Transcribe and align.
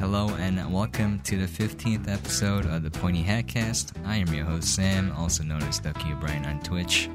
Hello 0.00 0.28
and 0.38 0.72
welcome 0.72 1.18
to 1.24 1.36
the 1.36 1.46
15th 1.46 2.08
episode 2.08 2.66
of 2.66 2.84
the 2.84 2.90
Pointy 2.90 3.20
Hat 3.22 3.48
Cast. 3.48 3.94
I 4.04 4.16
am 4.16 4.32
your 4.32 4.44
host 4.44 4.72
Sam, 4.74 5.12
also 5.18 5.42
known 5.42 5.62
as 5.64 5.80
Ducky 5.80 6.12
O'Brien 6.12 6.46
on 6.46 6.60
Twitch, 6.60 7.10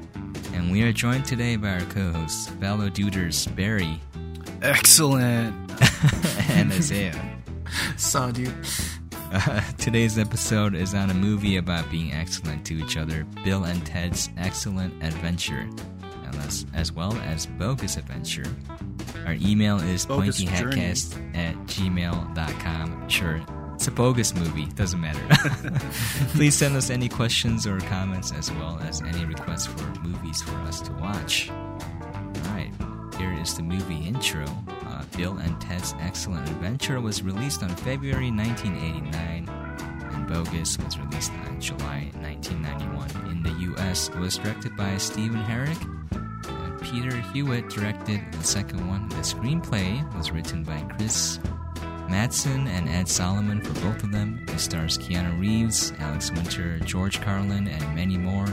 and 0.52 0.70
we 0.70 0.82
are 0.82 0.92
joined 0.92 1.24
today 1.24 1.56
by 1.56 1.70
our 1.70 1.80
co-hosts, 1.86 2.48
fellow 2.60 2.90
duders 2.90 3.54
Barry 3.56 3.98
Excellent. 4.60 5.54
and 6.50 6.72
Isaiah. 6.72 7.30
So, 7.96 8.30
dude. 8.30 8.54
Uh, 9.32 9.60
today's 9.78 10.18
episode 10.18 10.74
is 10.74 10.94
on 10.94 11.10
a 11.10 11.14
movie 11.14 11.56
about 11.56 11.90
being 11.90 12.12
excellent 12.12 12.64
to 12.66 12.74
each 12.74 12.96
other, 12.98 13.24
Bill 13.44 13.64
and 13.64 13.84
Ted's 13.84 14.28
Excellent 14.36 15.02
Adventure, 15.02 15.68
as, 16.40 16.66
as 16.74 16.92
well 16.92 17.14
as 17.24 17.46
Bogus 17.46 17.96
Adventure. 17.96 18.44
Our 19.26 19.36
email 19.40 19.78
is 19.78 20.06
pointyhatcast 20.06 21.36
at 21.36 21.54
gmail.com. 21.66 23.08
Sure, 23.08 23.40
it's 23.74 23.86
a 23.88 23.90
bogus 23.90 24.34
movie, 24.34 24.66
doesn't 24.66 25.00
matter. 25.00 25.20
Please 26.34 26.54
send 26.54 26.76
us 26.76 26.90
any 26.90 27.08
questions 27.08 27.66
or 27.66 27.80
comments 27.80 28.32
as 28.32 28.50
well 28.52 28.78
as 28.82 29.00
any 29.02 29.24
requests 29.24 29.66
for 29.66 29.84
movies 30.00 30.42
for 30.42 30.54
us 30.62 30.80
to 30.82 30.92
watch. 30.94 31.50
Alright, 31.50 32.72
here 33.18 33.32
is 33.40 33.54
the 33.56 33.62
movie 33.62 34.06
intro. 34.06 34.44
Uh, 34.86 35.04
Bill 35.16 35.38
and 35.38 35.58
Ted's 35.60 35.94
Excellent 36.00 36.48
Adventure 36.50 37.00
was 37.00 37.22
released 37.22 37.62
on 37.62 37.70
February 37.70 38.30
1989, 38.30 39.48
and 39.48 40.26
Bogus 40.28 40.78
was 40.78 40.98
released 40.98 41.32
on 41.46 41.60
July 41.60 42.10
1991. 42.20 43.30
In 43.30 43.42
the 43.42 43.72
US, 43.74 44.08
it 44.08 44.16
was 44.16 44.36
directed 44.38 44.76
by 44.76 44.96
Stephen 44.98 45.42
Herek, 45.42 45.78
Peter 46.84 47.16
Hewitt 47.16 47.70
directed 47.70 48.20
the 48.32 48.44
second 48.44 48.86
one. 48.86 49.08
The 49.08 49.16
screenplay 49.16 50.14
was 50.14 50.30
written 50.30 50.62
by 50.62 50.80
Chris 50.94 51.38
Matheson 52.10 52.68
and 52.68 52.90
Ed 52.90 53.08
Solomon 53.08 53.62
for 53.62 53.72
both 53.80 54.02
of 54.02 54.12
them. 54.12 54.44
It 54.48 54.60
stars 54.60 54.98
Keanu 54.98 55.40
Reeves, 55.40 55.94
Alex 55.98 56.30
Winter, 56.30 56.78
George 56.80 57.22
Carlin, 57.22 57.68
and 57.68 57.94
many 57.94 58.18
more. 58.18 58.46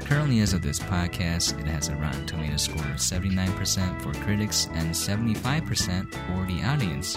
Currently, 0.00 0.40
as 0.40 0.54
of 0.54 0.62
this 0.62 0.80
podcast, 0.80 1.60
it 1.60 1.66
has 1.66 1.88
a 1.88 1.96
Rotten 1.96 2.26
Tomato 2.26 2.56
score 2.56 2.86
of 2.86 2.96
79% 2.96 4.00
for 4.00 4.14
critics 4.24 4.66
and 4.72 4.90
75% 4.94 6.10
for 6.10 6.46
the 6.50 6.62
audience. 6.64 7.16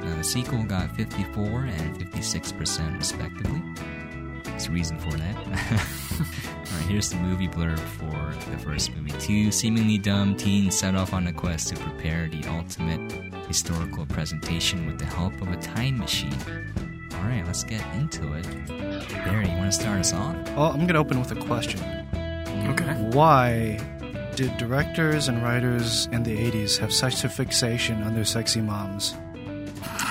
Now, 0.00 0.16
the 0.16 0.24
sequel 0.24 0.64
got 0.64 0.96
54 0.96 1.44
and 1.44 1.98
56% 1.98 2.98
respectively. 2.98 3.62
There's 4.56 4.68
a 4.68 4.72
reason 4.72 4.98
for 4.98 5.10
that. 5.10 5.36
Alright, 5.46 6.88
here's 6.88 7.10
the 7.10 7.16
movie 7.16 7.46
blurb 7.46 7.78
for 7.78 8.50
the 8.50 8.56
first 8.56 8.90
movie. 8.96 9.10
Two 9.20 9.52
seemingly 9.52 9.98
dumb 9.98 10.34
teens 10.34 10.78
set 10.78 10.94
off 10.94 11.12
on 11.12 11.26
a 11.26 11.32
quest 11.34 11.68
to 11.68 11.76
prepare 11.76 12.26
the 12.30 12.42
ultimate 12.48 13.12
historical 13.48 14.06
presentation 14.06 14.86
with 14.86 14.98
the 14.98 15.04
help 15.04 15.38
of 15.42 15.48
a 15.48 15.56
time 15.58 15.98
machine. 15.98 16.32
Alright, 17.12 17.44
let's 17.44 17.64
get 17.64 17.84
into 17.96 18.32
it. 18.32 18.46
Barry, 19.10 19.46
you 19.46 19.56
want 19.58 19.70
to 19.70 19.78
start 19.78 19.98
us 19.98 20.14
off? 20.14 20.34
Well, 20.56 20.70
I'm 20.70 20.86
going 20.86 20.94
to 20.94 21.00
open 21.00 21.20
with 21.20 21.32
a 21.32 21.44
question. 21.44 21.80
Okay. 22.70 22.94
Why 23.12 23.78
did 24.36 24.56
directors 24.56 25.28
and 25.28 25.42
writers 25.42 26.06
in 26.12 26.22
the 26.22 26.34
80s 26.34 26.78
have 26.78 26.94
such 26.94 27.24
a 27.24 27.28
fixation 27.28 28.02
on 28.02 28.14
their 28.14 28.24
sexy 28.24 28.62
moms? 28.62 29.14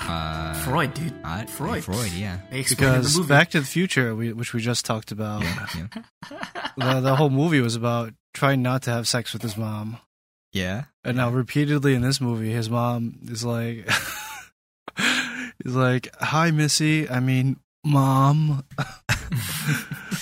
Uh, 0.07 0.53
Freud, 0.53 0.93
dude. 0.93 1.13
I- 1.23 1.45
Freud. 1.45 1.83
Freud, 1.83 2.11
yeah. 2.11 2.39
They 2.51 2.59
explain 2.59 2.89
in 2.89 2.95
Because 2.99 3.13
the 3.13 3.19
movie. 3.21 3.29
Back 3.29 3.49
to 3.51 3.59
the 3.59 3.65
Future, 3.65 4.15
we, 4.15 4.33
which 4.33 4.53
we 4.53 4.61
just 4.61 4.85
talked 4.85 5.11
about, 5.11 5.41
Yeah, 5.43 5.67
yeah. 5.75 5.87
the, 6.77 7.01
the 7.01 7.15
whole 7.15 7.29
movie 7.29 7.61
was 7.61 7.75
about 7.75 8.13
trying 8.33 8.61
not 8.61 8.83
to 8.83 8.91
have 8.91 9.07
sex 9.07 9.33
with 9.33 9.41
his 9.41 9.57
mom. 9.57 9.97
yeah. 10.53 10.85
And 11.03 11.17
now, 11.17 11.29
repeatedly 11.29 11.93
in 11.95 12.01
this 12.01 12.19
movie, 12.21 12.51
his 12.51 12.69
mom 12.69 13.19
is 13.29 13.43
like, 13.45 13.87
he's 15.63 15.73
like, 15.75 16.09
"Hi, 16.19 16.49
Missy. 16.51 17.07
I 17.09 17.19
mean, 17.19 17.57
mom." 17.83 18.63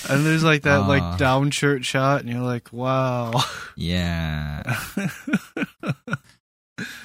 and 0.09 0.25
there's 0.25 0.43
like 0.43 0.63
that 0.63 0.81
Aw. 0.81 0.87
like 0.87 1.17
down 1.17 1.52
shirt 1.52 1.86
shot, 1.86 2.19
and 2.21 2.30
you're 2.30 2.42
like, 2.42 2.71
"Wow." 2.73 3.31
Yeah. 3.77 4.61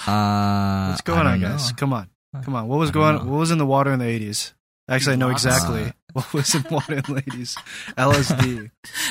Uh, 0.07 0.89
What's 0.89 1.03
going 1.03 1.27
I 1.27 1.33
on, 1.35 1.41
don't 1.41 1.51
guys? 1.53 1.71
know. 1.71 1.77
Come 1.77 1.93
on, 1.93 2.09
come 2.45 2.55
on. 2.55 2.69
What 2.69 2.79
was 2.79 2.91
going? 2.91 3.17
know. 3.17 3.25
What 3.31 3.39
was 3.39 3.51
in 3.51 3.59
the 3.59 3.67
water 3.67 3.93
in 3.93 3.99
the 3.99 4.07
eighties? 4.07 4.55
Actually, 4.91 5.15
I 5.15 5.17
know 5.17 5.29
exactly 5.29 5.83
Uh, 5.85 5.91
what 6.15 6.33
was 6.33 6.55
in 6.55 6.65
water 6.71 6.95
in 6.95 7.03
the 7.03 7.23
eighties. 7.27 7.57
LSD. 7.99 8.71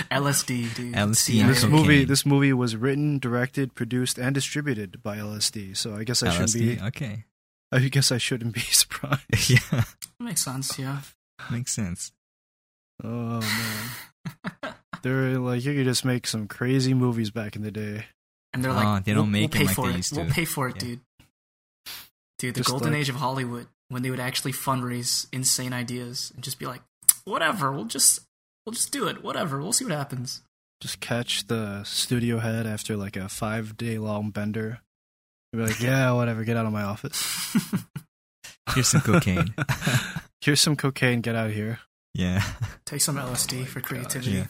LSD, 0.09 0.75
dude. 0.75 0.93
LSD 0.95 1.15
CIA. 1.15 1.43
this 1.47 1.61
cocaine. 1.63 1.71
movie, 1.75 2.03
this 2.05 2.25
movie 2.25 2.53
was 2.53 2.75
written, 2.75 3.19
directed, 3.19 3.75
produced, 3.75 4.17
and 4.17 4.33
distributed 4.33 5.03
by 5.03 5.17
LSD. 5.17 5.77
So 5.77 5.95
I 5.95 6.03
guess 6.03 6.23
I 6.23 6.29
shouldn't 6.31 6.53
be. 6.53 6.79
Okay. 6.87 7.25
I 7.71 7.79
guess 7.79 8.11
I 8.11 8.17
shouldn't 8.17 8.53
be 8.55 8.59
surprised. 8.71 9.49
yeah, 9.49 9.83
Makes 10.19 10.41
sense, 10.45 10.79
yeah. 10.79 10.99
makes 11.51 11.73
sense. 11.73 12.11
Oh 13.03 13.41
man, 13.41 14.73
they're 15.03 15.37
like 15.37 15.63
you 15.63 15.75
could 15.75 15.85
just 15.85 16.03
make 16.05 16.25
some 16.25 16.47
crazy 16.47 16.93
movies 16.93 17.29
back 17.29 17.55
in 17.55 17.61
the 17.61 17.71
day. 17.71 18.05
And 18.53 18.63
they're 18.63 18.71
Oh, 18.71 18.75
like, 18.75 19.03
they 19.03 19.11
don't 19.13 19.23
we'll, 19.23 19.41
make 19.41 19.53
we'll 19.53 19.59
pay 19.61 19.65
like 19.67 19.75
for 19.75 19.87
they 19.87 19.93
it. 19.93 19.97
used 19.97 20.15
We'll 20.15 20.25
pay 20.25 20.45
for 20.45 20.69
it, 20.69 20.75
Yeah. 20.77 20.81
dude. 20.81 20.99
Dude, 22.39 22.53
the 22.55 22.59
Just 22.59 22.69
golden 22.69 22.91
like- 22.93 22.99
age 23.01 23.09
of 23.09 23.15
Hollywood, 23.15 23.67
when 23.89 24.03
they 24.03 24.09
would 24.11 24.19
actually 24.19 24.51
fundraise 24.53 25.27
insane 25.33 25.73
ideas 25.73 26.31
and 26.35 26.43
just 26.43 26.59
be 26.59 26.65
like, 26.65 26.81
whatever, 27.25 27.71
we'll 27.71 27.85
just 27.85 28.19
we'll 28.65 28.73
just 28.73 28.91
do 28.91 29.07
it. 29.07 29.23
Whatever, 29.23 29.61
we'll 29.61 29.73
see 29.73 29.85
what 29.85 29.93
happens. 29.93 30.41
Just 30.81 30.99
catch 30.99 31.47
the 31.47 31.83
studio 31.83 32.37
head 32.39 32.67
after 32.67 32.95
like 32.95 33.15
a 33.15 33.27
five 33.29 33.77
day 33.77 33.97
long 33.97 34.29
bender. 34.29 34.79
You'd 35.51 35.59
be 35.59 35.65
like, 35.67 35.79
yeah, 35.81 36.11
whatever, 36.13 36.43
get 36.43 36.57
out 36.57 36.65
of 36.67 36.73
my 36.73 36.83
office. 36.83 37.55
Here's 38.75 38.87
some 38.89 39.01
cocaine. 39.01 39.55
Here's 40.41 40.61
some 40.61 40.75
cocaine, 40.75 41.21
get 41.21 41.35
out 41.35 41.47
of 41.47 41.53
here. 41.55 41.79
yeah. 42.13 42.43
Take 42.85 43.01
some 43.01 43.15
LSD 43.15 43.65
for 43.65 43.81
creativity. 43.81 44.31
Yeah. 44.31 44.45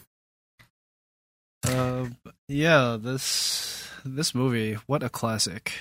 Uh, 1.65 2.07
yeah, 2.47 2.97
this 2.99 3.87
this 4.05 4.33
movie, 4.35 4.73
what 4.87 5.03
a 5.03 5.09
classic. 5.09 5.73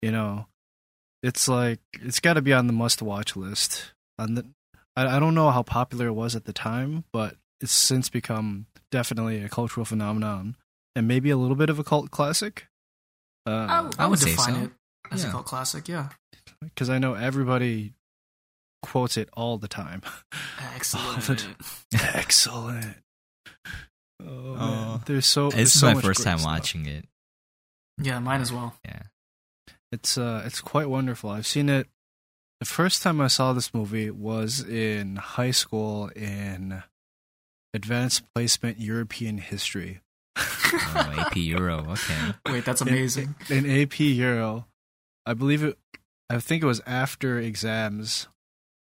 You 0.00 0.10
know, 0.12 0.46
it's 1.22 1.48
like 1.48 1.80
it's 1.94 2.20
got 2.20 2.34
to 2.34 2.42
be 2.42 2.52
on 2.52 2.66
the 2.66 2.72
must-watch 2.72 3.36
list. 3.36 3.92
On 4.18 4.34
the, 4.34 4.46
I, 4.96 5.16
I 5.16 5.18
don't 5.20 5.34
know 5.34 5.50
how 5.50 5.62
popular 5.62 6.06
it 6.08 6.12
was 6.12 6.34
at 6.36 6.44
the 6.44 6.52
time, 6.52 7.04
but 7.12 7.36
it's 7.60 7.72
since 7.72 8.08
become 8.08 8.66
definitely 8.90 9.42
a 9.42 9.48
cultural 9.48 9.84
phenomenon 9.86 10.56
and 10.96 11.08
maybe 11.08 11.30
a 11.30 11.36
little 11.36 11.56
bit 11.56 11.70
of 11.70 11.78
a 11.78 11.84
cult 11.84 12.10
classic. 12.10 12.66
I, 13.46 13.50
Uh, 13.50 13.54
I 13.98 14.04
I 14.04 14.06
would 14.06 14.20
would 14.20 14.28
define 14.28 14.54
so. 14.54 14.60
it 14.62 14.70
as 15.10 15.22
Yeah. 15.22 15.28
a 15.28 15.32
cult 15.32 15.46
classic, 15.46 15.88
yeah. 15.88 16.08
because 16.60 16.90
I 16.90 16.98
know 16.98 17.14
everybody 17.14 17.94
quotes 18.82 19.16
it 19.16 19.28
all 19.32 19.58
the 19.58 19.68
time. 19.68 20.02
Excellent. 20.74 21.48
Excellent. 21.94 22.96
Oh, 24.20 24.26
Oh. 24.26 24.56
man. 24.56 25.02
there's 25.06 25.26
so. 25.26 25.50
there's 25.50 25.54
This 25.64 25.74
is 25.74 25.80
so 25.80 25.86
my 25.88 25.94
much 25.94 26.04
first 26.04 26.22
time 26.24 26.38
stuff. 26.38 26.50
watching 26.52 26.86
it. 26.86 27.06
yeah, 28.00 28.18
mine 28.18 28.40
as 28.40 28.52
well. 28.52 28.74
Yeah. 28.84 29.02
It's 29.92 30.16
uh, 30.16 30.42
it's 30.46 30.60
quite 30.60 30.88
wonderful. 30.88 31.30
I've 31.30 31.46
seen 31.46 31.68
it. 31.68 31.86
The 32.60 32.66
first 32.66 33.02
time 33.02 33.20
I 33.20 33.26
saw 33.26 33.52
this 33.52 33.74
movie 33.74 34.10
was 34.10 34.60
in 34.66 35.16
high 35.16 35.50
school 35.50 36.08
in 36.16 36.82
advanced 37.74 38.22
placement 38.34 38.80
European 38.80 39.38
history. 39.38 40.00
Oh, 40.36 41.14
AP 41.18 41.36
Euro. 41.36 41.86
Okay. 41.90 42.34
Wait, 42.52 42.64
that's 42.64 42.80
In- 42.80 42.88
amazing. 42.88 43.34
In, 43.50 43.68
AP 43.68 44.00
Euro, 44.00 44.66
I 45.26 45.34
believe 45.34 45.62
it. 45.62 45.76
I 46.30 46.38
think 46.38 46.62
it 46.62 46.66
was 46.66 46.80
after 46.86 47.38
exams, 47.38 48.28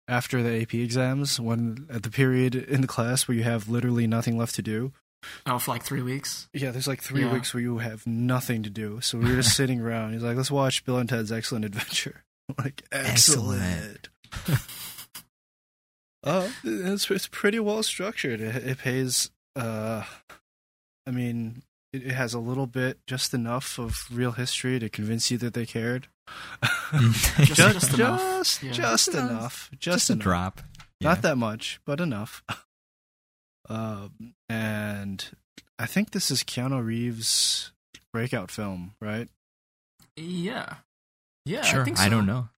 after 0.07 0.43
the 0.43 0.61
AP 0.61 0.73
exams, 0.73 1.39
when 1.39 1.87
at 1.89 2.03
the 2.03 2.09
period 2.09 2.55
in 2.55 2.81
the 2.81 2.87
class 2.87 3.27
where 3.27 3.37
you 3.37 3.43
have 3.43 3.69
literally 3.69 4.07
nothing 4.07 4.37
left 4.37 4.55
to 4.55 4.61
do. 4.61 4.91
Oh, 5.45 5.59
for 5.59 5.71
like 5.71 5.83
three 5.83 6.01
weeks. 6.01 6.47
Yeah, 6.53 6.71
there's 6.71 6.87
like 6.87 7.01
three 7.01 7.21
Yeah. 7.23 7.33
weeks 7.33 7.53
where 7.53 7.61
you 7.61 7.79
have 7.79 8.05
nothing 8.07 8.63
to 8.63 8.69
do. 8.69 9.01
So 9.01 9.17
we 9.17 9.29
were 9.29 9.35
just 9.41 9.55
sitting 9.57 9.81
around. 9.81 10.13
He's 10.13 10.23
like, 10.23 10.37
"Let's 10.37 10.51
watch 10.51 10.85
Bill 10.85 10.97
and 10.97 11.09
Ted's 11.09 11.31
Excellent 11.31 11.65
Adventure." 11.65 12.23
I'm 12.49 12.55
like, 12.63 12.83
excellent. 12.91 14.09
Excellent. 14.33 14.61
Uh, 16.21 16.49
it's 16.65 17.09
it's 17.09 17.27
pretty 17.27 17.61
well 17.61 17.81
structured. 17.81 18.41
It, 18.41 18.55
it 18.57 18.77
pays. 18.77 19.31
Uh, 19.55 20.03
I 21.07 21.11
mean, 21.11 21.63
it, 21.93 22.07
it 22.07 22.11
has 22.11 22.33
a 22.33 22.39
little 22.39 22.67
bit, 22.67 22.99
just 23.07 23.33
enough 23.33 23.79
of 23.79 24.05
real 24.11 24.33
history 24.33 24.79
to 24.79 24.89
convince 24.89 25.31
you 25.31 25.37
that 25.37 25.53
they 25.53 25.65
cared. 25.65 26.07
Just- 26.91 27.37
just, 27.37 27.55
just 27.55 27.93
enough. 27.93 28.19
just, 28.19 28.63
Yeah. 28.63 28.71
just 28.73 29.05
Just 29.05 29.07
enough. 29.15 29.29
enough. 29.31 29.69
Just, 29.79 29.81
Just 29.81 30.09
a 30.09 30.13
enough. 30.13 30.23
drop. 30.23 30.61
Not 30.99 31.21
that 31.21 31.37
much, 31.37 31.79
but 31.85 32.01
enough. 32.01 32.43
um, 33.69 34.33
and 34.49 34.78
I 34.78 34.78
think 35.89 36.11
this 36.11 36.31
is 36.31 36.43
Keanu 36.43 36.83
Reeves' 36.85 37.71
breakout 38.13 38.51
film, 38.51 38.93
right? 39.01 39.27
Yeah. 40.15 40.75
Yeah, 41.45 41.61
Sure. 41.63 41.81
I 41.81 41.85
think 41.85 41.99
I, 41.99 42.09
don't 42.09 42.25
know. 42.25 42.49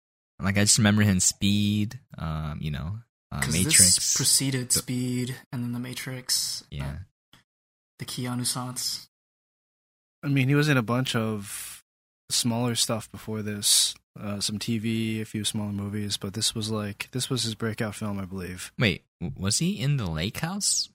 Like 0.40 0.56
I 0.58 0.62
just 0.62 0.78
remember 0.78 1.02
him 1.02 1.10
in 1.10 1.20
Speed. 1.20 1.98
Um, 2.18 2.58
you 2.62 2.70
know, 2.70 2.98
uh, 3.32 3.40
'Cause 3.40 3.52
Matrix. 3.52 3.94
This 3.96 4.16
preceded 4.16 4.72
Speed, 4.72 5.36
and 5.52 5.62
then 5.62 5.72
The 5.72 5.78
Matrix. 5.78 6.64
yeah. 6.70 6.96
uh, 7.34 7.36
the 7.98 8.04
Keanu 8.06 8.46
Sans. 8.46 9.08
I 10.22 10.28
mean, 10.28 10.48
he 10.48 10.54
was 10.54 10.68
in 10.68 10.76
a 10.76 10.82
bunch 10.82 11.14
of 11.14 11.82
smaller 12.30 12.74
stuff 12.74 13.10
before 13.10 13.42
this. 13.42 13.94
uh, 14.18 14.40
some 14.40 14.58
TV, 14.58 15.20
a 15.20 15.24
few 15.24 15.44
smaller 15.44 15.72
movies, 15.72 16.16
but 16.16 16.34
this 16.34 16.52
was 16.54 16.68
like 16.70 17.08
this 17.12 17.30
was 17.30 17.44
his 17.44 17.54
breakout 17.54 17.94
film, 17.94 18.18
I 18.18 18.24
believe. 18.24 18.72
Wait, 18.78 19.04
was 19.20 19.58
he 19.58 19.78
in 19.78 19.98
the 19.98 20.10
lake 20.10 20.38
house? 20.40 20.90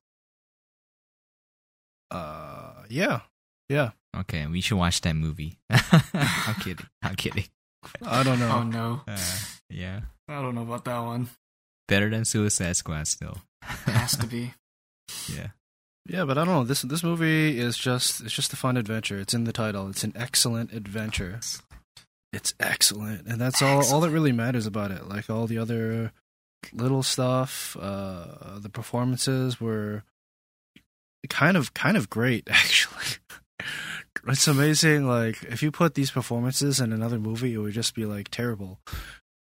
Uh, 2.11 2.83
yeah, 2.89 3.21
yeah. 3.69 3.91
Okay, 4.15 4.45
we 4.47 4.61
should 4.61 4.77
watch 4.77 5.01
that 5.01 5.15
movie. 5.15 5.57
I'm 5.69 6.55
kidding. 6.61 6.85
I'm 7.03 7.15
kidding. 7.15 7.45
I 8.03 8.23
don't 8.23 8.39
know. 8.39 8.51
Oh 8.51 8.63
no, 8.63 9.01
Uh, 9.07 9.17
yeah. 9.69 10.01
I 10.27 10.41
don't 10.41 10.55
know 10.55 10.63
about 10.63 10.85
that 10.85 10.99
one. 10.99 11.29
Better 11.87 12.09
than 12.09 12.25
Suicide 12.25 12.75
Squad 12.77 13.07
still. 13.07 13.37
It 13.87 13.91
has 13.91 14.15
to 14.17 14.25
be. 14.27 14.53
yeah. 15.33 15.47
Yeah, 16.07 16.25
but 16.25 16.37
I 16.37 16.45
don't 16.45 16.53
know. 16.53 16.63
This 16.63 16.81
this 16.83 17.03
movie 17.03 17.59
is 17.59 17.77
just 17.77 18.21
it's 18.21 18.33
just 18.33 18.53
a 18.53 18.55
fun 18.55 18.77
adventure. 18.77 19.19
It's 19.19 19.33
in 19.33 19.43
the 19.43 19.51
title. 19.53 19.87
It's 19.89 20.03
an 20.03 20.13
excellent 20.15 20.71
adventure. 20.71 21.39
It's 22.31 22.53
excellent, 22.59 23.27
and 23.27 23.39
that's 23.41 23.61
all 23.61 23.83
all 23.91 24.01
that 24.01 24.09
really 24.11 24.31
matters 24.31 24.65
about 24.67 24.91
it. 24.91 25.07
Like 25.07 25.29
all 25.29 25.47
the 25.47 25.57
other 25.57 26.11
little 26.73 27.01
stuff, 27.03 27.75
uh, 27.79 28.59
the 28.59 28.69
performances 28.69 29.59
were 29.59 30.03
kind 31.27 31.57
of 31.57 31.73
kind 31.73 31.97
of 31.97 32.09
great 32.09 32.47
actually. 32.51 33.17
it's 34.27 34.47
amazing. 34.47 35.07
Like 35.07 35.43
if 35.43 35.61
you 35.63 35.71
put 35.71 35.93
these 35.95 36.11
performances 36.11 36.79
in 36.79 36.91
another 36.93 37.19
movie, 37.19 37.53
it 37.53 37.57
would 37.59 37.73
just 37.73 37.93
be 37.95 38.05
like 38.05 38.29
terrible. 38.29 38.79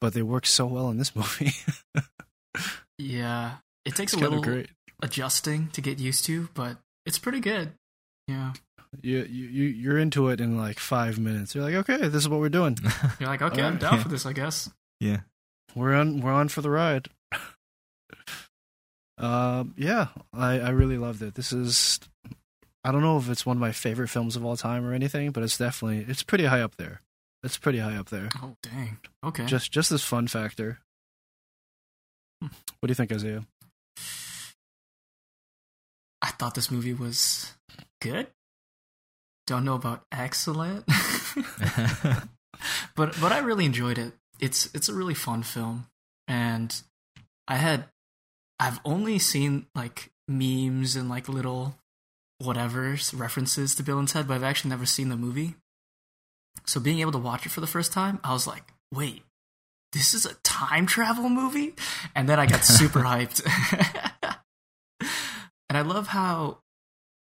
But 0.01 0.15
they 0.15 0.23
work 0.23 0.47
so 0.47 0.67
well 0.67 0.89
in 0.91 0.97
this 0.99 1.15
movie. 1.17 1.53
Yeah, 2.99 3.57
it 3.85 3.95
takes 3.95 4.13
it's 4.13 4.21
a 4.21 4.25
little 4.25 4.43
great. 4.43 4.69
adjusting 5.03 5.69
to 5.71 5.81
get 5.81 5.99
used 5.99 6.25
to, 6.27 6.49
but 6.55 6.77
it's 7.07 7.19
pretty 7.19 7.41
good. 7.41 7.73
Yeah, 8.29 8.53
You 9.01 9.19
you 9.29 9.47
you- 9.47 9.69
you're 9.69 9.99
into 9.99 10.29
it 10.29 10.41
in 10.41 10.57
like 10.57 10.79
five 10.79 11.19
minutes. 11.19 11.55
You're 11.55 11.65
like, 11.65 11.75
okay, 11.89 11.97
this 12.09 12.15
is 12.23 12.29
what 12.29 12.41
we're 12.41 12.49
doing. 12.49 12.77
you're 13.21 13.29
like, 13.29 13.43
okay, 13.43 13.61
I'm 13.63 13.75
Alright. 13.75 13.81
down 13.81 14.01
for 14.01 14.09
this, 14.09 14.27
I 14.27 14.33
guess. 14.33 14.71
yeah. 15.01 15.21
we're 15.75 15.95
on 15.95 16.21
we're 16.21 16.33
on 16.33 16.49
for 16.49 16.61
the 16.63 16.71
ride. 16.71 17.09
Um, 19.23 19.75
yeah, 19.79 20.09
I 20.33 20.59
I 20.59 20.71
really 20.71 20.99
loved 20.99 21.23
it. 21.23 21.35
This 21.35 21.53
is 21.53 22.01
I 22.85 22.91
don't 22.91 23.03
know 23.03 23.17
if 23.19 23.31
it's 23.31 23.47
one 23.47 23.57
of 23.57 23.61
my 23.61 23.71
favorite 23.73 24.09
films 24.09 24.35
of 24.35 24.45
all 24.45 24.57
time 24.57 24.85
or 24.85 24.93
anything, 24.93 25.31
but 25.31 25.45
it's 25.45 25.57
definitely 25.57 26.05
it's 26.09 26.25
pretty 26.25 26.45
high 26.45 26.61
up 26.61 26.77
there. 26.77 27.01
It's 27.45 27.57
pretty 27.57 27.79
high 27.79 27.97
up 27.97 28.11
there. 28.11 28.29
Oh 28.43 28.57
dang. 28.63 28.99
Okay. 29.25 29.47
Just 29.47 29.71
just 29.71 29.91
this 29.91 30.05
fun 30.05 30.27
factor. 30.27 30.81
Hmm. 32.41 32.49
What 32.81 32.89
do 32.89 32.91
you 32.91 32.97
think, 32.97 33.13
Isaiah? 33.13 33.47
I 36.21 36.31
thought 36.31 36.55
this 36.55 36.71
movie 36.71 36.95
was 36.95 37.53
good. 38.01 38.27
Don't 39.47 39.65
know 39.65 39.75
about 39.75 40.05
excellent, 40.11 40.85
but 42.97 43.21
but 43.21 43.33
I 43.33 43.39
really 43.39 43.65
enjoyed 43.67 43.99
it. 43.99 44.13
It's 44.41 44.69
it's 44.75 44.89
a 44.89 44.95
really 44.95 45.15
fun 45.15 45.43
film, 45.45 45.87
and 46.27 46.75
I 47.47 47.57
had 47.57 47.85
I've 48.63 48.79
only 48.85 49.19
seen 49.19 49.67
like 49.75 50.13
memes 50.29 50.95
and 50.95 51.09
like 51.09 51.29
little 51.29 51.75
whatever's 52.39 53.13
references 53.13 53.75
to 53.75 53.83
Bill 53.83 53.99
and 53.99 54.07
Ted, 54.07 54.29
but 54.29 54.35
I've 54.35 54.45
actually 54.45 54.71
never 54.71 54.87
seen 54.87 55.09
the 55.09 55.17
movie. 55.17 55.57
So 56.65 56.79
being 56.79 57.01
able 57.01 57.11
to 57.11 57.19
watch 57.19 57.45
it 57.45 57.49
for 57.49 57.61
the 57.61 57.67
first 57.67 57.93
time, 57.93 58.21
I 58.23 58.33
was 58.33 58.47
like, 58.47 58.63
wait, 58.95 59.25
this 59.93 60.15
is 60.15 60.25
a 60.27 60.35
time 60.45 60.87
travel 60.87 61.29
movie? 61.29 61.75
And 62.15 62.29
then 62.29 62.39
I 62.39 62.47
got 62.47 62.65
super 62.65 63.01
hyped. 63.01 63.43
and 65.69 65.77
I 65.77 65.81
love 65.81 66.07
how 66.07 66.59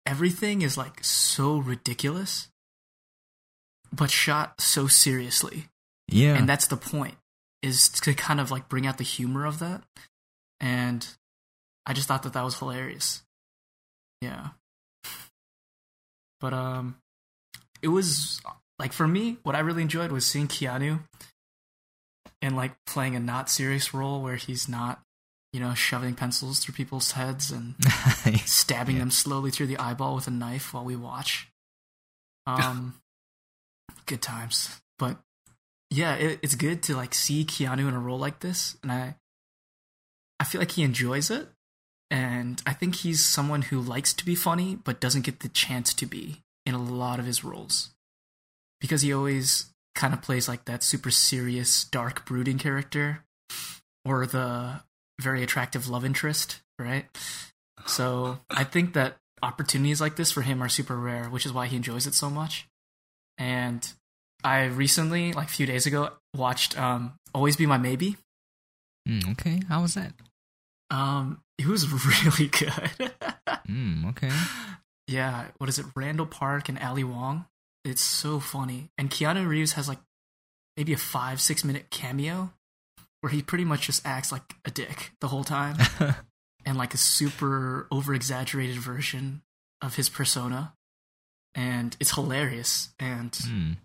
everything 0.05 0.62
is 0.62 0.76
like 0.76 1.05
so 1.05 1.59
ridiculous, 1.59 2.49
but 3.93 4.11
shot 4.11 4.61
so 4.61 4.88
seriously. 4.88 5.69
yeah. 6.09 6.35
And 6.35 6.49
that's 6.49 6.67
the 6.67 6.76
point, 6.76 7.19
is 7.62 7.88
to 7.88 8.15
kind 8.15 8.41
of 8.41 8.50
like 8.50 8.69
bring 8.69 8.85
out 8.85 8.99
the 8.99 9.05
humor 9.05 9.47
of 9.47 9.61
that. 9.61 9.85
And 10.59 11.06
I 11.91 11.93
just 11.93 12.07
thought 12.07 12.23
that 12.23 12.35
that 12.35 12.45
was 12.45 12.57
hilarious. 12.57 13.23
Yeah. 14.21 14.51
But 16.41 16.53
um 16.55 16.97
it 17.83 17.89
was 17.89 18.41
like 18.79 18.93
for 18.93 19.09
me 19.09 19.39
what 19.43 19.57
I 19.57 19.61
really 19.61 19.83
enjoyed 19.83 20.13
was 20.13 20.25
seeing 20.25 20.47
Keanu 20.47 21.01
and 22.41 22.55
like 22.57 22.73
playing 22.87 23.17
a 23.17 23.21
not 23.21 23.51
serious 23.51 23.93
role 23.93 24.23
where 24.23 24.37
he's 24.37 24.69
not, 24.69 25.01
you 25.53 25.59
know, 25.61 25.75
shoving 25.75 26.15
pencils 26.15 26.61
through 26.61 26.75
people's 26.75 27.13
heads 27.13 27.51
and 27.51 27.75
stabbing 28.47 28.97
Yeah. 28.97 29.01
them 29.01 29.11
slowly 29.11 29.51
through 29.51 29.67
the 29.67 29.79
eyeball 29.79 30.15
with 30.15 30.29
a 30.29 30.31
knife 30.31 30.73
while 30.73 30.85
we 30.85 30.95
watch. 30.97 31.49
Um, 32.47 32.95
good 34.07 34.23
times. 34.23 34.81
But 34.99 35.19
yeah, 35.91 36.15
it, 36.15 36.39
it's 36.43 36.55
good 36.55 36.83
to 36.85 36.95
like 36.97 37.15
see 37.15 37.45
Keanu 37.45 37.89
in 37.89 37.95
a 37.95 37.99
role 38.01 38.19
like 38.19 38.39
this, 38.41 38.77
and 38.83 38.93
I, 38.93 39.17
I 40.39 40.45
feel 40.45 40.61
like 40.61 40.71
he 40.71 40.83
enjoys 40.85 41.31
it, 41.31 41.49
and 42.11 42.62
I 42.67 42.73
think 42.73 42.97
he's 42.97 43.25
someone 43.25 43.62
who 43.62 43.81
likes 43.81 44.12
to 44.15 44.25
be 44.25 44.35
funny 44.35 44.77
but 44.83 45.01
doesn't 45.01 45.25
get 45.25 45.41
the 45.41 45.49
chance 45.49 45.95
to 45.95 46.07
be 46.07 46.43
in 46.67 46.75
a 46.75 46.83
lot 46.83 47.19
of 47.19 47.27
his 47.27 47.45
roles, 47.45 47.91
because 48.81 49.03
he 49.03 49.12
always 49.12 49.67
kind 49.95 50.15
of 50.15 50.23
plays 50.23 50.49
like 50.49 50.65
that 50.67 50.83
super 50.83 51.11
serious, 51.11 51.85
dark, 51.85 52.25
brooding 52.27 52.59
character, 52.59 53.25
or 54.05 54.27
the 54.27 54.81
very 55.21 55.43
attractive 55.43 55.89
love 55.89 56.05
interest, 56.05 56.61
right? 56.79 57.07
So 57.87 58.39
I 58.51 58.65
think 58.65 58.95
that 58.95 59.17
opportunities 59.43 60.01
like 60.01 60.17
this 60.17 60.31
for 60.31 60.43
him 60.43 60.62
are 60.62 60.69
super 60.69 60.97
rare, 60.97 61.25
which 61.25 61.47
is 61.47 61.53
why 61.53 61.67
he 61.67 61.77
enjoys 61.77 62.07
it 62.07 62.15
so 62.15 62.31
much. 62.31 62.67
And 63.39 63.91
I 64.45 64.65
recently, 64.65 65.33
like 65.33 65.49
a 65.49 65.51
few 65.51 65.67
days 65.67 65.87
ago, 65.87 66.11
watched 66.35 66.79
um, 66.79 67.15
"Always 67.35 67.57
Be 67.57 67.67
My 67.67 67.79
Maybe." 67.79 68.17
Mm, 69.09 69.33
okay. 69.33 69.61
How 69.69 69.83
was 69.83 69.95
that? 69.95 70.12
Um, 70.91 71.43
it 71.61 71.67
was 71.67 71.87
really 72.27 72.49
good. 72.49 73.12
Mm, 73.69 74.11
okay. 74.11 74.31
yeah, 75.07 75.47
what 75.59 75.69
is 75.69 75.79
it? 75.79 75.87
Randall 75.95 76.27
Park 76.27 76.69
and 76.69 76.79
Ali 76.79 77.05
Wong. 77.05 77.47
It's 77.85 78.03
so 78.03 78.41
funny, 78.41 78.91
and 78.99 79.11
Keanu 79.11 79.47
Reeves 79.47 79.73
has 79.73 79.89
like 79.89 79.99
maybe 80.77 80.93
a 80.93 80.99
five 80.99 81.41
six 81.41 81.65
minute 81.65 81.91
cameo 81.91 82.53
where 83.21 83.31
he 83.31 83.43
pretty 83.43 83.65
much 83.65 83.87
just 83.87 84.07
acts 84.07 84.33
like 84.33 84.55
a 84.65 84.71
dick 84.71 85.12
the 85.21 85.29
whole 85.29 85.45
time. 85.45 85.77
and 86.67 86.77
like 86.77 86.95
a 86.95 86.99
super 86.99 87.87
over 87.91 88.15
exaggerated 88.15 88.77
version 88.77 89.43
of 89.83 89.97
his 89.97 90.09
persona. 90.09 90.75
And 91.55 91.97
it's 92.01 92.15
hilarious. 92.15 92.91
And 92.99 93.33
mm. 93.33 93.77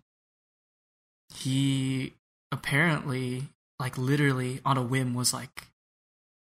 he 1.33 2.13
apparently, 2.51 3.50
like, 3.80 3.98
literally 3.98 4.62
on 4.65 4.77
a 4.77 4.84
whim 4.84 5.13
was 5.13 5.34
like, 5.34 5.67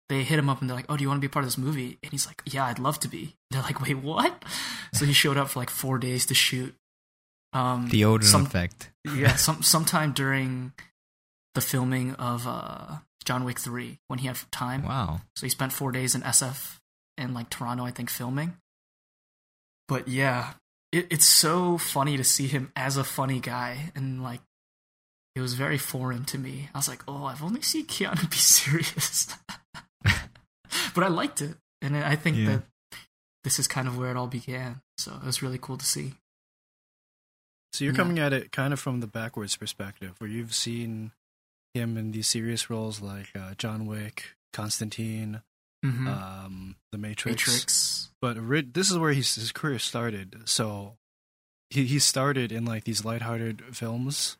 they 0.09 0.23
hit 0.23 0.37
him 0.39 0.49
up 0.49 0.61
and 0.61 0.69
they're 0.69 0.75
like, 0.77 0.85
Oh, 0.89 0.97
do 0.97 1.03
you 1.03 1.07
want 1.07 1.19
to 1.21 1.27
be 1.27 1.31
part 1.31 1.43
of 1.43 1.47
this 1.47 1.57
movie? 1.57 1.97
And 2.03 2.11
he's 2.11 2.25
like, 2.27 2.41
Yeah, 2.45 2.65
I'd 2.65 2.79
love 2.79 2.99
to 3.01 3.07
be. 3.07 3.35
They're 3.51 3.61
like, 3.61 3.81
Wait, 3.81 3.97
what? 3.97 4.43
So 4.93 5.05
he 5.05 5.13
showed 5.13 5.37
up 5.37 5.49
for 5.49 5.59
like 5.59 5.69
four 5.69 5.97
days 5.97 6.25
to 6.27 6.33
shoot. 6.33 6.75
Um, 7.53 7.87
The 7.89 8.05
Odin 8.05 8.27
some- 8.27 8.45
effect. 8.45 8.91
yeah, 9.15 9.35
some 9.37 9.63
sometime 9.63 10.11
during 10.11 10.73
the 11.55 11.61
filming 11.61 12.13
of 12.15 12.45
uh, 12.45 12.97
John 13.23 13.45
Wick 13.45 13.59
3 13.59 13.99
when 14.07 14.19
he 14.19 14.27
had 14.27 14.37
time. 14.51 14.83
Wow. 14.83 15.21
So 15.37 15.45
he 15.45 15.49
spent 15.49 15.71
four 15.73 15.91
days 15.91 16.13
in 16.15 16.21
SF 16.21 16.79
and 17.17 17.33
like 17.33 17.49
Toronto, 17.49 17.85
I 17.85 17.91
think, 17.91 18.09
filming. 18.09 18.57
But 19.87 20.07
yeah, 20.07 20.53
it, 20.91 21.07
it's 21.11 21.25
so 21.25 21.77
funny 21.77 22.17
to 22.17 22.23
see 22.23 22.47
him 22.47 22.71
as 22.75 22.97
a 22.97 23.03
funny 23.03 23.39
guy, 23.39 23.91
and 23.95 24.21
like 24.23 24.41
it 25.35 25.41
was 25.41 25.53
very 25.53 25.77
foreign 25.77 26.25
to 26.25 26.37
me. 26.37 26.69
I 26.73 26.77
was 26.79 26.87
like, 26.89 27.03
oh, 27.07 27.25
I've 27.25 27.43
only 27.43 27.61
seen 27.61 27.85
Keanu 27.85 28.29
be 28.29 28.35
serious, 28.37 29.27
but 30.93 31.03
I 31.03 31.07
liked 31.07 31.41
it, 31.41 31.55
and 31.81 31.95
I 31.97 32.15
think 32.15 32.37
Yeah. 32.37 32.45
that 32.57 32.63
this 33.43 33.59
is 33.59 33.67
kind 33.67 33.87
of 33.87 33.97
where 33.97 34.09
it 34.11 34.17
all 34.17 34.27
began. 34.27 34.81
So 34.97 35.15
it 35.15 35.23
was 35.23 35.41
really 35.41 35.57
cool 35.59 35.77
to 35.77 35.85
see. 35.85 36.13
So 37.73 37.83
you're 37.83 37.93
Yeah. 37.93 37.97
coming 37.97 38.19
at 38.19 38.33
it 38.33 38.51
kind 38.51 38.73
of 38.73 38.79
from 38.79 38.99
the 39.01 39.07
backwards 39.07 39.55
perspective, 39.57 40.15
where 40.19 40.29
you've 40.29 40.55
seen 40.55 41.11
him 41.73 41.97
in 41.97 42.11
these 42.11 42.27
serious 42.27 42.69
roles 42.69 43.01
like 43.01 43.35
uh, 43.35 43.53
John 43.55 43.85
Wick, 43.85 44.35
Constantine, 44.53 45.41
Mm-hmm. 45.83 46.07
um, 46.07 46.75
The 46.91 46.97
Matrix. 46.97 47.45
Matrix. 47.47 48.11
But 48.21 48.73
this 48.73 48.89
is 48.89 48.97
where 48.97 49.11
he's, 49.11 49.35
his 49.35 49.51
career 49.51 49.77
started. 49.77 50.47
So 50.49 50.97
he 51.69 51.85
he 51.85 51.99
started 51.99 52.51
in 52.51 52.65
like 52.65 52.85
these 52.85 53.05
lighthearted 53.05 53.75
films, 53.75 54.37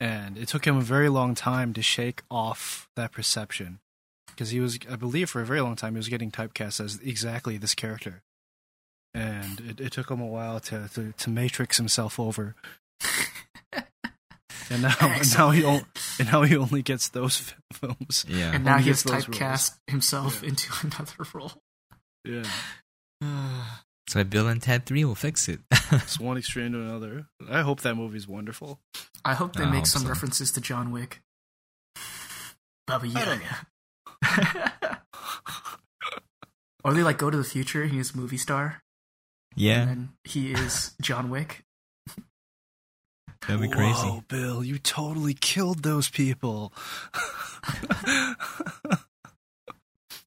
and 0.00 0.36
it 0.36 0.48
took 0.48 0.66
him 0.66 0.76
a 0.76 0.82
very 0.82 1.08
long 1.08 1.34
time 1.34 1.72
to 1.74 1.82
shake 1.82 2.22
off 2.30 2.90
that 2.96 3.12
perception 3.12 3.78
because 4.34 4.50
he 4.50 4.60
was, 4.60 4.78
I 4.90 4.96
believe, 4.96 5.30
for 5.30 5.40
a 5.40 5.46
very 5.46 5.60
long 5.60 5.76
time 5.76 5.94
he 5.94 5.98
was 5.98 6.08
getting 6.08 6.30
typecast 6.30 6.84
as 6.84 6.98
exactly 7.02 7.56
this 7.58 7.74
character, 7.74 8.22
and 9.14 9.60
it, 9.60 9.80
it 9.80 9.92
took 9.92 10.10
him 10.10 10.20
a 10.20 10.26
while 10.26 10.58
to 10.60 10.88
to, 10.94 11.12
to 11.12 11.30
matrix 11.30 11.76
himself 11.76 12.18
over. 12.20 12.54
And 14.70 14.82
now, 14.82 14.94
and 15.00 15.34
now 15.36 15.50
he 15.50 15.64
on- 15.64 15.84
and 16.18 16.32
now 16.32 16.42
he 16.44 16.56
only 16.56 16.80
gets 16.82 17.08
those 17.10 17.52
films. 17.74 18.24
Yeah. 18.26 18.52
and 18.54 18.64
now 18.64 18.72
Only 18.74 18.84
he 18.84 18.90
has 18.90 19.02
gets 19.02 19.28
roles. 19.28 19.38
typecast 19.38 19.78
himself 19.86 20.40
Yeah. 20.42 20.48
into 20.50 20.72
another 20.86 21.26
role. 21.34 21.52
Yeah, 22.24 22.44
So 24.08 24.24
Bill 24.24 24.48
and 24.48 24.62
Ted 24.62 24.86
3 24.86 25.04
will 25.04 25.14
fix 25.14 25.48
it. 25.48 25.60
it's 25.90 26.18
one 26.18 26.38
extreme 26.38 26.72
to 26.72 26.80
another. 26.80 27.26
I 27.50 27.60
hope 27.62 27.80
that 27.80 27.96
movie's 27.96 28.26
wonderful. 28.26 28.80
I 29.24 29.34
hope 29.34 29.56
they 29.56 29.64
I 29.64 29.70
make 29.70 29.78
hope 29.80 29.86
some 29.88 30.02
so. 30.02 30.08
references 30.08 30.50
to 30.52 30.60
John 30.60 30.90
Wick. 30.90 31.20
Baba 32.86 33.06
I 33.14 33.24
don't 33.24 33.40
Yaga. 33.42 33.66
or 36.84 36.94
they 36.94 37.02
like 37.02 37.18
go 37.18 37.30
to 37.30 37.36
the 37.36 37.44
future. 37.44 37.84
He 37.86 37.98
is 37.98 38.14
movie 38.14 38.36
star, 38.38 38.82
yeah, 39.56 39.80
and 39.82 39.88
then 39.90 40.08
he 40.24 40.52
is 40.52 40.94
John 41.00 41.30
Wick. 41.30 41.64
that'd 43.46 43.60
be 43.60 43.68
crazy. 43.68 44.06
Whoa, 44.06 44.24
Bill, 44.28 44.62
you 44.64 44.78
totally 44.78 45.34
killed 45.34 45.82
those 45.82 46.08
people. 46.08 46.72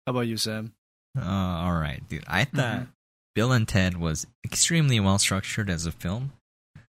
How 0.05 0.11
about 0.11 0.21
you, 0.27 0.37
Sam? 0.37 0.73
Uh, 1.17 1.23
all 1.25 1.73
right, 1.79 2.01
dude. 2.09 2.23
I 2.27 2.43
thought 2.45 2.79
Mhm. 2.81 2.87
Bill 3.33 3.51
and 3.51 3.67
Ted 3.67 3.97
was 3.97 4.27
extremely 4.45 4.99
well 4.99 5.17
structured 5.17 5.69
as 5.69 5.85
a 5.85 5.91
film. 5.91 6.33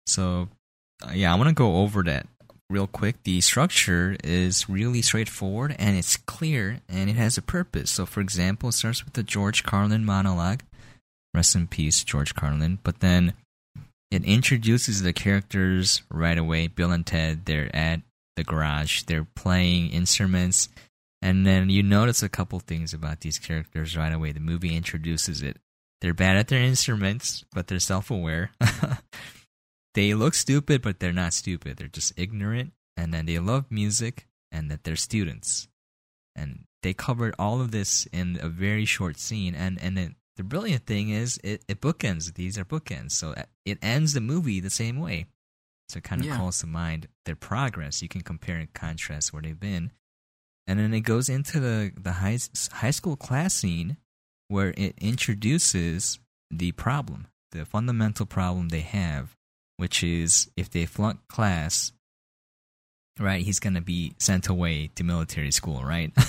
So, 0.05 0.49
uh, 1.05 1.11
yeah, 1.13 1.31
I 1.31 1.35
want 1.35 1.49
to 1.49 1.53
go 1.55 1.77
over 1.77 2.03
that 2.03 2.27
real 2.69 2.88
quick. 2.88 3.24
The 3.24 3.41
structure 3.41 4.17
is 4.24 4.69
really 4.69 5.01
straightforward 5.01 5.75
and 5.79 5.97
it's 5.97 6.17
clear 6.17 6.79
and 6.89 7.09
it 7.09 7.15
has 7.15 7.38
a 7.38 7.41
purpose. 7.41 7.91
So, 7.91 8.05
for 8.05 8.21
example, 8.21 8.69
it 8.69 8.74
starts 8.74 9.03
with 9.03 9.13
the 9.13 9.24
George 9.24 9.63
Carlin 9.63 10.05
monologue. 10.05 10.63
Rest 11.33 11.55
in 11.55 11.67
peace, 11.67 12.03
George 12.03 12.36
Carlin. 12.36 12.79
But 12.83 13.00
then 13.00 13.33
it 14.09 14.24
introduces 14.24 15.01
the 15.01 15.13
characters 15.13 16.01
right 16.09 16.38
away. 16.38 16.67
Bill 16.67 16.91
and 16.91 17.05
Ted, 17.05 17.45
they're 17.45 17.75
at 17.75 18.01
the 18.36 18.43
garage, 18.43 19.03
they're 19.03 19.27
playing 19.36 19.89
instruments. 19.89 20.69
And 21.21 21.45
then 21.45 21.69
you 21.69 21.83
notice 21.83 22.21
a 22.21 22.29
couple 22.29 22.59
things 22.59 22.93
about 22.93 23.21
these 23.21 23.39
characters 23.39 23.97
right 23.97 24.13
away. 24.13 24.31
The 24.31 24.39
movie 24.39 24.75
introduces 24.75 25.41
it. 25.41 25.57
They're 26.00 26.13
bad 26.13 26.38
at 26.38 26.47
their 26.47 26.62
instruments, 26.62 27.43
but 27.53 27.67
they're 27.67 27.79
self 27.79 28.12
aware. 28.12 28.51
they 29.97 30.13
look 30.13 30.35
stupid, 30.35 30.81
but 30.83 30.99
they're 30.99 31.11
not 31.11 31.33
stupid. 31.33 31.77
They're 31.77 31.87
just 31.87 32.13
ignorant. 32.17 32.73
And 32.95 33.13
then 33.13 33.25
they 33.25 33.39
love 33.39 33.65
music 33.69 34.27
and 34.51 34.69
that 34.71 34.83
they're 34.83 34.95
students. 34.95 35.67
And 36.35 36.65
they 36.83 36.93
covered 36.93 37.33
all 37.39 37.61
of 37.61 37.71
this 37.71 38.05
in 38.13 38.37
a 38.41 38.47
very 38.47 38.85
short 38.85 39.17
scene. 39.17 39.55
And, 39.55 39.81
and 39.81 39.97
then 39.97 40.15
the 40.35 40.43
brilliant 40.43 40.85
thing 40.85 41.09
is 41.09 41.39
it, 41.43 41.63
it 41.67 41.81
bookends. 41.81 42.33
These 42.35 42.57
are 42.57 42.65
bookends. 42.65 43.11
So 43.11 43.31
uh, 43.31 43.43
it 43.65 43.79
ends 43.81 44.13
the 44.13 44.21
movie 44.21 44.59
the 44.59 44.69
same 44.69 44.99
way. 44.99 45.25
So 45.89 45.97
it 45.97 46.03
kind 46.03 46.21
of 46.21 46.27
Yeah. 46.27 46.37
calls 46.37 46.59
to 46.59 46.67
mind 46.67 47.07
their 47.25 47.35
progress. 47.35 48.01
You 48.01 48.07
can 48.07 48.21
compare 48.21 48.57
and 48.57 48.71
contrast 48.73 49.33
where 49.33 49.41
they've 49.41 49.59
been 49.59 49.91
and 50.67 50.77
then 50.77 50.93
it 50.93 50.99
goes 51.01 51.29
into 51.29 51.59
the 51.61 51.93
the 51.95 52.11
high 52.11 52.37
high 52.73 52.91
school 52.91 53.15
class 53.15 53.53
scene 53.53 53.95
where 54.49 54.73
it 54.77 54.95
introduces 54.99 56.19
the 56.51 56.73
problem, 56.73 57.27
the 57.51 57.65
fundamental 57.65 58.25
problem 58.25 58.69
they 58.69 58.81
have, 58.81 59.37
which 59.77 60.03
is 60.03 60.50
if 60.57 60.69
they 60.69 60.86
flunk 60.86 61.19
class, 61.27 61.91
right, 63.19 63.43
he's 63.43 63.60
gonna 63.60 63.81
be 63.81 64.13
sent 64.17 64.48
away 64.48 64.91
to 64.96 65.03
military 65.03 65.51
school, 65.51 65.81
right? 65.84 66.12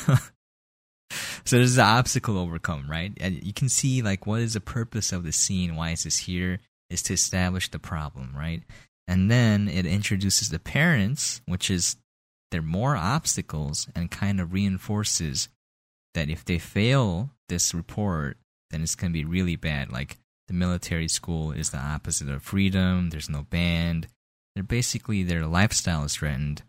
so 1.45 1.57
there's 1.57 1.77
an 1.77 1.85
obstacle 1.85 2.35
to 2.35 2.41
overcome, 2.41 2.91
right? 2.91 3.13
And 3.21 3.43
you 3.43 3.53
can 3.53 3.69
see 3.69 4.03
like 4.03 4.27
what 4.27 4.41
is 4.41 4.55
the 4.55 4.61
purpose 4.61 5.13
of 5.13 5.25
the 5.25 5.33
scene? 5.33 5.77
Why 5.77 5.91
is 5.91 6.05
this 6.05 6.19
here? 6.19 6.61
Is 6.91 7.03
to 7.03 7.13
establish 7.13 7.71
the 7.71 7.79
problem, 7.79 8.33
right? 8.35 8.63
And 9.07 9.31
then 9.31 9.69
it 9.69 9.87
introduces 9.87 10.51
the 10.51 10.59
parents, 10.59 11.41
which 11.47 11.71
is 11.71 11.97
there 12.51 12.61
are 12.61 12.65
more 12.65 12.97
obstacles 12.97 13.89
and 13.95 14.11
kind 14.11 14.41
of 14.41 14.53
reinforces 14.53 15.49
that 16.15 16.31
if 16.31 16.45
they 16.45 16.59
fail 16.59 17.31
this 17.49 17.75
report, 17.75 18.39
then 18.71 18.83
it's 18.83 18.95
going 18.95 19.13
to 19.13 19.19
be 19.19 19.25
really 19.25 19.57
bad. 19.57 19.91
Like 19.91 20.19
the 20.49 20.55
military 20.55 21.09
school 21.09 21.53
is 21.53 21.71
the 21.71 21.79
opposite 21.79 22.29
of 22.29 22.43
freedom. 22.43 23.11
There's 23.11 23.31
no 23.31 23.43
band. 23.43 24.09
They're 24.55 24.65
basically 24.65 25.23
their 25.23 25.47
lifestyle 25.47 26.05
is 26.05 26.15
threatened. 26.17 26.63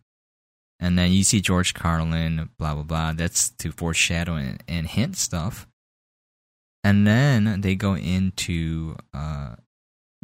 And 0.80 0.98
then 0.98 1.12
you 1.12 1.24
see 1.24 1.42
George 1.42 1.74
Carlin, 1.74 2.50
blah 2.58 2.76
blah 2.76 2.84
blah. 2.84 3.14
That's 3.14 3.50
to 3.50 3.72
foreshadow 3.72 4.36
and, 4.36 4.64
and 4.68 4.88
hint 4.88 5.18
stuff. 5.18 5.68
And 6.84 7.06
then 7.06 7.62
they 7.62 7.76
go 7.76 7.96
into 7.96 8.96
uh, 9.14 9.56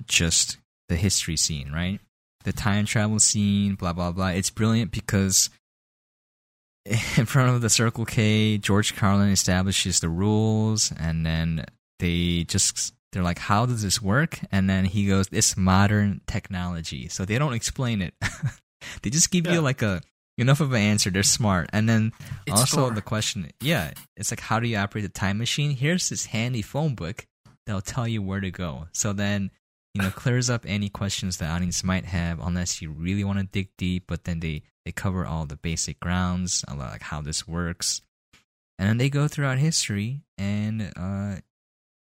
just 0.05 0.57
the 0.87 0.95
history 0.95 1.35
scene, 1.35 1.71
right? 1.71 1.99
the 2.45 2.53
time 2.53 2.85
travel 2.85 3.19
scene, 3.19 3.75
blah 3.75 3.91
blah 3.91 4.11
blah. 4.11 4.29
It's 4.29 4.49
brilliant 4.49 4.91
because 4.91 5.49
in 6.85 7.25
front 7.25 7.49
of 7.49 7.61
the 7.61 7.69
Circle 7.69 8.05
K, 8.05 8.57
George 8.57 8.95
Carlin 8.95 9.31
establishes 9.31 9.99
the 9.99 10.09
rules, 10.09 10.93
and 10.97 11.25
then 11.25 11.65
they 11.99 12.45
just 12.45 12.93
they're 13.15 13.23
like, 13.23 13.39
"How 13.39 13.65
does 13.65 13.81
this 13.81 14.01
work?" 14.01 14.39
And 14.51 14.69
then 14.69 14.85
he 14.85 15.07
goes, 15.07 15.27
"It's 15.31 15.57
modern 15.57 16.21
technology." 16.27 17.07
So 17.09 17.25
they 17.25 17.39
don't 17.39 17.53
explain 17.53 18.01
it; 18.01 18.13
they 19.01 19.09
just 19.09 19.31
give 19.31 19.45
Yeah. 19.47 19.53
you 19.53 19.61
like 19.61 19.81
a 19.81 20.01
enough 20.37 20.59
of 20.61 20.71
an 20.73 20.81
answer. 20.81 21.09
They're 21.09 21.23
smart, 21.23 21.69
and 21.73 21.87
then 21.89 22.11
It's 22.45 22.59
also 22.59 22.89
the 22.91 23.01
question, 23.01 23.49
yeah, 23.61 23.91
it's 24.17 24.31
like, 24.31 24.41
how 24.41 24.59
do 24.59 24.67
you 24.67 24.77
operate 24.77 25.03
the 25.05 25.09
time 25.09 25.37
machine? 25.37 25.71
Here's 25.71 26.09
this 26.09 26.25
handy 26.27 26.61
phone 26.61 26.93
book 26.95 27.25
that'll 27.65 27.81
tell 27.81 28.07
you 28.07 28.21
where 28.21 28.41
to 28.41 28.51
go. 28.51 28.87
So 28.91 29.13
then 29.13 29.49
you 29.95 30.01
know 30.01 30.09
clears 30.11 30.49
up 30.49 30.65
any 30.67 30.89
questions 30.89 31.37
the 31.37 31.45
audience 31.47 31.81
might 31.81 32.03
have 32.03 32.41
unless 32.41 32.81
you 32.81 32.91
really 32.91 33.23
want 33.23 33.39
to 33.39 33.45
dig 33.45 33.69
deep 33.77 34.03
but 34.07 34.25
then 34.25 34.41
they 34.41 34.61
they 34.83 34.91
cover 34.91 35.25
all 35.25 35.45
the 35.45 35.55
basic 35.55 36.01
grounds 36.01 36.65
a 36.67 36.75
lot 36.75 36.91
like 36.91 37.01
how 37.01 37.21
this 37.21 37.47
works 37.47 38.01
and 38.77 38.89
then 38.89 38.97
they 38.97 39.09
go 39.09 39.29
throughout 39.29 39.57
history 39.57 40.19
and 40.37 40.91
uh 40.97 41.35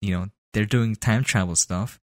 you 0.01 0.09
know 0.09 0.27
they're 0.57 0.65
doing 0.65 0.95
time 0.95 1.23
travel 1.23 1.55
stuff 1.55 1.99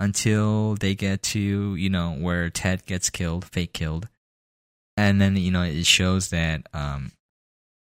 until 0.00 0.74
they 0.74 0.94
get 0.94 1.22
to 1.22 1.76
you 1.76 1.88
know 1.88 2.12
where 2.12 2.50
ted 2.50 2.84
gets 2.84 3.08
killed 3.08 3.44
fake 3.44 3.72
killed 3.72 4.08
and 4.96 5.20
then 5.20 5.36
you 5.36 5.52
know 5.52 5.62
it 5.62 5.86
shows 5.86 6.30
that 6.30 6.66
um 6.74 7.12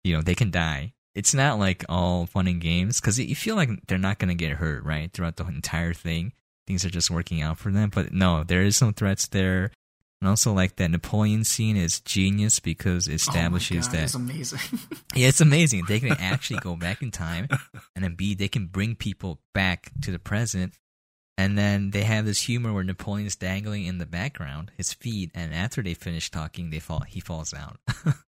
you 0.05 0.15
know 0.15 0.21
they 0.21 0.35
can 0.35 0.49
die 0.49 0.93
it's 1.13 1.33
not 1.33 1.59
like 1.59 1.83
all 1.89 2.25
fun 2.25 2.47
and 2.47 2.61
games 2.61 3.01
because 3.01 3.19
you 3.19 3.35
feel 3.35 3.55
like 3.57 3.69
they're 3.87 3.97
not 3.97 4.19
to 4.19 4.33
get 4.33 4.53
hurt 4.53 4.83
right 4.85 5.11
throughout 5.11 5.35
the 5.35 5.45
entire 5.45 5.93
thing 5.93 6.31
things 6.67 6.85
are 6.85 6.89
just 6.89 7.09
working 7.09 7.41
out 7.41 7.57
for 7.57 7.71
them. 7.71 7.89
But 7.93 8.13
no, 8.13 8.43
there 8.43 8.61
is 8.61 8.75
some 8.75 8.93
threats 8.93 9.27
there. 9.27 9.71
And 10.19 10.29
also, 10.29 10.51
like 10.51 10.77
that 10.77 10.89
Napoleon 10.89 11.43
scene 11.43 11.77
is 11.77 12.00
genius 12.00 12.59
because 12.59 13.07
it 13.07 13.12
oh 13.12 13.15
establishes 13.15 13.88
oh 13.88 13.91
God, 13.91 13.97
that 13.97 14.03
It's 14.03 14.15
amazing. 14.15 14.59
yeah, 15.15 15.27
it's 15.27 15.41
amazing. 15.41 15.83
They 15.88 16.00
can 16.00 16.13
actually 16.13 16.59
go 16.59 16.75
back 16.75 17.03
in 17.03 17.12
time, 17.12 17.47
and 17.95 18.03
then 18.03 18.15
B, 18.15 18.33
they 18.33 18.47
can 18.47 18.65
bring 18.65 18.95
people 18.95 19.41
back 19.53 19.91
to 20.01 20.12
the 20.12 20.19
present. 20.19 20.74
And 21.39 21.55
then 21.55 21.91
they 21.91 22.01
have 22.01 22.25
this 22.25 22.41
humor 22.41 22.74
where 22.74 22.83
Napoleon's 22.83 23.36
dangling 23.36 23.86
in 23.86 24.00
the 24.00 24.07
background, 24.07 24.71
his 24.75 24.91
feet, 24.91 25.29
and 25.36 25.53
after 25.53 25.83
they 25.83 25.93
finish 25.93 26.31
talking, 26.31 26.71
they 26.71 26.79
fall. 26.79 27.01
He 27.01 27.19
falls 27.19 27.53
out. 27.53 27.79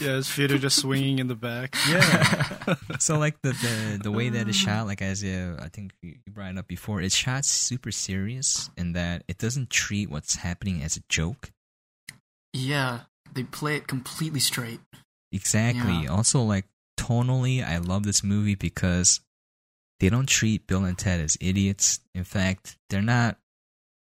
Yeah, 0.00 0.14
his 0.16 0.28
feet 0.28 0.52
are 0.52 0.58
just 0.58 0.78
swinging 0.80 1.18
in 1.18 1.26
the 1.28 1.34
back. 1.34 1.74
Yeah. 1.88 2.74
so 2.98 3.18
like 3.18 3.40
the, 3.42 3.50
the 3.50 4.00
the 4.04 4.10
way 4.12 4.28
that 4.28 4.48
it's 4.48 4.56
shot, 4.58 4.86
like 4.86 5.00
as 5.02 5.24
uh, 5.24 5.56
I 5.60 5.68
think 5.68 5.92
you 6.02 6.16
you 6.26 6.32
brought 6.32 6.52
it 6.52 6.58
up 6.58 6.68
before, 6.68 7.00
it's 7.00 7.14
shot 7.14 7.44
super 7.44 7.90
serious 7.90 8.70
in 8.76 8.92
that 8.92 9.24
it 9.28 9.38
doesn't 9.38 9.70
treat 9.70 10.10
what's 10.10 10.36
happening 10.36 10.82
as 10.82 10.96
a 10.96 11.00
joke. 11.08 11.50
yeah, 12.52 13.00
they 13.32 13.42
play 13.44 13.76
it 13.76 13.86
completely 13.86 14.40
straight. 14.40 14.80
Exactly. 15.32 16.04
Yeah. 16.04 16.10
Also, 16.10 16.42
like 16.42 16.64
tonally, 16.98 17.64
I 17.64 17.78
love 17.78 18.04
this 18.04 18.22
movie 18.24 18.54
because 18.54 19.20
they 20.00 20.08
don't 20.08 20.28
treat 20.28 20.66
Bill 20.66 20.84
and 20.84 20.96
Ted 20.98 21.20
as 21.20 21.36
idiots. 21.40 22.00
In 22.14 22.24
fact, 22.24 22.76
they're 22.90 23.02
not 23.02 23.38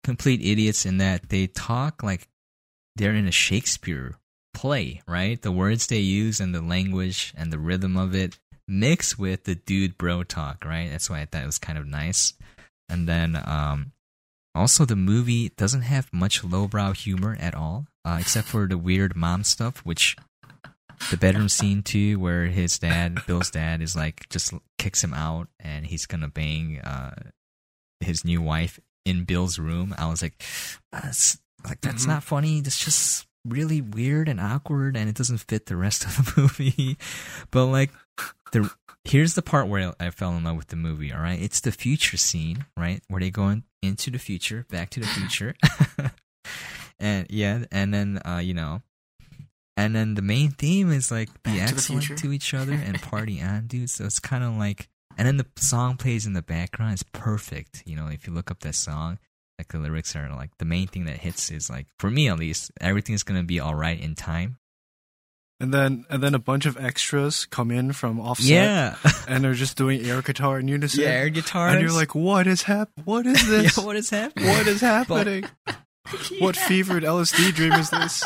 complete 0.04 0.40
idiots 0.42 0.84
in 0.86 0.98
that 0.98 1.28
they 1.28 1.46
talk 1.46 2.02
like 2.02 2.28
they're 2.96 3.14
in 3.14 3.26
a 3.26 3.32
Shakespeare 3.32 4.16
play, 4.54 5.02
right? 5.08 5.40
The 5.40 5.52
words 5.52 5.86
they 5.86 5.98
use 6.00 6.40
and 6.40 6.54
the 6.54 6.62
language 6.62 7.32
and 7.36 7.52
the 7.52 7.58
rhythm 7.58 7.96
of 7.96 8.14
it 8.14 8.38
mix 8.68 9.18
with 9.18 9.44
the 9.44 9.54
dude 9.54 9.98
bro 9.98 10.22
talk, 10.22 10.64
right? 10.64 10.88
That's 10.90 11.10
why 11.10 11.20
I 11.20 11.24
thought 11.26 11.42
it 11.42 11.46
was 11.46 11.58
kind 11.58 11.78
of 11.78 11.86
nice. 11.86 12.34
And 12.88 13.08
then 13.08 13.40
um 13.44 13.92
also 14.54 14.84
the 14.84 14.96
movie 14.96 15.48
doesn't 15.56 15.82
have 15.82 16.12
much 16.12 16.44
lowbrow 16.44 16.92
humor 16.92 17.36
at 17.40 17.54
all, 17.54 17.86
uh, 18.04 18.18
except 18.20 18.48
for 18.48 18.66
the 18.66 18.76
weird 18.78 19.16
mom 19.16 19.44
stuff, 19.44 19.78
which 19.78 20.14
the 21.10 21.16
bedroom 21.16 21.48
scene 21.48 21.82
too, 21.82 22.18
where 22.20 22.46
his 22.46 22.78
dad, 22.78 23.26
Bill's 23.26 23.50
dad, 23.50 23.80
is 23.82 23.96
like 23.96 24.28
just 24.28 24.52
kicks 24.78 25.02
him 25.02 25.14
out 25.14 25.48
and 25.58 25.86
he's 25.86 26.06
gonna 26.06 26.28
bang 26.28 26.80
uh, 26.80 27.14
his 28.00 28.24
new 28.24 28.40
wife 28.42 28.78
in 29.04 29.24
Bill's 29.24 29.58
room. 29.58 29.94
I 29.98 30.08
was 30.08 30.22
like, 30.22 30.40
that's 30.92 31.38
like 31.64 31.80
that's 31.80 32.04
Mhm. 32.04 32.08
not 32.08 32.22
funny. 32.22 32.60
That's 32.60 32.78
just 32.84 33.26
really 33.44 33.80
weird 33.80 34.28
and 34.28 34.40
awkward, 34.40 34.96
and 34.96 35.08
it 35.08 35.16
doesn't 35.16 35.38
fit 35.38 35.66
the 35.66 35.76
rest 35.76 36.04
of 36.06 36.16
the 36.16 36.40
movie. 36.40 36.96
but 37.50 37.66
like 37.66 37.90
the 38.52 38.70
here's 39.04 39.34
the 39.34 39.42
part 39.42 39.68
where 39.68 39.92
I 39.98 40.10
fell 40.10 40.32
in 40.32 40.44
love 40.44 40.56
with 40.56 40.68
the 40.68 40.76
movie. 40.76 41.12
All 41.12 41.20
right, 41.20 41.40
it's 41.40 41.60
the 41.60 41.72
future 41.72 42.16
scene, 42.16 42.66
right, 42.76 43.02
where 43.08 43.20
they 43.20 43.30
go 43.30 43.48
in, 43.48 43.64
into 43.82 44.10
the 44.10 44.18
future, 44.18 44.66
back 44.70 44.90
to 44.90 45.00
the 45.00 45.06
future, 45.06 45.54
and 47.00 47.26
yeah, 47.30 47.64
and 47.70 47.92
then 47.92 48.20
uh, 48.24 48.38
you 48.42 48.54
know. 48.54 48.82
And 49.74 49.96
then 49.96 50.14
the 50.14 50.22
main 50.22 50.50
theme 50.50 50.92
is 50.92 51.10
like 51.10 51.30
be 51.42 51.58
Back 51.58 51.70
excellent 51.72 52.04
future. 52.04 52.22
to 52.22 52.32
each 52.32 52.52
other 52.52 52.74
and 52.74 53.00
party 53.00 53.40
on, 53.40 53.68
dude. 53.68 53.88
So 53.88 54.04
it's 54.04 54.18
kind 54.18 54.44
of 54.44 54.56
like 54.56 54.90
and 55.16 55.26
then 55.26 55.36
the 55.36 55.46
song 55.56 55.96
plays 55.96 56.26
in 56.26 56.32
the 56.34 56.42
background. 56.42 56.92
It's 56.92 57.02
perfect. 57.02 57.82
You 57.86 57.96
know, 57.96 58.08
if 58.08 58.26
you 58.26 58.32
look 58.32 58.50
up 58.50 58.60
that 58.60 58.74
song, 58.74 59.18
like 59.62 59.68
the 59.68 59.78
lyrics 59.78 60.16
are 60.16 60.28
like 60.30 60.50
the 60.58 60.64
main 60.64 60.88
thing 60.88 61.04
that 61.04 61.18
hits 61.18 61.50
is 61.50 61.70
like 61.70 61.86
for 61.98 62.10
me 62.10 62.28
at 62.28 62.38
least, 62.38 62.72
everything's 62.80 63.22
gonna 63.22 63.44
be 63.44 63.60
all 63.60 63.74
right 63.74 63.98
in 64.00 64.14
time. 64.16 64.58
And 65.60 65.72
then 65.72 66.04
and 66.10 66.20
then 66.20 66.34
a 66.34 66.40
bunch 66.40 66.66
of 66.66 66.76
extras 66.76 67.46
come 67.46 67.70
in 67.70 67.92
from 67.92 68.18
offset. 68.18 68.46
Yeah, 68.48 68.96
And 69.28 69.44
they're 69.44 69.54
just 69.54 69.76
doing 69.76 70.04
air 70.04 70.20
guitar 70.20 70.58
in 70.58 70.66
unison. 70.66 71.02
yeah, 71.04 71.10
air 71.10 71.28
guitar 71.30 71.68
And 71.68 71.80
you're 71.80 71.92
like, 71.92 72.14
what 72.16 72.48
is 72.48 72.62
hap? 72.62 72.90
What 73.04 73.26
is 73.26 73.40
yeah, 73.48 73.62
this? 73.62 73.78
what 73.78 73.94
is 73.94 74.10
happening? 74.10 74.48
what 74.48 74.66
is 74.66 74.80
happening? 74.92 75.44
What 76.40 76.56
fevered 76.56 77.04
LSD 77.04 77.54
dream 77.54 77.72
is 77.74 77.90
this? 77.90 78.24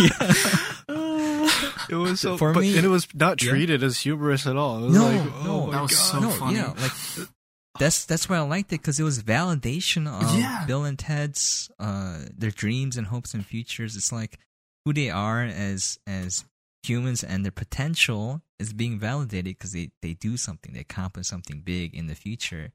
Yeah, 0.00 1.48
it 1.88 1.94
was 1.94 2.20
so, 2.20 2.36
For 2.36 2.52
but, 2.52 2.60
me- 2.62 2.76
and 2.76 2.84
it 2.84 2.88
was 2.88 3.06
not 3.14 3.40
Yeah. 3.42 3.50
treated 3.50 3.82
as 3.84 3.98
humorous 3.98 4.46
at 4.46 4.56
all. 4.56 4.82
It 4.82 4.86
was 4.88 4.94
No, 4.96 5.04
like, 5.06 5.24
no, 5.24 5.32
oh 5.46 5.66
my 5.66 5.72
that 5.74 5.82
was 5.82 5.90
God. 5.92 5.98
so 6.12 6.18
no, 6.20 6.30
funny. 6.30 6.56
yeah, 6.56 6.68
like 6.76 7.28
that's 7.78 8.04
that's 8.04 8.28
why 8.28 8.36
I 8.36 8.40
liked 8.40 8.72
it 8.72 8.80
because 8.80 9.00
it 9.00 9.04
was 9.04 9.22
validation 9.22 10.06
of 10.06 10.38
Yeah. 10.38 10.64
Bill 10.66 10.84
and 10.84 10.98
Ted's 10.98 11.70
uh 11.78 12.18
their 12.36 12.50
dreams 12.50 12.96
and 12.96 13.06
hopes 13.08 13.34
and 13.34 13.44
futures. 13.44 13.96
It's 13.96 14.12
like 14.12 14.38
who 14.84 14.92
they 14.92 15.10
are 15.10 15.42
as 15.42 15.98
as 16.06 16.44
humans 16.82 17.24
and 17.24 17.44
their 17.44 17.52
potential 17.52 18.42
is 18.58 18.72
being 18.72 18.98
validated 18.98 19.56
because 19.58 19.72
they 19.72 19.90
they 20.02 20.14
do 20.14 20.36
something, 20.36 20.72
they 20.72 20.80
accomplish 20.80 21.26
something 21.26 21.60
big 21.60 21.94
in 21.94 22.06
the 22.06 22.14
future. 22.14 22.72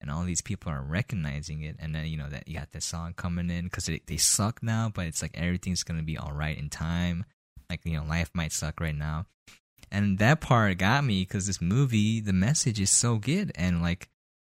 And 0.00 0.10
all 0.10 0.24
these 0.24 0.42
people 0.42 0.72
are 0.72 0.82
recognizing 0.82 1.62
it, 1.62 1.76
and 1.78 1.94
then 1.94 2.06
you 2.06 2.16
know 2.16 2.28
that 2.28 2.48
you 2.48 2.54
got 2.58 2.72
that 2.72 2.82
song 2.82 3.14
coming 3.14 3.48
in 3.50 3.64
because 3.66 3.86
they 3.86 4.00
they 4.06 4.16
suck 4.16 4.60
now, 4.60 4.90
but 4.92 5.06
it's 5.06 5.22
like 5.22 5.30
everything's 5.34 5.84
gonna 5.84 6.02
be 6.02 6.18
all 6.18 6.32
right 6.32 6.58
in 6.58 6.68
time. 6.70 7.24
Like 7.70 7.82
you 7.84 7.96
know, 7.96 8.04
life 8.04 8.28
might 8.34 8.52
suck 8.52 8.80
right 8.80 8.96
now, 8.96 9.26
and 9.92 10.18
that 10.18 10.40
part 10.40 10.76
got 10.78 11.04
me 11.04 11.22
because 11.22 11.46
this 11.46 11.60
movie 11.60 12.18
the 12.20 12.32
message 12.32 12.80
is 12.80 12.90
so 12.90 13.18
good 13.18 13.52
and 13.54 13.80
like 13.80 14.08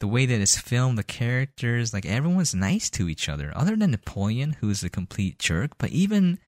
the 0.03 0.07
way 0.15 0.25
that 0.25 0.41
it's 0.41 0.59
filmed 0.59 0.97
the 0.97 1.03
characters 1.03 1.93
like 1.93 2.05
everyone's 2.05 2.53
nice 2.53 2.89
to 2.89 3.07
each 3.07 3.29
other 3.29 3.53
other 3.55 3.73
than 3.77 3.91
napoleon 3.91 4.57
who's 4.59 4.83
a 4.83 4.89
complete 4.89 5.39
jerk 5.39 5.71
but 5.77 5.89
even 5.91 6.39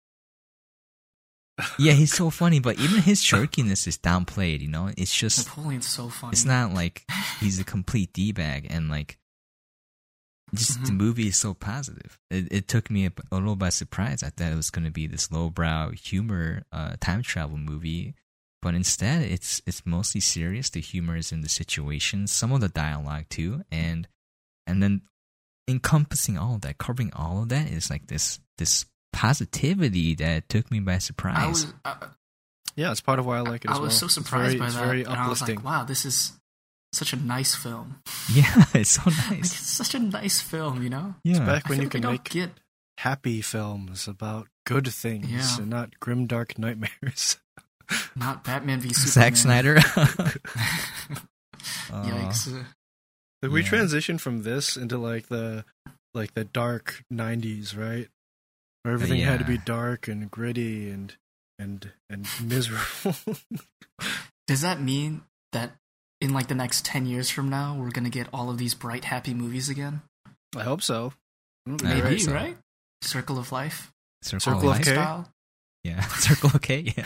yeah 1.79 1.93
he's 1.93 2.13
so 2.13 2.29
funny 2.29 2.59
but 2.59 2.77
even 2.79 3.01
his 3.01 3.21
jerkiness 3.31 3.88
is 3.88 3.97
downplayed 3.97 4.59
you 4.59 4.67
know 4.67 4.91
it's 4.97 5.15
just 5.15 5.47
Napoleon's 5.47 5.88
so 5.88 6.09
funny. 6.09 6.31
it's 6.33 6.43
not 6.43 6.74
like 6.81 7.05
he's 7.39 7.57
a 7.57 7.63
complete 7.63 8.12
d-bag 8.12 8.67
and 8.69 8.89
like 8.89 9.17
just 10.53 10.83
the 10.83 10.91
Mhm. 10.91 10.97
movie 10.97 11.27
is 11.27 11.38
so 11.38 11.53
positive 11.53 12.19
it, 12.29 12.51
it 12.51 12.67
took 12.67 12.91
me 12.91 13.05
a, 13.05 13.12
a 13.31 13.35
little 13.35 13.55
by 13.55 13.69
surprise 13.69 14.21
i 14.21 14.29
thought 14.29 14.51
it 14.51 14.55
was 14.57 14.69
going 14.69 14.83
to 14.85 14.91
be 14.91 15.07
this 15.07 15.31
lowbrow 15.31 15.91
humor 15.91 16.63
uh, 16.74 16.95
time 17.00 17.21
travel 17.21 17.57
movie 17.57 18.15
but 18.65 18.74
instead 18.74 19.22
it's 19.22 19.62
it's 19.67 19.86
mostly 19.86 20.19
serious 20.19 20.69
the 20.72 20.81
humor 20.81 21.15
is 21.15 21.31
in 21.31 21.41
the 21.45 21.50
situation 21.62 22.25
some 22.25 22.51
of 22.51 22.60
the 22.62 22.69
dialogue 22.69 23.25
too 23.29 23.62
and 23.72 24.07
and 24.65 24.81
then 24.81 25.01
encompassing 25.67 26.38
all 26.38 26.55
of 26.55 26.62
that 26.62 26.77
covering 26.77 27.12
all 27.13 27.41
of 27.43 27.50
that 27.50 27.69
is 27.69 27.89
like 27.89 28.07
this 28.07 28.39
this 28.57 28.86
positivity 29.13 30.15
that 30.15 30.50
took 30.50 30.69
me 30.72 30.79
by 30.79 30.98
surprise 30.98 31.38
I 31.38 31.48
was, 31.48 31.74
I, 31.86 31.95
Yeah, 32.75 32.91
it's 32.91 33.01
part 33.01 33.19
of 33.19 33.25
why 33.25 33.38
I 33.38 33.41
like 33.41 33.63
it 33.65 33.72
as 33.72 33.77
I 33.77 33.81
was 33.81 33.89
well. 33.91 33.98
so 34.00 34.05
It's 34.07 34.13
surprised 34.15 34.57
very, 34.57 34.60
by 34.60 34.69
that. 34.69 34.86
very 34.86 35.03
and 35.03 35.13
I 35.13 35.29
was 35.29 35.41
like, 35.48 35.63
wow, 35.63 35.84
this 35.86 36.05
is 36.05 36.34
such 36.91 37.13
a 37.13 37.17
nice 37.17 37.55
film. 37.55 38.01
yeah 38.34 38.65
it's 38.74 38.91
so 38.91 39.01
Like, 39.05 39.31
nice 39.31 39.51
it's 39.53 39.69
such 39.69 39.95
a 39.95 40.00
nice 40.00 40.41
film, 40.41 40.81
you 40.84 40.89
know? 40.89 41.15
yeah 41.24 41.45
Back 41.45 41.69
when 41.69 41.77
you 41.79 41.86
like 41.86 41.91
can 41.91 42.01
make 42.12 42.24
get 42.29 42.50
happy 42.98 43.41
films 43.41 44.07
about 44.07 44.48
good 44.65 44.88
things 44.88 45.29
Yeah. 45.31 45.57
and 45.62 45.69
not 45.69 46.00
grim 46.00 46.27
dark 46.27 46.57
nightmares. 46.60 47.38
not 48.15 48.44
Batman 48.44 48.80
v 48.82 48.89
Superman. 48.94 49.12
Zack 49.12 49.36
Snyder. 49.38 49.75
Yikes. 51.92 52.65
Uh, 53.44 53.50
we 53.50 53.62
Yeah. 53.63 53.70
transitioned 53.70 54.20
from 54.22 54.44
this 54.44 54.75
into 54.77 54.98
like 54.98 55.27
the 55.27 55.65
like 56.13 56.34
the 56.34 56.46
dark 56.46 57.04
'90s, 57.13 57.77
right? 57.77 58.08
Where 58.84 58.94
everything 58.94 59.20
had 59.22 59.39
to 59.39 59.46
be 59.46 59.58
dark 59.58 60.08
and 60.08 60.30
gritty 60.30 60.89
and 60.89 61.15
and 61.60 61.92
and 62.10 62.27
miserable. 62.44 63.15
Does 64.48 64.62
that 64.62 64.80
mean 64.82 65.24
that 65.53 65.72
in 66.22 66.33
like 66.33 66.48
the 66.48 66.55
next 66.55 66.86
10 66.86 67.05
years 67.07 67.29
from 67.29 67.50
now, 67.50 67.75
we're 67.75 67.90
going 67.92 68.03
to 68.03 68.09
get 68.12 68.27
all 68.31 68.50
of 68.50 68.57
these 68.59 68.74
bright, 68.75 69.05
happy 69.05 69.33
movies 69.33 69.70
again? 69.70 70.01
I 70.55 70.64
hope 70.64 70.81
so. 70.83 71.14
That'd 71.66 71.86
I 71.88 71.96
hope 71.96 72.03
Maybe, 72.05 72.20
so. 72.20 72.31
right? 72.33 72.57
Circle 73.01 73.40
of 73.40 73.51
Life. 73.51 73.92
Circle, 74.22 74.40
Circle 74.40 74.70
of 74.72 74.88
Life? 74.88 75.25
K? 75.85 75.91
Style. 75.93 75.95
Yeah, 75.98 76.07
Circle 76.17 76.59
K. 76.59 76.93
Yeah, 76.98 77.05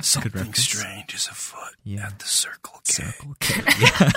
Something 0.00 0.32
reference. 0.32 0.58
strange 0.60 1.14
is 1.14 1.28
afoot 1.28 1.74
Yeah. 1.84 2.06
at 2.06 2.18
the 2.18 2.26
Circle 2.26 2.80
K. 2.84 3.02
Circle 3.04 3.34
K. 3.40 3.62
Yeah. 3.80 4.12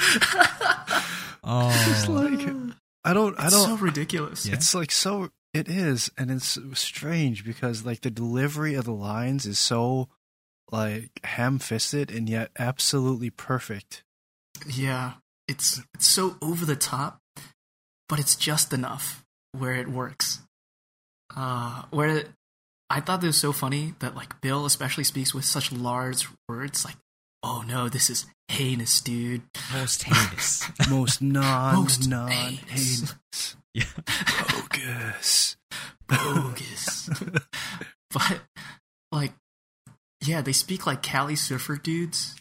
oh, 1.44 1.86
It's 1.90 2.08
like 2.08 2.40
I 3.04 3.12
don't. 3.14 3.38
I 3.38 3.50
don't. 3.50 3.66
so 3.66 3.76
ridiculous. 3.76 4.46
Yeah. 4.46 4.54
It's 4.54 4.74
like 4.74 4.90
so. 4.92 5.30
It 5.54 5.68
is, 5.68 6.10
and 6.18 6.30
it's 6.30 6.58
strange 6.74 7.44
because 7.44 7.84
like 7.84 8.02
the 8.02 8.10
delivery 8.10 8.74
of 8.74 8.84
the 8.84 8.92
lines 8.92 9.46
is 9.46 9.58
so 9.58 10.08
like 10.70 11.10
ham-fisted 11.24 12.10
and 12.10 12.28
yet 12.28 12.50
absolutely 12.58 13.30
perfect. 13.30 14.04
Yeah, 14.66 15.14
it's 15.48 15.80
it's 15.94 16.06
so 16.06 16.36
over 16.42 16.64
the 16.66 16.76
top, 16.76 17.20
but 18.08 18.18
it's 18.20 18.36
just 18.36 18.72
enough 18.74 19.24
where 19.52 19.74
it 19.74 19.88
works. 19.88 20.40
Uh, 21.36 21.82
where 21.90 22.24
I 22.90 23.00
thought 23.00 23.22
it 23.22 23.26
was 23.26 23.36
so 23.36 23.52
funny 23.52 23.94
that 23.98 24.14
like 24.16 24.40
Bill 24.40 24.64
especially 24.66 25.04
speaks 25.04 25.34
with 25.34 25.44
such 25.44 25.70
large 25.72 26.26
words, 26.48 26.84
like, 26.84 26.96
"Oh 27.42 27.62
no, 27.66 27.88
this 27.88 28.08
is 28.10 28.26
heinous, 28.48 29.00
dude." 29.00 29.42
most 29.72 30.04
heinous. 30.04 30.64
Most 30.90 31.20
non 31.22 31.74
Most 31.76 32.08
non 32.08 32.28
heinous. 32.30 33.00
heinous. 33.00 33.56
yeah. 33.74 33.84
Bogus. 34.50 35.56
Bogus. 36.08 37.10
but 38.10 38.40
like, 39.12 39.32
yeah, 40.24 40.40
they 40.40 40.52
speak 40.52 40.86
like 40.86 41.02
Cali 41.02 41.36
surfer 41.36 41.76
dudes, 41.76 42.34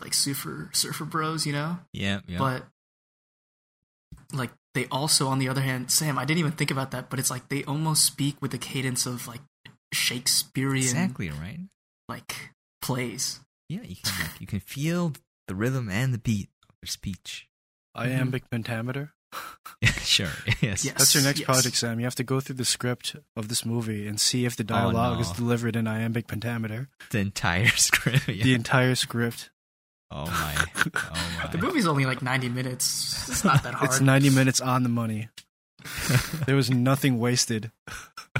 like 0.00 0.12
surfer 0.12 0.68
surfer 0.74 1.06
bros, 1.06 1.46
you 1.46 1.52
know. 1.54 1.78
Yeah, 1.94 2.20
yeah. 2.26 2.38
but 2.38 2.64
like 4.34 4.50
they 4.74 4.86
also 4.90 5.28
on 5.28 5.38
the 5.38 5.48
other 5.48 5.60
hand 5.60 5.90
sam 5.90 6.18
i 6.18 6.24
didn't 6.24 6.40
even 6.40 6.52
think 6.52 6.70
about 6.70 6.90
that 6.90 7.08
but 7.10 7.18
it's 7.18 7.30
like 7.30 7.48
they 7.48 7.64
almost 7.64 8.04
speak 8.04 8.40
with 8.40 8.50
the 8.50 8.58
cadence 8.58 9.06
of 9.06 9.26
like 9.26 9.40
shakespearean 9.92 10.82
exactly 10.82 11.30
right. 11.30 11.60
like 12.08 12.50
plays 12.82 13.40
Yeah, 13.68 13.82
you 13.82 13.96
can 13.96 14.12
like, 14.20 14.40
you 14.40 14.46
can 14.46 14.60
feel 14.60 15.12
the 15.48 15.54
rhythm 15.54 15.88
and 15.88 16.12
the 16.12 16.18
beat 16.18 16.48
of 16.68 16.74
their 16.80 16.88
speech. 16.88 17.48
Iambic 17.96 18.50
pentameter. 18.50 19.14
Yeah, 19.80 19.90
sure. 20.02 20.28
Yes. 20.60 20.84
Yeah. 20.84 20.92
That's 20.96 21.14
your 21.14 21.24
next 21.24 21.40
yes. 21.40 21.46
project, 21.46 21.76
Sam. 21.76 21.98
You 21.98 22.06
have 22.06 22.14
to 22.16 22.24
go 22.24 22.40
through 22.40 22.56
the 22.56 22.64
script 22.64 23.16
of 23.36 23.48
this 23.48 23.64
movie 23.64 24.06
and 24.06 24.20
see 24.20 24.44
if 24.44 24.56
the 24.56 24.64
oh, 24.64 24.66
dialogue 24.66 25.20
is 25.20 25.30
no. 25.30 25.36
delivered 25.36 25.76
in 25.76 25.86
iambic 25.86 26.26
pentameter. 26.26 26.88
The 27.10 27.18
entire 27.18 27.66
script. 27.76 28.28
Yeah. 28.28 28.44
The 28.44 28.54
entire 28.54 28.94
script. 28.94 29.50
Oh 30.14 30.26
my. 30.26 30.64
Oh 30.96 31.38
my. 31.42 31.46
the 31.50 31.58
movie's 31.58 31.86
only 31.86 32.06
like 32.06 32.22
90 32.22 32.48
minutes 32.48 33.28
it's 33.28 33.44
not 33.44 33.62
that 33.64 33.74
hard 33.74 33.90
It's 33.90 34.00
90 34.00 34.30
minutes 34.30 34.60
on 34.60 34.82
the 34.82 34.88
money. 34.88 35.28
There 36.46 36.56
was 36.56 36.70
nothing 36.70 37.18
wasted. 37.18 37.70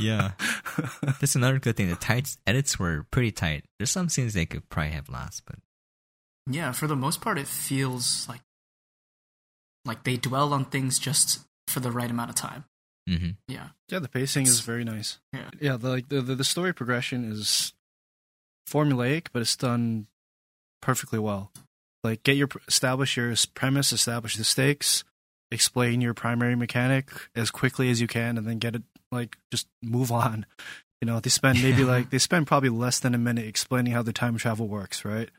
Yeah. 0.00 0.32
That's 1.20 1.34
another 1.34 1.58
good 1.58 1.76
thing. 1.76 1.88
The 1.90 1.96
tight 1.96 2.36
edits 2.46 2.78
were 2.78 3.04
pretty 3.10 3.32
tight. 3.32 3.64
There's 3.78 3.90
some 3.90 4.08
scenes 4.08 4.32
they 4.32 4.46
could 4.46 4.68
probably 4.70 4.92
have 4.92 5.08
lost, 5.10 5.42
but 5.46 5.56
yeah 6.46 6.72
for 6.72 6.86
the 6.86 6.96
most 6.96 7.20
part 7.22 7.38
it 7.38 7.46
feels 7.48 8.26
like 8.28 8.42
like 9.86 10.04
they 10.04 10.16
dwell 10.18 10.52
on 10.52 10.64
things 10.66 10.98
just 10.98 11.40
for 11.68 11.80
the 11.80 11.90
right 11.90 12.10
amount 12.10 12.28
of 12.28 12.36
time 12.36 12.64
hmm 13.08 13.30
yeah 13.48 13.68
Yeah, 13.90 13.98
the 14.00 14.08
pacing 14.08 14.44
is 14.46 14.60
very 14.60 14.84
nice. 14.84 15.18
Yeah. 15.32 15.50
yeah. 15.60 15.76
The, 15.78 15.88
like 15.88 16.08
the, 16.08 16.20
the 16.22 16.34
the 16.34 16.44
story 16.44 16.72
progression 16.72 17.30
is 17.30 17.72
formulaic, 18.70 19.28
but 19.32 19.42
it's 19.42 19.56
done 19.56 20.06
perfectly 20.80 21.18
well. 21.18 21.50
Like, 22.04 22.22
get 22.22 22.36
your 22.36 22.48
establish 22.68 23.16
your 23.16 23.34
premise, 23.54 23.92
establish 23.92 24.36
the 24.36 24.44
stakes, 24.44 25.02
explain 25.50 26.00
your 26.00 26.14
primary 26.14 26.54
mechanic 26.54 27.10
as 27.34 27.50
quickly 27.50 27.90
as 27.90 28.00
you 28.00 28.06
can, 28.06 28.36
and 28.38 28.46
then 28.46 28.58
get 28.58 28.74
it 28.76 28.82
like 29.10 29.36
just 29.50 29.66
move 29.82 30.12
on. 30.24 30.46
You 31.00 31.06
know, 31.06 31.20
they 31.20 31.30
spend 31.30 31.62
maybe 31.62 31.82
Yeah. 31.82 31.88
like 31.88 32.10
they 32.10 32.18
spend 32.18 32.46
probably 32.46 32.68
less 32.68 32.98
than 33.00 33.14
a 33.14 33.18
minute 33.18 33.46
explaining 33.46 33.92
how 33.92 34.02
the 34.02 34.12
time 34.12 34.36
travel 34.36 34.68
works, 34.68 35.04
right? 35.04 35.30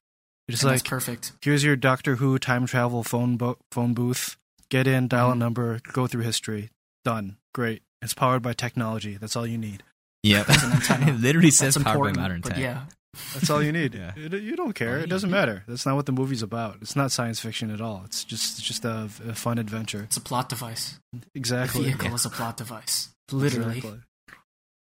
It's 0.48 0.62
and 0.64 0.72
like 0.72 0.84
perfect 0.86 1.34
here's 1.42 1.64
your 1.64 1.76
Doctor 1.76 2.16
Who 2.18 2.38
time 2.40 2.66
travel 2.68 3.04
phone 3.04 3.38
bo- 3.38 3.58
phone 3.72 3.94
booth. 3.94 4.38
Get 4.70 4.88
in, 4.88 5.08
dial 5.08 5.32
a 5.32 5.36
Mhm. 5.36 5.38
number, 5.40 5.80
go 5.94 6.08
through 6.08 6.24
history. 6.24 6.72
Done. 7.04 7.38
Great. 7.54 7.84
It's 8.02 8.14
powered 8.16 8.42
by 8.42 8.54
technology. 8.54 9.16
That's 9.18 9.36
all 9.36 9.46
you 9.48 9.58
need. 9.60 9.84
Yeah, 10.24 10.42
That's 10.44 10.64
an 10.64 10.72
antenna. 10.72 11.12
it 11.14 11.20
literally 11.22 11.52
says 11.52 11.78
powered 11.78 12.16
by 12.16 12.22
modern 12.22 12.42
tech. 12.42 12.58
yeah 12.58 12.86
That's 13.34 13.50
all 13.50 13.62
you 13.64 13.72
need. 13.72 13.94
Yeah. 13.96 14.12
It- 14.16 14.34
you 14.44 14.56
don't 14.56 14.74
care. 14.74 15.00
It 15.00 15.08
doesn't 15.10 15.30
matter. 15.32 15.64
That's 15.68 15.86
not 15.86 15.96
what 15.96 16.06
the 16.06 16.12
movie's 16.12 16.42
about. 16.42 16.78
It's 16.82 16.96
not 16.96 17.12
science 17.12 17.40
fiction 17.40 17.72
at 17.72 17.82
all. 17.82 18.04
It's 18.06 18.24
just 18.24 18.60
it's 18.60 18.68
just 18.68 18.86
a, 18.86 19.10
a 19.28 19.36
fun 19.36 19.58
adventure. 19.58 20.04
it's 20.04 20.18
a 20.18 20.22
plot 20.22 20.50
device 20.50 21.00
the 21.14 21.22
Exactly. 21.34 21.84
vehicle 21.86 22.10
Yeah. 22.10 22.16
is 22.16 22.26
a 22.26 22.30
plot 22.30 22.58
device 22.58 23.10
literally 23.32 23.78
Exactly. 23.78 24.00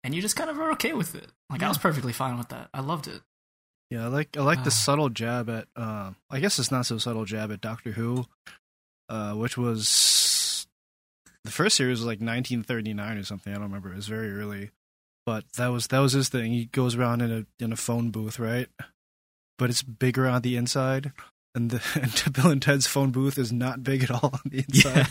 and 0.03 0.15
you 0.15 0.21
just 0.21 0.35
kind 0.35 0.49
of 0.49 0.59
are 0.59 0.71
okay 0.71 0.93
with 0.93 1.15
it. 1.15 1.27
Like 1.49 1.61
I 1.63 1.67
was 1.67 1.77
perfectly 1.77 2.13
fine 2.13 2.37
with 2.37 2.49
that. 2.49 2.69
I 2.73 2.79
loved 2.81 3.07
it. 3.07 3.21
Yeah, 3.91 4.05
I 4.05 4.07
like 4.07 4.35
I 4.37 4.41
like 4.41 4.59
Ah. 4.59 4.63
the 4.63 4.71
subtle 4.71 5.09
jab 5.09 5.49
at. 5.49 5.67
Uh, 5.75 6.11
I 6.29 6.39
guess 6.39 6.57
it's 6.57 6.71
not 6.71 6.85
so 6.85 6.97
subtle 6.97 7.25
jab 7.25 7.51
at 7.51 7.61
Doctor 7.61 7.91
Who, 7.91 8.25
uh, 9.09 9.33
which 9.33 9.55
was 9.57 10.65
the 11.43 11.51
first 11.51 11.75
series 11.77 11.99
was 11.99 12.05
like 12.07 12.19
1939 12.21 13.17
or 13.17 13.23
something. 13.23 13.51
I 13.53 13.55
don't 13.57 13.65
remember. 13.65 13.91
It 13.91 13.97
was 13.97 14.07
very 14.07 14.31
early, 14.33 14.71
but 15.25 15.43
that 15.57 15.67
was 15.67 15.87
that 15.87 15.99
was 15.99 16.13
his 16.13 16.29
thing. 16.29 16.51
He 16.51 16.65
goes 16.65 16.95
around 16.95 17.21
in 17.21 17.31
a 17.31 17.63
in 17.63 17.71
a 17.71 17.77
phone 17.77 18.09
booth, 18.11 18.39
right? 18.39 18.67
But 19.57 19.69
it's 19.69 19.83
bigger 19.83 20.27
on 20.27 20.41
the 20.41 20.55
inside, 20.57 21.11
and 21.55 21.69
the 21.69 21.81
and 22.25 22.33
Bill 22.33 22.49
and 22.51 22.61
Ted's 22.61 22.87
phone 22.87 23.11
booth 23.11 23.37
is 23.37 23.51
not 23.51 23.83
big 23.83 24.03
at 24.03 24.11
all 24.11 24.31
on 24.33 24.41
the 24.45 24.59
inside. 24.67 25.07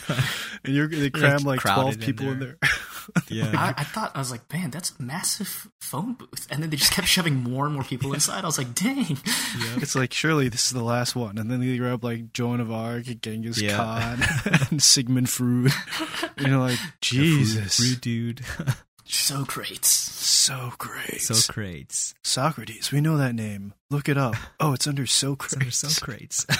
And 0.63 0.75
you're 0.75 0.87
they 0.87 1.09
cram 1.09 1.43
like 1.43 1.59
crowded 1.61 1.99
12 1.99 1.99
people 1.99 2.29
in 2.29 2.39
there. 2.39 2.57
there. 2.61 2.69
Yeah. 3.27 3.51
I, 3.57 3.73
I 3.81 3.83
thought 3.83 4.13
I 4.15 4.19
was 4.19 4.31
like, 4.31 4.49
man, 4.53 4.71
that's 4.71 4.93
a 4.97 5.03
massive 5.03 5.67
phone 5.81 6.13
booth, 6.13 6.47
and 6.49 6.63
then 6.63 6.69
they 6.69 6.77
just 6.77 6.93
kept 6.93 7.05
shoving 7.05 7.35
more 7.35 7.65
and 7.65 7.75
more 7.75 7.83
people 7.83 8.13
inside. 8.13 8.45
I 8.45 8.47
was 8.47 8.57
like, 8.57 8.73
dang. 8.73 9.17
It's 9.75 9.93
like 9.93 10.13
surely 10.13 10.47
this 10.47 10.67
is 10.67 10.71
the 10.71 10.81
last 10.83 11.13
one, 11.13 11.37
and 11.37 11.51
then 11.51 11.59
they 11.59 11.77
grab 11.77 12.01
like 12.01 12.31
Joan 12.31 12.61
of 12.61 12.71
Arc, 12.71 13.03
Genghis 13.21 13.61
Yeah. 13.61 13.75
Khan, 13.75 14.21
and 14.71 14.81
Sigmund 14.81 15.29
Freud. 15.29 15.73
You're 16.39 16.57
like, 16.59 16.79
Jesus, 17.01 17.77
Rude 17.81 17.99
dude. 17.99 18.41
So 19.05 19.43
great. 19.45 19.85
so 19.85 20.71
great. 20.77 21.21
so 21.21 21.51
crates. 21.51 22.13
Socrates, 22.23 22.91
we 22.91 23.01
know 23.01 23.17
that 23.17 23.35
name. 23.35 23.73
Look 23.89 24.09
it 24.09 24.17
up. 24.17 24.35
Oh, 24.59 24.73
it's 24.73 24.87
under 24.87 25.05
Socrates. 25.05 25.53
Under 25.53 25.71
so 25.71 26.05
crates. 26.05 26.45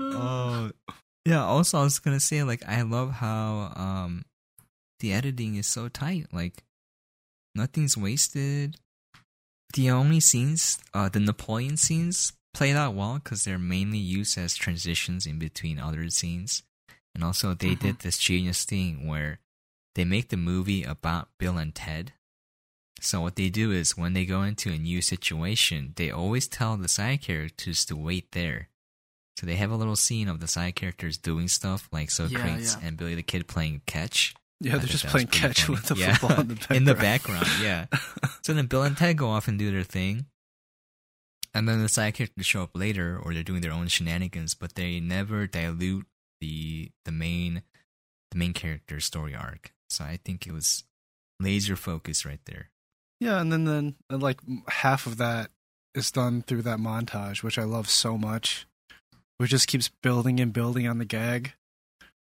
oh 0.00 0.70
yeah 1.24 1.44
also 1.44 1.78
i 1.78 1.82
was 1.82 1.98
gonna 1.98 2.20
say 2.20 2.42
like 2.42 2.62
i 2.66 2.82
love 2.82 3.10
how 3.12 3.72
um 3.76 4.24
the 5.00 5.12
editing 5.12 5.56
is 5.56 5.66
so 5.66 5.88
tight 5.88 6.26
like 6.32 6.62
nothing's 7.54 7.96
wasted 7.96 8.76
the 9.74 9.90
only 9.90 10.20
scenes 10.20 10.78
uh 10.94 11.08
the 11.08 11.20
napoleon 11.20 11.76
scenes 11.76 12.32
played 12.54 12.76
out 12.76 12.94
well 12.94 13.20
because 13.22 13.44
they're 13.44 13.58
mainly 13.58 13.98
used 13.98 14.38
as 14.38 14.54
transitions 14.56 15.26
in 15.26 15.38
between 15.38 15.78
other 15.78 16.08
scenes 16.08 16.62
and 17.14 17.24
also 17.24 17.54
they 17.54 17.74
Mhm. 17.74 17.80
did 17.80 17.98
this 18.00 18.18
genius 18.18 18.64
thing 18.64 19.06
where 19.06 19.40
they 19.94 20.04
make 20.04 20.28
the 20.28 20.36
movie 20.36 20.82
about 20.84 21.30
bill 21.38 21.58
and 21.58 21.74
ted 21.74 22.12
so 23.00 23.20
what 23.20 23.36
they 23.36 23.48
do 23.48 23.70
is 23.70 23.96
when 23.96 24.12
they 24.12 24.24
go 24.26 24.42
into 24.42 24.72
a 24.72 24.76
new 24.76 25.00
situation, 25.00 25.92
they 25.94 26.10
always 26.10 26.48
tell 26.48 26.76
the 26.76 26.88
side 26.88 27.22
characters 27.22 27.84
to 27.84 27.94
wait 27.94 28.32
there. 28.32 28.70
So 29.38 29.46
they 29.46 29.54
have 29.54 29.70
a 29.70 29.76
little 29.76 29.94
scene 29.94 30.26
of 30.26 30.40
the 30.40 30.48
side 30.48 30.74
characters 30.74 31.16
doing 31.16 31.46
stuff 31.46 31.88
like 31.92 32.10
Socrates 32.10 32.76
yeah. 32.80 32.88
and 32.88 32.96
Billy 32.96 33.14
the 33.14 33.22
Kid 33.22 33.46
playing 33.46 33.82
catch 33.86 34.34
Yeah, 34.58 34.78
they're 34.78 34.88
just 34.88 35.06
playing 35.06 35.28
catch 35.28 35.62
funny. 35.62 35.76
with 35.78 35.86
the 35.86 35.94
Yeah. 35.94 36.16
football 36.16 36.40
in 36.40 36.48
the 36.48 36.54
background. 36.56 36.76
in 36.76 36.84
the 36.86 36.94
background. 36.96 37.46
Yeah. 37.62 37.86
so 38.42 38.52
then 38.52 38.66
Bill 38.66 38.82
and 38.82 38.96
Ted 38.96 39.16
go 39.16 39.30
off 39.30 39.46
and 39.46 39.56
do 39.60 39.70
their 39.70 39.84
thing, 39.84 40.26
and 41.54 41.68
then 41.68 41.80
the 41.80 41.88
side 41.88 42.14
characters 42.14 42.46
show 42.46 42.64
up 42.64 42.76
later, 42.76 43.16
or 43.16 43.32
they're 43.32 43.44
doing 43.44 43.60
their 43.60 43.70
own 43.72 43.86
shenanigans, 43.86 44.54
but 44.54 44.74
they 44.74 44.98
never 44.98 45.46
dilute 45.46 46.06
the 46.40 46.90
the 47.04 47.12
main 47.12 47.62
the 48.30 48.38
main 48.38 48.52
character's 48.52 49.04
story 49.04 49.34
arc. 49.34 49.72
So 49.90 50.04
I 50.04 50.18
think 50.22 50.46
it 50.46 50.52
was 50.52 50.84
laser 51.40 51.76
focus 51.76 52.24
right 52.24 52.40
there. 52.46 52.70
Yeah, 53.20 53.40
and 53.40 53.52
then 53.52 53.64
then 53.64 53.94
like 54.10 54.40
half 54.68 55.06
of 55.06 55.16
that 55.18 55.50
is 55.94 56.10
done 56.10 56.42
through 56.42 56.62
that 56.62 56.78
montage, 56.78 57.42
which 57.42 57.58
I 57.58 57.64
love 57.64 57.88
so 57.88 58.16
much. 58.16 58.66
Which 59.38 59.50
just 59.50 59.68
keeps 59.68 59.90
building 60.02 60.40
and 60.40 60.52
building 60.52 60.88
on 60.88 60.98
the 60.98 61.04
gag. 61.04 61.52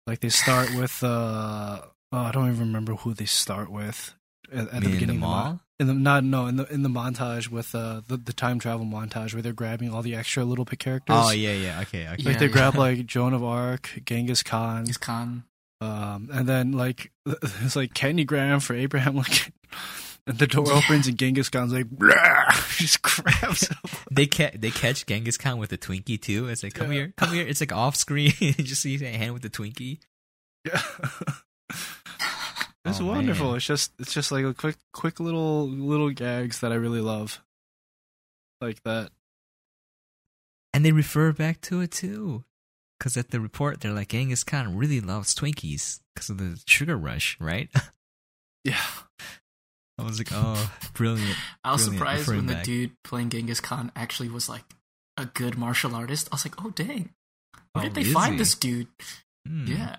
Like 0.05 0.19
they 0.19 0.29
start 0.29 0.73
with 0.75 1.03
uh 1.03 1.81
oh, 2.11 2.17
I 2.17 2.31
don't 2.31 2.49
even 2.49 2.67
remember 2.67 2.95
who 2.95 3.13
they 3.13 3.25
start 3.25 3.69
with 3.71 4.15
at, 4.51 4.67
at 4.69 4.83
the 4.83 4.89
beginning 4.89 5.17
of 5.17 5.21
the 5.21 5.27
mall? 5.27 5.61
In 5.79 5.87
the 5.87 5.93
not 5.93 6.23
no 6.23 6.47
in 6.47 6.57
the 6.57 6.65
in 6.73 6.83
the 6.83 6.89
montage 6.89 7.47
with 7.49 7.73
uh 7.73 8.01
the, 8.07 8.17
the 8.17 8.33
time 8.33 8.59
travel 8.59 8.85
montage 8.85 9.33
where 9.33 9.41
they're 9.41 9.53
grabbing 9.53 9.93
all 9.93 10.01
the 10.01 10.15
extra 10.15 10.43
little 10.43 10.65
bit 10.65 10.79
characters. 10.79 11.15
Oh 11.17 11.31
yeah, 11.31 11.53
yeah, 11.53 11.79
okay, 11.81 12.01
okay. 12.03 12.09
Like 12.09 12.19
Yeah, 12.19 12.37
they 12.37 12.45
yeah. 12.47 12.51
grab 12.51 12.75
like 12.75 13.05
Joan 13.05 13.33
of 13.33 13.43
Arc, 13.43 13.89
Genghis 14.05 14.43
Khan, 14.43 14.79
Genghis 14.85 14.97
Khan, 14.97 15.43
um, 15.81 16.29
and 16.33 16.47
then 16.47 16.73
like 16.73 17.11
it's 17.25 17.75
like 17.75 17.93
Kenny 17.93 18.25
Graham 18.25 18.59
for 18.59 18.73
Abraham 18.75 19.15
Lincoln. 19.15 19.53
And 20.27 20.37
the 20.37 20.45
door 20.45 20.71
opens 20.71 21.07
and 21.07 21.17
Genghis 21.17 21.49
Khan's 21.49 21.73
like, 21.73 21.89
"Blah!" 21.89 22.13
Just 22.75 23.01
grabs 23.01 23.67
him. 23.67 23.77
They 24.11 24.27
ca- 24.27 24.51
they 24.53 24.69
catch 24.69 25.07
Genghis 25.07 25.37
Khan 25.37 25.57
with 25.57 25.71
a 25.73 25.77
Twinkie 25.77 26.21
too. 26.21 26.49
It's 26.49 26.61
like, 26.61 26.75
come 26.75 26.87
Yeah. 26.91 26.93
here, 26.99 27.13
come 27.17 27.33
here. 27.33 27.47
It's 27.47 27.61
like 27.61 27.71
off 27.71 27.95
screen. 27.95 28.33
you 28.39 28.53
just 28.53 28.83
see 28.83 28.95
his 28.95 29.01
hand 29.01 29.33
with 29.33 29.41
the 29.41 29.49
Twinkie. 29.49 29.97
Yeah. 30.67 30.81
It's 32.89 32.99
Oh, 33.01 33.05
wonderful. 33.05 33.47
man. 33.47 33.55
It's 33.57 33.65
just 33.65 33.91
it's 33.99 34.13
just 34.13 34.31
like 34.31 34.45
a 34.45 34.53
quick 34.53 34.75
quick 34.93 35.19
little 35.19 35.67
little 35.67 36.09
gags 36.11 36.59
that 36.61 36.71
I 36.71 36.75
really 36.75 37.01
love. 37.01 37.41
Like 38.61 38.81
that. 38.83 39.11
And 40.73 40.85
they 40.85 40.91
refer 40.91 41.31
back 41.31 41.61
to 41.61 41.81
it 41.81 41.91
too. 41.91 42.43
Because 42.99 43.15
at 43.15 43.31
the 43.31 43.39
report, 43.39 43.79
they're 43.79 43.93
like, 43.93 44.09
Genghis 44.09 44.43
Khan 44.43 44.75
really 44.75 44.99
loves 44.99 45.33
Twinkies 45.33 46.01
because 46.13 46.29
of 46.29 46.37
the 46.37 46.61
sugar 46.67 46.97
rush, 46.97 47.37
right? 47.39 47.69
Yeah. 48.65 48.81
I 49.97 50.03
was 50.03 50.17
like, 50.19 50.27
oh, 50.33 50.69
brilliant. 50.93 51.37
I 51.63 51.71
was 51.71 51.83
Brilliant, 51.83 51.97
surprised 51.97 52.19
referring 52.27 52.45
when 52.47 52.57
the 52.57 52.61
dude 52.63 52.91
playing 53.05 53.29
Genghis 53.29 53.61
Khan 53.61 53.89
actually 53.95 54.27
was 54.27 54.49
like 54.49 54.63
a 55.15 55.25
good 55.25 55.57
martial 55.57 55.95
artist. 55.95 56.27
I 56.31 56.35
was 56.35 56.45
like, 56.45 56.61
oh 56.63 56.69
dang, 56.71 57.09
where 57.71 57.81
Oh, 57.85 57.87
did 57.87 57.93
they 57.95 58.03
find 58.03 58.33
he? 58.33 58.37
this 58.37 58.55
dude? 58.55 58.87
Hmm. 59.47 59.65
Yeah, 59.65 59.95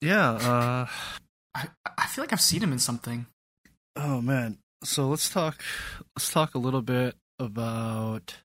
Yeah, 0.00 0.30
uh 0.32 0.86
I 1.58 1.68
I 1.98 2.06
feel 2.06 2.22
like 2.22 2.32
I've 2.32 2.40
seen 2.40 2.62
him 2.62 2.72
in 2.72 2.78
something. 2.78 3.26
oh 3.96 4.20
man. 4.20 4.58
So 4.84 5.08
let's 5.08 5.28
talk 5.28 5.62
let's 6.16 6.30
talk 6.30 6.54
a 6.54 6.58
little 6.58 6.82
bit 6.82 7.16
about 7.38 8.36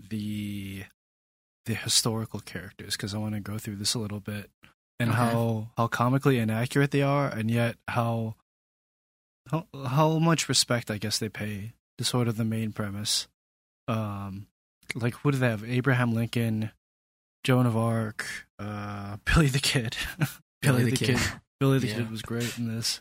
the 0.00 0.84
the 1.66 1.74
historical 1.74 2.40
characters 2.40 2.96
because 2.96 3.14
I 3.14 3.18
want 3.18 3.34
to 3.34 3.40
go 3.40 3.58
through 3.58 3.76
this 3.76 3.94
a 3.94 3.98
little 3.98 4.20
bit 4.20 4.50
and 5.00 5.10
Okay. 5.10 5.18
how 5.18 5.70
how 5.76 5.86
comically 5.88 6.38
inaccurate 6.38 6.90
they 6.90 7.02
are 7.02 7.28
and 7.28 7.50
yet 7.50 7.76
how 7.88 8.36
how 9.50 9.66
how 9.86 10.18
much 10.18 10.48
respect 10.48 10.90
I 10.90 10.98
guess 10.98 11.18
they 11.18 11.28
pay 11.28 11.72
to 11.98 12.04
sort 12.04 12.28
of 12.28 12.36
the 12.36 12.44
main 12.44 12.72
premise. 12.72 13.28
Um 13.88 14.46
like 14.94 15.14
what 15.24 15.32
do 15.32 15.38
they 15.38 15.48
have? 15.50 15.64
Abraham 15.68 16.14
Lincoln, 16.14 16.70
Joan 17.44 17.66
of 17.66 17.76
Arc, 17.76 18.24
uh 18.58 19.18
Billy 19.26 19.48
the 19.48 19.58
Kid. 19.58 19.96
Billy 20.62 20.84
the 20.90 20.96
Kid. 20.96 21.18
Billy 21.64 21.78
the 21.78 21.86
Yeah. 21.86 21.94
Kid 21.94 22.10
was 22.10 22.20
great 22.22 22.58
in 22.58 22.68
this. 22.68 23.00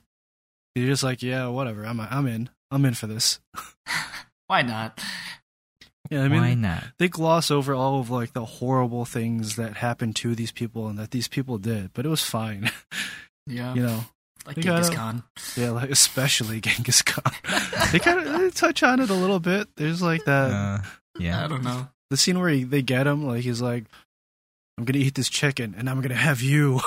You're 0.76 0.88
just 0.88 1.04
like, 1.04 1.22
yeah, 1.22 1.48
whatever. 1.48 1.86
I'm 1.86 2.00
I'm 2.00 2.28
in. 2.28 2.50
I'm 2.72 2.86
in 2.86 2.94
for 2.94 3.08
this. 3.08 3.40
Why 4.48 4.62
not? 4.62 5.02
Yeah, 6.10 6.24
I 6.24 6.28
mean, 6.30 6.42
Why 6.42 6.54
not? 6.54 6.84
they 7.00 7.08
gloss 7.10 7.52
over 7.52 7.74
all 7.74 8.00
of 8.00 8.10
like 8.10 8.34
the 8.34 8.46
horrible 8.46 9.04
things 9.06 9.56
that 9.58 9.78
happened 9.78 10.16
to 10.18 10.34
these 10.36 10.52
people 10.52 10.88
and 10.88 10.98
that 11.00 11.12
these 11.12 11.28
people 11.28 11.58
did, 11.58 11.92
but 11.94 12.06
it 12.06 12.10
was 12.10 12.24
fine. 12.24 12.72
Yeah, 13.46 13.74
you 13.74 13.82
know, 13.84 14.06
like 14.48 14.56
they 14.56 14.62
Genghis 14.62 14.88
gotta- 14.90 14.98
Khan. 14.98 15.24
yeah, 15.58 15.72
like 15.72 15.90
especially 15.90 16.62
Genghis 16.68 17.02
Khan. 17.02 17.34
they 17.92 18.00
kind 18.00 18.26
of 18.26 18.56
touch 18.56 18.82
on 18.84 19.02
it 19.02 19.10
a 19.10 19.14
little 19.14 19.42
bit. 19.42 19.68
There's 19.76 20.02
like 20.02 20.24
that 20.24 20.50
Uh, 20.52 20.82
yeah. 21.20 21.44
I 21.44 21.48
don't 21.50 21.62
know. 21.64 21.90
the 22.10 22.16
scene 22.16 22.40
where 22.40 22.48
he, 22.50 22.64
they 22.64 22.82
get 22.82 23.06
him, 23.06 23.28
like 23.28 23.42
he's 23.44 23.62
like, 23.62 23.84
"I'm 24.78 24.86
gonna 24.86 25.00
eat 25.04 25.16
this 25.16 25.28
chicken 25.30 25.76
and 25.78 25.90
I'm 25.90 26.00
gonna 26.00 26.16
have 26.16 26.42
you." 26.42 26.80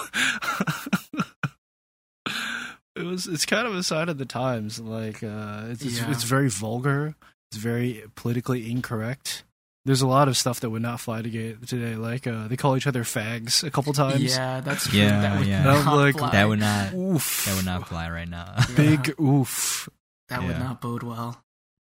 It 2.97 3.05
was 3.05 3.27
it's 3.27 3.47
kind 3.47 3.67
of 3.67 3.75
a 3.75 3.83
sign 3.83 4.09
of 4.09 4.19
the 4.19 4.25
times. 4.27 4.81
Like 4.81 5.23
uh, 5.23 5.65
it's 5.69 5.85
it's, 5.85 6.01
Yeah. 6.01 6.11
it's 6.11 6.25
very 6.25 6.49
vulgar. 6.49 7.15
It's 7.51 7.59
very 7.61 8.03
politically 8.17 8.71
incorrect. 8.71 9.45
There's 9.85 10.03
a 10.03 10.07
lot 10.09 10.27
of 10.27 10.37
stuff 10.37 10.59
that 10.61 10.71
would 10.71 10.83
not 10.83 10.99
fly 10.99 11.23
today. 11.23 11.55
Today, 11.65 11.95
like 11.95 12.27
uh, 12.27 12.49
they 12.49 12.57
call 12.57 12.77
each 12.77 12.89
other 12.89 13.05
fags 13.05 13.63
a 13.63 13.71
couple 13.71 13.93
times. 13.93 14.37
Yeah, 14.37 14.61
that's 14.61 14.89
true. 14.89 14.99
Yeah, 14.99 15.21
that 15.21 15.39
would 15.39 15.47
yeah. 15.47 15.63
Not 15.63 15.97
like- 15.97 16.19
fly. 16.19 16.31
That 16.33 16.49
would 16.49 16.59
not. 16.59 16.93
Oof. 16.93 17.45
That 17.47 17.55
would 17.57 17.67
not 17.67 17.89
fly 17.89 18.11
right 18.11 18.29
now. 18.29 18.57
Big 18.77 19.15
oof. 19.21 19.89
That 20.29 20.43
would 20.43 20.59
not 20.59 20.81
bode 20.81 21.05
well. 21.05 21.41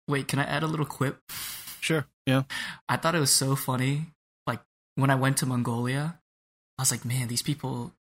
Wait, 0.08 0.26
can 0.26 0.38
I 0.38 0.44
add 0.44 0.62
a 0.62 0.66
little 0.66 0.86
quip? 0.86 1.20
Sure. 1.80 2.06
Yeah. 2.24 2.44
I 2.88 2.96
thought 2.96 3.14
it 3.14 3.20
was 3.20 3.30
so 3.30 3.56
funny. 3.56 4.06
Like 4.46 4.60
when 4.94 5.10
I 5.10 5.14
went 5.16 5.36
to 5.38 5.46
Mongolia, 5.46 6.18
I 6.78 6.82
was 6.82 6.90
like, 6.90 7.04
man, 7.04 7.28
these 7.28 7.42
people. 7.42 7.92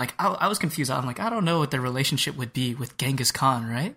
Like 0.00 0.14
I, 0.18 0.28
I 0.28 0.48
was 0.48 0.58
confused. 0.58 0.90
I'm 0.90 1.04
like, 1.04 1.20
I 1.20 1.28
don't 1.28 1.44
know 1.44 1.58
what 1.58 1.70
their 1.70 1.80
relationship 1.82 2.34
would 2.38 2.54
be 2.54 2.74
with 2.74 2.96
Genghis 2.96 3.30
Khan, 3.30 3.68
right? 3.68 3.94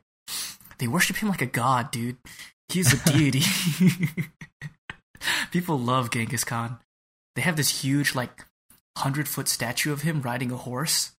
They 0.77 0.87
worship 0.87 1.15
him 1.15 1.29
like 1.29 1.41
a 1.41 1.45
god, 1.45 1.91
dude. 1.91 2.17
He's 2.67 2.91
a 2.91 3.11
deity. 3.13 3.43
people 5.51 5.79
love 5.79 6.11
Genghis 6.11 6.43
Khan. 6.43 6.79
They 7.37 7.41
have 7.41 7.55
this 7.55 7.81
huge, 7.81 8.15
like, 8.15 8.45
hundred 8.97 9.29
foot 9.29 9.47
statue 9.47 9.93
of 9.93 10.01
him 10.01 10.21
riding 10.21 10.51
a 10.51 10.57
horse, 10.57 11.13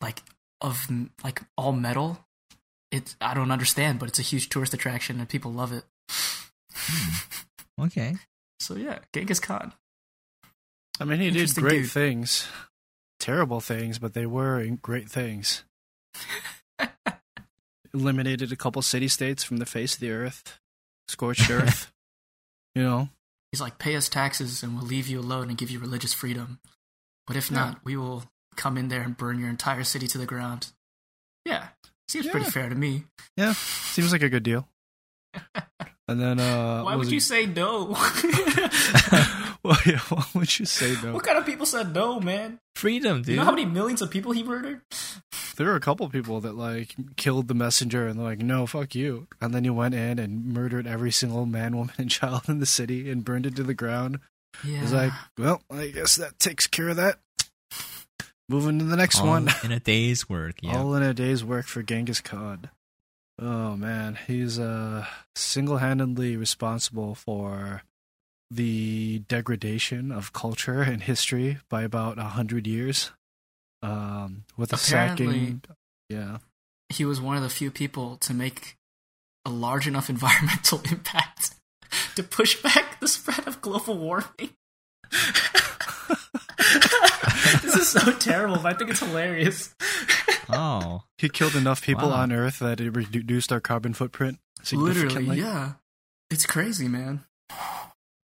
like 0.00 0.22
of 0.60 0.86
like 1.24 1.42
all 1.58 1.72
metal. 1.72 2.24
It's 2.92 3.16
I 3.20 3.34
don't 3.34 3.50
understand, 3.50 3.98
but 3.98 4.08
it's 4.08 4.20
a 4.20 4.22
huge 4.22 4.50
tourist 4.50 4.72
attraction 4.72 5.18
and 5.18 5.28
people 5.28 5.52
love 5.52 5.72
it. 5.72 5.84
Hmm. 6.72 7.14
Okay. 7.78 8.16
So 8.58 8.74
yeah, 8.74 9.00
Genghis 9.12 9.38
Khan. 9.38 9.74
I 10.98 11.04
mean, 11.04 11.20
he 11.20 11.30
did 11.30 11.50
Interesting 13.18 14.76
great 14.82 15.08
things. 15.08 15.64
eliminated 17.94 18.52
a 18.52 18.56
couple 18.56 18.82
city 18.82 19.08
states 19.08 19.42
from 19.42 19.56
the 19.56 19.66
face 19.66 19.94
of 19.94 20.00
the 20.00 20.10
earth, 20.10 20.58
scorched 21.08 21.50
earth. 21.50 21.92
you 22.74 22.82
know, 22.82 23.08
He's 23.52 23.60
like, 23.60 23.78
pay 23.78 23.96
us 23.96 24.08
taxes 24.08 24.62
and 24.62 24.76
we'll 24.76 24.84
leave 24.86 25.06
you 25.08 25.18
alone 25.20 25.48
and 25.48 25.56
give 25.56 25.70
you 25.70 25.78
religious 25.78 26.12
freedom. 26.12 26.58
But 27.26 27.36
if 27.36 27.50
not, 27.50 27.78
we 27.84 27.96
will 27.96 28.24
come 28.56 28.76
in 28.76 28.88
there 28.88 29.00
and 29.02 29.16
burn 29.16 29.38
your 29.38 29.48
entire 29.48 29.84
city 29.84 30.06
to 30.08 30.18
the 30.18 30.26
ground. 30.26 30.72
Yeah, 31.44 31.68
seems 32.08 32.26
pretty 32.28 32.50
fair 32.50 32.68
to 32.68 32.74
me. 32.74 33.04
yeah, 33.36 33.52
seems 33.54 34.12
like 34.12 34.22
a 34.22 34.28
good 34.28 34.42
deal. 34.42 34.68
And 36.08 36.20
then, 36.20 36.38
uh, 36.38 36.82
Why 36.84 36.94
would 36.94 37.10
you 37.10 37.16
it- 37.16 37.20
say 37.22 37.46
no? 37.46 37.96
Well, 39.66 39.78
yeah, 39.86 39.98
why 40.08 40.24
would 40.34 40.58
you 40.58 40.64
say 40.66 40.94
no? 41.02 41.14
what 41.14 41.24
kind 41.24 41.38
of 41.38 41.46
people 41.46 41.66
said 41.66 41.94
no, 41.94 42.20
man? 42.20 42.58
Freedom, 42.74 43.22
dude. 43.22 43.28
You 43.28 43.36
know 43.36 43.44
how 43.44 43.50
many 43.50 43.64
millions 43.64 44.02
of 44.02 44.10
people 44.10 44.32
he 44.32 44.42
murdered? 44.42 44.80
There 45.56 45.66
were 45.66 45.76
a 45.76 45.80
couple 45.80 46.08
people 46.08 46.40
that 46.40 46.54
like 46.54 46.94
killed 47.16 47.48
the 47.48 47.54
messenger 47.54 48.06
and 48.06 48.18
they're 48.18 48.26
like, 48.26 48.40
no, 48.40 48.66
fuck 48.66 48.94
you. 48.94 49.26
And 49.40 49.54
then 49.54 49.64
he 49.64 49.70
went 49.70 49.94
in 49.94 50.18
and 50.18 50.46
murdered 50.46 50.86
every 50.86 51.10
single 51.10 51.46
man, 51.46 51.76
woman, 51.76 51.94
and 51.98 52.10
child 52.10 52.42
in 52.48 52.58
the 52.60 52.66
city 52.66 53.10
and 53.10 53.24
burned 53.24 53.46
it 53.46 53.56
to 53.56 53.62
the 53.62 53.74
ground. 53.74 54.20
Yeah. 54.64 54.80
He's 54.80 54.92
like, 54.92 55.12
well, 55.38 55.62
I 55.70 55.88
guess 55.88 56.16
that 56.16 56.38
takes 56.38 56.66
care 56.66 56.88
of 56.88 56.96
that. 56.96 57.18
Moving 58.48 58.78
to 58.78 58.84
the 58.84 58.96
next 58.96 59.20
All 59.20 59.26
one. 59.26 59.48
in 59.64 59.72
a 59.72 59.80
day's 59.80 60.28
work. 60.28 60.56
Yeah. 60.62 60.78
All 60.78 60.94
in 60.94 61.02
a 61.02 61.12
day's 61.12 61.42
work 61.44 61.66
for 61.66 61.82
Genghis 61.82 62.20
Khan. 62.20 62.70
Oh 63.38 63.76
man, 63.76 64.18
he's 64.26 64.58
uh 64.58 65.04
single-handedly 65.34 66.36
responsible 66.38 67.14
for 67.14 67.82
the 68.50 69.20
degradation 69.28 70.12
of 70.12 70.32
culture 70.32 70.80
and 70.82 71.02
history 71.02 71.58
by 71.68 71.82
about 71.82 72.18
a 72.18 72.24
hundred 72.24 72.66
years. 72.66 73.10
Um, 73.82 74.44
with 74.56 74.70
the 74.70 74.76
Apparently- 74.76 75.26
sacking, 75.26 75.62
yeah, 76.08 76.38
he 76.88 77.04
was 77.04 77.20
one 77.20 77.36
of 77.36 77.42
the 77.42 77.50
few 77.50 77.70
people 77.70 78.16
to 78.18 78.32
make 78.34 78.76
a 79.44 79.50
large 79.50 79.86
enough 79.86 80.08
environmental 80.16 80.80
impact 80.90 81.54
to 82.16 82.22
push 82.22 82.60
back 82.62 82.98
the 83.00 83.08
spread 83.08 83.46
of 83.46 83.60
global 83.60 83.96
warming. 83.98 84.50
this 87.62 87.76
is 87.76 87.88
so 87.88 88.12
terrible, 88.12 88.56
but 88.56 88.66
I 88.66 88.72
think 88.76 88.90
it's 88.90 89.00
hilarious. 89.00 89.74
oh. 90.48 91.02
he 91.18 91.28
killed 91.28 91.54
enough 91.54 91.82
people 91.82 92.08
Wow. 92.08 92.22
on 92.22 92.32
Earth 92.32 92.58
that 92.60 92.80
it 92.80 92.90
reduced 92.90 93.52
our 93.52 93.60
carbon 93.60 93.94
footprint 93.94 94.38
Literally, 94.72 95.38
yeah. 95.38 95.74
It's 96.30 96.44
crazy, 96.46 96.88
man. 96.88 97.24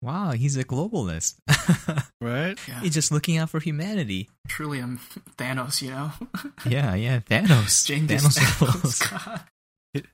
Wow, 0.00 0.30
he's 0.32 0.56
a 0.56 0.64
globalist. 0.64 1.34
Right? 2.20 2.58
Yeah. 2.66 2.80
he's 2.80 2.94
just 2.94 3.12
looking 3.12 3.38
out 3.38 3.48
for 3.50 3.60
humanity. 3.60 4.28
Truly, 4.48 4.80
I'm 4.80 4.98
Thanos, 5.36 5.80
you 5.80 5.90
know? 5.90 6.10
Yeah, 6.66 6.94
yeah. 6.94 7.20
Thanos. 7.20 7.86
Genghis 7.86 8.24
Thanos. 8.26 9.00
Thanos. 9.00 9.10
God. 9.10 10.04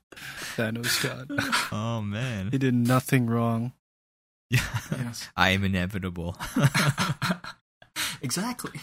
Thanos 0.55 1.03
God. 1.03 1.71
oh 1.71 2.01
man. 2.01 2.49
He 2.51 2.57
did 2.59 2.73
nothing 2.75 3.25
wrong. 3.27 3.73
Yeah. 4.51 4.61
Yes. 4.91 5.27
I 5.35 5.49
am 5.49 5.63
inevitable. 5.63 6.37
exactly. 8.21 8.79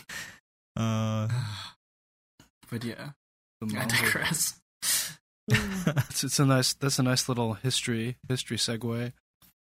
uh, 0.76 1.28
But 2.70 2.84
yeah, 2.84 3.10
I 3.62 3.84
digress. 3.86 4.58
It's, 5.48 6.24
it's 6.24 6.38
a 6.38 6.46
nice 6.46 6.72
that's 6.74 6.98
a 6.98 7.02
nice 7.02 7.28
little 7.28 7.54
history 7.54 8.16
history 8.28 8.56
segue, 8.56 9.12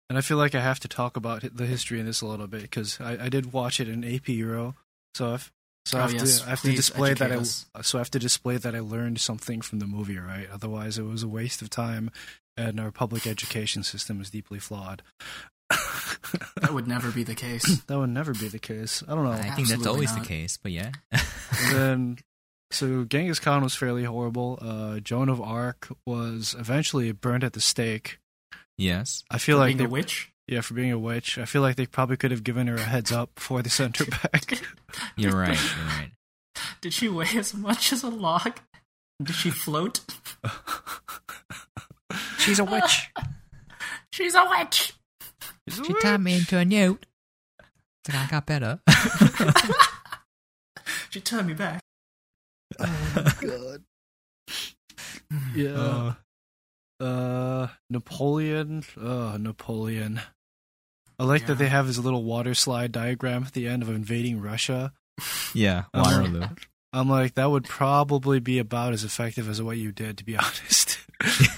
and 0.09 0.17
I 0.17 0.21
feel 0.21 0.37
like 0.37 0.55
I 0.55 0.61
have 0.61 0.79
to 0.81 0.87
talk 0.87 1.17
about 1.17 1.43
the 1.55 1.65
history 1.65 1.99
in 1.99 2.05
this 2.05 2.21
a 2.21 2.25
little 2.25 2.47
bit 2.47 2.61
because 2.61 2.99
I, 3.01 3.25
I 3.25 3.29
did 3.29 3.53
watch 3.53 3.79
it 3.79 3.89
in 3.89 4.03
AP 4.03 4.29
Euro, 4.29 4.75
so 5.15 5.33
I've 5.33 5.51
so 5.85 5.97
I 5.97 6.01
Oh, 6.01 6.03
have 6.03 6.13
yes, 6.13 6.39
to 6.41 6.45
I 6.47 6.49
have 6.49 6.61
to 6.61 6.71
display 6.73 7.13
that 7.13 7.31
I 7.31 7.81
so 7.81 7.97
I 7.97 8.01
have 8.01 8.11
to 8.11 8.19
display 8.19 8.57
that 8.57 8.75
I 8.75 8.79
learned 8.79 9.19
something 9.19 9.61
from 9.61 9.79
the 9.79 9.87
movie, 9.87 10.17
right? 10.17 10.47
Otherwise, 10.51 10.97
it 10.97 11.03
was 11.03 11.23
a 11.23 11.27
waste 11.27 11.61
of 11.61 11.69
time, 11.69 12.11
and 12.57 12.79
our 12.79 12.91
public 12.91 13.25
education 13.25 13.83
system 13.83 14.19
is 14.21 14.29
deeply 14.29 14.59
flawed. 14.59 15.01
That 16.61 16.73
would 16.73 16.87
never 16.87 17.11
be 17.11 17.23
the 17.23 17.35
case. 17.35 17.81
that 17.87 17.97
would 17.97 18.09
never 18.09 18.33
be 18.33 18.47
the 18.49 18.59
case. 18.59 19.03
I 19.07 19.15
don't 19.15 19.23
know. 19.23 19.31
I 19.31 19.51
think 19.51 19.69
that's 19.69 19.85
always 19.85 20.11
not. 20.11 20.23
the 20.23 20.27
case, 20.27 20.57
but 20.61 20.71
yeah. 20.71 20.91
And 21.11 21.21
then, 21.71 22.17
so 22.71 23.05
Genghis 23.05 23.39
Khan 23.39 23.63
was 23.63 23.75
fairly 23.75 24.03
horrible. 24.03 24.57
Uh, 24.61 24.99
Joan 24.99 25.29
of 25.29 25.39
Arc 25.39 25.87
was 26.05 26.55
eventually 26.59 27.11
burned 27.13 27.43
at 27.43 27.53
the 27.53 27.61
stake. 27.61 28.19
Yes. 28.77 29.23
I 29.31 29.37
feel 29.37 29.57
For 29.57 29.59
like 29.61 29.69
being 29.69 29.77
they, 29.77 29.83
a 29.85 29.89
witch. 29.89 30.31
yeah, 30.47 30.61
for 30.61 30.73
being 30.73 30.91
a 30.91 30.99
witch. 30.99 31.37
I 31.37 31.45
feel 31.45 31.61
like 31.61 31.75
they 31.75 31.85
probably 31.85 32.17
could 32.17 32.31
have 32.31 32.43
given 32.43 32.67
her 32.67 32.75
a 32.75 32.81
heads 32.81 33.11
up 33.11 33.35
before 33.35 33.61
they 33.61 33.69
sent 33.69 33.97
her 33.97 34.05
back. 34.31 34.61
You're 35.15 35.31
right. 35.37 35.57
You're 35.59 35.85
right. 35.85 36.11
Did 36.81 36.93
she 36.93 37.07
weigh 37.09 37.27
as 37.35 37.53
much 37.53 37.91
as 37.93 38.03
a 38.03 38.09
log? 38.09 38.59
Did 39.21 39.35
she 39.35 39.49
float? 39.49 39.99
She's 42.39 42.59
a 42.59 42.63
witch. 42.63 43.11
She's 44.13 44.33
a 44.35 44.45
witch. 44.49 44.93
she 45.69 45.93
turned 46.01 46.23
me 46.23 46.35
into 46.37 46.57
a 46.57 46.65
newt. 46.65 47.05
Then 48.05 48.15
I 48.15 48.27
got 48.27 48.45
better. 48.45 48.79
She 51.09 51.19
turned 51.21 51.47
me 51.47 51.53
back. 51.53 51.81
God. 52.77 53.83
Yeah. 55.55 55.69
Uh, 55.71 56.13
Napoleon. 56.99 58.83
Uh, 58.99 59.37
Napoleon. 59.39 60.21
I 61.19 61.23
like 61.23 61.47
that 61.47 61.55
they 61.57 61.67
have 61.67 61.87
his 61.87 61.97
little 61.99 62.23
water 62.23 62.53
slide 62.53 62.91
diagram 62.91 63.43
at 63.43 63.53
the 63.53 63.67
end 63.67 63.81
of 63.83 63.89
invading 63.89 64.39
Russia. 64.41 64.93
yeah, 65.53 65.85
Um, 65.93 66.03
Waterloo. 66.03 66.43
I'm 66.93 67.09
like, 67.09 67.33
that 67.35 67.49
would 67.49 67.65
probably 67.65 68.39
be 68.39 68.59
about 68.59 68.93
as 68.93 69.03
effective 69.03 69.49
as 69.49 69.61
what 69.61 69.77
you 69.77 69.91
did, 69.91 70.17
to 70.19 70.23
be 70.23 70.37
honest. 70.37 70.99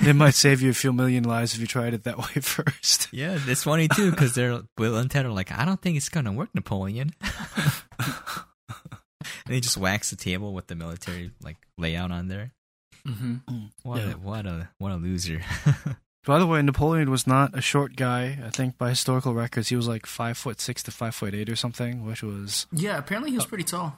it 0.01 0.15
might 0.15 0.33
save 0.33 0.61
you 0.61 0.69
a 0.69 0.73
few 0.73 0.93
million 0.93 1.23
lives 1.25 1.53
if 1.53 1.59
you 1.59 1.67
tried 1.67 1.93
it 1.93 2.03
that 2.05 2.17
way 2.17 2.25
first. 2.41 3.09
Yeah, 3.11 3.37
it's 3.45 3.63
funny 3.63 3.89
too 3.89 4.11
because 4.11 4.33
they're 4.33 4.61
Will 4.77 4.95
and 4.97 5.11
Ted 5.11 5.25
are 5.25 5.31
like, 5.31 5.51
I 5.51 5.65
don't 5.65 5.81
think 5.81 5.97
it's 5.97 6.07
gonna 6.09 6.31
work, 6.31 6.49
Napoleon. 6.55 7.11
and 7.99 9.53
he 9.53 9.59
just 9.59 9.77
whacks 9.77 10.09
the 10.09 10.15
table 10.15 10.53
with 10.53 10.67
the 10.67 10.75
military 10.75 11.31
like 11.43 11.57
layout 11.77 12.11
on 12.11 12.27
there. 12.29 12.53
Hmm 13.05 13.37
What 13.83 13.97
Yeah. 14.01 14.13
a 14.13 14.17
what 14.17 14.45
a 14.45 14.69
what 14.77 14.91
a 14.91 14.95
loser. 14.95 15.41
By 16.25 16.37
the 16.37 16.45
way, 16.45 16.61
Napoleon 16.61 17.09
was 17.09 17.25
not 17.25 17.57
a 17.57 17.61
short 17.61 17.95
guy. 17.95 18.37
I 18.45 18.49
think 18.49 18.77
by 18.77 18.89
historical 18.89 19.33
records, 19.33 19.69
he 19.69 19.75
was 19.75 19.87
like 19.87 20.05
five 20.05 20.37
foot 20.37 20.59
six 20.61 20.83
to 20.83 20.91
five 20.91 21.15
foot 21.15 21.33
eight 21.33 21.49
or 21.49 21.55
something, 21.55 22.05
which 22.05 22.21
was 22.21 22.67
Yeah, 22.71 22.97
apparently 22.97 23.31
he 23.31 23.37
was 23.37 23.45
pretty 23.47 23.63
tall. 23.63 23.97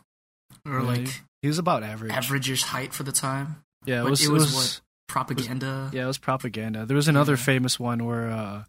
Or 0.65 0.73
Really? 0.77 1.05
like 1.05 1.21
he 1.41 1.47
was 1.47 1.57
about 1.57 1.83
average. 1.83 2.11
average-ish 2.11 2.63
height 2.63 2.93
for 2.93 3.03
the 3.03 3.11
time. 3.11 3.63
Yeah, 3.85 4.01
it 4.01 4.03
But 4.03 4.09
was. 4.11 4.21
it 4.21 4.27
It 4.27 4.31
was 4.31 4.43
was, 4.43 4.53
what? 4.55 4.81
Propaganda. 5.07 5.89
Yeah, 5.91 6.03
it 6.03 6.07
was 6.07 6.17
propaganda. 6.19 6.85
There 6.85 6.95
was 6.95 7.07
another 7.07 7.33
Yeah. 7.33 7.37
famous 7.43 7.79
one 7.79 8.05
where 8.05 8.29
uh, 8.29 8.63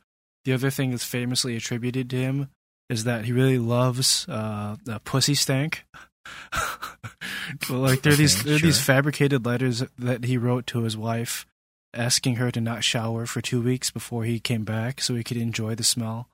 the 0.45 0.55
other 0.55 0.71
thing 0.71 0.91
that's 0.91 1.05
famously 1.05 1.55
attributed 1.55 2.09
to 2.11 2.17
him 2.17 2.49
is 2.89 3.05
that 3.05 3.27
he 3.27 3.33
really 3.33 3.59
loves 3.59 4.27
uh, 4.29 4.77
uh, 4.91 4.99
pussy 5.05 5.35
stank. 5.35 5.85
well, 7.71 7.81
like 7.81 8.03
there 8.03 8.13
are 8.13 8.17
these 8.17 8.43
there 8.45 8.57
are 8.57 8.59
these 8.59 8.77
sure. 8.77 8.95
fabricated 8.95 9.45
letters 9.45 9.85
that 9.99 10.25
he 10.25 10.37
wrote 10.37 10.67
to 10.69 10.83
his 10.83 10.97
wife, 10.97 11.47
asking 11.95 12.37
her 12.37 12.51
to 12.51 12.61
not 12.61 12.85
shower 12.85 13.27
for 13.27 13.41
two 13.41 13.61
weeks 13.61 13.91
before 13.91 14.25
he 14.25 14.41
came 14.41 14.65
back, 14.65 15.01
so 15.01 15.15
he 15.15 15.25
could 15.25 15.37
enjoy 15.37 15.75
the 15.75 15.85
smell, 15.85 16.29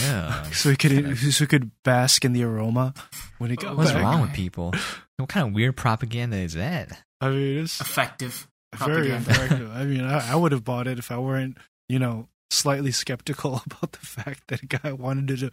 yeah. 0.00 0.42
so 0.52 0.70
he 0.70 0.76
could 0.76 1.16
so 1.32 1.44
he 1.44 1.46
could 1.46 1.70
bask 1.82 2.24
in 2.24 2.32
the 2.32 2.42
aroma 2.44 2.94
when 3.38 3.50
he 3.50 3.56
got 3.56 3.76
What's 3.76 3.92
back. 3.92 4.02
wrong 4.02 4.20
with 4.22 4.32
people? 4.32 4.72
What 5.16 5.28
kind 5.28 5.48
of 5.48 5.54
weird 5.54 5.76
propaganda 5.76 6.36
is 6.36 6.54
that? 6.54 7.02
I 7.20 7.30
mean, 7.30 7.58
it's 7.58 7.80
Effective. 7.80 8.48
very 8.74 9.08
propaganda. 9.08 9.30
effective. 9.30 9.70
I 9.72 9.84
mean, 9.84 10.02
I, 10.02 10.32
I 10.32 10.36
would 10.36 10.52
have 10.52 10.64
bought 10.64 10.86
it 10.86 10.98
if 10.98 11.10
I 11.10 11.18
weren't, 11.18 11.58
you 11.88 11.98
know, 11.98 12.28
slightly 12.50 12.90
skeptical 12.90 13.62
about 13.66 13.92
the 13.92 13.98
fact 14.06 14.48
that 14.48 14.62
a 14.62 14.66
guy 14.66 14.92
wanted 14.92 15.38
to 15.38 15.50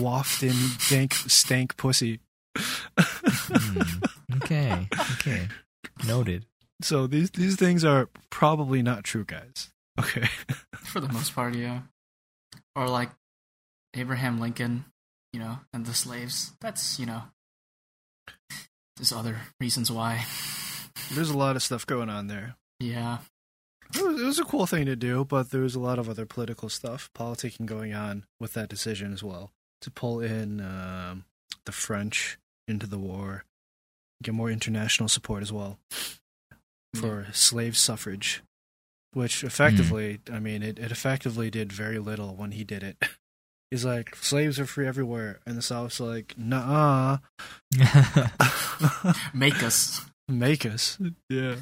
waft 0.00 0.42
in 0.42 0.54
dank, 0.88 1.14
stank 1.14 1.76
pussy. 1.76 2.20
Hmm. 2.56 3.80
Okay, 4.36 4.88
okay, 5.12 5.48
noted. 6.06 6.46
so 6.82 7.06
these 7.06 7.30
these 7.30 7.56
things 7.56 7.84
are 7.84 8.08
probably 8.30 8.82
not 8.82 9.04
true, 9.04 9.24
guys. 9.24 9.70
Okay. 9.98 10.28
For 10.74 11.00
the 11.00 11.12
most 11.12 11.34
part, 11.34 11.54
yeah. 11.54 11.80
Or 12.76 12.88
like 12.88 13.10
Abraham 13.94 14.40
Lincoln, 14.40 14.84
you 15.32 15.40
know, 15.40 15.58
and 15.72 15.86
the 15.86 15.94
slaves. 15.94 16.52
That's, 16.60 16.98
you 16.98 17.06
know, 17.06 17.22
there's 18.96 19.12
other 19.12 19.38
reasons 19.60 19.90
why. 19.90 20.24
There's 21.12 21.30
a 21.30 21.38
lot 21.38 21.56
of 21.56 21.62
stuff 21.62 21.86
going 21.86 22.08
on 22.08 22.26
there. 22.26 22.56
Yeah. 22.80 23.18
It 23.94 24.02
was, 24.02 24.20
it 24.20 24.24
was 24.24 24.38
a 24.38 24.44
cool 24.44 24.66
thing 24.66 24.86
to 24.86 24.96
do, 24.96 25.24
but 25.24 25.50
there 25.50 25.60
was 25.60 25.74
a 25.74 25.80
lot 25.80 25.98
of 25.98 26.08
other 26.08 26.26
political 26.26 26.68
stuff, 26.68 27.10
politicking 27.16 27.66
going 27.66 27.94
on 27.94 28.24
with 28.40 28.54
that 28.54 28.68
decision 28.68 29.12
as 29.12 29.22
well 29.22 29.52
to 29.82 29.90
pull 29.90 30.20
in 30.20 30.60
um, 30.60 31.24
the 31.66 31.72
French 31.72 32.38
into 32.66 32.86
the 32.86 32.98
war, 32.98 33.44
get 34.22 34.34
more 34.34 34.50
international 34.50 35.08
support 35.08 35.42
as 35.42 35.52
well 35.52 35.78
hmm. 36.94 37.00
for 37.00 37.26
slave 37.32 37.76
suffrage, 37.76 38.42
which 39.12 39.44
effectively, 39.44 40.20
I 40.32 40.38
mean, 40.38 40.62
it, 40.62 40.78
it 40.78 40.90
effectively 40.90 41.50
did 41.50 41.72
very 41.72 41.98
little 41.98 42.34
when 42.34 42.52
he 42.52 42.64
did 42.64 42.82
it. 42.82 42.96
He's 43.70 43.84
like, 43.84 44.14
slaves 44.14 44.60
are 44.60 44.66
free 44.66 44.86
everywhere, 44.86 45.40
and 45.46 45.56
the 45.56 45.62
South's 45.62 45.98
like, 45.98 46.34
nah, 46.36 47.18
Make 49.34 49.62
us. 49.64 50.00
make 50.28 50.64
us, 50.64 50.96
yeah. 51.28 51.56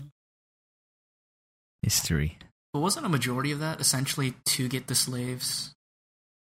history. 1.80 2.36
But 2.74 2.80
wasn't 2.80 3.06
a 3.06 3.08
majority 3.08 3.50
of 3.50 3.60
that 3.60 3.80
essentially 3.80 4.34
to 4.46 4.68
get 4.68 4.88
the 4.88 4.94
slaves 4.94 5.74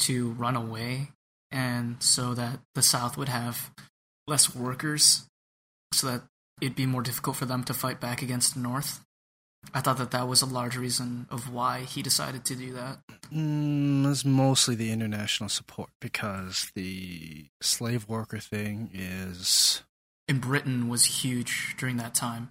to 0.01 0.31
run 0.33 0.55
away, 0.55 1.09
and 1.51 2.01
so 2.01 2.35
that 2.35 2.61
the 2.77 2.83
South 2.83 3.16
would 3.16 3.29
have 3.29 3.73
less 4.27 4.55
workers, 4.55 5.27
so 5.93 6.07
that 6.09 6.23
it'd 6.61 6.77
be 6.77 6.87
more 6.87 7.03
difficult 7.03 7.37
for 7.37 7.47
them 7.47 7.65
to 7.65 7.75
fight 7.75 8.01
back 8.01 8.23
against 8.23 8.55
the 8.55 8.61
North? 8.61 9.01
I 9.75 9.81
thought 9.81 9.99
that 9.99 10.12
that 10.12 10.29
was 10.29 10.43
a 10.43 10.47
large 10.47 10.77
reason 10.77 11.27
of 11.31 11.53
why 11.53 11.81
he 11.81 12.01
decided 12.01 12.45
to 12.47 12.55
do 12.55 12.73
that. 12.75 12.99
Mm, 13.35 14.09
it's 14.11 14.25
mostly 14.25 14.77
the 14.77 14.93
international 14.93 15.49
support 15.49 15.91
because 16.01 16.71
the 16.77 17.47
slave 17.61 18.09
worker 18.09 18.39
thing 18.39 18.91
is 18.95 19.83
In 20.29 20.39
Britain 20.39 20.89
was 20.89 21.05
huge 21.05 21.75
during 21.79 21.97
that 21.97 22.15
time. 22.15 22.51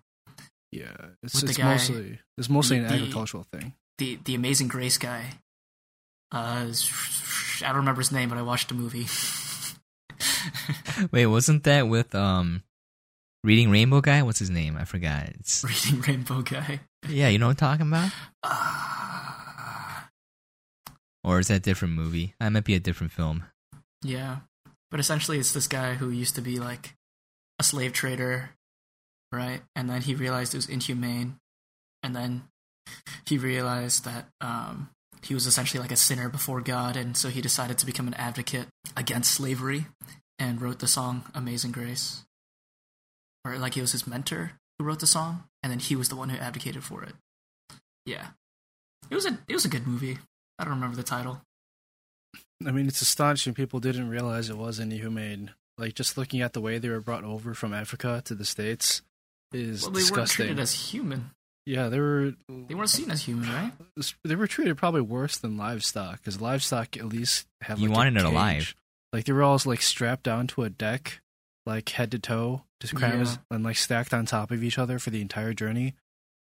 yeah, 0.73 0.93
it's, 1.23 1.41
it's 1.41 1.57
guy- 1.57 1.71
mostly 1.71 2.19
it's 2.37 2.49
mostly 2.49 2.77
an 2.77 2.87
the- 2.87 2.93
agricultural 2.93 3.45
thing. 3.51 3.73
The 3.97 4.19
the 4.25 4.35
Amazing 4.35 4.67
Grace 4.67 4.97
guy. 4.97 5.35
Uh, 6.33 6.65
I 6.67 7.67
don't 7.67 7.75
remember 7.77 8.01
his 8.01 8.11
name, 8.11 8.27
but 8.27 8.37
I 8.37 8.41
watched 8.41 8.67
the 8.67 8.73
movie. 8.75 9.07
Wait, 11.11 11.25
wasn't 11.25 11.63
that 11.63 11.87
with 11.87 12.13
um, 12.15 12.63
Reading 13.43 13.69
Rainbow 13.69 14.01
guy? 14.01 14.21
What's 14.23 14.39
his 14.39 14.49
name? 14.49 14.77
I 14.77 14.85
forgot. 14.85 15.29
It's 15.39 15.63
Reading 15.85 16.01
Rainbow 16.01 16.41
guy. 16.41 16.81
yeah, 17.07 17.29
you 17.29 17.37
know 17.37 17.47
what 17.47 17.61
I'm 17.61 17.77
talking 17.77 17.87
about? 17.87 18.11
Ah. 18.43 20.09
Or 21.23 21.39
is 21.39 21.47
that 21.47 21.55
a 21.55 21.59
different 21.59 21.95
movie? 21.95 22.35
That 22.39 22.49
might 22.49 22.65
be 22.65 22.75
a 22.75 22.79
different 22.79 23.11
film. 23.11 23.43
Yeah. 24.03 24.37
But 24.91 24.99
essentially, 24.99 25.39
it's 25.39 25.53
this 25.53 25.67
guy 25.67 25.95
who 25.95 26.09
used 26.11 26.35
to 26.35 26.41
be 26.41 26.59
like 26.59 26.95
a 27.59 27.63
slave 27.63 27.93
trader, 27.93 28.51
right? 29.31 29.61
And 29.75 29.89
then 29.89 30.01
he 30.01 30.13
realized 30.13 30.53
it 30.53 30.57
was 30.57 30.69
inhumane. 30.69 31.37
And 32.03 32.15
then 32.15 32.43
he 33.25 33.39
realized 33.39 34.05
that 34.05 34.27
um, 34.39 34.89
he 35.25 35.33
was 35.33 35.45
essentially 35.47 35.81
like 35.81 35.91
a 35.91 35.95
sinner 35.95 36.29
before 36.29 36.61
God. 36.61 36.95
And 36.95 37.17
so 37.17 37.29
he 37.29 37.41
decided 37.41 37.77
to 37.79 37.85
become 37.85 38.07
an 38.07 38.13
advocate 38.13 38.67
against 38.95 39.31
slavery 39.31 39.87
and 40.37 40.61
wrote 40.61 40.79
the 40.79 40.87
song 40.87 41.23
Amazing 41.33 41.71
Grace. 41.71 42.23
Or 43.43 43.57
like 43.57 43.75
it 43.77 43.81
was 43.81 43.91
his 43.91 44.05
mentor 44.07 44.51
who 44.77 44.85
wrote 44.85 44.99
the 44.99 45.07
song. 45.07 45.43
And 45.63 45.71
then 45.71 45.79
he 45.79 45.95
was 45.95 46.09
the 46.09 46.15
one 46.15 46.29
who 46.29 46.37
advocated 46.37 46.83
for 46.83 47.03
it. 47.03 47.13
Yeah. 48.05 48.27
It 49.09 49.15
was 49.15 49.25
a 49.25 49.37
it 49.47 49.53
was 49.53 49.65
a 49.65 49.69
good 49.69 49.87
movie. 49.87 50.17
I 50.59 50.63
don't 50.63 50.73
remember 50.75 50.95
the 50.95 51.03
title. 51.03 51.41
I 52.65 52.71
mean, 52.71 52.87
it's 52.87 53.01
astonishing 53.01 53.53
people 53.53 53.79
didn't 53.79 54.09
realize 54.09 54.49
it 54.49 54.57
was 54.57 54.79
any 54.79 54.95
inhumane. 54.95 55.51
Like 55.77 55.93
just 55.93 56.17
looking 56.17 56.41
at 56.41 56.53
the 56.53 56.61
way 56.61 56.77
they 56.77 56.89
were 56.89 57.01
brought 57.01 57.23
over 57.23 57.53
from 57.53 57.73
Africa 57.73 58.21
to 58.25 58.35
the 58.35 58.45
states 58.45 59.01
is 59.51 59.81
Well, 59.83 59.91
they 59.91 59.97
weren't 59.97 60.03
disgusting. 60.07 60.45
treated 60.47 60.59
as 60.61 60.73
human. 60.91 61.31
Yeah, 61.65 61.89
they 61.89 61.99
were 61.99 62.33
They 62.49 62.75
weren't 62.75 62.89
seen 62.89 63.09
as 63.11 63.23
human, 63.23 63.49
right? 63.51 63.71
they 64.23 64.35
were 64.35 64.47
treated 64.47 64.77
probably 64.77 65.01
worse 65.01 65.37
than 65.37 65.57
livestock 65.57 66.17
because 66.17 66.39
livestock 66.41 66.97
at 66.97 67.05
least 67.05 67.47
have 67.61 67.79
You 67.79 67.87
like, 67.89 67.95
a 67.95 67.97
wanted 67.97 68.15
it 68.17 68.23
cage. 68.23 68.31
alive. 68.31 68.75
Like 69.13 69.25
they 69.25 69.33
were 69.33 69.43
all 69.43 69.59
like 69.65 69.81
strapped 69.81 70.23
down 70.23 70.47
to 70.47 70.63
a 70.63 70.69
deck, 70.69 71.21
like 71.65 71.89
head 71.89 72.11
to 72.11 72.19
toe, 72.19 72.63
just 72.81 72.93
crammed 72.95 73.25
Yeah. 73.27 73.35
and 73.51 73.63
like 73.63 73.77
stacked 73.77 74.13
on 74.13 74.25
top 74.25 74.51
of 74.51 74.63
each 74.63 74.77
other 74.77 74.99
for 74.99 75.09
the 75.09 75.21
entire 75.21 75.53
journey. 75.53 75.95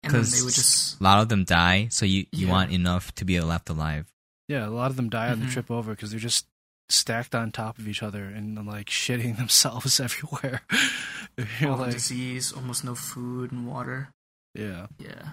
Because 0.03 0.31
they 0.39 0.45
would 0.45 0.55
just 0.55 1.01
A 1.01 1.03
lot 1.03 1.21
of 1.23 1.29
them 1.29 1.45
die, 1.45 1.89
so 1.91 2.05
you, 2.07 2.27
you 2.33 2.47
Yeah. 2.47 2.53
want 2.53 2.71
enough 2.73 3.13
to 3.17 3.25
be 3.25 3.41
left 3.41 3.69
alive. 3.69 4.07
Yeah, 4.47 4.67
a 4.67 4.71
lot 4.71 4.91
of 4.91 4.97
them 4.97 5.09
die 5.09 5.31
on 5.31 5.41
the 5.41 5.47
Mhm. 5.47 5.53
trip 5.53 5.71
over 5.71 5.93
because 5.95 6.11
they're 6.13 6.21
just 6.21 6.47
stacked 6.89 7.35
on 7.35 7.51
top 7.53 7.79
of 7.79 7.87
each 7.89 8.03
other 8.03 8.25
and 8.25 8.65
like 8.67 8.87
shitting 8.89 9.37
themselves 9.39 9.99
everywhere. 10.09 10.63
You're 11.61 11.71
all 11.71 11.77
the 11.77 11.83
like, 11.85 11.93
disease, 11.93 12.53
almost 12.53 12.85
no 12.85 12.95
food 12.95 13.53
and 13.53 13.67
water. 13.67 14.09
Yeah, 14.55 14.87
Yeah. 14.99 15.31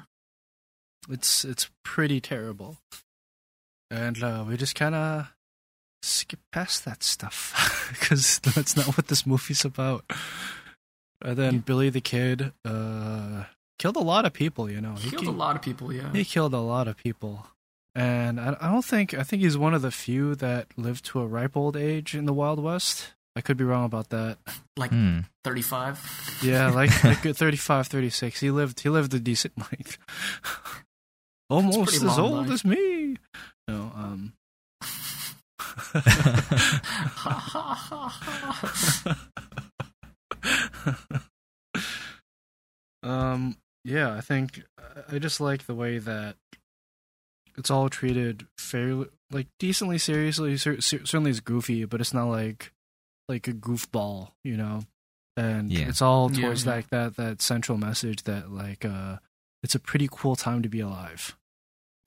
it's 1.09 1.43
it's 1.45 1.69
pretty 1.83 2.19
terrible. 2.21 2.77
And 3.91 4.21
uh, 4.23 4.43
we 4.47 4.57
just 4.57 4.75
kind 4.75 4.95
of 4.95 5.27
skip 6.01 6.39
past 6.51 6.85
that 6.85 7.03
stuff 7.03 7.87
because 7.99 8.39
that's 8.39 8.75
not 8.75 8.97
what 8.97 9.07
this 9.07 9.25
movie's 9.25 9.63
about. 9.65 10.03
And 11.21 11.37
then 11.37 11.53
Yeah. 11.55 11.59
Billy 11.61 11.89
the 11.89 12.01
Kid 12.01 12.51
uh, 12.65 13.45
killed 13.79 13.95
a 13.95 13.99
lot 14.01 14.25
of 14.25 14.33
people. 14.33 14.69
You 14.69 14.81
know, 14.81 14.95
He 14.95 15.09
killed 15.09 15.23
ki- 15.23 15.27
a 15.29 15.31
lot 15.31 15.55
of 15.55 15.61
people, 15.61 15.93
yeah. 15.93 16.11
He 16.13 16.25
killed 16.25 16.53
a 16.53 16.59
lot 16.59 16.87
of 16.87 16.97
people. 16.97 17.47
And 17.93 18.39
I, 18.41 18.57
I 18.59 18.71
don't 18.71 18.83
think 18.83 19.13
I 19.13 19.23
think 19.23 19.41
he's 19.41 19.57
one 19.57 19.73
of 19.73 19.81
the 19.81 19.91
few 19.91 20.35
that 20.35 20.67
lived 20.77 21.05
to 21.05 21.21
a 21.21 21.27
ripe 21.27 21.55
old 21.55 21.77
age 21.77 22.13
in 22.13 22.25
the 22.25 22.33
Wild 22.33 22.59
West. 22.59 23.13
I 23.35 23.41
could 23.41 23.57
be 23.57 23.63
wrong 23.65 23.85
about 23.85 24.09
that. 24.09 24.37
Like 24.77 24.91
Hmm. 24.91 25.19
35. 25.43 26.39
Yeah, 26.43 26.69
like, 26.71 27.03
like 27.03 27.35
35, 27.35 27.87
36. 27.87 28.39
He 28.39 28.51
lived 28.51 28.79
he 28.79 28.89
lived 28.89 29.13
a 29.13 29.19
decent 29.19 29.57
life. 29.57 29.97
Almost 31.49 31.95
as 31.95 32.03
old 32.17 32.47
life. 32.47 32.51
as 32.51 32.65
me. 32.65 33.17
No, 33.67 33.91
um 33.95 34.33
um 43.03 43.57
yeah, 43.83 44.13
I 44.15 44.21
think 44.21 44.63
I 45.11 45.19
just 45.19 45.39
like 45.39 45.65
the 45.67 45.75
way 45.75 45.99
that 45.99 46.37
it's 47.57 47.69
all 47.69 47.89
treated 47.89 48.47
fairly 48.57 49.07
like 49.31 49.47
decently 49.59 49.97
seriously. 49.97 50.57
Cer- 50.57 50.81
cer- 50.81 51.05
certainly 51.05 51.31
it's 51.31 51.39
goofy, 51.39 51.85
but 51.85 52.01
it's 52.01 52.13
not 52.13 52.25
like 52.25 52.71
like 53.29 53.47
a 53.47 53.53
goofball, 53.53 54.31
you 54.43 54.57
know. 54.57 54.81
And 55.37 55.69
Yeah. 55.71 55.87
it's 55.89 56.01
all 56.01 56.29
towards 56.29 56.65
yeah. 56.65 56.71
like 56.71 56.89
that 56.89 57.15
that 57.17 57.41
central 57.41 57.77
message 57.77 58.23
that 58.23 58.51
like 58.51 58.85
uh 58.85 59.17
it's 59.63 59.75
a 59.75 59.79
pretty 59.79 60.07
cool 60.11 60.35
time 60.35 60.61
to 60.61 60.69
be 60.69 60.79
alive 60.79 61.35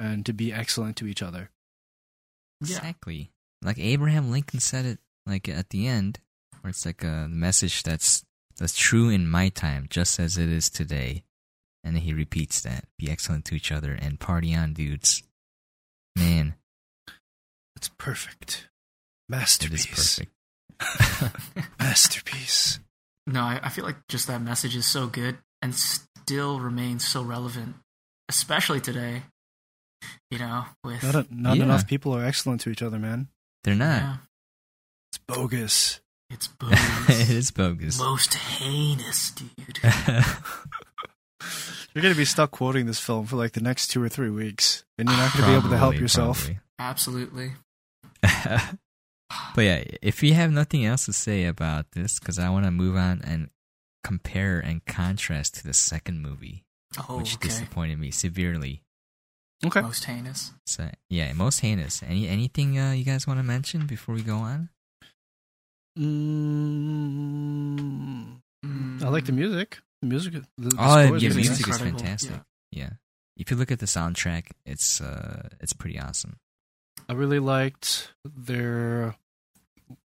and 0.01 0.25
to 0.27 0.33
be 0.33 0.53
excellent 0.53 0.97
to 0.99 1.07
each 1.07 1.23
other. 1.23 1.51
Yeah. 2.61 2.77
Exactly. 2.77 3.31
Like 3.63 3.79
Abraham 3.79 4.31
Lincoln 4.31 4.61
said 4.61 4.85
it 4.87 4.99
like 5.27 5.49
at 5.49 5.71
the 5.71 5.87
end, 5.87 6.21
where 6.61 6.71
it's 6.71 6.87
like 6.87 7.03
a 7.03 7.27
message 7.29 7.83
that's 7.83 8.25
that's 8.57 8.77
true 8.77 9.09
in 9.09 9.29
my 9.29 9.49
time, 9.51 9.87
just 9.91 10.19
as 10.19 10.37
it 10.39 10.49
is 10.49 10.71
today. 10.71 11.23
And 11.85 11.95
then 11.95 12.03
he 12.03 12.13
repeats 12.13 12.61
that. 12.63 12.87
Be 12.99 13.09
excellent 13.11 13.45
to 13.47 13.55
each 13.55 13.71
other 13.71 13.93
and 13.93 14.19
party 14.19 14.53
on, 14.55 14.73
dudes. 14.73 15.23
Man, 16.17 16.55
It's 17.77 17.89
perfect. 17.99 18.69
it 19.29 19.31
Masterpiece. 19.31 19.87
is 19.87 20.17
perfect. 20.19 20.33
Masterpiece. 21.79 22.81
No, 23.27 23.43
I, 23.43 23.61
I 23.65 23.69
feel 23.69 23.85
like 23.85 23.97
just 24.09 24.27
that 24.29 24.41
message 24.43 24.75
is 24.77 24.87
so 24.87 25.07
good 25.07 25.39
and 25.63 25.75
still 25.75 26.61
remains 26.61 27.07
so 27.07 27.23
relevant, 27.23 27.77
especially 28.29 28.81
today. 28.81 29.23
You 30.31 30.39
know, 30.39 30.65
with 30.85 31.03
Not, 31.03 31.15
a, 31.15 31.27
not 31.31 31.57
Yeah. 31.57 31.65
enough 31.65 31.87
people 31.87 32.15
are 32.15 32.25
excellent 32.25 32.61
to 32.63 32.71
each 32.71 32.83
other, 32.83 32.99
man. 32.99 33.29
They're 33.65 33.75
not. 33.75 34.01
yeah, 34.03 34.17
It's 35.11 35.19
bogus. 35.27 36.01
it's 36.31 36.47
bogus. 36.49 37.09
is 37.31 37.51
bogus. 37.51 37.99
most 37.99 38.35
heinous, 38.35 39.33
dude. 39.33 39.79
You're 41.95 42.03
going 42.03 42.15
to 42.15 42.19
be 42.19 42.25
stuck 42.25 42.51
quoting 42.53 42.87
this 42.87 43.01
film 43.01 43.27
for 43.27 43.37
like 43.37 43.53
the 43.53 43.61
next 43.61 43.89
two 43.89 44.01
or 44.03 44.09
three 44.09 44.31
weeks, 44.31 44.85
and 44.99 45.09
you're 45.09 45.17
not 45.19 45.33
going 45.33 45.45
to 45.45 45.51
be 45.51 45.57
able 45.57 45.71
to 45.71 45.79
help 45.79 45.99
yourself. 45.99 46.39
probably. 46.45 46.61
Absolutely. 46.79 47.53
But 49.55 49.63
yeah, 49.63 49.85
if 50.03 50.23
you 50.23 50.35
have 50.35 50.51
nothing 50.51 50.85
else 50.85 51.05
to 51.07 51.13
say 51.13 51.45
about 51.45 51.93
this, 51.93 52.19
because 52.19 52.39
I 52.39 52.49
want 52.51 52.65
to 52.65 52.71
move 52.71 52.97
on 52.97 53.21
and 53.25 53.51
compare 54.05 54.59
and 54.59 54.85
contrast 54.87 55.57
to 55.57 55.65
the 55.67 55.75
second 55.75 56.21
movie, 56.23 56.65
Oh, 57.09 57.19
which 57.19 57.35
okay. 57.35 57.49
disappointed 57.49 57.99
me 57.99 58.11
severely. 58.11 58.83
Okay. 59.65 59.81
Most 59.83 60.05
heinous. 60.05 60.53
So 60.67 60.89
yeah, 61.11 61.33
most 61.33 61.61
heinous. 61.61 62.03
Any 62.03 62.29
anything 62.29 62.79
uh, 62.79 62.93
you 62.93 63.05
guys 63.05 63.27
want 63.27 63.41
to 63.41 63.45
mention 63.45 63.87
before 63.87 64.15
we 64.15 64.23
go 64.23 64.37
on? 64.37 64.71
Mm. 68.65 69.03
I 69.03 69.09
like 69.09 69.27
the 69.27 69.33
music. 69.33 69.79
The 70.03 70.09
music. 70.09 70.33
The, 70.35 70.41
the 70.57 70.77
Oh, 70.79 70.99
yeah, 71.01 71.07
the 71.07 71.13
really 71.13 71.27
music's 71.37 71.67
music 71.67 71.69
is 71.69 71.79
fantastic. 71.79 72.31
yeah. 72.71 72.83
Yeah. 72.85 72.91
If 73.37 73.51
you 73.51 73.57
look 73.57 73.71
at 73.71 73.79
the 73.81 73.87
soundtrack, 73.87 74.47
it's 74.65 75.01
uh, 75.01 75.49
it's 75.61 75.73
pretty 75.73 75.99
awesome. 75.99 76.37
I 77.09 77.15
really 77.15 77.39
liked 77.39 78.13
their 78.25 79.17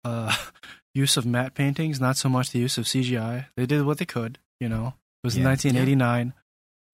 uh, 0.05 0.35
use 0.93 1.17
of 1.17 1.25
matte 1.25 1.53
paintings, 1.55 1.99
not 1.99 2.17
so 2.17 2.29
much 2.29 2.51
the 2.51 2.59
use 2.59 2.77
of 2.77 2.85
CGI. 2.85 3.47
They 3.55 3.65
did 3.65 3.83
what 3.85 3.97
they 3.97 4.05
could. 4.05 4.37
You 4.59 4.69
know, 4.69 4.93
it 5.23 5.27
was 5.27 5.37
Yeah. 5.37 5.45
1989. 5.45 6.33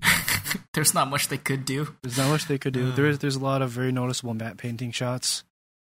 There's 0.73 0.93
not 0.93 1.09
much 1.09 1.27
they 1.27 1.37
could 1.37 1.65
do. 1.65 1.95
There's 2.01 2.17
not 2.17 2.29
much 2.29 2.47
they 2.47 2.57
could 2.57 2.73
do. 2.73 2.91
Uh. 2.91 2.95
There 2.95 3.05
is 3.07 3.19
there's 3.19 3.35
a 3.35 3.39
lot 3.43 3.61
of 3.61 3.69
very 3.71 3.91
noticeable 3.91 4.33
matte 4.33 4.57
painting 4.57 4.91
shots. 4.91 5.43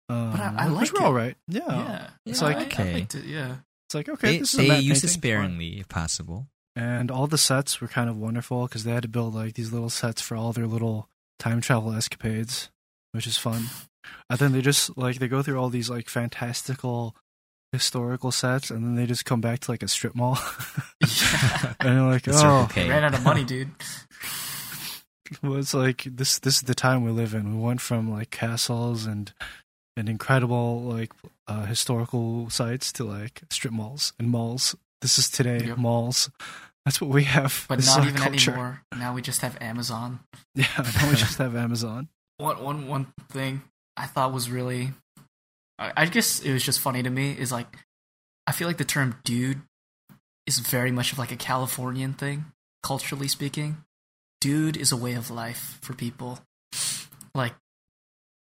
Um, 0.08 0.32
But 0.32 0.40
I- 0.40 0.54
I 0.66 0.68
which 0.68 0.92
like 0.92 0.92
were 0.92 0.98
it. 1.00 1.04
all 1.06 1.14
right. 1.14 1.36
Yeah. 1.48 1.60
yeah. 1.68 2.10
It's 2.26 2.40
Yeah, 2.40 2.46
like- 2.48 2.56
I- 2.56 2.60
I 2.60 2.64
Okay. 2.66 2.92
liked 2.94 3.14
it, 3.14 3.24
yeah. 3.24 3.56
It's 3.86 3.94
like 3.94 4.08
okay, 4.08 4.32
they 4.32 4.38
this 4.40 4.54
is 4.54 4.58
a 4.60 4.62
they 4.62 4.68
matte 4.68 4.82
use 4.84 5.04
it 5.04 5.08
sparingly 5.08 5.78
if 5.78 5.88
possible. 5.88 6.48
And 6.74 7.10
all 7.10 7.26
the 7.26 7.38
sets 7.38 7.80
were 7.80 7.88
kind 7.88 8.08
of 8.10 8.16
wonderful 8.16 8.66
because 8.66 8.84
they 8.84 8.92
had 8.92 9.02
to 9.02 9.08
build 9.08 9.34
like 9.34 9.54
these 9.54 9.72
little 9.72 9.90
sets 9.90 10.20
for 10.22 10.34
all 10.36 10.52
their 10.52 10.66
little 10.66 11.08
time 11.38 11.60
travel 11.60 11.92
escapades, 11.92 12.70
which 13.12 13.26
is 13.26 13.36
fun. 13.36 13.66
And 14.30 14.38
then 14.38 14.52
they 14.52 14.60
just 14.60 14.96
like 14.96 15.18
they 15.18 15.28
go 15.28 15.42
through 15.42 15.58
all 15.58 15.68
these 15.70 15.90
like 15.90 16.08
fantastical 16.08 17.14
historical 17.72 18.30
sets, 18.30 18.70
and 18.70 18.84
then 18.84 18.96
they 18.96 19.06
just 19.06 19.24
come 19.24 19.40
back 19.40 19.60
to 19.60 19.70
like 19.70 19.82
a 19.82 19.88
strip 19.88 20.14
mall, 20.14 20.38
Yeah. 21.00 21.74
and 21.80 21.94
you're 21.98 22.10
like, 22.10 22.22
The 22.22 22.34
Circle 22.34 22.50
oh, 22.50 22.68
K. 22.70 22.88
Ran 22.88 23.04
out 23.04 23.14
of 23.14 23.22
money, 23.24 23.44
dude. 23.44 23.70
well, 25.42 25.56
it's 25.56 25.74
like 25.74 26.04
this. 26.04 26.38
This 26.38 26.56
is 26.56 26.62
the 26.62 26.74
time 26.74 27.04
we 27.04 27.10
live 27.10 27.34
in. 27.34 27.56
We 27.58 27.62
went 27.64 27.80
from 27.80 28.10
like 28.10 28.30
castles 28.30 29.06
and 29.06 29.32
and 29.96 30.08
incredible 30.08 30.82
like 30.82 31.12
uh, 31.48 31.64
historical 31.66 32.48
sites 32.50 32.92
to 32.94 33.04
like 33.04 33.42
strip 33.50 33.72
malls 33.72 34.12
and 34.18 34.28
malls. 34.28 34.74
This 35.00 35.18
is 35.18 35.28
today 35.30 35.64
Yep. 35.66 35.78
malls. 35.78 36.30
That's 36.84 37.00
what 37.00 37.10
we 37.10 37.24
have. 37.24 37.66
But 37.68 37.76
This 37.76 37.86
not 37.96 38.06
even 38.06 38.16
culture. 38.20 38.50
anymore. 38.50 38.82
Now 38.96 39.14
we 39.14 39.22
just 39.22 39.40
have 39.42 39.56
Amazon. 39.60 40.20
Yeah, 40.54 40.66
now 40.78 41.08
we 41.10 41.14
just 41.16 41.38
have 41.38 41.54
Amazon. 41.56 42.08
One 42.38 42.62
one 42.62 42.86
one 42.88 43.06
thing 43.30 43.62
I 43.96 44.06
thought 44.06 44.32
was 44.32 44.50
really, 44.50 44.92
I, 45.78 46.06
guess 46.06 46.40
it 46.40 46.52
was 46.52 46.62
just 46.62 46.80
funny 46.80 47.02
to 47.02 47.10
me 47.10 47.32
is 47.32 47.52
like, 47.52 47.66
I 48.46 48.52
feel 48.52 48.66
like 48.66 48.78
the 48.78 48.84
term 48.84 49.16
"dude" 49.24 49.62
is 50.46 50.58
very 50.58 50.90
much 50.90 51.12
of 51.12 51.18
like 51.18 51.32
a 51.32 51.36
Californian 51.36 52.14
thing, 52.14 52.46
culturally 52.82 53.28
speaking. 53.28 53.84
Dude 54.40 54.76
is 54.76 54.90
a 54.92 54.96
way 54.96 55.14
of 55.14 55.30
life 55.30 55.78
for 55.82 55.94
people, 55.94 56.40
like 57.34 57.54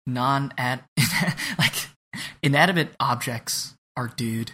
non 0.06 0.52
ad 0.58 0.84
like 1.58 1.88
inanimate 2.42 2.90
objects 3.00 3.74
are 3.96 4.08
dude, 4.08 4.52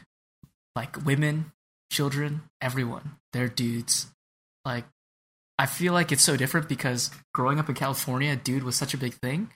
like 0.76 1.05
women, 1.05 1.53
children, 1.91 2.43
everyone, 2.61 3.16
they're 3.32 3.49
dudes. 3.49 4.12
Like 4.64 4.85
I 5.59 5.66
feel 5.66 5.93
like 5.93 6.11
it's 6.12 6.22
so 6.22 6.37
different 6.37 6.68
because 6.68 7.11
growing 7.32 7.59
up 7.59 7.68
in 7.68 7.74
California, 7.74 8.37
dude 8.37 8.64
was 8.64 8.76
such 8.76 8.95
a 8.95 8.99
big 8.99 9.14
thing. 9.14 9.51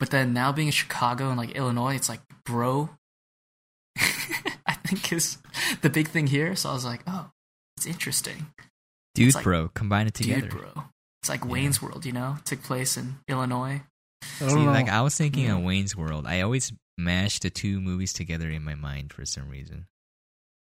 But 0.00 0.10
then 0.10 0.32
now 0.32 0.50
being 0.50 0.68
in 0.68 0.72
Chicago 0.72 1.28
and 1.28 1.36
like 1.38 1.52
Illinois, 1.52 1.94
it's 1.94 2.08
like 2.08 2.20
bro. 2.44 2.90
I 4.66 4.74
think 4.86 5.12
is 5.12 5.38
the 5.82 5.90
big 5.90 6.08
thing 6.08 6.26
here. 6.26 6.56
So 6.56 6.70
I 6.70 6.72
was 6.72 6.84
like, 6.84 7.02
oh, 7.06 7.30
it's 7.76 7.86
interesting. 7.86 8.46
Dude, 9.14 9.34
like- 9.34 9.44
bro, 9.44 9.68
combine 9.74 10.06
it 10.08 10.14
together. 10.14 10.42
Dude, 10.42 10.50
bro. 10.50 10.84
It's 11.22 11.28
like 11.28 11.44
Wayne's 11.46 11.82
World, 11.82 12.06
you 12.06 12.12
know? 12.12 12.38
took 12.46 12.62
place 12.62 12.96
in 12.96 13.16
Illinois. 13.28 13.82
I 14.40 14.48
See, 14.48 14.54
know. 14.54 14.64
like 14.72 14.88
I 14.88 15.02
was 15.02 15.16
thinking 15.16 15.44
Yeah. 15.44 15.58
of 15.58 15.62
Wayne's 15.64 15.94
World. 15.94 16.26
I 16.26 16.40
always 16.40 16.72
mash 16.96 17.38
the 17.40 17.50
two 17.50 17.78
movies 17.80 18.12
together 18.14 18.48
in 18.48 18.64
my 18.64 18.74
mind 18.74 19.12
for 19.12 19.26
some 19.26 19.48
reason. 19.50 19.86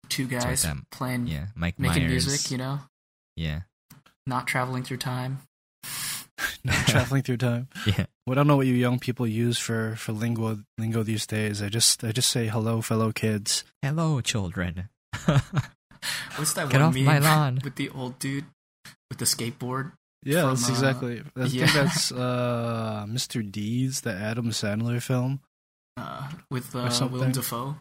Two 0.10 0.28
like 0.28 0.42
guys 0.42 0.64
that. 0.64 0.76
playing, 0.92 1.28
Yeah, 1.28 1.48
Mike 1.56 1.80
making 1.80 2.04
Myers. 2.08 2.28
music, 2.28 2.52
you 2.52 2.58
know? 2.58 2.80
Yeah, 3.38 3.62
Not 4.28 4.46
traveling 4.46 4.84
through 4.84 4.98
time. 4.98 5.40
Not 6.64 6.88
traveling 6.88 7.24
through 7.24 7.38
time. 7.38 7.68
yeah. 7.86 8.06
Well, 8.26 8.34
I 8.34 8.36
don't 8.36 8.48
know 8.48 8.58
what 8.58 8.68
you 8.68 8.74
young 8.74 9.00
people 9.00 9.28
use 9.28 9.58
for 9.58 9.96
for 9.96 10.12
lingo 10.12 10.60
lingo 10.78 11.04
these 11.04 11.26
days. 11.26 11.62
I 11.62 11.70
just 11.70 12.04
I 12.04 12.12
just 12.12 12.30
say 12.30 12.48
hello, 12.48 12.82
fellow 12.82 13.12
kids. 13.12 13.64
Hello, 13.82 14.22
children. 14.22 14.90
What's 16.36 16.54
that 16.54 16.70
Get 16.70 16.82
one 16.82 16.82
off 16.82 16.96
my 16.96 17.20
lawn. 17.20 17.60
with 17.64 17.76
the 17.76 17.90
old 17.90 18.18
dude 18.20 18.46
with 19.10 19.20
the 19.20 19.26
skateboard? 19.26 19.92
Yeah, 20.24 20.42
From, 20.42 20.50
that's 20.50 20.70
uh, 20.70 20.74
exactly. 20.74 21.24
I 21.36 21.44
yeah. 21.46 21.66
think 21.66 21.74
that's 21.74 22.12
uh, 22.12 23.06
Mr. 23.08 23.50
Deeds, 23.50 24.02
the 24.02 24.14
Adam 24.14 24.50
Sandler 24.52 25.02
film. 25.02 25.42
Uh, 25.98 26.30
with 26.50 26.76
Or 26.76 26.88
uh. 26.88 27.08
Willem 27.08 27.32
Dafoe. 27.32 27.78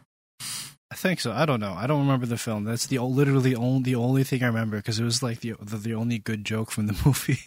I 0.91 0.95
think 0.95 1.21
so. 1.21 1.31
I 1.31 1.45
don't 1.45 1.61
know. 1.61 1.73
I 1.73 1.87
don't 1.87 2.01
remember 2.01 2.25
the 2.25 2.37
film. 2.37 2.65
That's 2.65 2.87
the 2.87 2.99
literally 2.99 3.55
only 3.55 3.83
the 3.83 3.95
only 3.95 4.25
thing 4.25 4.43
I 4.43 4.47
remember 4.47 4.75
because 4.75 4.99
it 4.99 5.05
was 5.05 5.23
like 5.23 5.39
the, 5.39 5.53
the 5.61 5.77
the 5.77 5.93
only 5.93 6.19
good 6.19 6.43
joke 6.43 6.69
from 6.69 6.87
the 6.87 6.99
movie. 7.05 7.39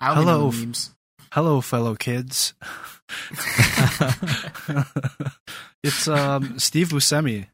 I 0.00 0.10
only 0.10 0.24
Hello, 0.24 0.48
f- 0.48 0.58
memes. 0.58 0.90
Hello, 1.32 1.60
fellow 1.60 1.94
kids. 1.94 2.54
it's 5.84 6.08
um 6.08 6.58
Steve 6.58 6.88
Buscemi. 6.88 7.46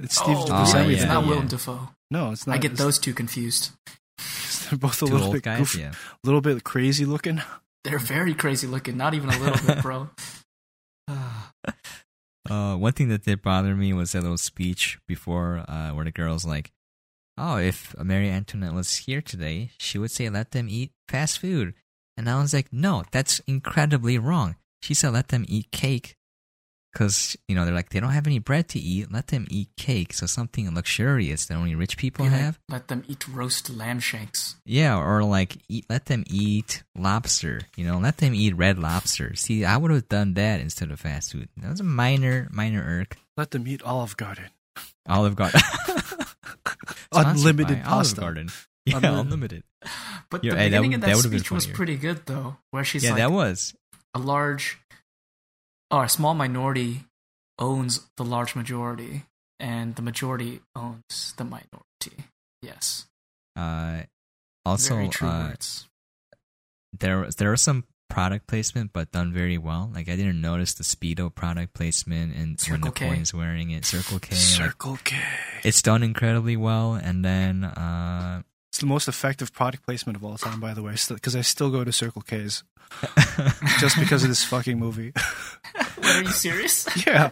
It's 0.00 0.16
Steve 0.16 0.36
oh, 0.36 0.46
Buscemi. 0.46 0.86
yeah, 0.86 0.92
it's 0.94 1.02
yeah, 1.02 1.12
not 1.14 1.22
yeah. 1.22 1.30
Willem 1.30 1.46
Dafoe. 1.46 1.88
No, 2.10 2.32
it's 2.32 2.48
not. 2.48 2.56
I 2.56 2.58
get 2.58 2.76
those 2.76 2.98
two 2.98 3.14
confused. 3.14 3.70
They're 4.70 4.78
both 4.78 5.00
a 5.02 5.06
Two 5.06 5.12
little 5.12 5.32
bit 5.32 5.44
guys. 5.44 5.58
goofy, 5.60 5.80
Yeah. 5.82 5.92
little 6.24 6.40
bit 6.40 6.64
crazy 6.64 7.04
looking. 7.04 7.42
They're 7.84 8.00
very 8.00 8.34
crazy 8.34 8.66
looking. 8.66 8.96
Not 8.96 9.14
even 9.14 9.30
a 9.30 9.38
little 9.38 9.64
bit, 9.66 9.82
bro. 9.82 10.10
Uh, 12.48 12.76
one 12.76 12.92
thing 12.92 13.08
that 13.08 13.24
did 13.24 13.42
bother 13.42 13.74
me 13.74 13.92
was 13.92 14.12
that 14.12 14.22
little 14.22 14.38
speech 14.38 14.98
before, 15.06 15.64
uh, 15.68 15.90
where 15.90 16.04
the 16.04 16.10
girl's 16.10 16.44
like, 16.44 16.72
"Oh, 17.36 17.56
if 17.56 17.94
Mary 17.98 18.30
Antoinette 18.30 18.74
was 18.74 18.96
here 19.06 19.20
today, 19.20 19.70
she 19.78 19.98
would 19.98 20.10
say 20.10 20.28
let 20.30 20.52
them 20.52 20.68
eat 20.68 20.92
fast 21.08 21.38
food," 21.38 21.74
and 22.16 22.28
I 22.28 22.40
was 22.40 22.54
like, 22.54 22.72
"No, 22.72 23.04
that's 23.10 23.40
incredibly 23.40 24.18
wrong." 24.18 24.56
She 24.82 24.94
said 24.94 25.12
let 25.12 25.28
them 25.28 25.44
eat 25.48 25.70
cake, 25.72 26.16
because 26.92 27.36
you 27.48 27.54
know 27.54 27.64
they're 27.64 27.74
like 27.74 27.90
they 27.90 28.00
don't 28.00 28.10
have 28.12 28.26
any 28.26 28.38
bread 28.38 28.68
to 28.70 28.78
eat. 28.78 29.12
Let 29.12 29.28
them 29.28 29.46
eat 29.50 29.68
cake, 29.76 30.12
so 30.12 30.26
something 30.26 30.72
luxurious 30.74 31.46
that 31.46 31.54
only 31.56 31.74
rich 31.74 31.96
people 31.96 32.24
Be 32.24 32.30
like, 32.30 32.40
have. 32.40 32.58
let 32.68 32.88
them 32.88 33.04
eat 33.08 33.26
roast 33.28 33.70
lamb 33.70 34.00
shanks. 34.00 34.56
Yeah, 34.64 34.98
or 34.98 35.22
like 35.24 35.58
eat, 35.68 35.86
let 35.88 36.06
them 36.06 36.24
eat 36.28 36.82
lobster. 36.96 37.60
You 37.76 37.84
know, 37.86 37.98
let 37.98 38.18
them 38.18 38.34
eat 38.34 38.56
red 38.56 38.78
lobster. 38.78 39.34
See, 39.36 39.64
I 39.64 39.76
would 39.76 39.90
have 39.90 40.08
done 40.08 40.34
that 40.34 40.60
instead 40.60 40.90
of 40.90 41.00
fast 41.00 41.32
food. 41.32 41.48
That 41.58 41.70
was 41.70 41.80
a 41.80 41.84
minor, 41.84 42.48
minor 42.50 42.82
irk. 42.84 43.16
Let 43.36 43.50
them 43.52 43.66
eat 43.68 43.82
Olive 43.82 44.16
Garden. 44.16 44.46
Olive 45.08 45.36
Garden. 45.36 45.60
Unlimited 47.12 47.82
by 47.82 47.88
Olive 47.90 48.06
pasta. 48.06 48.20
Garden. 48.20 48.48
Yeah, 48.84 48.96
Unlimited. 48.96 49.24
unlimited. 49.26 49.62
But 50.30 50.44
Yeah, 50.44 50.52
the 50.52 50.58
hey, 50.58 50.68
that 50.70 50.80
beginning 50.80 50.90
would- 50.90 50.94
of 50.96 51.00
that 51.02 51.16
that, 51.22 51.28
speech 51.38 51.50
was 51.50 51.66
pretty 51.66 51.96
good, 51.96 52.26
though, 52.26 52.56
where 52.70 52.84
she's 52.84 53.04
yeah, 53.04 53.10
like, 53.10 53.18
that 53.18 53.32
was. 53.32 53.74
a 54.14 54.18
large 54.18 54.78
or 55.90 56.04
a 56.04 56.08
small 56.08 56.34
minority 56.34 57.04
owns 57.58 58.08
the 58.16 58.24
large 58.24 58.54
majority, 58.54 59.24
and 59.58 59.96
the 59.96 60.02
majority 60.02 60.60
owns 60.76 61.34
the 61.36 61.44
minority. 61.44 62.24
Yes. 62.62 63.06
Uh, 63.56 64.02
also, 64.64 64.94
Very 64.94 65.08
true 65.08 65.28
uh, 65.28 65.48
words. 65.48 65.88
there 66.98 67.18
was 67.20 67.36
there 67.36 67.50
was 67.50 67.62
some 67.62 67.84
product 68.08 68.46
placement, 68.46 68.92
but 68.92 69.10
done 69.12 69.32
very 69.32 69.58
well. 69.58 69.90
Like 69.94 70.08
I 70.08 70.16
didn't 70.16 70.40
notice 70.40 70.74
the 70.74 70.84
Speedo 70.84 71.34
product 71.34 71.74
placement 71.74 72.34
and 72.34 72.48
when 72.48 72.58
Circle 72.58 72.90
K. 72.92 73.04
Napoleon's 73.04 73.34
wearing 73.34 73.70
it. 73.70 73.84
Circle 73.84 74.18
K. 74.18 74.34
Circle 74.34 74.64
like, 74.64 74.70
Circle 74.70 74.98
K. 75.04 75.16
it's 75.64 75.82
done 75.82 76.02
incredibly 76.02 76.56
well. 76.56 76.94
And 76.94 77.24
then, 77.24 77.64
uh, 77.64 78.42
It's 78.78 78.82
the 78.84 78.86
most 78.86 79.08
effective 79.08 79.52
product 79.52 79.84
placement 79.84 80.14
of 80.14 80.24
all 80.24 80.38
time, 80.38 80.60
by 80.60 80.72
the 80.72 80.84
way, 80.84 80.94
because 81.08 81.34
I 81.34 81.40
still 81.40 81.68
go 81.68 81.82
to 81.82 81.90
Circle 81.90 82.22
K's 82.22 82.62
just 83.80 83.98
because 83.98 84.22
of 84.22 84.28
this 84.28 84.44
fucking 84.44 84.78
movie. 84.78 85.12
Wait, 85.74 86.06
are 86.06 86.22
you 86.22 86.28
serious? 86.28 86.88
yeah. 87.04 87.30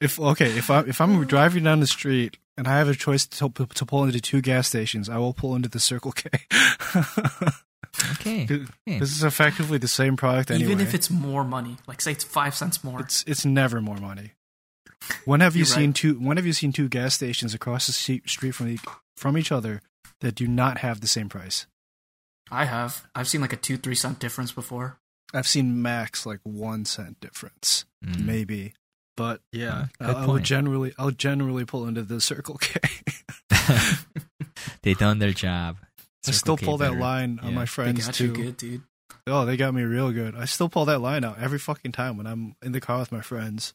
If 0.00 0.20
okay, 0.20 0.56
if 0.56 0.70
I 0.70 0.82
if 0.82 1.00
I'm 1.00 1.24
driving 1.24 1.64
down 1.64 1.80
the 1.80 1.88
street 1.88 2.38
and 2.56 2.68
I 2.68 2.78
have 2.78 2.88
a 2.88 2.94
choice 2.94 3.26
to 3.26 3.48
to 3.50 3.84
pull 3.84 4.04
into 4.04 4.20
two 4.20 4.40
gas 4.40 4.68
stations, 4.68 5.08
I 5.08 5.18
will 5.18 5.32
pull 5.32 5.56
into 5.56 5.68
the 5.68 5.80
Circle 5.80 6.12
K. 6.12 6.30
okay. 8.12 8.46
Yeah. 8.86 9.00
this 9.00 9.10
is 9.10 9.24
effectively 9.24 9.78
the 9.78 9.88
same 9.88 10.16
product 10.16 10.52
anyway. 10.52 10.70
Even 10.70 10.86
if 10.86 10.94
it's 10.94 11.10
more 11.10 11.42
money, 11.42 11.78
like 11.88 12.00
say 12.00 12.12
it's 12.12 12.22
five 12.22 12.54
cents 12.54 12.84
more. 12.84 13.00
it's 13.00 13.24
it's 13.26 13.44
never 13.44 13.80
more 13.80 13.96
money. 13.96 14.34
When 15.24 15.40
have 15.40 15.56
you 15.56 15.62
You're 15.62 15.66
seen 15.66 15.86
right. 15.86 15.96
two? 15.96 16.14
When 16.20 16.36
have 16.36 16.46
you 16.46 16.52
seen 16.52 16.70
two 16.70 16.88
gas 16.88 17.14
stations 17.14 17.52
across 17.52 17.88
the 17.88 17.92
street 17.92 18.54
from 18.54 18.68
the, 18.68 18.78
from 19.16 19.36
each 19.36 19.50
other 19.50 19.82
that 20.20 20.34
do 20.34 20.46
not 20.48 20.78
have 20.78 21.00
the 21.00 21.06
same 21.06 21.28
price? 21.28 21.66
I 22.50 22.64
have. 22.64 23.06
I've 23.14 23.28
seen 23.28 23.40
like 23.40 23.52
a 23.52 23.56
two, 23.56 23.76
three 23.76 23.94
cent 23.94 24.18
difference 24.18 24.52
before. 24.52 24.98
I've 25.34 25.46
seen 25.46 25.82
max 25.82 26.24
like 26.24 26.40
one 26.42 26.84
cent 26.84 27.20
difference, 27.20 27.84
Mm. 28.04 28.24
maybe. 28.24 28.72
But 29.16 29.40
yeah, 29.52 29.86
I, 30.00 30.06
good 30.06 30.16
I 30.16 30.26
would 30.26 30.44
generally 30.44 30.94
I'll 30.96 31.10
generally 31.10 31.64
pull 31.64 31.86
into 31.86 32.02
the 32.02 32.20
Circle 32.20 32.56
K. 32.58 32.80
they 34.82 34.94
done 34.94 35.18
their 35.18 35.32
job. 35.32 35.76
I 36.26 36.30
still 36.30 36.56
K 36.56 36.64
pull 36.66 36.78
that 36.78 36.90
better. 36.90 37.00
line 37.00 37.38
on 37.42 37.48
Yeah. 37.50 37.54
my 37.54 37.62
They 37.62 37.66
friends 37.66 38.06
got 38.06 38.14
too. 38.14 38.26
you 38.26 38.32
good, 38.32 38.56
dude. 38.56 38.82
Oh, 39.26 39.44
they 39.44 39.56
got 39.56 39.74
me 39.74 39.82
real 39.82 40.12
good. 40.12 40.34
I 40.36 40.44
still 40.46 40.68
pull 40.68 40.84
that 40.86 41.00
line 41.00 41.24
out 41.24 41.38
every 41.38 41.58
fucking 41.58 41.92
time 41.92 42.16
when 42.16 42.26
I'm 42.26 42.54
in 42.62 42.72
the 42.72 42.80
car 42.80 42.98
with 43.00 43.12
my 43.12 43.20
friends. 43.20 43.74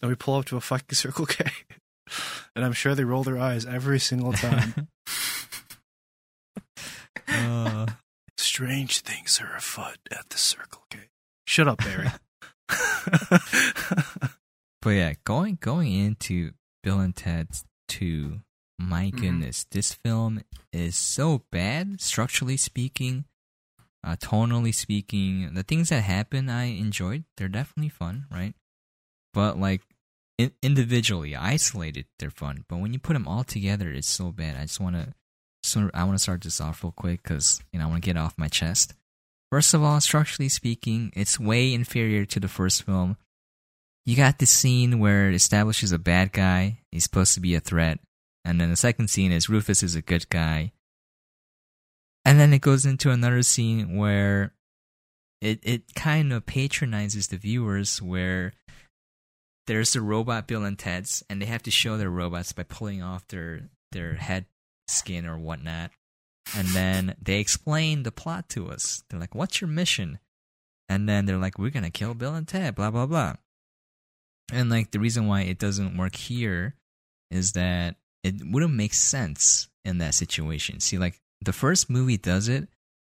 And 0.00 0.08
we 0.08 0.14
pull 0.14 0.36
up 0.36 0.44
to 0.46 0.56
a 0.56 0.60
fucking 0.60 0.94
Circle 0.96 1.26
K. 1.26 1.44
And 2.56 2.64
I'm 2.64 2.72
sure 2.72 2.94
they 2.94 3.04
roll 3.04 3.22
their 3.22 3.36
eyes 3.38 3.66
every 3.66 3.98
single 4.00 4.32
time. 4.32 4.88
Uh, 7.26 7.86
Strange 8.38 9.00
things 9.00 9.40
are 9.40 9.56
afoot 9.56 9.98
at 10.10 10.28
the 10.30 10.38
Circle 10.38 10.82
K. 10.90 10.98
Shut 11.46 11.66
up, 11.68 11.78
Barry. 11.78 12.08
But 14.80 14.90
yeah, 14.90 15.14
going 15.24 15.58
going 15.60 15.92
into 15.92 16.52
Bill 16.84 17.00
and 17.00 17.14
Ted's 17.14 17.64
2, 17.88 18.40
my 18.78 19.10
Mhm. 19.10 19.20
goodness, 19.20 19.66
this 19.72 19.92
film 19.92 20.42
is 20.72 20.94
so 20.94 21.42
bad, 21.50 22.00
structurally 22.00 22.56
speaking, 22.56 23.24
uh, 24.04 24.14
tonally 24.16 24.72
speaking. 24.72 25.52
The 25.54 25.64
things 25.64 25.88
that 25.88 26.02
happen, 26.04 26.48
I 26.48 26.64
enjoyed. 26.66 27.24
They're 27.36 27.48
definitely 27.48 27.88
fun, 27.88 28.26
right? 28.30 28.54
But 29.34 29.58
like 29.58 29.82
in- 30.38 30.54
individually, 30.62 31.34
isolated, 31.34 32.06
they're 32.20 32.30
fun. 32.30 32.64
But 32.68 32.76
when 32.78 32.92
you 32.92 33.00
put 33.00 33.14
them 33.14 33.26
all 33.26 33.42
together, 33.42 33.90
it's 33.90 34.08
so 34.08 34.30
bad. 34.30 34.56
I 34.56 34.62
just 34.62 34.78
want 34.78 34.94
to, 34.94 35.12
so 35.62 35.90
I 35.94 36.04
want 36.04 36.16
to 36.16 36.22
start 36.22 36.42
this 36.42 36.60
off 36.60 36.82
real 36.82 36.92
quick 36.92 37.22
because 37.22 37.62
you 37.72 37.78
know 37.78 37.86
I 37.86 37.88
want 37.88 38.02
to 38.02 38.06
get 38.06 38.16
off 38.16 38.38
my 38.38 38.48
chest. 38.48 38.94
First 39.50 39.74
of 39.74 39.82
all, 39.82 40.00
structurally 40.00 40.48
speaking, 40.48 41.12
it's 41.16 41.40
way 41.40 41.72
inferior 41.72 42.24
to 42.26 42.40
the 42.40 42.48
first 42.48 42.82
film 42.82 43.16
you 44.08 44.16
got 44.16 44.38
this 44.38 44.50
scene 44.50 45.00
where 45.00 45.28
it 45.28 45.34
establishes 45.34 45.92
a 45.92 45.98
bad 45.98 46.32
guy. 46.32 46.78
He's 46.90 47.04
supposed 47.04 47.34
to 47.34 47.40
be 47.40 47.54
a 47.54 47.60
threat. 47.60 47.98
And 48.42 48.58
then 48.58 48.70
the 48.70 48.76
second 48.76 49.08
scene 49.08 49.32
is 49.32 49.50
Rufus 49.50 49.82
is 49.82 49.94
a 49.94 50.00
good 50.00 50.30
guy. 50.30 50.72
and 52.24 52.40
then 52.40 52.54
it 52.54 52.62
goes 52.62 52.86
into 52.86 53.10
another 53.10 53.42
scene 53.42 53.98
where 53.98 54.54
it 55.42 55.60
it 55.62 55.94
kind 55.94 56.32
of 56.32 56.46
patronizes 56.46 57.28
the 57.28 57.36
viewers 57.36 58.00
where 58.00 58.54
there's 59.66 59.92
the 59.92 60.00
robot 60.00 60.46
Bill 60.46 60.64
and 60.64 60.78
Ted's 60.78 61.22
and 61.28 61.42
they 61.42 61.46
have 61.46 61.62
to 61.64 61.70
show 61.70 61.98
their 61.98 62.08
robots 62.08 62.52
by 62.54 62.62
pulling 62.62 63.02
off 63.02 63.28
their 63.28 63.68
their 63.92 64.14
head 64.14 64.46
skin 64.88 65.26
or 65.26 65.38
whatnot. 65.38 65.90
And 66.56 66.68
then 66.68 67.14
they 67.20 67.40
explain 67.40 68.02
the 68.02 68.12
plot 68.12 68.48
to 68.50 68.70
us. 68.70 69.02
They're 69.08 69.20
like, 69.20 69.34
What's 69.34 69.60
your 69.60 69.68
mission? 69.68 70.18
And 70.88 71.08
then 71.08 71.26
they're 71.26 71.36
like, 71.36 71.58
We're 71.58 71.70
gonna 71.70 71.90
kill 71.90 72.14
Bill 72.14 72.34
and 72.34 72.48
Ted, 72.48 72.74
blah 72.74 72.90
blah 72.90 73.06
blah. 73.06 73.34
And 74.52 74.70
like 74.70 74.90
the 74.90 75.00
reason 75.00 75.26
why 75.26 75.42
it 75.42 75.58
doesn't 75.58 75.96
work 75.96 76.16
here 76.16 76.74
is 77.30 77.52
that 77.52 77.96
it 78.24 78.36
wouldn't 78.44 78.74
make 78.74 78.94
sense 78.94 79.68
in 79.84 79.98
that 79.98 80.14
situation. 80.14 80.80
See, 80.80 80.98
like 80.98 81.20
the 81.40 81.52
first 81.52 81.90
movie 81.90 82.16
does 82.16 82.48
it, 82.48 82.68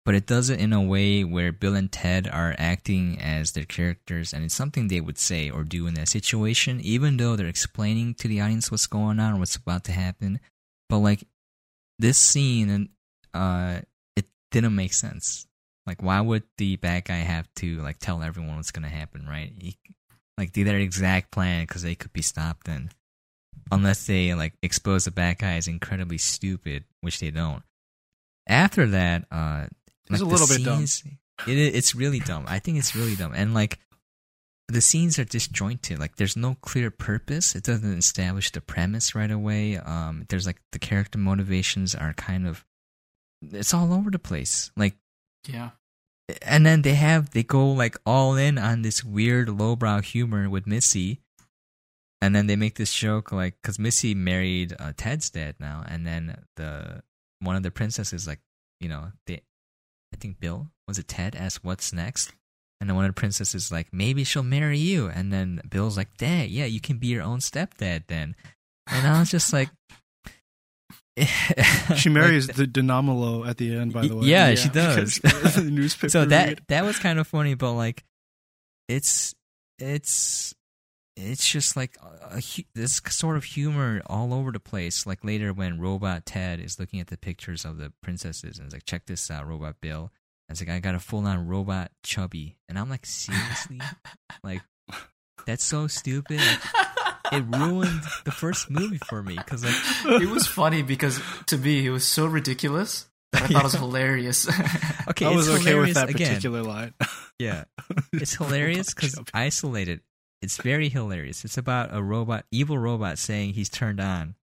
but 0.05 0.15
it 0.15 0.27
does 0.27 0.49
it 0.49 0.61
in 0.61 0.73
a 0.73 0.83
way 0.83 1.23
where 1.23 1.53
Bill 1.53 1.75
and 1.75 1.93
Ted 1.93 2.27
are 2.27 2.55
acting 2.59 3.19
as 3.21 3.53
their 3.53 3.65
characters, 3.65 4.33
and 4.33 4.45
it's 4.45 4.55
something 4.55 4.89
they 4.89 5.01
would 5.01 5.19
say 5.19 5.51
or 5.51 5.65
do 5.65 5.87
in 5.87 5.95
that 5.95 6.09
situation, 6.09 6.81
even 6.81 7.17
though 7.17 7.37
they're 7.37 7.47
explaining 7.47 8.15
to 8.15 8.29
the 8.29 8.41
audience 8.41 8.71
what's 8.71 8.87
going 8.87 9.21
on 9.21 9.35
or 9.35 9.39
what's 9.39 9.57
about 9.57 9.85
to 9.85 9.93
happen. 9.93 10.41
But 10.89 10.99
like 10.99 11.25
this 11.99 12.19
scene, 12.19 12.71
and 12.71 12.89
uh, 13.35 13.81
it 14.17 14.27
didn't 14.51 14.75
make 14.75 14.93
sense. 14.93 15.47
Like, 15.87 16.03
why 16.03 16.21
would 16.21 16.43
the 16.59 16.77
bad 16.77 17.05
guy 17.05 17.17
have 17.17 17.49
to 17.57 17.81
like 17.81 17.99
tell 17.99 18.23
everyone 18.23 18.57
what's 18.57 18.71
gonna 18.71 18.89
happen, 18.89 19.27
right? 19.27 19.53
He, 19.59 19.79
like, 20.37 20.53
do 20.53 20.65
their 20.65 20.79
exact 20.79 21.31
plan 21.31 21.65
because 21.65 21.83
they 21.83 21.95
could 21.95 22.13
be 22.13 22.23
stopped 22.23 22.67
then, 22.67 22.91
unless 23.73 24.07
they 24.07 24.35
like 24.35 24.55
expose 24.63 25.07
the 25.07 25.11
bad 25.11 25.39
guy 25.39 25.55
as 25.55 25.67
incredibly 25.67 26.19
stupid, 26.19 26.85
which 27.01 27.21
they 27.21 27.31
don't. 27.31 27.63
After 28.47 28.87
that, 28.87 29.27
uh, 29.31 29.67
It's 30.11 30.21
like, 30.21 30.21
a 30.21 30.25
little 30.25 30.47
bit 30.47 30.65
dumb. 30.65 30.85
It, 31.47 31.59
it's 31.75 31.95
really 31.95 32.21
dumb. 32.21 32.45
I 32.49 32.59
think 32.59 32.79
it's 32.79 32.95
really 32.95 33.15
dumb, 33.15 33.33
and 33.35 33.55
like 33.55 33.79
the 34.69 34.81
scenes 34.81 35.19
are 35.19 35.25
disjointed. 35.25 35.99
Like 35.99 36.17
there's 36.17 36.37
no 36.37 36.57
clear 36.61 36.91
purpose. 36.91 37.55
It 37.55 37.65
doesn't 37.65 37.99
establish 37.99 38.51
the 38.51 38.61
premise 38.61 39.15
right 39.15 39.31
away. 39.31 39.77
Um, 39.79 40.27
there's 40.29 40.47
like 40.47 40.61
the 40.73 40.79
character 40.79 41.19
motivations 41.19 41.95
are 41.95 42.13
kind 42.15 42.47
of 42.47 42.65
it's 43.43 43.73
all 43.73 43.93
over 43.93 44.11
the 44.11 44.19
place. 44.19 44.71
Like 44.77 44.97
Yeah. 45.47 45.71
and 46.43 46.67
then 46.67 46.83
they 46.83 46.95
have 46.95 47.31
they 47.31 47.43
go 47.43 47.71
like 47.71 47.97
all 48.05 48.37
in 48.37 48.59
on 48.59 48.83
this 48.83 49.03
weird 49.03 49.49
lowbrow 49.49 50.03
humor 50.03 50.51
with 50.51 50.67
Missy, 50.67 51.21
and 52.21 52.35
then 52.35 52.47
they 52.47 52.57
make 52.57 52.75
this 52.77 52.93
joke 52.93 53.33
like 53.33 53.57
because 53.63 53.79
Missy 53.79 54.15
married 54.15 54.75
uh, 54.79 54.93
Ted's 54.97 55.31
dad 55.31 55.55
now, 55.59 55.85
and 55.89 56.07
then 56.07 56.37
the 56.57 57.03
one 57.41 57.57
of 57.57 57.63
the 57.63 57.71
princesses 57.71 58.27
like 58.27 58.41
you 58.81 58.89
know 58.89 59.13
they, 59.27 59.41
I 60.13 60.17
think 60.19 60.41
Bill 60.41 60.69
was 60.87 60.99
it 60.99 61.09
Ted 61.09 61.35
asked 61.37 61.65
what's 61.65 61.93
next, 61.93 62.33
and 62.81 62.89
then 62.89 62.97
one 62.97 63.05
of 63.05 63.11
the 63.11 63.19
princesses 63.19 63.65
is 63.67 63.73
like 63.73 63.89
maybe 63.93 64.25
she'll 64.25 64.43
marry 64.43 64.79
you, 64.79 65.09
and 65.09 65.33
then 65.33 65.61
Bill's 65.69 65.97
like 65.97 66.17
Dad, 66.17 66.51
yeah, 66.51 66.65
you 66.65 66.81
can 66.81 66.99
be 66.99 67.09
your 67.09 67.23
own 67.23 67.39
stepdad 67.39 68.05
then, 68.09 68.37
and 68.87 69.07
I 69.07 69.19
was 69.19 69.31
just 69.31 69.53
like. 69.53 69.71
She 71.97 72.11
like, 72.11 72.15
marries 72.15 72.47
the 72.47 72.69
De 72.69 72.81
Nomolos 72.81 73.49
at 73.49 73.57
the 73.57 73.77
end, 73.77 73.93
by 73.93 74.07
the 74.07 74.15
way. 74.15 74.27
Yeah, 74.27 74.55
she 74.55 74.69
does. 74.69 75.21
Newspaper 75.61 76.11
so 76.11 76.25
that 76.27 76.49
read. 76.49 76.61
that 76.69 76.85
was 76.85 76.97
kind 77.01 77.19
of 77.19 77.27
funny, 77.27 77.55
but 77.55 77.73
like, 77.73 78.05
it's 78.89 79.35
it's 79.81 80.55
it's 81.17 81.51
just 81.51 81.77
like 81.77 81.97
a, 82.01 82.37
a, 82.39 82.65
this 82.75 83.01
sort 83.09 83.37
of 83.37 83.45
humor 83.45 84.01
all 84.07 84.33
over 84.33 84.53
the 84.53 84.61
place. 84.61 85.07
Like 85.07 85.25
later 85.25 85.53
when 85.53 85.81
Robot 85.81 86.25
Ted 86.25 86.61
is 86.61 86.79
looking 86.79 87.01
at 87.01 87.09
the 87.09 87.17
pictures 87.17 87.65
of 87.65 87.79
the 87.79 87.93
princesses 88.01 88.59
and 88.59 88.69
is 88.69 88.73
like, 88.73 88.87
"Check 88.87 89.07
this 89.07 89.29
out, 89.31 89.47
Robot 89.49 89.77
Bill." 89.81 90.13
And 90.49 90.55
it's 90.55 90.61
like 90.61 90.71
I 90.71 90.81
got 90.81 90.95
a 90.95 90.99
full 91.01 91.27
on 91.27 91.47
robot 91.47 91.91
chubby, 92.03 92.57
and 92.69 92.79
I'm 92.79 92.89
like, 92.89 93.05
seriously, 93.05 93.81
like 94.43 94.63
that's 95.47 95.65
so 95.65 95.87
stupid. 95.87 96.41
Like, 96.41 96.61
it 97.33 97.45
ruined 97.47 98.03
the 98.25 98.31
first 98.33 98.71
movie 98.71 98.99
for 99.09 99.23
me 99.23 99.37
because 99.37 99.63
like 99.65 100.23
it 100.23 100.29
was 100.31 100.47
funny 100.47 100.83
because 100.83 101.21
to 101.47 101.59
me 101.59 101.87
it 101.87 101.91
was 101.91 102.07
so 102.07 102.25
ridiculous 102.27 103.07
that 103.33 103.43
I 103.43 103.47
thought 103.49 103.61
it 103.61 103.65
was 103.65 103.73
hilarious. 103.75 104.49
okay, 105.09 105.27
I 105.27 105.31
was 105.31 105.49
okay 105.49 105.57
with 105.57 105.65
hilarious 105.67 105.95
that 105.97 106.09
again. 106.09 106.29
particular 106.29 106.63
line. 106.63 106.95
Yeah, 107.39 107.65
it's 108.13 108.35
hilarious 108.35 108.95
because 108.95 109.19
isolated. 109.35 110.01
It's 110.41 110.57
very 110.57 110.89
hilarious. 110.89 111.45
It's 111.45 111.59
about 111.59 111.91
a 111.93 112.03
robot, 112.03 112.45
evil 112.51 112.79
robot, 112.79 113.19
saying 113.19 113.55
he's 113.55 113.69
turned 113.69 114.01
on 114.01 114.37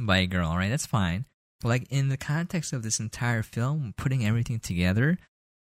by 0.00 0.18
a 0.18 0.26
girl. 0.26 0.48
All 0.48 0.56
right, 0.56 0.68
That's 0.68 0.86
fine. 0.86 1.24
Like 1.64 1.86
in 1.90 2.08
the 2.08 2.16
context 2.16 2.72
of 2.72 2.82
this 2.82 3.00
entire 3.00 3.42
film, 3.42 3.94
putting 3.96 4.24
everything 4.24 4.60
together, 4.60 5.18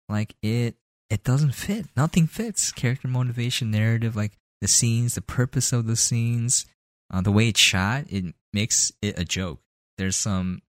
like 0.09 0.35
it, 0.43 0.77
it 1.09 1.25
doesn't 1.25 1.55
fit. 1.55 1.87
Nothing 1.97 2.27
fits. 2.27 2.73
Character 2.73 3.09
motivation, 3.09 3.71
narrative, 3.71 4.15
like 4.17 4.33
the 4.61 4.69
scenes, 4.69 5.15
the 5.15 5.23
purpose 5.23 5.73
of 5.73 5.87
the 5.87 5.97
scenes, 5.97 6.67
uh, 7.13 7.21
the 7.21 7.33
way 7.33 7.49
it's 7.49 7.61
shot, 7.61 8.05
it 8.09 8.35
makes 8.53 8.93
it 9.01 9.19
a 9.19 9.25
joke. 9.25 9.61
There's 9.99 10.17
some 10.17 10.63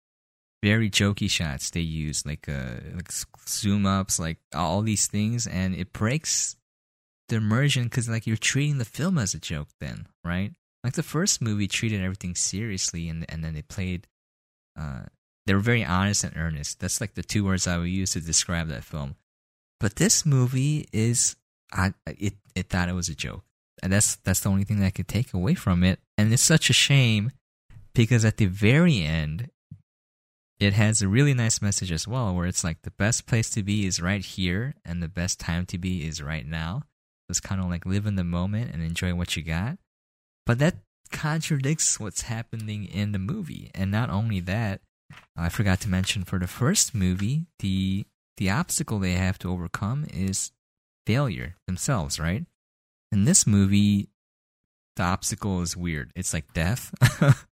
very 0.63 0.89
jokey 0.89 1.29
shots 1.29 1.69
they 1.69 1.81
use, 1.81 2.25
like 2.25 2.49
uh, 2.49 2.75
like 2.95 3.11
zoom 3.47 3.85
ups, 3.85 4.19
like 4.19 4.37
all 4.53 4.81
these 4.81 5.07
things, 5.07 5.47
and 5.47 5.75
it 5.75 5.93
breaks 5.93 6.55
the 7.29 7.37
immersion 7.37 7.83
because 7.83 8.09
like 8.09 8.27
you're 8.27 8.37
treating 8.37 8.77
the 8.77 8.85
film 8.85 9.17
as 9.17 9.33
a 9.33 9.39
joke, 9.39 9.69
then 9.79 10.07
right? 10.23 10.51
Like 10.83 10.93
the 10.93 11.03
first 11.03 11.41
movie 11.41 11.67
treated 11.67 12.01
everything 12.01 12.35
seriously, 12.35 13.09
and 13.09 13.25
and 13.29 13.43
then 13.43 13.53
they 13.53 13.61
played. 13.61 14.07
Uh, 14.77 15.03
they 15.45 15.53
were 15.53 15.59
very 15.59 15.83
honest 15.83 16.23
and 16.23 16.35
earnest. 16.35 16.79
That's 16.79 16.99
like 16.99 17.13
the 17.13 17.23
two 17.23 17.45
words 17.45 17.67
I 17.67 17.77
would 17.77 17.89
use 17.89 18.13
to 18.13 18.21
describe 18.21 18.67
that 18.69 18.83
film. 18.83 19.15
But 19.79 19.97
this 19.97 20.25
movie 20.25 20.87
is, 20.91 21.35
I 21.71 21.93
it 22.07 22.33
it 22.55 22.69
thought 22.69 22.89
it 22.89 22.95
was 22.95 23.09
a 23.09 23.15
joke, 23.15 23.43
and 23.83 23.91
that's 23.91 24.15
that's 24.17 24.39
the 24.39 24.49
only 24.49 24.63
thing 24.63 24.79
that 24.79 24.87
I 24.87 24.91
could 24.91 25.07
take 25.07 25.33
away 25.33 25.53
from 25.53 25.83
it. 25.83 25.99
And 26.17 26.31
it's 26.33 26.41
such 26.41 26.69
a 26.69 26.73
shame 26.73 27.31
because 27.93 28.25
at 28.25 28.37
the 28.37 28.45
very 28.45 29.01
end, 29.01 29.49
it 30.59 30.73
has 30.73 31.01
a 31.01 31.07
really 31.07 31.33
nice 31.33 31.61
message 31.61 31.91
as 31.91 32.07
well, 32.07 32.33
where 32.33 32.47
it's 32.47 32.63
like 32.63 32.81
the 32.81 32.91
best 32.91 33.27
place 33.27 33.49
to 33.51 33.63
be 33.63 33.85
is 33.85 34.01
right 34.01 34.23
here, 34.23 34.75
and 34.85 35.03
the 35.03 35.09
best 35.09 35.39
time 35.39 35.65
to 35.67 35.77
be 35.77 36.07
is 36.07 36.23
right 36.23 36.45
now. 36.45 36.83
It's 37.29 37.39
kind 37.39 37.59
of 37.59 37.69
like 37.69 37.85
live 37.85 38.05
in 38.05 38.15
the 38.15 38.23
moment 38.23 38.71
and 38.71 38.81
enjoy 38.81 39.13
what 39.13 39.35
you 39.35 39.43
got. 39.43 39.77
But 40.45 40.59
that 40.59 40.75
contradicts 41.11 41.99
what's 41.99 42.23
happening 42.23 42.85
in 42.85 43.11
the 43.11 43.19
movie, 43.19 43.71
and 43.75 43.91
not 43.91 44.09
only 44.09 44.39
that, 44.41 44.81
I 45.37 45.49
forgot 45.49 45.81
to 45.81 45.89
mention 45.89 46.23
for 46.23 46.39
the 46.39 46.47
first 46.47 46.95
movie, 46.95 47.45
the 47.59 48.05
the 48.37 48.49
obstacle 48.49 48.99
they 48.99 49.13
have 49.13 49.39
to 49.39 49.51
overcome 49.51 50.05
is 50.13 50.51
failure 51.05 51.55
themselves, 51.67 52.19
right? 52.19 52.45
In 53.11 53.25
this 53.25 53.47
movie, 53.47 54.09
the 54.95 55.03
obstacle 55.03 55.61
is 55.61 55.77
weird. 55.77 56.11
It's 56.15 56.33
like 56.33 56.53
death. 56.53 56.93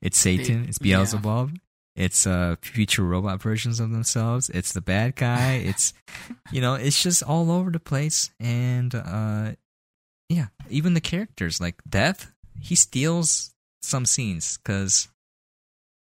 it's 0.00 0.18
Satan. 0.18 0.66
It's 0.68 0.78
yeah. 0.80 0.96
Beelzebub. 0.98 1.58
It's 1.96 2.26
uh 2.26 2.56
future 2.62 3.02
robot 3.02 3.42
versions 3.42 3.80
of 3.80 3.90
themselves. 3.90 4.50
It's 4.50 4.72
the 4.72 4.80
bad 4.80 5.16
guy. 5.16 5.56
It's 5.64 5.92
you 6.52 6.60
know, 6.60 6.74
it's 6.74 7.02
just 7.02 7.22
all 7.22 7.50
over 7.50 7.70
the 7.70 7.80
place. 7.80 8.30
And 8.38 8.94
uh 8.94 9.52
yeah, 10.28 10.46
even 10.68 10.94
the 10.94 11.00
characters 11.00 11.60
like 11.60 11.76
Death, 11.88 12.30
he 12.60 12.74
steals 12.74 13.54
some 13.82 14.04
scenes 14.04 14.58
because 14.58 15.08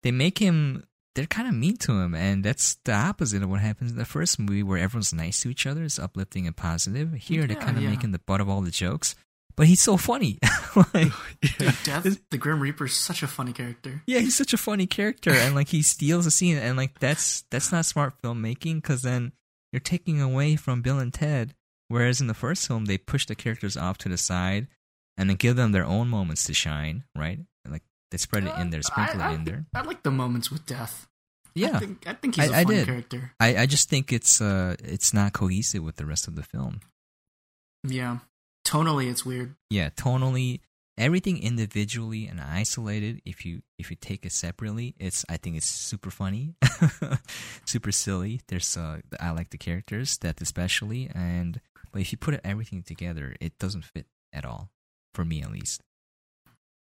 they 0.03 0.11
make 0.11 0.39
him 0.39 0.85
they're 1.15 1.27
kind 1.27 1.49
of 1.49 1.55
mean 1.55 1.77
to 1.77 1.93
him 1.93 2.15
and 2.15 2.45
that's 2.45 2.77
the 2.85 2.93
opposite 2.93 3.43
of 3.43 3.51
what 3.51 3.61
happens 3.61 3.91
in 3.91 3.99
the 3.99 4.05
first 4.05 4.39
movie 4.39 4.63
where 4.63 4.79
everyone's 4.79 5.13
nice 5.13 5.41
to 5.41 5.51
each 5.51 5.67
other 5.67 5.83
it's 5.83 5.99
uplifting 5.99 6.47
and 6.47 6.57
positive 6.57 7.13
here 7.15 7.47
they're 7.47 7.57
kind 7.57 7.77
of 7.77 7.83
yeah. 7.83 7.91
making 7.91 8.13
the 8.13 8.19
butt 8.21 8.41
of 8.41 8.49
all 8.49 8.61
the 8.61 8.71
jokes 8.71 9.15
but 9.57 9.67
he's 9.67 9.81
so 9.81 9.97
funny 9.97 10.39
like, 10.95 11.13
Dude, 11.59 11.75
Death, 11.85 12.21
the 12.31 12.39
Grim 12.39 12.61
Reaper 12.61 12.87
is 12.87 12.95
such 12.95 13.23
a 13.23 13.27
funny 13.27 13.53
character. 13.53 14.03
yeah 14.07 14.21
he's 14.21 14.37
such 14.37 14.53
a 14.53 14.59
funny 14.59 14.87
character 14.87 15.31
and 15.31 15.55
like 15.55 15.69
he 15.69 15.83
steals 15.83 16.27
a 16.27 16.31
scene 16.31 16.57
and 16.57 16.77
like 16.77 16.99
that's 16.99 17.45
that's 17.51 17.73
not 17.73 17.85
smart 17.85 18.15
filmmaking 18.23 18.77
because 18.77 19.03
then 19.03 19.33
you're 19.73 19.81
taking 19.81 20.21
away 20.21 20.57
from 20.57 20.83
bill 20.83 20.99
and 20.99 21.13
ted 21.13 21.55
whereas 21.89 22.21
in 22.21 22.29
the 22.29 22.35
first 22.35 22.67
film 22.67 22.85
they 22.85 22.99
push 22.99 23.27
the 23.27 23.35
characters 23.35 23.77
off 23.77 23.99
to 23.99 24.09
the 24.09 24.17
side 24.17 24.69
and 25.17 25.29
then 25.29 25.37
give 25.37 25.57
them 25.57 25.73
their 25.73 25.85
own 25.85 26.09
moments 26.09 26.45
to 26.45 26.55
shine 26.55 27.05
right 27.17 27.41
like 27.69 27.83
they 28.11 28.19
spread 28.19 28.45
it 28.45 28.55
in 28.59 28.71
there 28.71 28.83
sprinkle 28.83 29.21
I, 29.23 29.33
it 29.33 29.35
in 29.37 29.45
there 29.45 29.65
I 29.75 29.83
like 29.83 30.03
the 30.03 30.11
moments 30.11 30.51
with 30.51 30.67
Death. 30.67 31.07
yeah 31.55 31.77
I 31.77 31.79
think, 31.79 32.07
I 32.07 32.13
think 32.15 32.35
he's 32.37 32.51
a 32.51 32.55
I- 32.55 32.65
funny 32.65 32.77
did. 32.77 32.87
character. 32.87 33.33
I, 33.41 33.57
I 33.63 33.67
just 33.67 33.89
think 33.89 34.13
it's 34.13 34.41
uh 34.41 34.77
it's 34.85 35.13
not 35.15 35.33
cohesive 35.33 35.83
with 35.83 35.97
the 35.97 36.07
rest 36.07 36.29
of 36.29 36.35
the 36.37 36.43
film. 36.43 36.81
Yeah. 37.85 38.19
Tonally, 38.67 39.11
it's 39.11 39.25
weird. 39.25 39.55
Yeah, 39.71 39.89
tonally, 39.91 40.61
everything 40.99 41.43
individually 41.43 42.27
and 42.27 42.41
isolated. 42.41 43.23
If 43.25 43.45
you 43.47 43.63
if 43.79 43.91
you 43.91 43.97
take 43.97 44.27
it 44.27 44.33
separately, 44.33 44.95
it's 44.99 45.25
I 45.29 45.39
think 45.39 45.57
it's 45.57 45.67
super 45.67 46.11
funny, 46.11 46.55
super 47.65 47.91
silly. 47.93 48.41
There's 48.49 48.77
uh 48.77 49.01
I 49.19 49.31
like 49.31 49.51
the 49.51 49.59
characters 49.59 50.19
that 50.19 50.41
especially, 50.41 51.11
and 51.15 51.61
but 51.93 52.03
if 52.03 52.13
you 52.13 52.19
put 52.19 52.39
everything 52.45 52.83
together, 52.83 53.35
it 53.41 53.59
doesn't 53.59 53.85
fit 53.85 54.07
at 54.33 54.45
all 54.45 54.71
for 55.15 55.25
me 55.25 55.43
at 55.43 55.51
least. 55.51 55.83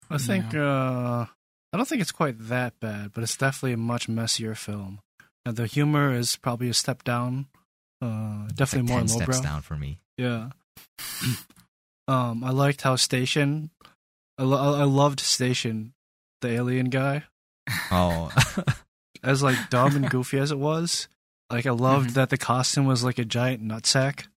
I 0.09 0.17
think 0.17 0.53
uh 0.53 1.25
I 1.73 1.77
don't 1.77 1.87
think 1.87 2.01
it's 2.01 2.11
quite 2.11 2.35
that 2.49 2.79
bad, 2.79 3.11
but 3.13 3.23
it's 3.23 3.35
definitely 3.37 3.73
a 3.73 3.77
much 3.77 4.07
messier 4.07 4.55
film. 4.55 4.99
And 5.45 5.57
the 5.57 5.65
humor 5.67 6.13
is 6.13 6.37
probably 6.37 6.69
a 6.69 6.73
step 6.73 7.03
down. 7.03 7.47
Uh, 8.01 8.47
definitely 8.55 8.81
like 8.81 8.89
more 8.89 8.99
10 8.99 9.07
steps 9.09 9.39
down 9.41 9.61
for 9.61 9.75
me. 9.75 9.99
Yeah. 10.17 10.49
um, 12.07 12.43
I 12.43 12.51
liked 12.51 12.81
how 12.81 12.95
Station. 12.95 13.71
I, 14.37 14.43
lo- 14.43 14.75
I 14.79 14.83
loved 14.83 15.19
Station, 15.19 15.93
the 16.41 16.49
alien 16.49 16.89
guy. 16.89 17.23
Oh, 17.91 18.31
As 19.23 19.41
like 19.43 19.69
dumb 19.69 19.95
and 19.95 20.09
goofy 20.11 20.37
as 20.37 20.51
it 20.51 20.59
was, 20.59 21.07
like 21.49 21.65
I 21.65 21.71
loved 21.71 22.11
Mhm. 22.11 22.13
that 22.13 22.29
the 22.29 22.37
costume 22.37 22.85
was 22.85 23.03
like 23.03 23.17
a 23.19 23.25
giant 23.25 23.63
nutsack. 23.63 24.27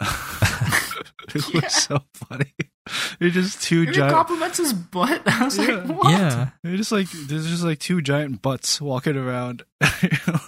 it 0.00 1.54
Yeah. 1.54 1.60
was 1.62 1.72
so 1.74 2.02
funny. 2.14 2.52
It's 3.20 3.34
just 3.34 3.62
two 3.62 3.80
And 3.82 3.96
it 3.96 4.10
compliments 4.10 4.58
his 4.58 4.72
butt. 4.72 5.22
I 5.26 5.44
was 5.44 5.58
Yeah. 5.58 5.64
like, 5.76 5.98
what? 5.98 6.10
yeah. 6.10 6.50
They're 6.62 6.76
just 6.76 6.92
like 6.92 7.08
there's 7.10 7.48
just 7.48 7.64
like 7.64 7.78
two 7.78 8.00
giant 8.02 8.42
butts 8.42 8.80
walking 8.80 9.16
around. 9.16 9.64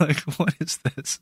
Like, 0.00 0.20
what 0.38 0.54
is 0.60 0.78
this? 0.78 1.18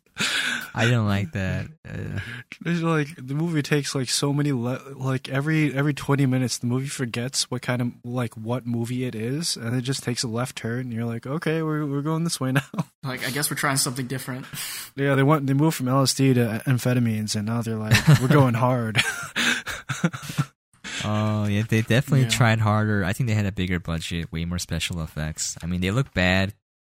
I 0.74 0.84
didn't 0.84 1.06
like 1.06 1.32
that. 1.32 1.66
Uh, 1.88 2.18
It's 2.64 2.82
like 2.82 3.08
the 3.16 3.34
movie 3.34 3.62
takes 3.62 3.94
like 3.94 4.08
so 4.10 4.32
many 4.32 4.52
le- 4.52 4.82
like 4.96 5.28
every 5.28 5.72
every 5.74 5.94
twenty 5.94 6.26
minutes 6.26 6.58
the 6.58 6.66
movie 6.66 6.88
forgets 6.88 7.50
what 7.50 7.62
kind 7.62 7.80
of 7.80 7.92
like 8.04 8.34
what 8.36 8.66
movie 8.66 9.04
it 9.04 9.14
is 9.14 9.56
and 9.56 9.74
it 9.76 9.82
just 9.82 10.02
takes 10.02 10.22
a 10.22 10.28
left 10.28 10.56
turn 10.56 10.80
and 10.80 10.92
you're 10.92 11.04
like 11.04 11.26
okay 11.26 11.62
we're 11.62 11.86
we're 11.86 12.02
going 12.02 12.24
this 12.24 12.38
way 12.40 12.52
now. 12.52 12.62
Like, 13.02 13.26
I 13.26 13.30
guess 13.30 13.48
we're 13.50 13.56
trying 13.56 13.76
something 13.76 14.06
different. 14.08 14.44
yeah, 14.96 15.14
they 15.14 15.22
went 15.22 15.46
they 15.46 15.54
moved 15.54 15.76
from 15.76 15.86
LSD 15.86 16.34
to 16.34 16.62
amphetamines 16.70 17.34
and 17.36 17.46
now 17.46 17.62
they're 17.62 17.76
like 17.76 17.96
we're 18.20 18.28
going 18.28 18.54
hard. 18.54 19.00
Oh, 21.04 21.46
yeah. 21.46 21.62
They 21.68 21.82
definitely 21.82 22.22
Yeah. 22.22 22.28
tried 22.30 22.58
harder. 22.60 23.04
I 23.04 23.12
think 23.12 23.28
they 23.28 23.34
had 23.34 23.46
a 23.46 23.52
bigger 23.52 23.78
budget, 23.80 24.30
way 24.32 24.44
more 24.44 24.58
special 24.58 25.00
effects. 25.02 25.56
I 25.62 25.66
mean, 25.66 25.80
they 25.80 25.90
look 25.90 26.12
bad 26.14 26.54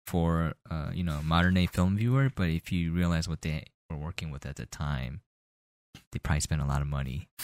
for 0.05 0.53
uh, 0.69 0.91
you 0.93 1.03
know 1.03 1.19
modern 1.23 1.53
day 1.55 1.65
film 1.65 1.97
viewer, 1.97 2.31
but 2.33 2.49
if 2.49 2.71
you 2.71 2.93
realize 2.93 3.27
what 3.27 3.41
they 3.41 3.65
were 3.89 3.97
working 3.97 4.31
with 4.31 4.45
at 4.45 4.55
the 4.55 4.65
time, 4.65 5.21
they 6.11 6.19
probably 6.19 6.41
spent 6.41 6.61
a 6.61 6.65
lot 6.65 6.81
of 6.81 6.87
money. 6.87 7.27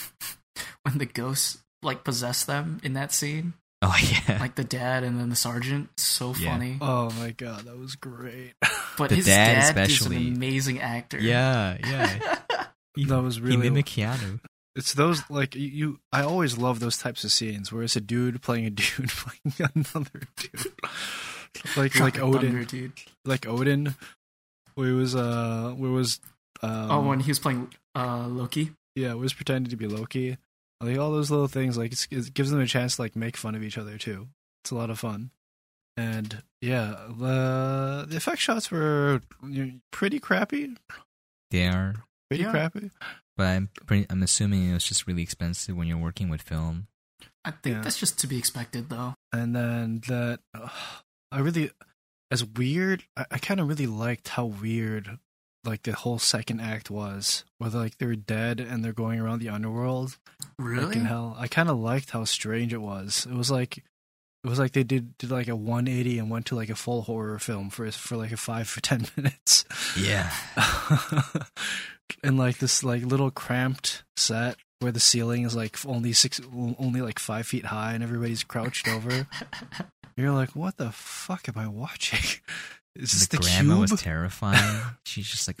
When 0.82 0.98
the 0.98 1.06
ghosts, 1.06 1.58
like, 1.82 2.04
possess 2.04 2.44
them 2.44 2.78
in 2.84 2.92
that 2.92 3.10
scene. 3.10 3.54
Oh 3.82 3.96
yeah. 4.28 4.38
Like, 4.38 4.54
the 4.54 4.64
dad 4.64 5.02
and 5.02 5.18
then 5.18 5.30
the 5.30 5.36
sergeant. 5.36 5.88
So 5.98 6.34
Yeah. 6.38 6.52
funny. 6.52 6.76
oh 6.80 7.10
my 7.18 7.30
god, 7.32 7.64
that 7.64 7.78
was 7.78 7.96
great. 7.96 8.52
But 8.96 9.08
The 9.10 9.16
his 9.16 9.26
dad 9.26 9.54
dad, 9.54 9.64
especially. 9.64 10.16
is 10.18 10.22
an 10.28 10.36
amazing 10.36 10.80
actor. 10.80 11.18
yeah, 11.18 11.76
yeah. 11.80 12.36
He, 12.94 13.06
That 13.06 13.22
was 13.22 13.40
really 13.40 13.52
he 13.52 13.56
really- 13.56 13.70
mimicked 13.70 13.88
Keanu. 13.90 14.38
It's 14.76 14.92
those 14.94 15.22
like 15.30 15.54
you, 15.54 15.68
you. 15.68 16.00
I 16.12 16.22
always 16.22 16.58
love 16.58 16.80
those 16.80 16.98
types 16.98 17.22
of 17.24 17.30
scenes 17.32 17.72
where 17.72 17.82
it's 17.84 17.94
a 17.96 18.00
dude 18.00 18.42
playing 18.42 18.66
a 18.66 18.70
dude 18.70 19.08
playing 19.08 19.70
another 19.74 20.22
dude, 20.36 20.72
like 21.76 21.98
like 22.00 22.18
Odin. 22.20 22.40
Thunder, 22.52 22.64
dude. 22.64 22.92
like 23.24 23.46
Odin, 23.46 23.94
where 24.74 24.88
he 24.88 24.92
was 24.94 25.14
uh 25.14 25.72
where 25.76 25.90
was 25.92 26.18
um, 26.62 26.90
oh, 26.90 27.00
when 27.02 27.20
he 27.20 27.30
was 27.30 27.38
playing 27.38 27.72
uh, 27.94 28.26
Loki. 28.26 28.72
yeah 28.96 29.14
was 29.14 29.32
pretending 29.32 29.70
to 29.70 29.76
be 29.76 29.86
Loki. 29.86 30.38
Like 30.80 30.98
all 30.98 31.12
those 31.12 31.30
little 31.30 31.46
things, 31.48 31.78
like 31.78 31.92
it's, 31.92 32.08
it 32.10 32.34
gives 32.34 32.50
them 32.50 32.60
a 32.60 32.66
chance 32.66 32.96
to 32.96 33.02
like 33.02 33.14
make 33.16 33.36
fun 33.36 33.54
of 33.54 33.62
each 33.62 33.78
other 33.78 33.96
too. 33.96 34.28
It's 34.64 34.70
a 34.72 34.74
lot 34.74 34.90
of 34.90 34.98
fun, 34.98 35.30
and 35.96 36.42
yeah, 36.60 36.96
the 37.16 38.06
the 38.08 38.16
effect 38.16 38.40
shots 38.40 38.70
were 38.72 39.20
pretty 39.92 40.18
crappy, 40.18 40.74
They 41.52 41.66
are, 41.68 41.94
pretty 42.28 42.42
Yeah. 42.44 42.50
crappy. 42.50 42.90
But 43.36 43.46
I'm 43.46 43.68
pretty, 43.86 44.06
I'm 44.10 44.22
assuming 44.22 44.70
it 44.70 44.74
was 44.74 44.84
just 44.84 45.06
really 45.06 45.22
expensive 45.22 45.76
when 45.76 45.86
you're 45.86 45.96
working 45.98 46.28
with 46.28 46.42
film. 46.42 46.86
I 47.44 47.50
think 47.50 47.76
Yeah. 47.76 47.82
that's 47.82 47.98
just 47.98 48.18
to 48.20 48.26
be 48.26 48.38
expected, 48.38 48.88
though. 48.88 49.14
And 49.32 49.54
then 49.54 50.00
that 50.08 50.40
uh, 50.54 50.68
I 51.32 51.40
really, 51.40 51.70
as 52.30 52.44
weird, 52.44 53.04
I, 53.16 53.26
I 53.32 53.38
kind 53.38 53.60
of 53.60 53.68
really 53.68 53.86
liked 53.86 54.28
how 54.28 54.46
weird 54.46 55.18
like 55.64 55.82
the 55.84 55.92
whole 55.94 56.18
second 56.18 56.60
act 56.60 56.90
was, 56.90 57.44
where 57.58 57.70
like 57.70 57.96
they're 57.98 58.14
dead 58.16 58.60
and 58.60 58.84
they're 58.84 58.92
going 58.92 59.18
around 59.18 59.38
the 59.40 59.48
underworld. 59.48 60.18
Like 60.58 60.68
Really? 60.68 60.96
in 60.96 61.04
hell. 61.06 61.34
I 61.38 61.48
kind 61.48 61.68
of 61.70 61.78
liked 61.78 62.10
how 62.10 62.24
strange 62.24 62.72
it 62.74 62.82
was. 62.82 63.26
It 63.30 63.34
was 63.34 63.50
like 63.50 63.82
it 64.44 64.50
was 64.50 64.58
like 64.58 64.72
they 64.72 64.84
did 64.84 65.16
did 65.16 65.30
like 65.30 65.48
a 65.48 65.56
180 65.56 66.18
and 66.18 66.30
went 66.30 66.46
to 66.46 66.54
like 66.54 66.68
a 66.68 66.74
full 66.74 67.02
horror 67.02 67.38
film 67.38 67.70
for 67.70 67.90
for 67.90 68.16
like 68.16 68.30
a 68.30 68.36
5 68.36 68.68
for 68.68 68.80
10 68.82 69.06
minutes. 69.16 69.64
Yeah. 69.98 70.30
and 72.22 72.36
like 72.36 72.58
this 72.58 72.84
like 72.84 73.02
little 73.04 73.30
cramped 73.30 74.04
set 74.18 74.56
where 74.80 74.92
the 74.92 75.00
ceiling 75.00 75.44
is 75.44 75.56
like 75.56 75.78
only 75.86 76.12
6 76.12 76.42
only 76.78 77.00
like 77.00 77.18
5 77.18 77.46
feet 77.46 77.64
high 77.66 77.94
and 77.94 78.02
everybody's 78.02 78.44
crouched 78.44 78.86
over. 78.86 79.26
You're 80.16 80.30
like, 80.30 80.50
"What 80.54 80.76
the 80.76 80.92
fuck 80.92 81.48
am 81.48 81.58
I 81.58 81.66
watching?" 81.66 82.40
Is 82.94 83.10
this 83.10 83.26
the, 83.26 83.38
the, 83.38 83.42
grandma 83.42 83.74
cube? 83.74 83.90
was 83.90 84.00
terrifying. 84.00 84.80
She's 85.04 85.26
just 85.26 85.48
like 85.48 85.60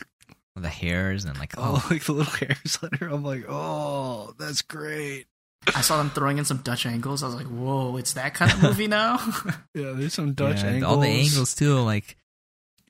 the 0.54 0.68
hairs 0.68 1.24
and 1.24 1.36
like 1.36 1.54
oh, 1.58 1.82
oh, 1.82 1.88
like 1.90 2.04
the 2.04 2.12
little 2.12 2.32
hairs 2.32 2.78
on 2.80 2.90
her. 3.00 3.08
I'm 3.08 3.24
like, 3.24 3.46
"Oh, 3.48 4.32
that's 4.38 4.62
great." 4.62 5.26
I 5.74 5.80
saw 5.80 5.98
them 5.98 6.10
throwing 6.10 6.38
in 6.38 6.44
some 6.44 6.58
Dutch 6.58 6.86
angles. 6.86 7.22
I 7.22 7.26
was 7.26 7.34
like, 7.34 7.46
whoa, 7.46 7.96
it's 7.96 8.14
that 8.14 8.34
kind 8.34 8.52
of 8.52 8.62
movie 8.62 8.86
now? 8.86 9.18
Yeah, 9.74 9.92
there's 9.94 10.14
some 10.14 10.32
Dutch 10.34 10.62
yeah, 10.62 10.70
angles. 10.70 10.92
all 10.92 11.00
the 11.00 11.08
angles 11.08 11.54
too. 11.54 11.78
Like 11.80 12.16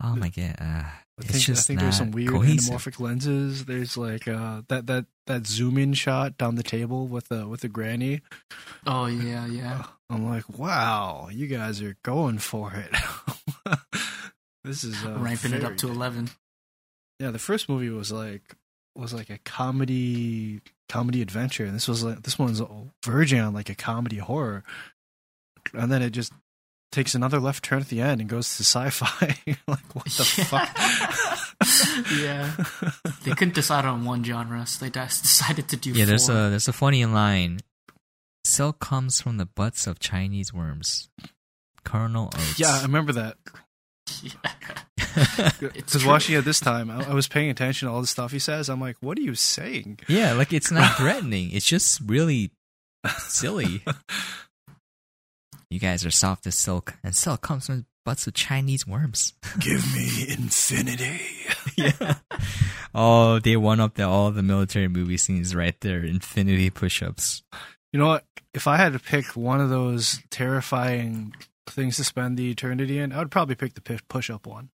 oh 0.03 0.14
my 0.16 0.29
god, 0.29 0.57
uh, 0.61 0.64
I 0.64 0.93
it's 1.18 1.31
think, 1.33 1.45
just 1.45 1.62
I 1.62 1.66
think 1.66 1.77
not 1.79 1.83
there's 1.85 1.97
some 1.99 2.11
weird 2.11 2.31
cohesive. 2.31 2.75
anamorphic 2.75 3.01
lenses. 3.01 3.64
There's 3.64 3.97
like 3.97 4.27
uh, 4.29 4.62
that 4.68 4.87
that 4.87 5.07
that 5.27 5.47
zoom 5.47 5.79
in 5.79 5.95
shot 5.95 6.37
down 6.37 6.57
the 6.57 6.62
table 6.62 7.07
with 7.07 7.29
the 7.29 7.49
with 7.49 7.61
the 7.61 7.68
granny. 7.68 8.20
oh, 8.87 9.07
yeah, 9.07 9.47
yeah. 9.47 9.85
I'm 10.11 10.29
like, 10.29 10.59
wow, 10.59 11.29
you 11.33 11.47
guys 11.47 11.81
are 11.81 11.97
going 12.03 12.39
for 12.39 12.72
it. 12.75 13.79
this 14.64 14.85
is 14.85 15.03
uh, 15.05 15.16
Ramping 15.18 15.55
it 15.55 15.64
up 15.64 15.79
to 15.79 15.89
11. 15.89 16.29
Yeah, 17.18 17.31
the 17.31 17.39
first 17.39 17.68
movie 17.70 17.89
was 17.89 18.12
like 18.12 18.55
was 18.97 19.13
like 19.13 19.31
a 19.31 19.39
comedy 19.39 20.61
comedy 20.89 21.23
adventure, 21.23 21.65
and 21.65 21.75
this 21.75 21.89
was 21.89 22.05
like 22.05 22.23
this 22.23 22.39
one's 22.39 22.61
verging 23.05 23.41
on 23.41 23.55
like 23.55 23.69
a 23.69 23.75
comedy 23.75 24.19
horror, 24.19 24.63
and 25.73 25.91
then 25.91 26.03
it 26.03 26.11
just 26.11 26.33
takes 26.93 27.15
another 27.15 27.41
left 27.41 27.65
turn 27.65 27.81
at 27.81 27.89
the 27.89 28.01
end 28.01 28.21
and 28.21 28.31
goes 28.31 28.57
to 28.57 28.63
sci-fi. 28.63 29.37
like 29.67 29.95
what 29.95 30.05
the 30.05 30.25
fuck? 30.25 30.69
yeah. 32.21 32.53
They 33.25 33.33
couldn't 33.33 33.55
decide 33.55 33.85
on 33.85 34.05
one 34.05 34.23
genre, 34.23 34.65
so 34.67 34.85
they 34.85 34.91
just 34.91 35.23
decided 35.23 35.69
to 35.69 35.77
do 35.77 35.91
Yeah, 35.91 36.05
there's 36.05 36.29
a 36.29 36.51
there's 36.51 36.69
a 36.69 36.73
funny 36.73 37.05
line. 37.05 37.61
Silk 38.45 38.79
comes 38.79 39.21
from 39.21 39.39
the 39.39 39.47
butts 39.47 39.87
of 39.87 39.99
Chinese 39.99 40.53
worms. 40.53 41.09
Colonel 41.85 42.27
Oates. 42.27 42.59
yeah, 42.61 42.79
I 42.79 42.83
remember 42.83 43.13
that. 43.13 43.37
It's 44.07 44.84
Because 45.61 46.05
watching 46.05 46.37
it 46.37 46.45
this 46.45 46.61
time, 46.61 46.91
I, 46.91 47.11
I 47.11 47.15
was 47.15 47.29
paying 47.29 47.51
attention 47.51 47.89
to 47.89 47.95
all 47.95 48.01
the 48.01 48.07
stuff 48.07 48.33
he 48.33 48.39
says. 48.39 48.69
I'm 48.69 48.81
like, 48.81 48.97
what 49.01 49.19
are 49.19 49.23
you 49.23 49.35
saying? 49.35 50.01
yeah, 50.09 50.33
like 50.33 50.53
it's 50.53 50.71
not 50.71 50.97
threatening. 50.97 51.51
It's 51.53 51.67
just 51.67 52.01
really 52.05 52.51
silly. 53.19 53.83
You 55.71 55.81
guys 55.81 56.05
are 56.05 56.11
soft 56.11 56.47
as 56.47 56.55
silk, 56.55 56.95
and 57.03 57.15
silk 57.17 57.41
comes 57.43 57.67
from 57.67 57.79
the 57.79 57.85
butts 58.05 58.27
of 58.27 58.35
Chinese 58.35 58.87
worms. 58.87 59.33
Give 59.59 59.85
me 59.95 60.27
infinity. 60.29 61.21
yeah. 61.77 62.15
Oh, 62.95 63.41
they 63.41 63.57
one 63.57 63.81
up 63.81 63.95
the, 63.95 64.05
all 64.05 64.31
the 64.31 64.43
military 64.43 64.89
movie 64.89 65.17
scenes 65.17 65.55
right 65.55 65.79
there. 65.81 66.05
Infinity 66.05 66.71
push-ups. 66.71 67.43
You 67.93 67.99
know 67.99 68.07
what? 68.07 68.25
If 68.53 68.69
I 68.69 68.77
had 68.77 68.93
to 68.93 69.01
pick 69.01 69.27
one 69.37 69.61
of 69.61 69.69
those 69.69 70.21
terrifying 70.31 71.35
things 71.67 71.97
to 71.97 72.05
spend 72.05 72.37
the 72.37 72.51
eternity 72.51 72.99
in, 72.99 73.12
I 73.12 73.19
would 73.19 73.31
probably 73.33 73.57
pick 73.57 73.75
the 73.75 74.01
push 74.09 74.31
up 74.31 74.47
one. 74.47 74.69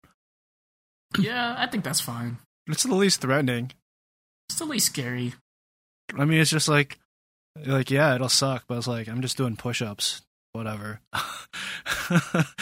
Yeah, 1.19 1.55
I 1.59 1.67
think 1.67 1.85
that's 1.85 2.01
fine. 2.01 2.39
It's 2.67 2.85
the 2.85 2.95
least 2.95 3.21
threatening. 3.21 3.73
It's 4.49 4.59
the 4.59 4.65
least 4.65 4.87
scary. 4.87 5.35
I 6.17 6.25
mean, 6.25 6.41
it's 6.41 6.51
just 6.51 6.69
like, 6.69 6.99
like 7.67 7.91
yeah, 7.91 8.15
it'll 8.15 8.29
suck, 8.29 8.65
but 8.69 8.79
it's 8.79 8.87
like 8.87 9.09
I'm 9.09 9.23
just 9.23 9.37
doing 9.37 9.57
push 9.57 9.83
ups. 9.83 10.23
Whatever. 10.53 11.01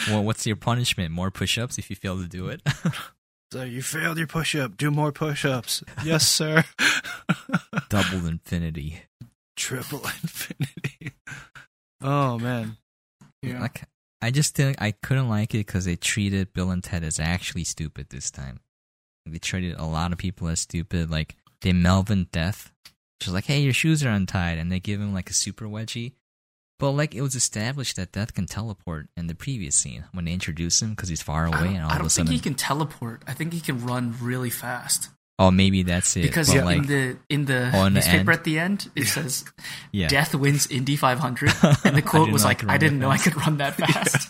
Well, 0.07 0.23
what's 0.23 0.45
your 0.45 0.55
punishment? 0.55 1.11
More 1.11 1.31
push-ups 1.31 1.77
if 1.79 1.89
you 1.89 1.95
fail 1.95 2.17
to 2.17 2.27
do 2.27 2.49
it? 2.49 2.61
so 3.51 3.63
you 3.63 3.81
failed 3.81 4.17
your 4.17 4.27
push 4.27 4.55
up. 4.55 4.77
Do 4.77 4.91
more 4.91 5.11
push 5.11 5.43
ups. 5.45 5.83
yes, 6.03 6.27
sir. 6.29 6.63
Double 7.89 8.27
infinity. 8.27 9.01
Triple 9.55 9.99
infinity. 9.99 11.13
Oh 12.01 12.37
man. 12.37 12.77
Yeah. 13.41 13.61
Like, 13.61 13.83
I 14.21 14.31
just 14.31 14.55
didn't. 14.55 14.81
I 14.81 14.91
couldn't 14.91 15.29
like 15.29 15.53
it 15.53 15.65
because 15.65 15.85
they 15.85 15.95
treated 15.95 16.53
Bill 16.53 16.71
and 16.71 16.83
Ted 16.83 17.03
as 17.03 17.19
actually 17.19 17.63
stupid 17.63 18.07
this 18.09 18.29
time. 18.29 18.59
They 19.25 19.39
treated 19.39 19.77
a 19.77 19.85
lot 19.85 20.11
of 20.11 20.17
people 20.17 20.47
as 20.47 20.59
stupid. 20.59 21.09
Like 21.09 21.35
they 21.61 21.73
Melvin 21.73 22.27
Death, 22.31 22.71
just 23.19 23.33
like, 23.33 23.45
hey, 23.45 23.59
your 23.59 23.73
shoes 23.73 24.03
are 24.03 24.09
untied, 24.09 24.57
and 24.57 24.71
they 24.71 24.79
give 24.79 24.99
him 24.99 25.13
like 25.13 25.29
a 25.29 25.33
super 25.33 25.65
wedgie. 25.65 26.13
But 26.79 26.91
like 26.91 27.13
it 27.13 27.21
was 27.21 27.35
established 27.35 27.97
that 27.97 28.11
Death 28.11 28.33
can 28.33 28.45
teleport 28.45 29.09
in 29.15 29.27
the 29.27 29.35
previous 29.35 29.75
scene 29.75 30.05
when 30.13 30.25
they 30.25 30.33
introduce 30.33 30.81
him 30.81 30.91
because 30.91 31.09
he's 31.09 31.21
far 31.21 31.45
away, 31.45 31.75
and 31.75 31.83
all 31.83 31.91
I 31.91 31.97
don't 31.97 32.07
a 32.07 32.09
think 32.09 32.29
he 32.29 32.39
can 32.39 32.55
teleport. 32.55 33.23
I 33.27 33.33
think 33.33 33.53
he 33.53 33.59
can 33.59 33.85
run 33.85 34.15
really 34.21 34.49
fast. 34.49 35.09
Oh, 35.39 35.49
maybe 35.49 35.81
that's 35.83 36.15
it. 36.17 36.21
Because 36.21 36.49
but 36.49 36.57
in 36.57 36.65
like, 36.65 36.85
the 36.87 37.17
in 37.29 37.45
the 37.45 37.65
in 37.65 37.71
the 37.71 37.89
newspaper 37.89 38.19
end? 38.19 38.29
at 38.29 38.43
the 38.43 38.59
end, 38.59 38.91
it 38.95 39.05
says 39.07 39.45
yeah, 39.91 40.07
"Death 40.09 40.35
wins 40.35 40.67
Indy 40.67 40.95
500," 40.95 41.51
and 41.85 41.95
the 41.95 42.01
quote 42.03 42.29
was 42.31 42.43
like, 42.45 42.63
"I 42.69 42.77
didn't 42.77 42.99
that 42.99 43.05
know 43.05 43.09
I 43.11 43.17
could 43.17 43.35
run 43.37 43.57
that 43.57 43.75
fast." 43.77 44.29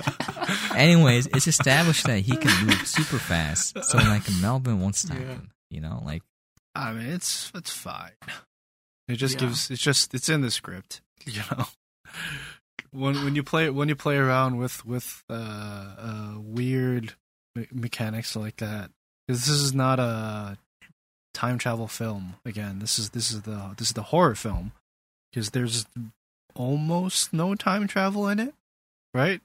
Anyways, 0.76 1.28
it's 1.28 1.48
established 1.48 2.06
that 2.06 2.20
he 2.20 2.38
can 2.38 2.66
move 2.68 2.88
super 2.88 3.18
fast, 3.20 3.84
so 3.84 3.98
like 3.98 4.24
Melvin 4.42 4.80
won't 4.80 4.96
stop 4.96 5.18
Yeah. 5.20 5.26
him. 5.26 5.52
You 5.70 5.82
know, 5.82 6.02
like 6.06 6.24
I 6.76 6.94
mean, 6.94 7.08
it's 7.08 7.52
it's 7.56 7.72
fine. 7.72 8.12
It 9.08 9.16
just 9.16 9.36
Yeah. 9.36 9.48
gives 9.48 9.70
it's 9.72 9.82
just 9.82 10.14
it's 10.14 10.30
in 10.30 10.42
the 10.42 10.52
script, 10.52 11.02
you 11.26 11.42
know. 11.52 11.66
When 12.92 13.24
when 13.24 13.36
you 13.36 13.44
play 13.44 13.70
when 13.70 13.88
you 13.90 13.96
play 13.96 14.18
around 14.18 14.58
with 14.58 14.84
with 14.86 15.24
uh, 15.30 15.34
uh 15.34 16.34
weird 16.38 17.14
me- 17.56 17.68
mechanics 17.72 18.36
like 18.36 18.58
that, 18.58 18.90
'cause 19.28 19.46
this 19.46 19.50
is 19.50 19.74
not 19.76 20.00
a 20.00 20.58
time 21.34 21.58
travel 21.58 21.88
film. 21.88 22.36
Again, 22.46 22.80
this 22.80 22.98
is 23.00 23.12
this 23.12 23.32
is 23.32 23.44
the 23.44 23.74
this 23.78 23.88
is 23.90 23.94
the 23.94 24.04
horror 24.04 24.36
film 24.36 24.72
because 25.32 25.52
there's 25.52 25.86
almost 26.56 27.34
no 27.34 27.56
time 27.56 27.88
travel 27.88 28.28
in 28.28 28.40
it, 28.40 28.54
right? 29.14 29.42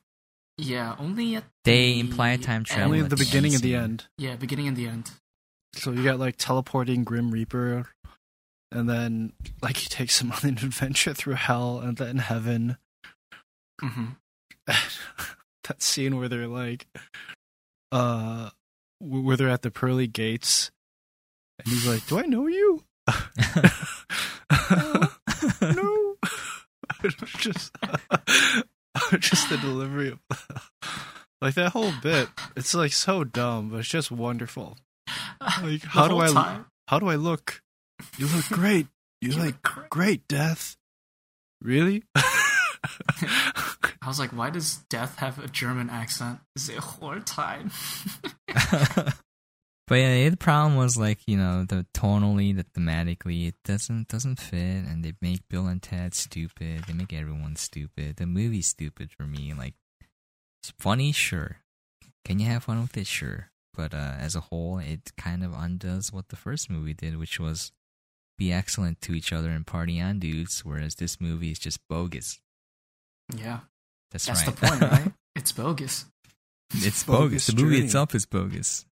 Yeah, 0.57 0.95
only 0.99 1.35
at 1.37 1.45
They 1.64 1.95
the 1.95 2.01
imply 2.01 2.37
time 2.37 2.64
travel 2.64 2.85
Only 2.85 2.99
at 3.01 3.05
at 3.05 3.11
the 3.11 3.16
the 3.16 3.24
beginning 3.24 3.55
end 3.55 3.62
and 3.64 3.72
the 3.72 3.74
end. 3.76 4.05
Yeah, 4.18 4.37
beginning 4.37 4.68
and 4.68 4.76
the 4.76 4.87
end. 4.87 5.11
So 5.74 5.91
you 5.91 6.05
got 6.05 6.20
like 6.20 6.37
teleporting 6.39 7.03
Grim 7.03 7.30
Reaper, 7.32 7.89
and 8.70 8.89
then 8.89 9.32
like 9.62 9.78
he 9.78 9.89
takes 9.89 10.20
him 10.20 10.30
on 10.32 10.39
an 10.43 10.49
adventure 10.51 11.12
through 11.14 11.35
hell 11.35 11.80
and 11.80 11.97
then 11.97 12.18
heaven. 12.18 12.76
hmm 13.80 14.05
that 14.66 15.82
scene 15.82 16.16
where 16.18 16.28
they're 16.28 16.47
like, 16.47 16.87
uh, 17.93 18.51
where 19.01 19.37
they're 19.37 19.49
at 19.49 19.62
the 19.62 19.70
pearly 19.70 20.07
gates, 20.07 20.70
and 21.59 21.68
he's 21.68 21.86
like, 21.86 22.07
"Do 22.07 22.18
I 22.18 22.22
know 22.22 22.46
you?" 22.46 22.82
no. 25.62 26.16
just, 27.38 27.70
just 29.18 29.48
the 29.50 29.59
delivery 29.61 30.09
of, 30.12 30.18
like 31.40 31.55
that 31.55 31.70
whole 31.72 31.92
bit. 32.02 32.28
It's 32.57 32.74
like 32.74 32.92
so 32.92 33.24
dumb, 33.24 33.70
but 33.70 33.78
it's 33.80 33.88
just 33.88 34.11
wonderful. 34.11 34.76
Like, 35.62 35.82
The 35.82 35.88
how 35.88 36.09
do 36.09 36.18
I- 36.18 36.32
time. 36.32 36.66
How 36.88 36.98
do 36.98 37.09
I 37.09 37.14
look? 37.16 37.62
You 38.18 38.26
look 38.26 38.46
great. 38.48 38.86
You 39.22 39.30
You 39.32 39.38
look 39.42 39.62
great. 39.62 39.90
great, 39.90 40.28
Death. 40.28 40.76
Really? 41.62 42.02
I 42.14 44.07
was 44.07 44.18
like, 44.18 44.30
why 44.32 44.50
does 44.50 44.76
Death 44.90 45.16
have 45.18 45.38
a 45.42 45.48
German 45.48 45.88
accent? 45.88 46.40
Whole 46.78 47.20
time. 47.20 47.70
But 49.87 49.97
yeah, 49.97 50.28
the 50.30 50.37
problem 50.37 50.76
was 50.76 50.97
like 50.97 51.18
you 51.26 51.37
know 51.37 51.64
the 51.64 51.87
tonally, 51.93 52.57
the 52.57 52.64
thematically, 52.64 53.49
it 53.49 53.55
doesn't 53.64 54.09
doesn't 54.09 54.41
fit, 54.41 54.85
and 54.87 55.05
they 55.05 55.12
make 55.20 55.47
Bill 55.49 55.66
and 55.66 55.82
Ted 55.82 56.14
stupid. 56.14 56.85
They 56.87 56.95
make 56.95 57.12
everyone 57.12 57.57
stupid. 57.57 58.16
The 58.16 58.24
movie's 58.26 58.68
stupid 58.68 59.11
for 59.12 59.24
me. 59.24 59.53
Like, 59.57 59.74
it's 60.62 60.72
funny, 60.78 61.12
sure. 61.12 61.59
Can 62.24 62.39
you 62.39 62.47
have 62.47 62.64
fun 62.64 62.80
with 62.80 62.97
it, 62.97 63.07
sure. 63.07 63.51
But 63.76 63.93
uh, 63.93 64.14
as 64.18 64.35
a 64.35 64.41
whole, 64.41 64.78
it 64.78 65.12
kind 65.18 65.45
of 65.45 65.53
undoes 65.53 66.12
what 66.12 66.28
the 66.28 66.37
first 66.37 66.70
movie 66.70 66.95
did, 66.95 67.18
which 67.18 67.39
was 67.39 67.70
be 68.39 68.51
excellent 68.53 69.01
to 69.03 69.12
each 69.12 69.32
other 69.32 69.51
and 69.51 69.66
party 69.66 70.01
on 70.01 70.18
dudes. 70.18 70.64
Whereas 70.64 70.95
this 70.95 71.20
movie 71.20 71.51
is 71.51 71.59
just 71.59 71.80
bogus. 71.91 72.41
yeah, 73.37 73.61
That's, 74.12 74.24
that's 74.26 74.47
right. 74.47 74.57
the 74.57 74.66
point, 74.66 74.80
right? 74.80 75.12
it's 75.37 75.53
bogus. 75.53 76.07
it's 76.72 77.03
Bogus 77.05 77.05
bogus. 77.05 77.47
The 77.49 77.55
movie 77.57 77.74
journey. 77.76 77.85
itself 77.87 78.14
is 78.14 78.24
bogus. 78.26 78.87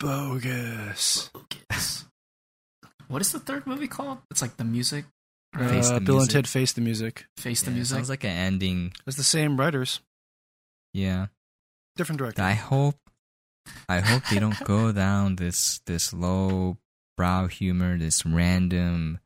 Bogus. 0.00 1.30
Bogus. 1.32 2.06
What 3.08 3.20
is 3.22 3.32
the 3.32 3.38
third 3.40 3.66
movie 3.66 3.86
called? 3.88 4.18
It's 4.30 4.42
like 4.42 4.56
the 4.56 4.64
music. 4.64 5.04
Uh, 5.54 5.60
Right? 5.60 5.70
Face 5.70 5.90
the 5.90 6.00
Bill 6.00 6.14
and 6.16 6.20
music. 6.22 6.32
Ted 6.32 6.48
face 6.48 6.72
the 6.72 6.80
music. 6.80 7.26
Face 7.36 7.62
the 7.62 7.70
Yeah, 7.70 7.74
music. 7.76 7.94
Sounds 7.96 8.08
like 8.08 8.24
an 8.24 8.30
ending. 8.30 8.92
It's 9.06 9.16
the 9.16 9.24
same 9.24 9.58
writers, 9.58 10.00
Yeah. 10.94 11.26
different 11.96 12.18
director. 12.18 12.42
I 12.42 12.52
hope 12.54 12.96
I 13.88 14.00
hope 14.00 14.22
they 14.30 14.38
don't 14.38 14.58
go 14.64 14.90
down 15.04 15.36
this 15.36 15.80
this 15.86 16.12
low 16.12 16.78
brow 17.16 17.46
humor, 17.46 17.98
this 17.98 18.24
random 18.24 19.18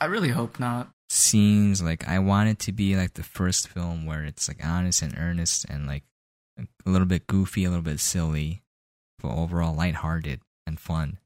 I 0.00 0.06
really 0.06 0.30
hope 0.30 0.58
not. 0.58 0.90
scenes. 1.10 1.80
Like 1.82 2.08
I 2.08 2.18
want 2.18 2.48
it 2.48 2.58
to 2.60 2.72
be 2.72 2.96
like 2.96 3.14
the 3.14 3.22
first 3.22 3.68
film 3.68 4.04
where 4.06 4.24
it's 4.24 4.48
like 4.48 4.64
honest 4.64 5.02
and 5.02 5.14
earnest 5.16 5.64
and 5.66 5.86
like 5.86 6.02
a 6.58 6.90
little 6.90 7.06
bit 7.06 7.26
goofy, 7.28 7.64
a 7.64 7.68
little 7.70 7.84
bit 7.84 8.00
silly, 8.00 8.62
but 9.22 9.34
overall 9.34 9.74
lighthearted 9.74 10.40
and 10.66 10.78
fun. 10.80 11.18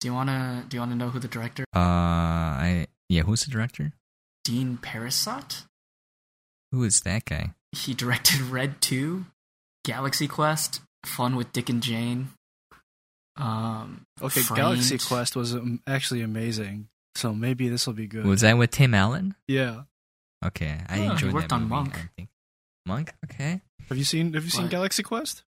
Do 0.00 0.08
you 0.08 0.14
wanna 0.14 0.64
do 0.68 0.76
you 0.76 0.80
wanna 0.80 0.96
know 0.96 1.10
who 1.10 1.18
the 1.18 1.28
director? 1.28 1.64
Uh 1.74 1.78
I 1.78 2.86
yeah, 3.08 3.22
who's 3.22 3.44
the 3.44 3.50
director? 3.50 3.92
Dean 4.44 4.78
Parisot. 4.82 5.64
Who 6.72 6.82
is 6.84 7.00
that 7.02 7.24
guy? 7.26 7.54
He 7.72 7.94
directed 7.94 8.40
Red 8.58 8.80
Two, 8.80 9.26
Galaxy 9.84 10.26
Quest, 10.26 10.80
Fun 11.04 11.36
with 11.36 11.52
Dick 11.52 11.68
and 11.68 11.82
Jane. 11.82 12.30
Um, 13.36 14.04
okay, 14.20 14.40
Framed. 14.40 14.56
Galaxy 14.58 14.98
Quest 14.98 15.36
was 15.36 15.54
um, 15.54 15.80
actually 15.86 16.20
amazing, 16.22 16.88
so 17.14 17.32
maybe 17.34 17.68
this 17.68 17.86
will 17.86 17.94
be 17.94 18.06
good. 18.06 18.24
Was 18.26 18.42
that 18.42 18.58
with 18.58 18.70
Tim 18.72 18.94
Allen? 18.94 19.34
yeah. 19.48 19.82
Okay, 20.44 20.76
I 20.88 21.06
Oh, 21.06 21.14
he 21.14 21.28
worked 21.28 21.50
that 21.50 21.54
on 21.54 21.62
movie, 21.62 21.70
Monk. 21.74 21.96
I 21.96 22.08
think. 22.16 22.28
Monk, 22.84 23.12
okay. 23.26 23.60
Have 23.88 23.96
you 23.96 24.02
seen 24.04 24.32
Have 24.34 24.42
you 24.42 24.50
seen 24.50 24.66
Galaxy 24.66 25.04
Quest? 25.04 25.44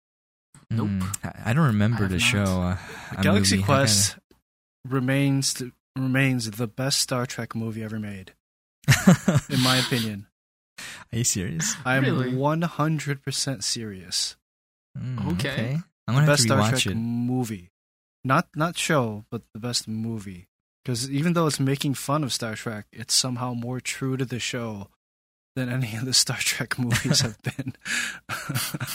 Nope. 0.72 0.88
Mm, 0.89 1.15
I- 1.24 1.49
I 1.49 1.53
don't 1.53 1.65
remember 1.67 2.05
I 2.05 2.07
the 2.07 2.13
have 2.15 2.22
show. 2.22 2.43
Uh, 2.61 2.78
Galaxy 3.22 3.55
movie. 3.57 3.63
I 3.63 3.67
gotta- 3.67 3.82
Quest 3.82 4.17
remains 4.88 5.61
remains 5.95 6.49
the 6.51 6.67
best 6.67 6.99
Star 6.99 7.26
Trek 7.26 7.55
movie 7.55 7.84
ever 7.84 7.99
made, 7.99 8.34
in 9.49 9.61
my 9.61 9.78
opinion. 9.78 10.28
Are 11.11 11.17
you 11.17 11.24
serious? 11.24 11.76
I'm 11.84 12.03
100% 12.05 13.63
serious. 13.63 14.36
Mm, 14.97 15.34
Okay. 15.34 15.80
I'm 16.07 16.13
gonna 16.15 16.20
have 16.22 16.28
best 16.28 16.43
to 16.43 16.47
Star 16.47 16.70
Trek 16.72 16.86
it. 16.88 16.95
movie, 16.95 17.72
not 18.24 18.47
not 18.55 18.78
show, 18.78 19.26
but 19.30 19.41
the 19.53 19.59
best 19.59 19.88
movie. 19.88 20.47
Because 20.84 21.09
even 21.11 21.34
though 21.34 21.45
it's 21.47 21.59
making 21.59 21.93
fun 21.95 22.24
of 22.24 22.32
Star 22.34 22.55
Trek, 22.55 22.86
it's 22.91 23.13
somehow 23.13 23.53
more 23.53 23.80
true 23.80 24.17
to 24.17 24.26
the 24.26 24.39
show 24.39 24.89
than 25.55 25.70
any 25.70 25.95
of 25.95 26.05
the 26.05 26.13
Star 26.13 26.38
Trek 26.39 26.80
movies 26.80 27.22
have 27.22 27.38
been. 27.43 27.76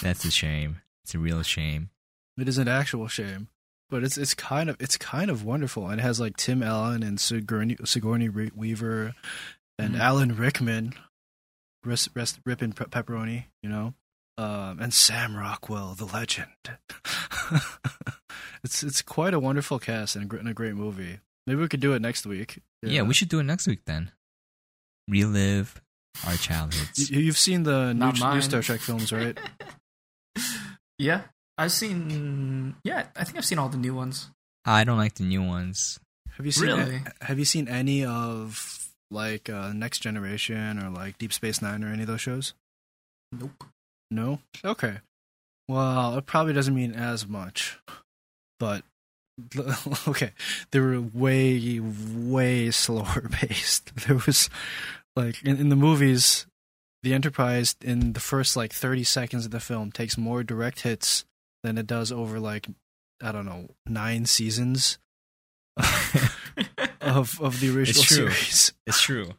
That's 0.03 0.25
a 0.25 0.31
shame. 0.31 0.81
It's 1.05 1.15
a 1.15 1.19
real 1.19 1.43
shame. 1.43 1.91
it 2.39 2.49
is 2.49 2.59
an 2.59 2.69
actual 2.69 3.09
shame, 3.09 3.49
but 3.91 4.03
it's 4.03 4.17
it's 4.19 4.35
kind 4.35 4.69
of 4.71 4.77
it's 4.81 4.97
kind 4.97 5.31
of 5.31 5.45
wonderful, 5.45 5.89
and 5.89 6.01
it 6.01 6.03
has 6.03 6.21
like 6.21 6.37
Tim 6.37 6.63
Allen 6.63 7.03
and 7.03 7.21
Sigourney, 7.21 7.77
Sigourney 7.85 8.29
Weaver 8.29 9.15
and 9.79 9.95
Mhm. 9.95 9.99
Alan 10.01 10.37
Rickman, 10.37 10.95
rest, 11.85 12.09
rest 12.15 12.41
ripping 12.47 12.73
pe- 12.73 12.87
pepperoni, 12.87 13.45
you 13.63 13.69
know, 13.69 13.95
um, 14.39 14.81
and 14.81 14.95
Sam 14.95 15.37
Rockwell, 15.37 15.95
the 15.95 16.07
legend. 16.07 16.51
it's 18.65 18.83
it's 18.83 19.03
quite 19.03 19.35
a 19.35 19.41
wonderful 19.41 19.79
cast 19.79 20.17
and 20.17 20.25
a, 20.25 20.29
gr- 20.29 20.37
and 20.39 20.49
a 20.49 20.55
great 20.55 20.75
movie. 20.75 21.21
Maybe 21.47 21.61
we 21.61 21.69
could 21.69 21.81
do 21.81 21.93
it 21.93 22.01
next 22.01 22.25
week. 22.27 22.61
Yeah. 22.83 23.03
we 23.03 23.13
should 23.15 23.29
do 23.29 23.39
it 23.39 23.43
next 23.45 23.67
week 23.67 23.85
then. 23.85 24.11
Relive 25.09 25.81
our 26.27 26.35
childhoods. 26.37 27.11
You, 27.11 27.21
you've 27.21 27.39
seen 27.39 27.65
the 27.65 27.93
new, 27.93 27.99
Not 28.01 28.15
new 28.15 28.21
mine. 28.21 28.43
Star 28.43 28.63
Trek 28.63 28.81
films, 28.81 29.13
right? 29.13 29.39
yeah, 30.99 31.23
I've 31.59 31.73
seen. 31.73 32.77
Yeah, 32.85 33.07
I 33.17 33.25
think 33.25 33.39
I've 33.39 33.45
seen 33.45 33.59
all 33.59 33.69
the 33.69 33.77
new 33.77 33.95
ones. 33.95 34.31
I 34.65 34.85
don't 34.85 34.99
like 34.99 35.15
the 35.15 35.25
new 35.25 35.43
ones. 35.43 35.99
Have 36.37 36.47
you 36.47 36.53
seen 36.53 36.67
Really? 36.67 37.03
Have 37.21 37.39
you 37.39 37.45
seen 37.45 37.69
any 37.69 38.05
of 38.05 38.89
like 39.11 39.49
uh, 39.49 39.73
Next 39.73 40.01
Generation 40.01 40.79
or 40.79 40.91
like 40.91 41.19
Deep 41.19 41.33
Space 41.33 41.63
Nine 41.63 41.85
or 41.85 41.89
any 41.89 42.03
of 42.03 42.09
those 42.09 42.21
shows? 42.21 42.55
Nope. 43.33 43.65
No. 44.11 44.41
Okay. 44.65 44.99
Well, 45.69 46.19
it 46.19 46.27
probably 46.27 46.53
doesn't 46.53 46.75
mean 46.75 46.93
as 46.93 47.27
much, 47.27 47.79
but 48.61 48.85
okay, 50.09 50.33
they 50.71 50.81
were 50.81 51.01
way 51.01 51.81
way 51.81 52.71
slower 52.71 53.29
paced. 53.31 53.95
There 54.07 54.17
was 54.27 54.51
like 55.17 55.43
in, 55.43 55.59
in 55.59 55.69
the 55.71 55.77
movies, 55.77 56.47
the 57.05 57.15
Enterprise 57.15 57.77
in 57.81 58.15
the 58.15 58.21
first 58.21 58.57
like 58.57 58.73
thirty 58.73 59.05
seconds 59.05 59.45
of 59.45 59.51
the 59.53 59.61
film 59.61 59.93
takes 59.93 60.19
more 60.19 60.43
direct 60.43 60.81
hits 60.81 61.25
than 61.63 61.79
it 61.79 61.87
does 61.87 62.11
over 62.11 62.41
like 62.41 62.67
I 63.23 63.31
don't 63.33 63.47
know 63.47 63.69
nine 63.87 64.27
seasons 64.27 64.99
of 67.01 67.41
of 67.41 67.61
the 67.61 67.69
original 67.77 68.01
It's 68.01 68.03
true. 68.03 68.31
series. 68.31 68.73
It's 68.87 69.01
true. 69.03 69.31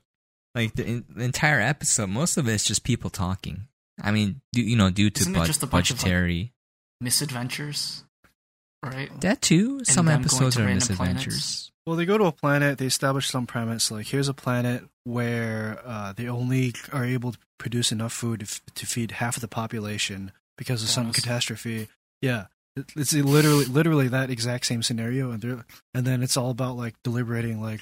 Like 0.53 0.74
the, 0.76 0.86
in, 0.86 1.05
the 1.13 1.24
entire 1.26 1.59
episode, 1.59 2.09
most 2.09 2.38
of 2.38 2.47
it 2.47 2.53
is 2.53 2.63
just 2.63 2.84
people 2.84 3.09
talking. 3.09 3.68
I 4.01 4.11
mean, 4.11 4.41
do, 4.53 4.61
you 4.61 4.76
know, 4.78 4.89
due 4.89 5.09
to 5.09 5.22
Isn't 5.22 5.36
it 5.36 5.39
bud- 5.39 5.45
just 5.47 5.63
a 5.63 5.68
bunch 5.68 5.89
of, 5.91 5.97
like, 5.97 6.03
budgetary. 6.03 6.53
Misadventures, 7.01 8.03
right? 8.84 9.09
that 9.22 9.41
too. 9.41 9.84
Some 9.84 10.07
episodes 10.07 10.55
to 10.55 10.61
are 10.61 10.66
random 10.66 10.76
misadventures. 10.78 11.72
Well, 11.86 11.95
they 11.95 12.05
go 12.05 12.17
to 12.17 12.25
a 12.25 12.31
planet. 12.31 12.77
They 12.77 12.88
establish 12.88 13.29
some 13.29 13.45
premise. 13.45 13.91
Like, 13.91 14.07
here's 14.07 14.27
a 14.27 14.33
planet 14.33 14.83
where 15.03 15.79
uh, 15.86 16.13
they 16.13 16.27
only 16.27 16.73
are 16.91 17.05
able 17.05 17.33
to 17.33 17.38
produce 17.59 17.91
enough 17.91 18.11
food 18.11 18.39
to, 18.39 18.45
f- 18.45 18.61
to 18.73 18.86
feed 18.88 19.11
half 19.11 19.38
of 19.38 19.41
the 19.41 19.47
population 19.47 20.31
because 20.57 20.81
of 20.81 20.89
some 20.89 21.11
catastrophe. 21.11 21.88
Yeah, 22.21 22.45
it's 22.95 23.13
literally 23.13 23.65
literally 23.65 24.07
that 24.07 24.31
exact 24.31 24.65
same 24.65 24.81
scenario, 24.81 25.31
and 25.31 25.41
they're 25.41 25.65
and 25.93 26.07
then 26.07 26.23
it's 26.23 26.38
all 26.38 26.49
about 26.49 26.75
like 26.75 26.95
deliberating. 27.03 27.61
Like, 27.61 27.81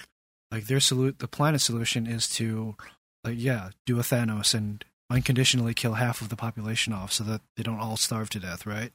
like 0.52 0.68
their 0.68 0.82
salute, 0.82 1.20
the 1.20 1.28
planet 1.28 1.62
solution 1.62 2.06
is 2.06 2.28
to, 2.36 2.76
like, 3.24 3.36
yeah, 3.38 3.70
do 3.86 4.00
a 4.00 4.04
Thanos 4.04 4.54
and 4.54 4.84
unconditionally 5.10 5.74
kill 5.74 5.94
half 5.94 6.22
of 6.22 6.30
the 6.30 6.36
population 6.36 6.92
off 6.92 7.14
so 7.14 7.24
that 7.24 7.42
they 7.56 7.64
don't 7.64 7.80
all 7.80 7.98
starve 7.98 8.30
to 8.32 8.40
death, 8.40 8.66
right? 8.66 8.92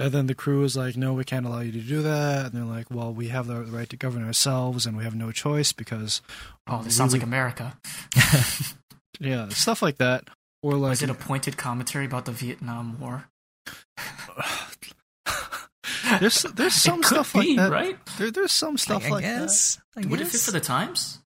And 0.00 0.12
then 0.12 0.26
the 0.26 0.34
crew 0.34 0.64
is 0.64 0.76
like, 0.76 0.96
no, 0.96 1.12
we 1.12 1.24
can't 1.24 1.46
allow 1.46 1.60
you 1.60 1.72
to 1.72 1.80
do 1.80 2.02
that. 2.02 2.46
And 2.46 2.54
they're 2.54 2.64
like, 2.64 2.90
well, 2.90 3.12
we 3.12 3.28
have 3.28 3.46
the 3.46 3.62
right 3.62 3.88
to 3.90 3.96
govern 3.96 4.24
ourselves 4.24 4.86
and 4.86 4.96
we 4.96 5.04
have 5.04 5.14
no 5.14 5.30
choice 5.30 5.72
because. 5.72 6.22
Oh, 6.66 6.78
this 6.78 6.86
we 6.86 6.90
sounds 6.92 7.12
like 7.12 7.22
America. 7.22 7.76
Yeah, 9.20 9.50
stuff 9.50 9.82
like 9.82 9.98
that. 9.98 10.24
Or 10.62 10.74
like. 10.74 10.94
Is 10.94 11.02
it 11.02 11.10
a 11.10 11.14
pointed 11.14 11.58
commentary 11.58 12.06
about 12.06 12.24
the 12.24 12.32
Vietnam 12.32 12.98
War? 12.98 13.28
there's 16.20 16.42
there's 16.42 16.74
some 16.74 17.02
stuff 17.02 17.34
be, 17.34 17.38
like 17.38 17.56
that. 17.56 17.70
right? 17.70 17.98
There, 18.18 18.30
there's 18.30 18.52
some 18.52 18.78
stuff 18.78 19.04
I, 19.04 19.08
I 19.08 19.10
like 19.10 19.24
guess. 19.24 19.78
I 19.96 20.06
Would 20.06 20.20
it 20.22 20.28
fit 20.28 20.40
for 20.40 20.52
the 20.52 20.60
times? 20.60 21.18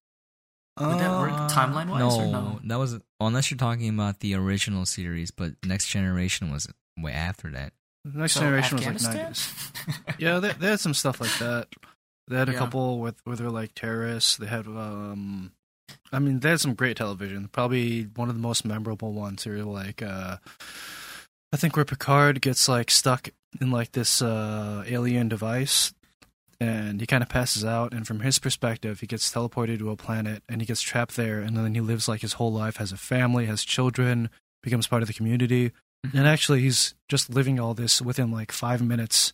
that. 0.77 0.87
Would 0.87 0.99
that 0.99 1.19
work 1.19 1.31
Uh, 1.31 1.49
timeline-wise 1.49 2.17
no, 2.17 2.21
or 2.21 2.27
no? 2.27 2.59
that 2.65 2.77
was 2.77 2.99
unless 3.21 3.49
you're 3.49 3.57
talking 3.57 3.87
about 3.89 4.19
the 4.19 4.35
original 4.35 4.85
series, 4.85 5.31
but 5.31 5.53
Next 5.65 5.87
Generation 5.87 6.51
was 6.51 6.67
way 6.97 7.13
after 7.13 7.49
that. 7.51 7.71
Next 8.13 8.33
So, 8.33 8.41
generation 8.41 8.77
was 8.93 9.03
like? 9.03 9.17
90s. 9.17 9.71
Yeah, 10.19 10.39
they, 10.39 10.51
they 10.53 10.67
had 10.67 10.79
some 10.79 10.93
stuff 10.93 11.19
like 11.19 11.35
that. 11.39 11.67
They 12.27 12.37
had 12.37 12.49
a 12.49 12.53
Yeah. 12.53 12.59
couple 12.59 12.99
with 12.99 13.19
where 13.25 13.35
they're 13.35 13.49
like 13.49 13.73
terrorists. 13.75 14.37
They 14.37 14.47
had, 14.47 14.65
um, 14.67 15.51
I 16.11 16.19
mean, 16.19 16.39
they 16.39 16.49
had 16.51 16.59
some 16.61 16.73
great 16.75 16.97
television. 16.97 17.47
Probably 17.49 18.03
one 18.15 18.29
of 18.29 18.35
the 18.35 18.41
most 18.41 18.63
memorable 18.65 19.11
ones 19.13 19.45
are 19.47 19.63
like, 19.65 20.01
uh, 20.01 20.37
I 21.53 21.57
think 21.57 21.75
where 21.75 21.85
Picard 21.85 22.41
gets 22.41 22.67
like 22.67 22.89
stuck 22.91 23.29
in 23.61 23.71
like 23.71 23.91
this 23.93 24.21
uh, 24.21 24.83
alien 24.87 25.29
device, 25.29 25.93
and 26.59 26.99
he 27.01 27.07
kind 27.07 27.23
of 27.23 27.29
passes 27.29 27.63
out. 27.65 27.93
And 27.93 28.07
from 28.07 28.21
his 28.21 28.39
perspective, 28.39 28.99
he 29.01 29.07
gets 29.07 29.31
teleported 29.31 29.79
to 29.79 29.89
a 29.91 29.95
planet, 29.95 30.43
and 30.49 30.61
he 30.61 30.65
gets 30.67 30.81
trapped 30.81 31.15
there. 31.15 31.39
And 31.39 31.55
then 31.57 31.73
he 31.75 31.81
lives 31.81 32.07
like 32.07 32.21
his 32.21 32.33
whole 32.33 32.51
life, 32.53 32.77
has 32.77 32.91
a 32.91 32.97
family, 32.97 33.45
has 33.45 33.63
children, 33.63 34.29
becomes 34.63 34.87
part 34.87 35.01
of 35.01 35.07
the 35.07 35.13
community. 35.13 35.71
And 36.13 36.27
actually, 36.27 36.61
he's 36.61 36.93
just 37.09 37.29
living 37.29 37.59
all 37.59 37.73
this 37.73 38.01
within 38.01 38.31
like 38.31 38.51
five 38.51 38.81
minutes 38.81 39.33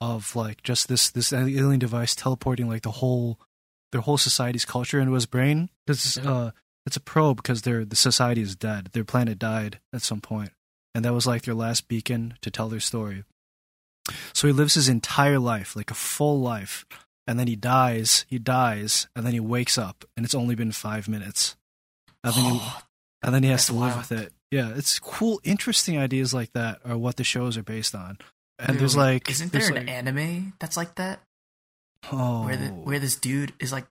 of 0.00 0.34
like 0.34 0.62
just 0.62 0.88
this 0.88 1.10
this 1.10 1.32
alien 1.32 1.78
device 1.78 2.14
teleporting 2.14 2.68
like 2.68 2.82
the 2.82 2.90
whole 2.90 3.38
their 3.92 4.00
whole 4.00 4.16
society's 4.18 4.64
culture 4.64 4.98
into 5.00 5.12
his 5.12 5.26
brain. 5.26 5.68
Because 5.86 6.16
Yeah. 6.16 6.30
uh, 6.32 6.50
it's 6.86 6.96
a 6.96 7.00
probe 7.00 7.36
because 7.36 7.62
their 7.62 7.84
the 7.84 7.96
society 7.96 8.40
is 8.40 8.56
dead. 8.56 8.88
Their 8.92 9.04
planet 9.04 9.38
died 9.38 9.80
at 9.92 10.02
some 10.02 10.20
point, 10.20 10.52
and 10.94 11.04
that 11.04 11.12
was 11.14 11.26
like 11.26 11.42
their 11.42 11.54
last 11.54 11.88
beacon 11.88 12.34
to 12.40 12.50
tell 12.50 12.68
their 12.68 12.80
story. 12.80 13.24
So 14.32 14.46
he 14.46 14.52
lives 14.52 14.74
his 14.74 14.88
entire 14.88 15.38
life, 15.38 15.76
like 15.76 15.90
a 15.90 15.94
full 15.94 16.40
life, 16.40 16.84
and 17.26 17.38
then 17.38 17.46
he 17.46 17.54
dies. 17.56 18.24
He 18.28 18.38
dies, 18.38 19.06
and 19.14 19.24
then 19.26 19.34
he 19.34 19.40
wakes 19.40 19.76
up, 19.76 20.04
and 20.16 20.24
it's 20.24 20.34
only 20.34 20.54
been 20.54 20.72
five 20.72 21.06
minutes. 21.08 21.56
And 22.24 22.34
then 22.34 22.44
he, 22.54 22.60
and 23.22 23.34
then 23.34 23.42
he 23.42 23.50
has 23.50 23.66
That's 23.66 23.66
to 23.66 23.72
live 23.74 23.94
wild. 23.96 24.10
with 24.10 24.12
it. 24.12 24.32
Yeah, 24.50 24.72
it's 24.74 24.98
cool, 24.98 25.40
interesting 25.44 25.96
ideas 25.98 26.34
like 26.34 26.52
that 26.54 26.80
are 26.84 26.98
what 26.98 27.16
the 27.16 27.24
shows 27.24 27.56
are 27.56 27.62
based 27.62 27.94
on. 27.94 28.18
And 28.58 28.78
there's 28.78 28.96
like, 28.96 29.30
isn't 29.30 29.52
there 29.52 29.68
an 29.68 29.74
like, 29.74 29.88
anime 29.88 30.52
that's 30.58 30.76
like 30.76 30.96
that? 30.96 31.20
oh, 32.12 32.44
Where 32.44 32.56
the 32.56 32.68
where 32.68 32.98
this 32.98 33.14
dude 33.16 33.52
is 33.60 33.72
like 33.72 33.86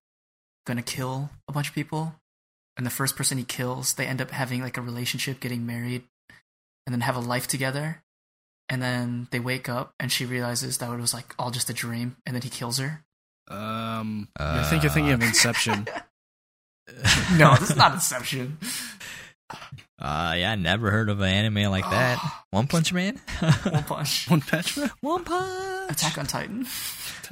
gonna 0.68 0.82
kill 0.84 1.30
a 1.48 1.52
bunch 1.52 1.70
of 1.70 1.76
people, 1.76 2.16
and 2.78 2.86
the 2.86 2.92
first 2.92 3.16
person 3.16 3.38
he 3.38 3.44
kills, 3.44 3.94
they 3.94 4.06
end 4.06 4.22
up 4.22 4.32
having 4.32 4.62
like 4.62 4.78
a 4.78 4.82
relationship, 4.82 5.40
getting 5.40 5.66
married, 5.66 6.04
and 6.86 6.94
then 6.94 7.02
have 7.02 7.16
a 7.16 7.20
life 7.20 7.48
together. 7.48 8.04
And 8.72 8.84
then 8.84 9.28
they 9.32 9.40
wake 9.40 9.68
up, 9.68 9.96
and 10.00 10.12
she 10.12 10.26
realizes 10.26 10.78
that 10.78 10.92
it 10.92 11.00
was 11.00 11.14
like 11.14 11.34
all 11.40 11.50
just 11.50 11.72
a 11.72 11.74
dream, 11.74 12.18
and 12.28 12.36
then 12.36 12.44
he 12.44 12.50
kills 12.50 12.78
her. 12.78 13.02
um, 13.48 14.28
I 14.38 14.64
think 14.70 14.84
you're 14.84 14.92
thinking 14.92 15.14
of 15.14 15.24
Inception. 15.24 15.88
no, 17.38 17.56
this 17.56 17.72
is 17.72 17.76
not 17.76 17.94
Inception. 17.94 18.60
Uh, 20.00 20.36
yeah, 20.38 20.52
I 20.52 20.56
never 20.56 20.92
heard 20.92 21.10
of 21.10 21.20
an 21.22 21.28
anime 21.28 21.72
like 21.72 21.90
that. 21.90 22.20
One 22.52 22.68
Punch 22.68 22.94
Man. 22.94 23.20
One 23.40 23.84
Punch, 23.84 24.30
One 24.30 24.42
Punch 24.42 24.78
Man. 24.78 24.92
One 25.02 25.24
Punch. 25.24 25.92
Attack 25.92 26.18
on 26.18 26.28
Titan. 26.28 26.68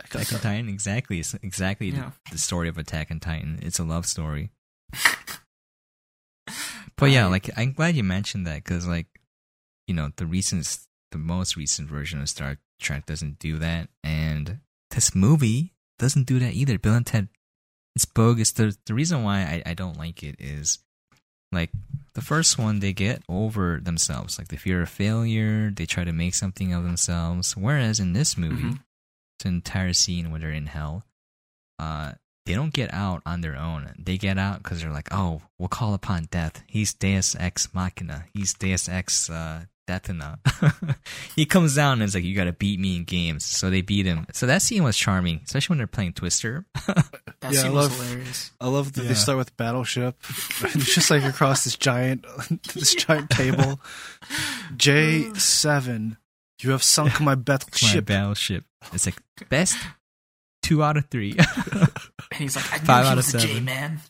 Attack 0.04 0.34
on 0.34 0.40
Titan. 0.40 0.68
Exactly. 0.70 1.20
It's 1.20 1.34
exactly 1.36 1.90
Yeah. 1.90 2.12
the, 2.26 2.34
the 2.34 2.38
story 2.40 2.68
of 2.70 2.78
Attack 2.78 3.12
on 3.12 3.20
Titan. 3.20 3.60
It's 3.62 3.80
a 3.80 3.84
love 3.84 4.06
story. 4.06 4.50
But 6.98 7.12
yeah, 7.12 7.28
like 7.28 7.50
I'm 7.56 7.74
glad 7.74 7.96
you 7.96 8.04
mentioned 8.04 8.48
that 8.48 8.64
because, 8.64 8.88
like, 8.88 9.08
you 9.88 9.94
know, 9.94 10.10
the 10.18 10.26
recent, 10.26 10.80
the 11.12 11.18
most 11.20 11.56
recent 11.56 11.88
version 11.90 12.20
of 12.22 12.30
Star 12.30 12.58
Trek 12.80 13.06
doesn't 13.06 13.38
do 13.40 13.58
that, 13.60 13.90
and 14.04 14.60
this 14.92 15.14
movie 15.14 15.74
doesn't 16.00 16.26
do 16.26 16.40
that 16.40 16.54
either. 16.54 16.80
Bill 16.80 16.96
and 16.96 17.06
Ted, 17.06 17.28
it's 17.96 18.06
bogus. 18.06 18.52
The 18.52 18.76
the 18.88 18.96
reason 18.96 19.24
why 19.24 19.42
I, 19.42 19.72
I 19.72 19.74
don't 19.76 19.98
like 19.98 20.24
it 20.24 20.38
is, 20.40 20.80
like, 21.52 21.72
the 22.14 22.22
first 22.22 22.58
one 22.58 22.80
they 22.80 22.94
get 22.94 23.22
over 23.30 23.80
themselves, 23.80 24.38
like 24.40 24.48
the 24.48 24.58
fear 24.58 24.82
of 24.82 24.90
failure. 24.90 25.70
They 25.70 25.86
try 25.86 26.04
to 26.04 26.12
make 26.12 26.34
something 26.34 26.74
of 26.74 26.84
themselves. 26.84 27.56
Whereas 27.56 28.00
in 28.00 28.14
this 28.14 28.36
movie, 28.38 28.64
Mhm. 28.64 28.80
it's 29.38 29.46
an 29.46 29.54
entire 29.56 29.94
scene 29.94 30.32
where 30.32 30.40
they're 30.40 30.52
in 30.52 30.66
hell. 30.66 31.06
Uh, 31.78 32.14
they 32.48 32.54
don't 32.56 32.74
get 32.74 32.92
out 32.94 33.22
on 33.26 33.42
their 33.42 33.56
own. 33.56 33.94
They 34.00 34.18
get 34.18 34.38
out 34.40 34.64
because 34.64 34.82
they're 34.82 34.92
like, 34.92 35.10
oh, 35.14 35.44
we'll 35.60 35.68
call 35.70 35.94
upon 35.94 36.26
death. 36.32 36.64
He's 36.66 36.94
Deus 36.94 37.36
Ex 37.36 37.74
Machina. 37.74 38.26
He's 38.34 38.54
Deus 38.54 38.90
Ex 38.90 39.30
uh, 39.30 39.66
Deathina. 39.88 40.38
he 41.36 41.46
comes 41.46 41.76
down 41.76 41.94
and 41.94 42.04
is 42.04 42.14
like, 42.14 42.24
you 42.24 42.36
got 42.36 42.44
to 42.44 42.54
beat 42.54 42.80
me 42.80 42.98
in 42.98 43.04
games. 43.06 43.46
So 43.46 43.70
they 43.70 43.82
beat 43.82 44.06
him. 44.06 44.28
So 44.34 44.46
that 44.46 44.62
scene 44.62 44.84
was 44.84 44.98
charming, 44.98 45.42
especially 45.46 45.74
when 45.74 45.78
they're 45.80 45.88
playing 45.88 46.14
Twister. 46.14 46.66
That 47.40 47.54
Yeah, 47.54 47.60
I 47.60 47.64
scene 47.64 47.74
was 47.74 47.96
hilarious. 48.02 48.52
I 48.60 48.68
love 48.68 48.94
that 48.94 49.04
Yeah. 49.04 49.08
they 49.10 49.14
start 49.14 49.38
with 49.38 49.56
Battleship. 49.58 50.16
it's 50.64 50.96
just 50.96 51.12
like 51.12 51.24
across 51.24 51.64
this 51.66 51.76
giant, 51.76 52.26
this 52.74 52.96
giant 52.96 53.30
table. 53.30 53.80
J 54.76 55.32
seven, 55.36 56.18
you 56.62 56.72
have 56.72 56.82
sunk 56.82 57.22
my 57.22 57.36
battleship. 57.36 57.96
My 57.96 58.00
battleship. 58.02 58.64
battleship. 58.82 58.94
It's 58.94 59.06
like 59.06 59.50
best 59.50 59.78
two 60.64 60.84
out 60.84 60.98
of 60.98 61.06
three. 61.12 61.36
And 61.38 61.90
he's 62.34 62.56
like, 62.56 62.74
I 62.74 62.78
knew 62.80 62.86
Five 62.86 63.06
he 63.06 63.12
out 63.12 63.18
of 63.20 63.26
was 63.26 63.36
a 63.36 63.38
J 63.38 63.48
seven. 63.48 63.66
man. 63.66 64.02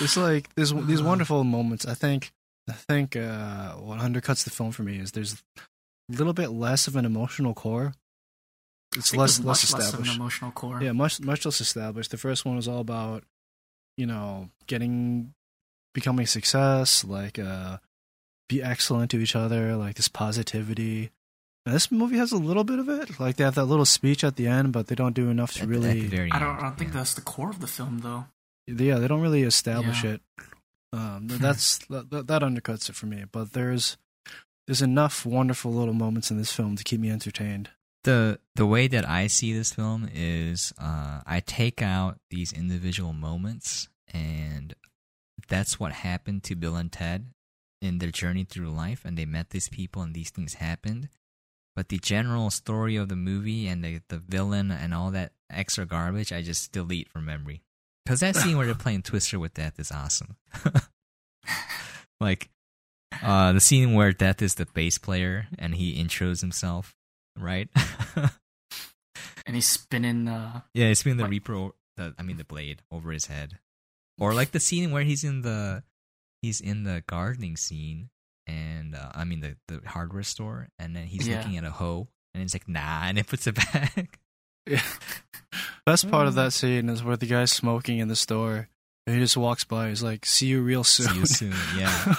It's 0.00 0.16
like 0.16 0.54
there's 0.54 0.72
these 0.72 1.02
wonderful 1.02 1.44
moments. 1.44 1.86
I 1.86 1.94
think 1.94 2.32
I 2.68 2.72
think 2.74 3.16
uh, 3.16 3.72
what 3.74 3.98
undercuts 4.00 4.44
the 4.44 4.50
film 4.50 4.72
for 4.72 4.82
me 4.82 4.98
is 4.98 5.12
there's 5.12 5.42
a 5.58 6.16
little 6.16 6.32
bit 6.32 6.48
less 6.50 6.86
of 6.86 6.96
an 6.96 7.04
emotional 7.04 7.54
core. 7.54 7.94
It's 8.96 9.14
less 9.14 9.38
less 9.40 9.44
much 9.44 9.46
less 9.46 9.72
of 9.72 9.74
an 9.78 9.80
established. 9.84 10.16
emotional 10.16 10.50
core. 10.52 10.82
Yeah, 10.82 10.92
much 10.92 11.20
much 11.20 11.44
less 11.44 11.60
established. 11.60 12.10
The 12.10 12.16
first 12.16 12.44
one 12.44 12.56
was 12.56 12.68
all 12.68 12.80
about, 12.80 13.24
you 13.96 14.06
know, 14.06 14.50
getting 14.66 15.34
becoming 15.94 16.24
a 16.24 16.26
success, 16.26 17.04
like 17.04 17.38
uh 17.38 17.78
be 18.48 18.62
excellent 18.62 19.10
to 19.10 19.18
each 19.18 19.36
other, 19.36 19.76
like 19.76 19.96
this 19.96 20.08
positivity. 20.08 21.10
And 21.66 21.74
this 21.74 21.90
movie 21.92 22.16
has 22.16 22.32
a 22.32 22.38
little 22.38 22.64
bit 22.64 22.78
of 22.78 22.88
it. 22.88 23.20
Like 23.20 23.36
they 23.36 23.44
have 23.44 23.56
that 23.56 23.66
little 23.66 23.84
speech 23.84 24.24
at 24.24 24.36
the 24.36 24.46
end, 24.46 24.72
but 24.72 24.86
they 24.86 24.94
don't 24.94 25.12
do 25.14 25.28
enough 25.28 25.52
to 25.54 25.62
At 25.62 25.68
the- 25.68 25.74
at 25.74 25.82
the 25.82 25.88
really 26.16 26.30
I 26.32 26.38
don't. 26.38 26.56
I 26.56 26.62
don't 26.62 26.78
think 26.78 26.92
yeah. 26.92 26.98
that's 26.98 27.12
the 27.14 27.20
core 27.20 27.50
of 27.50 27.60
the 27.60 27.66
film, 27.66 27.98
though. 27.98 28.24
Yeah, 28.68 28.98
they 28.98 29.08
don't 29.08 29.20
really 29.22 29.42
establish 29.42 30.04
Yeah. 30.04 30.12
it. 30.12 30.20
Um 30.92 31.28
that's 31.28 31.78
that, 31.88 32.10
that 32.10 32.26
that 32.28 32.42
undercuts 32.42 32.88
it 32.88 32.94
for 32.94 33.06
me, 33.06 33.24
but 33.30 33.52
there's 33.52 33.96
there's 34.66 34.82
enough 34.82 35.24
wonderful 35.26 35.72
little 35.72 35.94
moments 35.94 36.30
in 36.30 36.38
this 36.38 36.52
film 36.52 36.76
to 36.76 36.84
keep 36.84 37.00
me 37.00 37.10
entertained. 37.10 37.70
the 38.04 38.38
the 38.54 38.66
way 38.66 38.86
that 38.88 39.06
I 39.08 39.26
see 39.26 39.52
this 39.52 39.72
film 39.74 40.08
is 40.14 40.72
uh, 40.78 41.20
I 41.26 41.40
take 41.40 41.82
out 41.82 42.18
these 42.30 42.52
individual 42.52 43.12
moments, 43.12 43.88
and 44.12 44.74
that's 45.48 45.78
what 45.80 45.92
happened 45.92 46.42
to 46.44 46.54
Bill 46.54 46.76
and 46.76 46.92
Ted 46.92 47.32
in 47.82 47.98
their 47.98 48.10
journey 48.10 48.44
through 48.44 48.70
life, 48.70 49.04
and 49.04 49.16
they 49.16 49.26
met 49.26 49.50
these 49.50 49.68
people, 49.68 50.02
and 50.02 50.14
these 50.14 50.30
things 50.30 50.54
happened. 50.54 51.08
But 51.76 51.88
the 51.90 51.98
general 51.98 52.50
story 52.50 52.96
of 52.96 53.08
the 53.08 53.16
movie 53.16 53.66
and 53.68 53.84
the 53.84 54.00
the 54.08 54.18
villain 54.18 54.70
and 54.70 54.92
all 54.94 55.10
that 55.12 55.32
extra 55.50 55.84
garbage, 55.86 56.32
I 56.32 56.40
just 56.42 56.72
delete 56.72 57.08
from 57.08 57.24
memory. 57.26 57.62
Because 58.08 58.20
that 58.20 58.36
scene 58.36 58.56
where 58.56 58.64
they're 58.64 58.74
playing 58.86 59.02
Twister 59.02 59.38
with 59.38 59.52
Death 59.52 59.78
is 59.78 59.92
awesome. 59.92 60.36
like 62.20 62.48
uh, 63.22 63.52
the 63.52 63.60
scene 63.60 63.92
where 63.92 64.12
Death 64.12 64.40
is 64.40 64.54
the 64.54 64.64
bass 64.64 64.96
player 64.96 65.46
and 65.58 65.74
he 65.74 66.02
intros 66.02 66.40
himself, 66.40 66.94
right? 67.38 67.68
And 69.46 69.54
he's 69.54 69.66
spinning. 69.66 70.28
Uh, 70.28 70.60
yeah, 70.74 70.86
it's 70.86 71.02
been 71.02 71.16
the 71.16 71.22
What? 71.24 71.30
Reaper, 71.30 71.70
the 71.96 72.14
I 72.18 72.22
mean 72.22 72.36
the 72.36 72.44
blade 72.44 72.82
over 72.90 73.10
his 73.12 73.26
head, 73.26 73.58
or 74.18 74.34
like 74.34 74.50
the 74.52 74.60
scene 74.60 74.90
where 74.90 75.04
he's 75.04 75.24
in 75.24 75.40
the 75.40 75.84
he's 76.42 76.60
in 76.60 76.84
the 76.84 77.02
gardening 77.08 77.56
scene, 77.56 78.10
and 78.46 78.94
uh, 78.94 79.10
I 79.14 79.24
mean 79.24 79.40
the 79.40 79.56
the 79.66 79.80
hardware 79.88 80.22
store, 80.22 80.68
and 80.78 80.94
then 80.94 81.06
he's 81.06 81.26
Yeah. 81.26 81.38
looking 81.38 81.56
at 81.56 81.64
a 81.64 81.70
hoe, 81.70 82.08
and 82.34 82.42
he's 82.42 82.54
like, 82.54 82.68
nah, 82.68 83.04
and 83.04 83.18
it 83.18 83.26
puts 83.26 83.46
it 83.46 83.54
back. 83.54 84.18
Yeah. 84.68 84.82
Best 85.86 86.10
part 86.10 86.26
of 86.26 86.34
that 86.34 86.52
scene 86.52 86.88
is 86.90 87.02
where 87.02 87.16
the 87.16 87.26
guy's 87.26 87.50
smoking 87.50 87.98
in 87.98 88.08
the 88.08 88.16
store 88.16 88.68
and 89.06 89.16
he 89.16 89.22
just 89.22 89.38
walks 89.38 89.64
by. 89.64 89.88
He's 89.88 90.02
like, 90.02 90.26
"See 90.26 90.48
you 90.48 90.60
real 90.60 90.84
soon." 90.84 91.08
See 91.08 91.18
you 91.18 91.26
soon. 91.26 91.54
Yeah. 91.78 91.88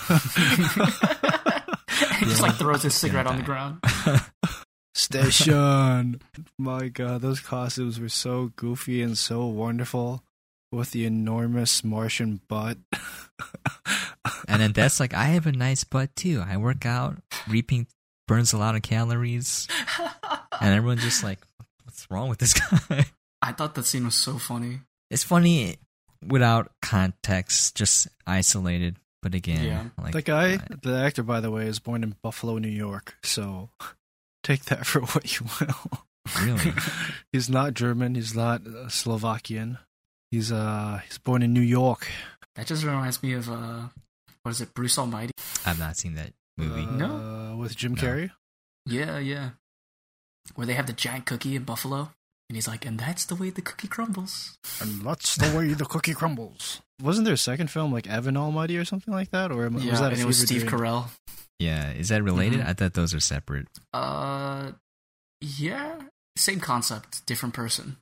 he 2.17 2.25
just 2.25 2.41
like 2.41 2.55
throws 2.55 2.81
his 2.81 2.95
cigarette 2.95 3.27
on 3.27 3.37
the 3.37 3.43
ground. 3.43 3.83
Station. 4.95 6.19
My 6.57 6.87
God, 6.87 7.21
those 7.21 7.39
costumes 7.41 7.99
were 7.99 8.09
so 8.09 8.51
goofy 8.55 9.03
and 9.03 9.15
so 9.17 9.45
wonderful. 9.45 10.23
with 10.71 10.91
the 10.91 11.05
enormous 11.05 11.83
Martian 11.83 12.41
butt. 12.47 12.77
And 14.47 14.61
then 14.61 14.73
that's 14.73 14.99
like, 14.99 15.13
I 15.13 15.25
have 15.25 15.45
a 15.47 15.51
nice 15.51 15.83
butt 15.83 16.15
too. 16.15 16.43
I 16.45 16.57
work 16.57 16.85
out, 16.85 17.17
reaping 17.47 17.87
burns 18.27 18.53
a 18.53 18.57
lot 18.57 18.75
of 18.75 18.81
calories, 18.81 19.67
and 20.59 20.73
everyone's 20.73 21.03
just 21.03 21.23
like, 21.23 21.39
what's 22.01 22.11
wrong 22.11 22.29
with 22.29 22.39
this 22.39 22.53
guy? 22.89 23.05
I 23.41 23.51
thought 23.53 23.75
that 23.75 23.85
scene 23.85 24.05
was 24.05 24.15
so 24.15 24.37
funny. 24.37 24.79
It's 25.09 25.23
funny 25.23 25.77
without 26.25 26.71
context, 26.81 27.75
just 27.75 28.07
isolated. 28.27 28.97
But 29.21 29.35
again, 29.35 29.63
Yeah. 29.65 29.83
like 30.01 30.13
the 30.13 30.21
guy, 30.21 30.55
uh, 30.55 30.75
the 30.81 30.95
actor, 30.97 31.23
by 31.23 31.39
the 31.41 31.51
way, 31.51 31.65
is 31.67 31.79
born 31.79 32.03
in 32.03 32.15
Buffalo, 32.21 32.57
New 32.57 32.69
York. 32.69 33.15
So 33.23 33.69
take 34.43 34.65
that 34.65 34.85
for 34.85 35.01
what 35.01 35.39
you 35.39 35.45
will. 35.59 36.05
really, 36.45 36.71
he's 37.33 37.49
not 37.49 37.73
German. 37.73 38.15
He's 38.15 38.33
not 38.35 38.65
uh, 38.65 38.87
Slovakian. 38.87 39.77
He's 40.31 40.51
uh 40.51 41.01
he's 41.05 41.17
born 41.17 41.41
in 41.43 41.53
New 41.53 41.59
York. 41.61 42.07
That 42.55 42.67
just 42.67 42.83
reminds 42.83 43.21
me 43.23 43.33
of 43.33 43.49
uh, 43.49 43.87
what 44.43 44.51
is 44.51 44.61
it, 44.61 44.73
Bruce 44.73 44.97
Almighty? 44.97 45.33
I've 45.65 45.79
not 45.79 45.97
seen 45.97 46.15
that 46.15 46.31
movie. 46.57 46.83
Uh, 46.83 46.91
No. 46.91 47.57
with 47.59 47.75
Jim 47.75 47.95
No. 47.95 48.01
Carrey. 48.01 48.31
Yeah, 48.85 49.17
yeah. 49.19 49.49
Where 50.55 50.65
they 50.67 50.73
have 50.73 50.87
the 50.87 50.93
giant 50.93 51.25
cookie 51.25 51.55
in 51.55 51.63
Buffalo, 51.63 52.11
and 52.49 52.55
he's 52.55 52.67
like, 52.67 52.85
and 52.85 52.99
that's 52.99 53.25
the 53.25 53.35
way 53.35 53.49
the 53.49 53.61
cookie 53.61 53.87
crumbles. 53.87 54.57
And 54.81 55.01
that's 55.01 55.35
the 55.35 55.55
way 55.57 55.73
the 55.73 55.85
cookie 55.85 56.13
crumbles. 56.13 56.81
Wasn't 57.01 57.23
there 57.25 57.35
a 57.35 57.37
second 57.37 57.69
film 57.71 57.91
like 57.93 58.07
Evan 58.07 58.35
Almighty 58.35 58.77
or 58.77 58.83
something 58.85 59.13
like 59.13 59.29
that, 59.31 59.51
or 59.51 59.65
am- 59.65 59.77
yeah, 59.77 59.91
was 59.91 59.99
that 60.01 60.11
a 60.11 60.13
and 60.15 60.21
it 60.21 60.25
was 60.25 60.39
Steve 60.41 60.65
dream? 60.65 60.71
Carell. 60.81 61.09
Yeah, 61.59 61.91
is 61.91 62.09
that 62.09 62.23
related? 62.23 62.61
Mhm. 62.61 62.67
I 62.67 62.73
thought 62.73 62.93
those 62.93 63.13
are 63.13 63.19
separate. 63.19 63.67
Uh, 63.93 64.71
yeah, 65.41 65.99
same 66.37 66.59
concept, 66.59 67.25
different 67.25 67.53
person. 67.53 67.97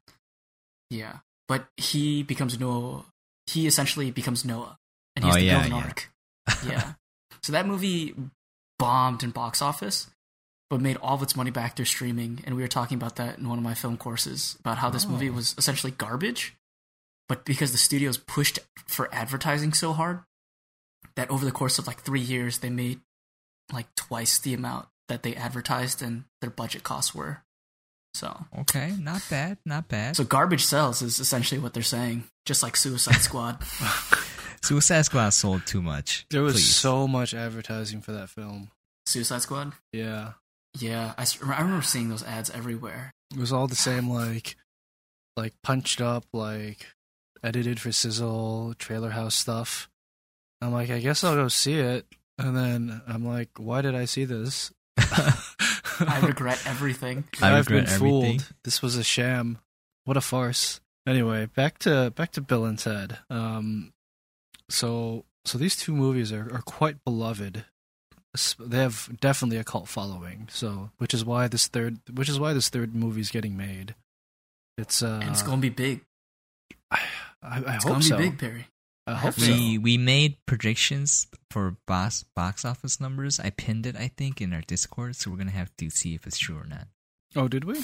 Yeah, 0.90 1.18
but 1.48 1.68
he 1.78 2.24
becomes 2.24 2.60
Noah. 2.60 3.06
He 3.48 3.68
essentially 3.68 4.12
becomes 4.12 4.46
Noah, 4.46 4.78
and 5.16 5.26
he 5.26 5.30
has 5.30 5.36
Oh, 5.36 5.40
to 5.40 5.46
yeah, 5.46 5.60
build 5.62 5.72
an 5.74 5.78
yeah. 5.78 5.84
ark. 5.84 6.10
Yeah. 6.66 6.94
so 7.44 7.52
that 7.52 7.66
movie 7.68 8.16
bombed 8.80 9.24
in 9.24 9.32
box 9.32 9.62
office, 9.62 10.08
but 10.70 10.82
made 10.82 10.98
all 10.98 11.16
of 11.16 11.24
its 11.24 11.36
money 11.36 11.52
back 11.52 11.76
through 11.76 11.86
streaming. 11.86 12.42
And 12.46 12.56
we 12.56 12.62
were 12.62 12.68
talking 12.68 12.96
about 12.98 13.16
that 13.18 13.38
in 13.38 13.48
one 13.48 13.58
of 13.58 13.64
my 13.64 13.74
film 13.74 13.98
courses 13.98 14.56
about 14.60 14.78
how 14.80 14.90
this 14.90 15.06
oh. 15.06 15.10
movie 15.10 15.30
Oh. 15.30 15.34
was 15.34 15.56
essentially 15.58 15.92
garbage, 15.92 16.56
but 17.30 17.46
because 17.46 17.72
the 17.72 17.78
studios 17.78 18.18
pushed 18.18 18.60
for 18.86 19.14
advertising 19.14 19.74
so 19.74 19.94
hard 19.94 20.22
that 21.16 21.30
over 21.32 21.46
the 21.46 21.52
course 21.52 21.80
of 21.80 21.88
like 21.88 22.02
three 22.02 22.20
years 22.22 22.60
they 22.60 22.70
made 22.70 23.00
like 23.74 23.88
twice 23.96 24.38
the 24.40 24.54
amount 24.54 24.88
that 25.08 25.24
they 25.24 25.36
advertised 25.36 26.02
and 26.02 26.26
their 26.42 26.50
budget 26.50 26.84
costs 26.84 27.16
were. 27.16 27.44
So, 28.14 28.46
Okay, 28.60 28.94
not 29.00 29.22
bad, 29.30 29.58
not 29.66 29.88
bad. 29.88 30.16
so 30.16 30.24
garbage 30.24 30.66
sells 30.66 31.02
is 31.02 31.20
essentially 31.20 31.60
what 31.60 31.74
they're 31.74 31.84
saying, 31.84 32.24
just 32.46 32.64
like 32.64 32.76
Suicide 32.76 33.22
Squad. 33.22 33.60
Suicide 34.64 35.04
Squad 35.06 35.30
sold 35.30 35.66
too 35.68 35.82
much. 35.82 36.26
There 36.32 36.42
was 36.42 36.56
Please. 36.56 36.76
so 36.76 37.08
much 37.08 37.34
advertising 37.34 38.02
for 38.02 38.12
that 38.14 38.30
film. 38.30 38.72
Suicide 39.06 39.42
Squad. 39.44 39.74
Yeah, 39.94 40.34
Yeah, 40.80 41.14
I 41.18 41.26
remember 41.42 41.82
seeing 41.82 42.10
those 42.10 42.24
ads 42.24 42.50
everywhere. 42.50 43.12
it 43.34 43.40
was 43.40 43.52
all 43.52 43.68
the 43.68 43.76
same, 43.76 44.10
like, 44.10 44.56
like 45.36 45.54
punched 45.64 46.02
up, 46.02 46.26
like 46.34 46.88
edited 47.44 47.80
for 47.80 47.92
sizzle, 47.92 48.74
trailer 48.78 49.12
house 49.12 49.36
stuff. 49.36 49.90
I'm 50.62 50.72
like, 50.74 50.90
I 50.90 51.00
guess 51.00 51.24
I'll 51.24 51.36
go 51.36 51.48
see 51.48 51.76
it, 51.80 52.06
and 52.38 52.56
then 52.56 53.02
I'm 53.08 53.26
like, 53.26 53.50
why 53.58 53.82
did 53.82 53.96
I 53.96 54.06
see 54.06 54.26
this? 54.26 54.72
I 54.98 56.20
regret 56.24 56.62
everything. 56.68 57.24
I 57.42 57.58
I've 57.58 57.68
been 57.68 57.78
regret 57.78 57.98
fooled. 58.00 58.26
everything. 58.26 58.46
This 58.64 58.82
was 58.82 58.96
a 58.98 59.04
sham. 59.04 59.60
What 60.06 60.18
a 60.18 60.22
farce. 60.22 60.80
Anyway, 61.08 61.46
back 61.48 61.80
to 61.80 62.12
back 62.16 62.32
to 62.34 62.42
Bill 62.42 62.66
and 62.66 62.78
Ted. 62.78 63.18
Um, 63.30 63.94
so 64.70 65.26
so 65.46 65.58
these 65.58 65.76
two 65.76 65.96
movies 65.96 66.32
are, 66.34 66.54
are 66.54 66.62
quite 66.62 67.04
beloved. 67.04 67.66
S- 68.38 68.56
They 68.60 68.78
have 68.78 69.10
definitely 69.20 69.58
a 69.58 69.64
cult 69.64 69.88
following. 69.90 70.48
So 70.52 70.92
which 70.98 71.14
is 71.14 71.26
why 71.26 71.48
this 71.48 71.68
third 71.68 72.00
which 72.14 72.30
is 72.30 72.40
why 72.40 72.54
this 72.54 72.70
third 72.70 72.96
movie's 72.96 73.32
getting 73.32 73.58
made. 73.58 73.96
It's 74.78 75.02
uh, 75.04 75.20
and 75.22 75.32
it's 75.32 75.42
gonna 75.42 75.58
be 75.62 75.70
big. 75.70 76.02
I, 76.92 77.00
I, 77.42 77.64
I 77.64 77.76
It's 77.76 77.84
hope 77.84 77.94
gonna 77.94 78.04
so. 78.04 78.18
be 78.18 78.30
big, 78.30 78.38
Barry. 78.40 78.68
I 79.08 79.16
hope 79.16 79.38
we 79.38 79.76
so. 79.78 79.82
we 79.82 79.98
made 79.98 80.38
predictions 80.46 81.28
for 81.50 81.78
box 81.88 82.24
box 82.36 82.64
office 82.66 83.00
numbers. 83.00 83.40
I 83.40 83.50
pinned 83.52 83.86
it, 83.86 83.96
I 83.96 84.10
think, 84.10 84.42
in 84.42 84.54
our 84.54 84.62
Discord, 84.62 85.16
so 85.16 85.32
we're 85.32 85.38
gonna 85.38 85.52
have 85.52 85.72
to 85.78 85.90
see 85.90 86.14
if 86.14 86.28
it's 86.28 86.38
true 86.38 86.58
or 86.58 86.66
not. 86.68 86.88
Oh, 87.36 87.48
did 87.48 87.64
we? 87.64 87.84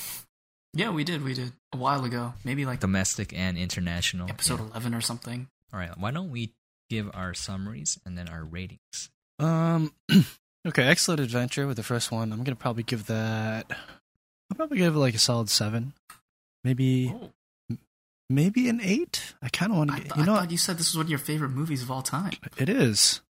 Yeah, 0.73 0.89
we 0.89 1.03
did. 1.03 1.23
We 1.23 1.33
did 1.33 1.53
a 1.73 1.77
while 1.77 2.03
ago. 2.03 2.33
Maybe 2.43 2.65
like 2.65 2.79
Domestic 2.81 3.31
and 3.33 3.57
international. 3.57 4.29
episode 4.29 4.59
Yeah. 4.59 4.65
eleven 4.67 4.93
or 4.93 5.01
something. 5.01 5.47
All 5.73 5.79
right, 5.79 5.97
why 5.97 6.11
don't 6.11 6.29
we 6.31 6.51
give 6.89 7.09
our 7.13 7.33
summaries 7.33 7.99
and 8.05 8.17
then 8.17 8.27
our 8.29 8.43
ratings? 8.43 9.09
Um. 9.39 9.93
okay, 10.67 10.83
excellent 10.83 11.19
adventure 11.21 11.67
with 11.67 11.77
the 11.77 11.83
first 11.83 12.11
one. 12.11 12.31
I'm 12.31 12.43
gonna 12.43 12.55
probably 12.55 12.83
give 12.83 13.07
that. 13.07 13.65
I'll 13.71 14.55
probably 14.55 14.77
give 14.77 14.95
it 14.95 14.99
like 14.99 15.15
a 15.15 15.19
solid 15.19 15.49
seven, 15.49 15.93
maybe 16.63 17.13
Oh, 17.15 17.77
maybe 18.29 18.69
an 18.69 18.79
eight. 18.81 19.33
I 19.41 19.49
kind 19.49 19.71
of 19.71 19.77
want 19.77 19.89
to 19.91 19.95
th- 19.97 20.07
get. 20.09 20.17
You 20.17 20.23
I 20.23 20.25
know, 20.25 20.35
thought 20.35 20.51
you 20.51 20.57
said 20.57 20.77
this 20.77 20.91
was 20.91 20.97
one 20.97 21.05
of 21.05 21.09
your 21.09 21.19
favorite 21.19 21.49
movies 21.49 21.81
of 21.81 21.89
all 21.91 22.01
time. 22.01 22.33
it 22.57 22.69
is. 22.69 23.21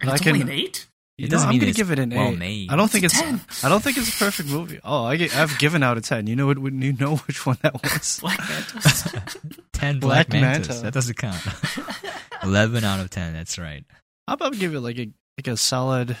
And 0.00 0.10
I 0.10 0.14
it's 0.14 0.22
can- 0.22 0.32
only 0.32 0.42
an 0.42 0.50
eight. 0.50 0.88
It 1.18 1.24
You 1.24 1.28
know, 1.28 1.32
doesn't 1.32 1.48
I'm 1.50 1.58
gonna 1.58 1.72
give 1.72 1.90
it 1.90 1.98
an 1.98 2.10
well 2.10 2.28
eight. 2.30 2.38
made. 2.38 2.70
I 2.70 2.76
don't 2.76 2.90
think 2.90 3.04
It's 3.04 3.20
it's. 3.20 3.62
I 3.64 3.68
don't 3.68 3.82
think 3.82 3.98
it's 3.98 4.08
a 4.08 4.18
perfect 4.18 4.48
movie. 4.48 4.80
Oh, 4.82 5.04
I 5.04 5.16
get, 5.16 5.36
I've 5.36 5.56
given 5.58 5.82
out 5.82 5.98
a 5.98 6.00
ten. 6.00 6.26
You 6.26 6.34
know 6.34 6.46
what? 6.46 6.56
You 6.56 6.94
know 6.94 7.16
which 7.16 7.44
one 7.44 7.58
that 7.60 7.74
was. 7.82 8.18
Black 8.20 8.38
Manta. 8.40 9.22
ten 9.74 10.00
Black, 10.00 10.28
Black 10.30 10.40
Mantas. 10.42 10.68
Manta. 10.68 10.82
That 10.84 10.94
doesn't 10.94 11.16
count. 11.18 11.38
Eleven 12.42 12.82
out 12.82 12.98
of 13.00 13.10
ten. 13.10 13.34
That's 13.34 13.58
right. 13.58 13.84
I'll 14.26 14.38
probably 14.38 14.58
give 14.58 14.74
it 14.74 14.80
like 14.80 14.98
a 14.98 15.10
like 15.38 15.46
a 15.48 15.56
solid, 15.58 16.16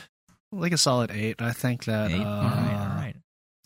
like 0.52 0.72
a 0.72 0.78
solid 0.78 1.10
eight. 1.10 1.40
I 1.42 1.52
think 1.52 1.84
that 1.84 2.10
Eight. 2.10 2.20
uh, 2.20 2.24
all 2.28 2.42
right, 2.42 2.78
all 2.78 2.96
right. 2.96 3.14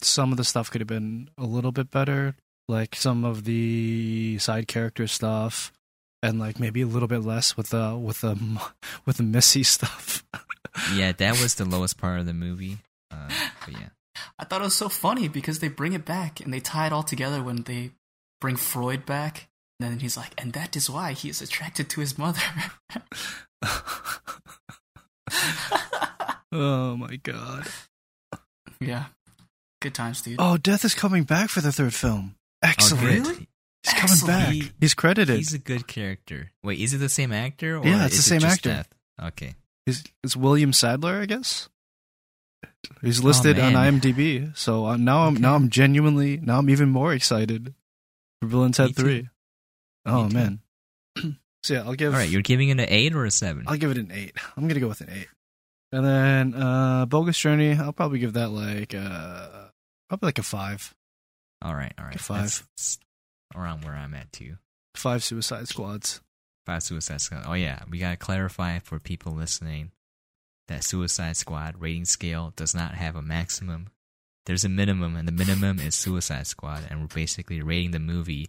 some 0.01 0.30
of 0.32 0.37
the 0.39 0.45
stuff 0.45 0.70
could 0.70 0.80
have 0.80 0.89
been 0.89 1.28
a 1.37 1.45
little 1.45 1.72
bit 1.72 1.91
better, 1.91 2.34
like 2.68 2.95
some 2.97 3.24
of 3.24 3.45
the 3.45 4.39
side 4.39 4.68
character 4.68 5.07
stuff, 5.07 5.72
and 6.22 6.39
like 6.39 6.59
maybe 6.61 6.82
a 6.82 6.87
little 6.87 7.09
bit 7.09 7.22
less 7.24 7.57
with 7.57 7.70
the 7.70 7.97
with 7.97 8.20
the 8.22 8.39
with 9.07 9.16
the 9.18 9.22
messy 9.22 9.62
stuff. 9.62 10.24
Yeah, 10.95 11.12
that 11.12 11.41
was 11.41 11.55
the 11.55 11.64
lowest 11.64 11.97
part 11.97 12.20
of 12.20 12.26
the 12.26 12.34
movie. 12.34 12.76
Uh, 13.11 13.30
but 13.64 13.72
yeah, 13.72 13.89
I 14.39 14.45
thought 14.45 14.61
it 14.61 14.64
was 14.64 14.74
so 14.74 14.91
funny 14.91 15.26
because 15.26 15.61
they 15.61 15.68
bring 15.68 15.95
it 15.95 16.05
back 16.05 16.39
and 16.41 16.53
they 16.53 16.61
tie 16.61 16.84
it 16.87 16.93
all 16.93 17.03
together 17.03 17.43
when 17.43 17.62
they 17.62 17.93
bring 18.43 18.57
Freud 18.57 19.07
back. 19.07 19.49
And 19.80 19.91
then 19.91 20.01
he's 20.01 20.18
like, 20.18 20.34
and 20.37 20.53
that 20.53 20.76
is 20.76 20.91
why 20.91 21.12
he 21.12 21.30
is 21.30 21.41
attracted 21.41 21.89
to 21.91 22.01
his 22.01 22.18
mother. 22.18 22.41
oh 26.59 26.96
my 26.96 27.16
god! 27.16 27.66
yeah. 28.80 29.07
Good 29.82 29.94
times, 29.94 30.22
dude. 30.22 30.36
Oh, 30.38 30.57
Death 30.57 30.84
is 30.84 30.94
coming 30.94 31.24
back 31.24 31.50
for 31.50 31.61
the 31.61 31.70
third 31.72 31.92
film. 31.94 32.34
Excellent. 32.62 33.04
Oh. 33.04 33.07
Really? 33.07 33.48
He's 33.84 33.92
coming 33.94 34.26
back. 34.26 34.52
He- 34.52 34.70
He's 34.80 34.94
credited. 34.94 35.36
He's 35.36 35.52
a 35.54 35.59
good 35.59 35.86
character. 35.86 36.50
Wait, 36.64 36.80
is 36.80 36.94
it 36.94 36.98
the 36.98 37.09
same 37.09 37.30
actor? 37.32 37.76
Or 37.76 37.84
Yeah, 37.86 38.07
it's 38.07 38.14
the 38.14 38.18
is 38.20 38.26
it 38.26 38.40
same 38.40 38.44
actor. 38.50 38.68
Death? 38.70 38.88
Okay. 39.22 39.54
Is 39.86 40.02
it's 40.24 40.34
William 40.36 40.72
Sadler, 40.72 41.20
I 41.20 41.26
guess. 41.26 41.68
He's 43.02 43.22
listed 43.22 43.59
on 43.59 43.74
Oh, 43.76 43.78
man. 43.80 44.00
IMDb, 44.00 44.57
so 44.57 44.86
uh, 44.86 44.96
now 44.96 45.26
I'm 45.26 45.34
Okay. 45.34 45.42
now 45.42 45.54
I'm 45.54 45.70
genuinely 45.70 46.38
now 46.38 46.59
I'm 46.59 46.70
even 46.70 46.88
more 46.88 47.12
excited 47.12 47.74
for 48.40 48.48
Bill 48.48 48.62
and 48.64 48.74
Ted 48.74 48.88
Me 48.88 48.92
too. 48.94 49.02
Three. 49.02 49.28
Oh 50.07 50.28
man! 50.28 50.61
so 51.62 51.74
yeah, 51.74 51.82
I'll 51.82 51.94
give. 51.94 52.12
All 52.14 52.18
right, 52.18 52.28
you're 52.28 52.42
giving 52.42 52.68
it 52.68 52.78
an 52.80 52.86
eight 52.88 53.14
or 53.14 53.24
a 53.24 53.30
seven? 53.30 53.64
I'll 53.66 53.76
give 53.76 53.90
it 53.90 53.98
an 53.98 54.11
eight. 54.12 54.32
I'm 54.57 54.66
gonna 54.68 54.80
go 54.80 54.88
with 54.88 55.00
an 55.00 55.11
eight. 55.12 55.28
And 55.93 56.05
then 56.05 56.55
uh 56.55 57.07
Bogus 57.07 57.39
Journey, 57.39 57.74
I'll 57.74 57.93
probably 57.93 58.18
give 58.18 58.34
that 58.34 58.51
like 58.51 58.95
uh 58.95 59.68
probably 60.09 60.28
like 60.28 60.39
a 60.39 60.43
five. 60.43 60.95
All 61.62 61.74
right, 61.74 61.93
all 61.99 62.05
right. 62.05 62.20
Five. 62.20 62.43
That's, 62.43 62.59
that's 62.76 62.99
around 63.55 63.84
where 63.84 63.95
I'm 63.95 64.14
at 64.14 64.32
too. 64.32 64.57
Five 64.95 65.22
Suicide 65.24 65.68
Squads. 65.68 66.20
Five 66.64 66.82
Suicide 66.82 67.20
Squad. 67.20 67.45
Oh 67.47 67.55
yeah, 67.55 67.82
we 67.91 67.99
gotta 67.99 68.16
clarify 68.16 68.78
for 68.80 68.99
people 68.99 69.32
listening 69.32 69.93
that 70.68 70.84
Suicide 70.84 71.37
Squad 71.37 71.80
rating 71.80 72.05
scale 72.05 72.53
does 72.57 72.74
not 72.74 72.95
have 72.95 73.16
a 73.16 73.22
maximum. 73.22 73.89
There's 74.47 74.64
a 74.64 74.68
minimum, 74.68 75.16
and 75.16 75.26
the 75.26 75.32
minimum 75.32 75.78
is 75.80 75.95
Suicide 75.95 76.47
Squad, 76.47 76.84
and 76.89 77.01
we're 77.01 77.07
basically 77.09 77.62
rating 77.62 77.91
the 77.93 77.99
movie 77.99 78.49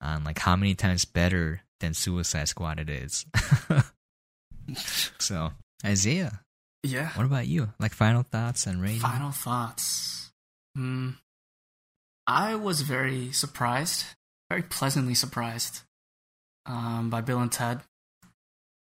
on 0.00 0.24
like 0.24 0.38
how 0.38 0.56
many 0.56 0.74
times 0.74 1.04
better 1.04 1.62
than 1.80 1.94
Suicide 1.94 2.48
Squad 2.48 2.78
it 2.78 2.90
is. 2.90 3.26
so 5.18 5.52
Isaiah, 5.84 6.40
Yeah. 6.82 7.10
what 7.14 7.26
about 7.26 7.46
you? 7.46 7.68
Like 7.78 7.92
final 7.92 8.22
thoughts 8.22 8.66
and 8.66 8.80
rating? 8.82 9.00
Final 9.00 9.30
thoughts. 9.32 10.30
Hmm. 10.74 11.10
I 12.26 12.54
was 12.54 12.82
very 12.82 13.32
surprised, 13.32 14.04
very 14.48 14.62
pleasantly 14.62 15.14
surprised, 15.14 15.82
um, 16.66 17.10
by 17.10 17.20
Bill 17.20 17.40
and 17.40 17.50
Ted 17.50 17.80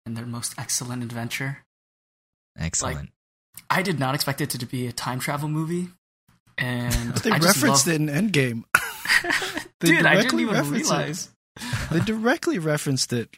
and 0.07 0.16
their 0.16 0.26
most 0.26 0.55
excellent 0.59 1.03
adventure. 1.03 1.59
Excellent. 2.59 3.11
I 3.68 3.82
did 3.82 3.99
not 3.99 4.14
expect 4.14 4.41
it 4.41 4.51
to 4.51 4.66
be 4.66 4.87
a 4.87 4.93
time 4.93 5.18
travel 5.18 5.49
movie, 5.49 5.89
and 6.57 7.14
they 7.16 7.30
I 7.32 7.39
referenced 7.39 7.87
love- 7.87 7.95
it 7.95 8.01
in 8.01 8.07
Endgame. 8.09 8.64
They 9.80 9.89
Dude, 9.89 10.07
I 10.07 10.20
didn't 10.22 10.41
even 10.41 10.55
reference 10.55 10.89
it. 10.89 10.93
realize. 10.93 11.28
they 11.91 12.01
directly 12.01 12.59
referenced 12.59 13.12
it. 13.12 13.28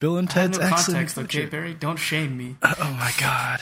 Bill 0.00 0.16
and 0.16 0.28
I 0.28 0.32
have 0.32 0.50
Ted's 0.52 0.58
no 0.58 0.64
Excellent 0.66 0.86
context, 1.08 1.18
okay, 1.18 1.46
Barry? 1.46 1.74
Don't 1.74 1.96
shame 1.96 2.36
me. 2.36 2.56
Oh 2.62 2.96
my 3.00 3.12
god. 3.18 3.60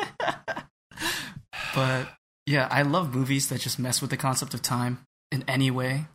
But 1.74 2.08
yeah, 2.46 2.66
I 2.70 2.82
love 2.82 3.14
movies 3.14 3.48
that 3.48 3.60
just 3.60 3.78
mess 3.78 4.00
with 4.00 4.10
the 4.10 4.16
concept 4.16 4.54
of 4.54 4.62
time 4.62 5.06
in 5.30 5.44
any 5.46 5.70
way. 5.70 6.06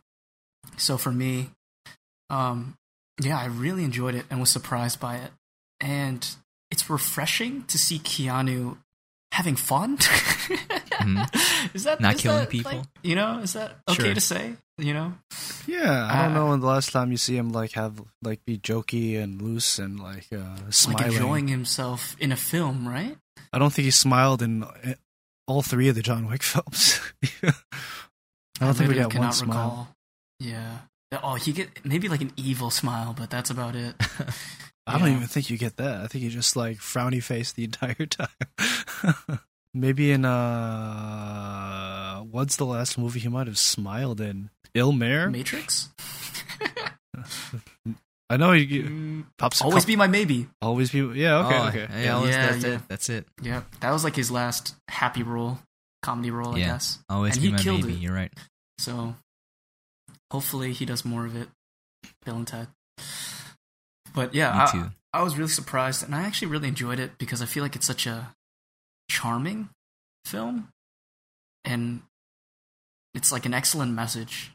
So 0.76 0.98
for 0.98 1.10
me, 1.10 1.50
um, 2.28 2.76
yeah, 3.22 3.38
I 3.38 3.46
really 3.46 3.84
enjoyed 3.84 4.14
it 4.14 4.26
and 4.28 4.38
was 4.40 4.50
surprised 4.50 5.00
by 5.00 5.16
it. 5.16 5.30
And 5.80 6.26
it's 6.70 6.90
refreshing 6.90 7.64
to 7.64 7.78
see 7.78 7.98
Keanu 7.98 8.76
having 9.32 9.56
fun. 9.56 9.94
Is 11.74 11.84
that 11.84 11.98
Mm-hmm. 11.98 12.02
Not 12.02 12.14
is 12.16 12.20
killing 12.22 12.38
that, 12.40 12.50
people? 12.50 12.72
like, 12.72 12.86
you 13.02 13.14
know, 13.14 13.38
is 13.40 13.52
that 13.52 13.76
okay 13.88 14.04
Sure. 14.04 14.14
to 14.14 14.20
say? 14.20 14.54
You 14.78 14.92
know, 14.94 15.14
Yeah, 15.66 16.08
I 16.10 16.22
don't 16.22 16.32
Uh, 16.32 16.34
know 16.34 16.46
when 16.48 16.60
the 16.60 16.66
last 16.66 16.90
time 16.90 17.10
you 17.12 17.16
see 17.16 17.36
him 17.36 17.50
like 17.50 17.72
have 17.72 18.00
like 18.22 18.44
be 18.44 18.58
jokey 18.58 19.16
and 19.22 19.40
loose 19.40 19.78
and 19.78 20.00
like 20.00 20.26
uh 20.32 20.38
like 20.64 20.72
smiling. 20.74 21.12
enjoying 21.12 21.48
himself 21.48 22.16
in 22.18 22.32
a 22.32 22.36
film, 22.36 22.88
right? 22.88 23.16
I 23.56 23.58
don't 23.58 23.72
think 23.72 23.84
he 23.86 23.90
smiled 23.90 24.42
in 24.42 24.64
uh, 24.64 24.92
all 25.46 25.62
three 25.62 25.88
of 25.88 25.94
the 25.94 26.02
John 26.02 26.28
Wick 26.28 26.42
films. 26.42 27.00
I 27.42 27.54
don't 28.60 28.74
think 28.74 28.90
we 28.90 28.96
got 28.96 29.14
one 29.14 29.32
smile. 29.32 29.88
Yeah. 30.38 30.80
Oh, 31.22 31.36
he 31.36 31.54
get 31.54 31.82
maybe 31.82 32.10
like 32.10 32.20
an 32.20 32.32
evil 32.36 32.68
smile, 32.68 33.14
but 33.16 33.30
that's 33.30 33.48
about 33.48 33.74
it. 33.74 33.94
I 34.86 34.98
don't 34.98 35.08
even 35.08 35.26
think 35.26 35.48
you 35.48 35.56
get 35.56 35.78
that. 35.78 36.02
I 36.02 36.06
think 36.06 36.22
you 36.22 36.28
just 36.28 36.54
like 36.54 36.76
frowny 36.76 37.22
face 37.22 37.52
the 37.52 37.64
entire 37.70 38.04
time. 38.04 38.28
Maybe 39.72 40.12
in 40.12 40.26
uh, 40.26 42.18
what's 42.30 42.56
the 42.56 42.66
last 42.66 42.98
movie 42.98 43.20
he 43.20 43.28
might 43.28 43.46
have 43.46 43.56
smiled 43.56 44.20
in? 44.20 44.50
Ill 44.74 44.92
Mare. 44.92 45.30
Matrix. 45.30 45.88
I 48.28 48.36
know 48.36 48.52
he 48.52 48.82
Mm, 48.82 49.26
pops. 49.38 49.62
Always 49.62 49.84
couple- 49.84 49.86
be 49.86 49.96
my 49.96 50.06
maybe. 50.08 50.48
always 50.60 50.90
be. 50.90 50.98
Yeah. 50.98 51.46
Okay. 51.46 51.58
Oh, 51.58 51.66
okay. 51.68 52.04
Yeah, 52.04 52.14
always- 52.16 52.30
Yeah, 52.34 52.46
that's 52.50 52.64
yeah. 52.64 52.70
it. 52.74 52.88
That's 52.88 53.08
it. 53.08 53.28
Yeah, 53.40 53.62
that 53.80 53.90
was 53.92 54.02
like 54.04 54.16
his 54.16 54.30
last 54.32 54.74
happy 54.88 55.22
role, 55.22 55.60
comedy 56.02 56.30
role, 56.32 56.54
I 56.56 56.58
Yeah. 56.58 56.66
guess. 56.72 56.98
Always 57.08 57.34
And 57.34 57.42
be 57.42 57.48
he 57.48 57.52
my 57.54 57.58
killed 57.62 57.82
baby. 57.82 57.94
it. 57.94 58.00
You're 58.00 58.14
right. 58.14 58.32
So 58.78 59.14
hopefully 60.32 60.72
he 60.72 60.84
does 60.84 61.04
more 61.04 61.24
of 61.24 61.36
it, 61.36 61.48
Bill 62.24 62.36
and 62.36 62.46
Ted. 62.48 62.68
But 64.12 64.34
yeah, 64.34 64.52
Me 64.52 64.58
I, 64.60 64.66
too. 64.72 64.90
I 65.12 65.22
was 65.22 65.36
really 65.36 65.50
surprised, 65.50 66.02
and 66.02 66.14
I 66.14 66.22
actually 66.22 66.48
really 66.48 66.68
enjoyed 66.68 66.98
it 66.98 67.18
because 67.18 67.40
I 67.40 67.46
feel 67.46 67.62
like 67.62 67.76
it's 67.76 67.86
such 67.86 68.06
a 68.06 68.34
charming 69.08 69.68
film, 70.24 70.68
and 71.64 72.02
it's 73.14 73.30
like 73.30 73.46
an 73.46 73.54
excellent 73.54 73.92
message 73.92 74.50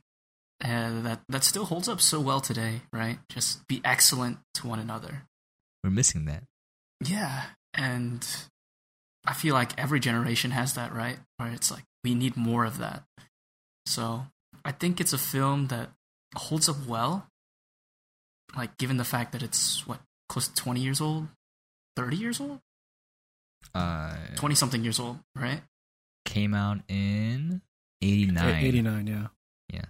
uh, 0.63 1.01
that 1.01 1.21
that 1.29 1.43
still 1.43 1.65
holds 1.65 1.87
up 1.89 2.01
so 2.01 2.19
well 2.19 2.41
today. 2.41 2.81
Right? 2.93 3.19
Just 3.29 3.67
be 3.67 3.81
excellent 3.83 4.39
to 4.55 4.67
one 4.67 4.79
another. 4.79 5.23
We're 5.83 5.89
missing 5.89 6.25
that. 6.25 6.43
Yeah, 7.03 7.43
and 7.73 8.25
I 9.25 9.33
feel 9.33 9.53
like 9.55 9.79
every 9.79 9.99
generation 9.99 10.51
has 10.51 10.73
that, 10.75 10.93
right? 10.93 11.17
Where 11.37 11.51
it's 11.51 11.71
like 11.71 11.83
we 12.03 12.13
need 12.15 12.37
more 12.37 12.65
of 12.65 12.77
that. 12.77 13.03
So 13.87 14.25
I 14.63 14.71
think 14.71 15.01
it's 15.01 15.13
a 15.13 15.17
film 15.17 15.67
that 15.67 15.89
holds 16.35 16.69
up 16.69 16.85
well. 16.87 17.27
Like 18.55 18.77
given 18.77 18.97
the 18.97 19.03
fact 19.05 19.31
that 19.31 19.41
it's 19.43 19.87
what 19.87 19.99
close 20.29 20.47
to 20.47 20.53
twenty 20.55 20.81
years 20.81 21.01
old, 21.01 21.27
thirty 21.95 22.17
years 22.17 22.39
old, 22.39 22.59
Uh, 23.73 24.15
twenty 24.35 24.55
something 24.55 24.83
years 24.83 24.99
old, 24.99 25.19
right? 25.35 25.61
came 26.25 26.53
out 26.53 26.79
in 26.87 27.61
'89. 28.01 28.63
Eighty 28.63 28.81
nine. 28.81 29.07
yeah. 29.07 29.27
Yeah. 29.73 29.85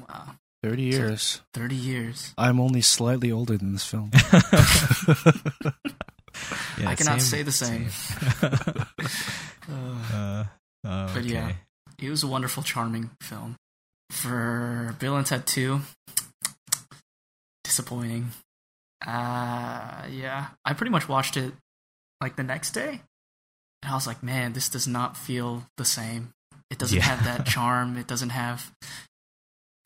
Wow, 0.00 0.36
Thirty 0.62 0.90
So- 0.92 0.98
years. 0.98 1.40
thirty 1.52 1.76
years. 1.76 2.32
I'm 2.38 2.58
only 2.60 2.80
slightly 2.80 3.30
older 3.30 3.56
than 3.58 3.72
this 3.72 3.84
film. 3.84 4.10
Yeah, 6.80 6.88
I 6.90 6.96
cannot 6.96 7.22
say 7.22 7.42
the 7.42 7.52
same. 7.52 7.88
Uh, 9.66 10.04
uh, 10.12 10.44
oh, 10.84 11.10
But 11.14 11.24
yeah. 11.24 11.44
okay. 11.46 11.56
it 11.98 12.10
was 12.10 12.22
a 12.22 12.26
wonderful, 12.26 12.62
charming 12.62 13.10
film. 13.22 13.56
For 14.10 14.94
Bill 14.98 15.16
and 15.16 15.24
Ted 15.24 15.46
2, 15.46 15.80
disappointing. 17.62 18.32
Uh, 19.06 20.02
yeah, 20.10 20.48
I 20.66 20.74
pretty 20.74 20.90
much 20.90 21.08
watched 21.08 21.38
it 21.38 21.54
like 22.20 22.36
the 22.36 22.42
next 22.42 22.72
day, 22.72 23.00
and 23.82 23.90
I 23.92 23.94
was 23.94 24.06
like, 24.06 24.22
man, 24.22 24.52
this 24.52 24.68
does 24.68 24.86
not 24.86 25.16
feel 25.16 25.64
the 25.78 25.84
same. 25.86 26.34
It 26.70 26.76
doesn't 26.78 26.98
Yeah. 26.98 27.04
have 27.04 27.24
that 27.24 27.46
charm. 27.50 27.96
It 27.96 28.06
doesn't 28.06 28.30
have 28.30 28.70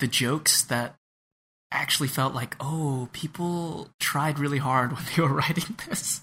the 0.01 0.07
jokes 0.07 0.62
that 0.64 0.94
actually 1.72 2.09
felt 2.09 2.34
like, 2.34 2.57
oh, 2.61 3.09
people 3.12 3.88
tried 4.01 4.38
really 4.38 4.59
hard 4.59 4.92
when 4.92 5.03
they 5.16 5.22
were 5.22 5.28
writing 5.34 5.76
this. 5.88 6.22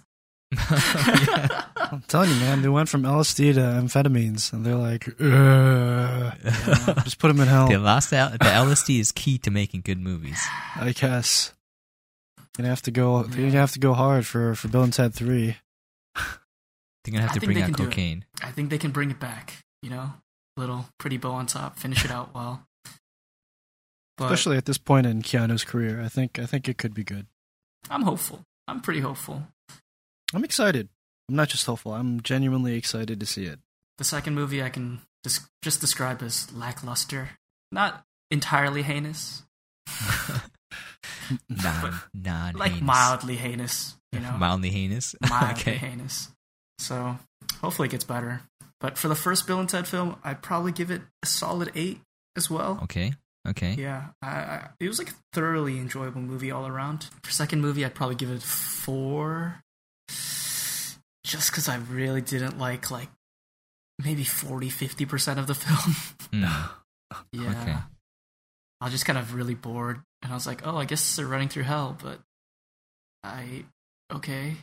Yeah. 0.52 1.64
I'm 1.76 2.02
telling 2.08 2.30
you, 2.30 2.36
man, 2.38 2.62
they 2.62 2.70
went 2.70 2.88
from 2.88 3.04
LSD 3.04 3.56
to 3.56 3.60
amphetamines, 3.60 4.54
and 4.54 4.66
they're 4.66 4.76
like, 4.76 5.08
"Ugh, 5.20 7.04
just 7.04 7.20
put 7.20 7.28
them 7.28 7.40
in 7.42 7.48
hell. 7.48 7.68
the 7.68 7.78
last 7.78 8.14
L- 8.14 8.30
the 8.32 8.38
LSD 8.38 9.00
is 9.00 9.12
key 9.12 9.38
to 9.40 9.52
making 9.52 9.82
good 9.82 10.00
movies. 10.00 10.40
I 10.76 10.94
guess. 10.94 11.54
You're 12.38 12.46
gonna 12.64 12.70
have 12.70 12.82
to 12.84 12.92
go. 12.92 13.24
You're 13.26 13.48
gonna 13.48 13.52
have 13.60 13.74
to 13.74 13.80
go 13.80 13.94
hard 13.94 14.26
for 14.26 14.56
for 14.56 14.68
Bill 14.70 14.84
and 14.84 14.94
Ted 14.94 15.14
Three. 15.14 15.58
They're 16.16 17.12
gonna 17.12 17.22
have 17.22 17.32
I 17.32 17.34
to 17.34 17.40
think 17.42 17.48
bring 17.48 17.56
they 17.58 17.62
out 17.64 17.66
can 17.66 17.74
do 17.74 17.84
it. 17.84 17.86
cocaine. 17.88 18.26
I 18.42 18.52
think 18.52 18.70
they 18.70 18.78
can 18.78 18.92
bring 18.92 19.12
it 19.12 19.20
back. 19.20 19.54
You 19.82 19.90
know, 19.90 20.14
little 20.58 20.86
pretty 21.00 21.18
bow 21.18 21.32
on 21.32 21.48
top, 21.48 21.78
finish 21.78 22.06
it 22.06 22.12
out 22.12 22.34
well. 22.34 22.66
But 24.18 24.26
Especially 24.26 24.58
at 24.58 24.66
this 24.66 24.78
point 24.78 25.06
in 25.06 25.22
Keanu's 25.22 25.64
career, 25.64 26.02
I 26.02 26.08
think 26.08 26.40
I 26.40 26.46
think 26.46 26.70
it 26.70 26.78
could 26.78 26.94
be 26.94 27.04
good. 27.04 27.28
I'm 27.90 28.04
hopeful. 28.04 28.42
I'm 28.68 28.82
pretty 28.82 29.02
hopeful. 29.02 29.44
I'm 30.34 30.44
excited. 30.44 30.90
I'm 31.30 31.36
not 31.36 31.50
just 31.50 31.66
hopeful. 31.66 31.94
I'm 31.94 32.22
genuinely 32.22 32.76
excited 32.76 33.20
to 33.20 33.26
see 33.26 33.46
it. 33.46 33.60
The 33.98 34.04
second 34.04 34.36
movie 34.36 34.64
I 34.64 34.70
can 34.70 35.02
des- 35.24 35.48
just 35.62 35.82
describe 35.82 36.22
as 36.22 36.52
lackluster, 36.54 37.32
not 37.72 38.04
entirely 38.32 38.84
heinous, 38.84 39.44
Non, 41.50 41.94
non, 42.14 42.54
like 42.56 42.82
mildly 42.82 43.36
heinous. 43.36 43.96
You 44.12 44.20
know, 44.20 44.38
mildly 44.38 44.70
heinous. 44.70 45.16
mildly 45.30 45.62
okay. 45.62 45.76
heinous. 45.76 46.30
So 46.80 47.18
hopefully 47.62 47.88
it 47.88 47.92
gets 47.92 48.04
better. 48.04 48.42
But 48.80 48.98
for 48.98 49.08
the 49.08 49.16
first 49.16 49.48
Bill 49.48 49.60
and 49.60 49.70
Ted 49.70 49.88
film, 49.88 50.18
I'd 50.24 50.42
probably 50.42 50.72
give 50.72 50.92
it 50.92 51.02
a 51.24 51.26
solid 51.26 51.72
eight 51.76 52.02
as 52.36 52.50
well. 52.50 52.80
Okay. 52.84 53.14
Okay. 53.48 53.76
Yeah, 53.78 54.08
I, 54.22 54.28
I, 54.28 54.68
it 54.80 54.88
was 54.88 54.98
like 54.98 55.10
a 55.10 55.16
thoroughly 55.34 55.78
enjoyable 55.78 56.22
movie 56.22 56.52
all 56.52 56.66
around. 56.68 57.08
For 57.24 57.32
second 57.32 57.62
movie, 57.62 57.86
I'd 57.86 57.94
probably 57.94 58.16
give 58.16 58.32
it 58.32 58.42
four, 58.42 59.62
just 60.08 61.52
because 61.52 61.70
I 61.70 61.76
really 61.76 62.22
didn't 62.22 62.58
like 62.58 62.90
like 62.90 63.10
maybe 64.04 64.24
40 64.24 64.70
50 64.70 65.06
percent 65.06 65.40
of 65.40 65.48
the 65.48 65.54
film. 65.56 65.96
Mm. 66.34 66.70
yeah, 67.32 67.50
Okay. 67.62 67.76
I 68.82 68.86
was 68.86 68.92
just 68.92 69.06
kind 69.06 69.18
of 69.20 69.34
really 69.36 69.56
bored, 69.56 70.02
and 70.22 70.32
I 70.32 70.36
was 70.36 70.48
like, 70.48 70.66
oh, 70.68 70.78
I 70.78 70.86
guess 70.86 71.16
they're 71.16 71.28
running 71.28 71.50
through 71.50 71.64
hell, 71.64 71.98
but 72.02 72.20
I 73.24 73.66
okay. 74.12 74.56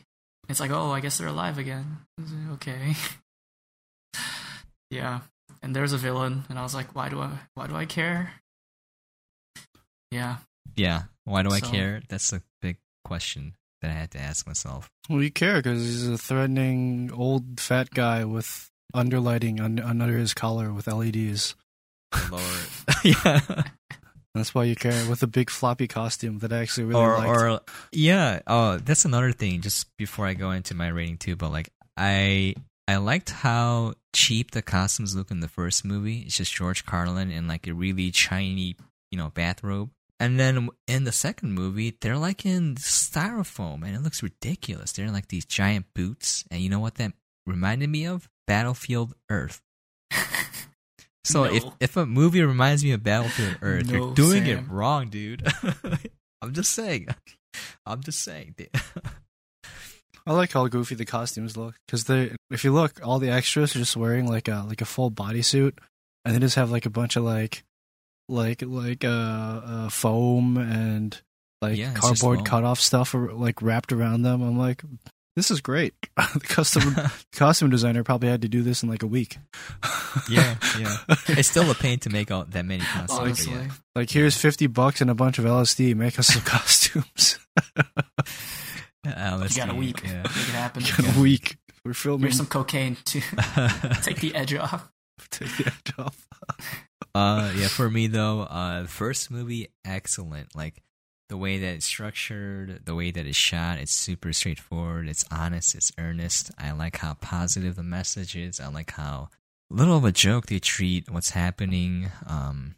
It's 0.49 0.59
like, 0.59 0.71
oh, 0.71 0.91
I 0.91 0.99
guess 0.99 1.17
they're 1.17 1.27
alive 1.27 1.57
again. 1.57 1.99
I 2.19 2.21
was 2.21 2.31
like, 2.33 2.53
Okay, 2.55 2.95
yeah. 4.91 5.21
And 5.61 5.73
there's 5.73 5.93
a 5.93 5.97
villain, 5.97 6.43
and 6.49 6.59
I 6.59 6.63
was 6.63 6.75
like, 6.75 6.93
why 6.93 7.07
do 7.07 7.21
I 7.21 7.31
why 7.55 7.67
do 7.67 7.75
I 7.75 7.85
care? 7.85 8.33
Yeah. 10.13 10.37
Yeah. 10.75 11.03
Why 11.25 11.43
do 11.43 11.51
I 11.51 11.59
care? 11.59 12.01
That's 12.09 12.31
a 12.33 12.41
big 12.61 12.77
question 13.03 13.55
that 13.81 13.91
I 13.91 13.93
had 13.93 14.11
to 14.11 14.19
ask 14.19 14.47
myself. 14.47 14.89
Well, 15.09 15.21
you 15.21 15.31
care 15.31 15.57
because 15.57 15.81
he's 15.81 16.07
a 16.07 16.17
threatening 16.17 17.11
old 17.13 17.59
fat 17.59 17.89
guy 17.91 18.23
with 18.25 18.69
underlighting 18.95 19.59
un- 19.59 19.79
under 19.79 20.17
his 20.17 20.33
collar 20.33 20.71
with 20.71 20.87
LEDs. 20.87 21.55
Lord. 22.31 22.43
yeah. 23.03 23.63
That's 24.35 24.55
why 24.55 24.63
you 24.63 24.75
care 24.75 25.07
with 25.09 25.21
a 25.21 25.27
big 25.27 25.49
floppy 25.49 25.87
costume 25.87 26.39
that 26.39 26.51
I 26.51 26.59
actually 26.59 26.85
really 26.85 27.01
or 27.01 27.17
liked. 27.17 27.29
or 27.29 27.59
yeah. 27.91 28.39
Oh, 28.47 28.77
that's 28.77 29.05
another 29.05 29.31
thing. 29.31 29.61
Just 29.61 29.95
before 29.97 30.25
I 30.25 30.33
go 30.33 30.51
into 30.51 30.73
my 30.73 30.87
rating 30.87 31.17
too, 31.17 31.35
but 31.35 31.51
like 31.51 31.69
I 31.97 32.55
I 32.87 32.97
liked 32.97 33.29
how 33.29 33.93
cheap 34.13 34.51
the 34.51 34.61
costumes 34.61 35.15
look 35.15 35.29
in 35.29 35.39
the 35.39 35.47
first 35.47 35.85
movie. 35.85 36.21
It's 36.21 36.37
just 36.37 36.53
George 36.53 36.85
Carlin 36.85 37.31
in 37.31 37.47
like 37.47 37.67
a 37.67 37.73
really 37.73 38.11
shiny, 38.11 38.75
you 39.11 39.17
know, 39.17 39.29
bathrobe. 39.29 39.91
And 40.19 40.39
then 40.39 40.69
in 40.87 41.03
the 41.03 41.11
second 41.11 41.53
movie, 41.53 41.97
they're 41.99 42.17
like 42.17 42.45
in 42.45 42.75
styrofoam, 42.75 43.83
and 43.85 43.95
it 43.95 44.01
looks 44.01 44.23
ridiculous. 44.23 44.91
They're 44.93 45.05
in 45.07 45.13
like 45.13 45.27
these 45.27 45.45
giant 45.45 45.87
boots, 45.93 46.45
and 46.49 46.61
you 46.61 46.69
know 46.69 46.79
what 46.79 46.95
that 46.95 47.13
reminded 47.45 47.89
me 47.89 48.05
of? 48.05 48.29
Battlefield 48.47 49.13
Earth. 49.29 49.61
So 51.25 51.45
if 51.45 51.63
No. 51.63 51.73
if 51.79 51.95
a 51.95 52.05
movie 52.05 52.41
reminds 52.41 52.83
me 52.83 52.91
of 52.91 53.01
Battlefield 53.01 53.57
Earth, 53.61 53.87
No, 53.87 53.93
you're 54.07 54.13
doing 54.13 54.45
it 54.45 54.67
wrong, 54.69 55.07
dude. 55.07 55.47
I'm 56.41 56.51
just 56.53 56.73
saying. 56.73 57.07
I'm 57.85 58.01
just 58.03 58.21
saying. 58.23 58.55
I 60.25 60.33
like 60.33 60.51
how 60.51 60.67
goofy 60.67 60.95
the 60.95 61.05
costumes 61.05 61.55
look 61.55 61.75
because 61.87 62.03
they, 62.05 62.35
if 62.51 62.65
you 62.65 62.73
look, 62.73 62.99
all 63.05 63.19
the 63.19 63.29
extras 63.29 63.73
are 63.73 63.79
just 63.79 63.95
wearing 63.95 64.27
like 64.27 64.49
a 64.49 64.65
like 64.67 64.81
a 64.81 64.85
full 64.85 65.11
bodysuit, 65.11 65.77
and 66.25 66.35
they 66.35 66.39
just 66.39 66.55
have 66.55 66.71
like 66.71 66.85
a 66.85 66.89
bunch 66.89 67.15
of 67.15 67.23
like, 67.23 67.63
like 68.29 68.61
like 68.61 69.03
uh, 69.03 69.07
uh 69.07 69.89
foam 69.89 70.57
and 70.57 71.19
like 71.61 71.77
Yeah, 71.77 71.93
cardboard 71.93 72.39
all- 72.39 72.45
cut 72.45 72.63
off 72.63 72.79
stuff 72.79 73.13
or 73.13 73.33
like 73.33 73.61
wrapped 73.61 73.91
around 73.91 74.21
them. 74.23 74.41
I'm 74.41 74.57
like, 74.57 74.83
this 75.35 75.49
is 75.51 75.61
great. 75.61 75.93
the 76.33 76.39
custom 76.41 76.95
costume 77.33 77.69
designer 77.69 78.03
probably 78.03 78.29
had 78.29 78.41
to 78.43 78.47
do 78.47 78.61
this 78.61 78.83
in 78.83 78.89
like 78.89 79.03
a 79.03 79.07
week. 79.07 79.37
Yeah, 80.29 80.55
yeah. 80.79 80.97
it's 81.27 81.49
still 81.49 81.69
a 81.71 81.75
pain 81.75 81.99
to 81.99 82.09
make 82.09 82.31
all 82.31 82.45
that 82.45 82.65
many 82.65 82.83
costumes. 82.83 83.09
but 83.09 83.21
Honestly, 83.21 83.53
yeah. 83.53 83.71
Like 83.95 84.09
here's 84.09 84.37
fifty 84.37 84.67
bucks 84.67 85.01
and 85.01 85.09
a 85.09 85.15
bunch 85.15 85.39
of 85.39 85.45
LSD. 85.45 85.95
Make 85.95 86.19
us 86.19 86.27
some 86.27 86.41
costumes. 86.43 87.39
Uh, 89.05 89.45
you 89.49 89.55
got 89.57 89.69
a 89.69 89.75
week. 89.75 90.01
Yeah. 90.03 90.23
Make 90.23 90.25
it 90.25 90.55
happen. 90.55 90.83
In 90.99 91.17
a 91.17 91.21
week. 91.21 91.57
We're 91.83 91.93
filming. 91.93 92.21
Here's 92.21 92.37
some 92.37 92.45
cocaine 92.45 92.95
to 93.05 93.19
take 94.01 94.21
the 94.21 94.31
edge 94.33 94.53
off. 94.53 94.89
Take 95.29 95.55
the 95.57 95.67
edge 95.67 95.93
off. 95.97 96.25
Uh, 97.15 97.51
yeah. 97.55 97.67
For 97.67 97.89
me 97.89 98.07
though, 98.07 98.41
uh, 98.41 98.85
first 98.85 99.31
movie 99.31 99.69
excellent. 99.85 100.55
Like 100.55 100.81
the 101.29 101.37
way 101.37 101.57
that 101.59 101.75
it's 101.75 101.85
structured, 101.85 102.85
the 102.85 102.95
way 102.95 103.11
that 103.11 103.25
it's 103.25 103.37
shot, 103.37 103.79
it's 103.79 103.93
super 103.93 104.33
straightforward. 104.33 105.07
It's 105.07 105.25
honest. 105.31 105.75
It's 105.75 105.91
earnest. 105.97 106.51
I 106.57 106.71
like 106.71 106.97
how 106.97 107.15
positive 107.15 107.75
the 107.75 107.83
message 107.83 108.35
is. 108.35 108.59
I 108.59 108.67
like 108.67 108.91
how 108.91 109.29
little 109.69 109.97
of 109.97 110.05
a 110.05 110.11
joke 110.11 110.47
they 110.47 110.59
treat 110.59 111.09
what's 111.09 111.31
happening. 111.31 112.11
Um, 112.27 112.75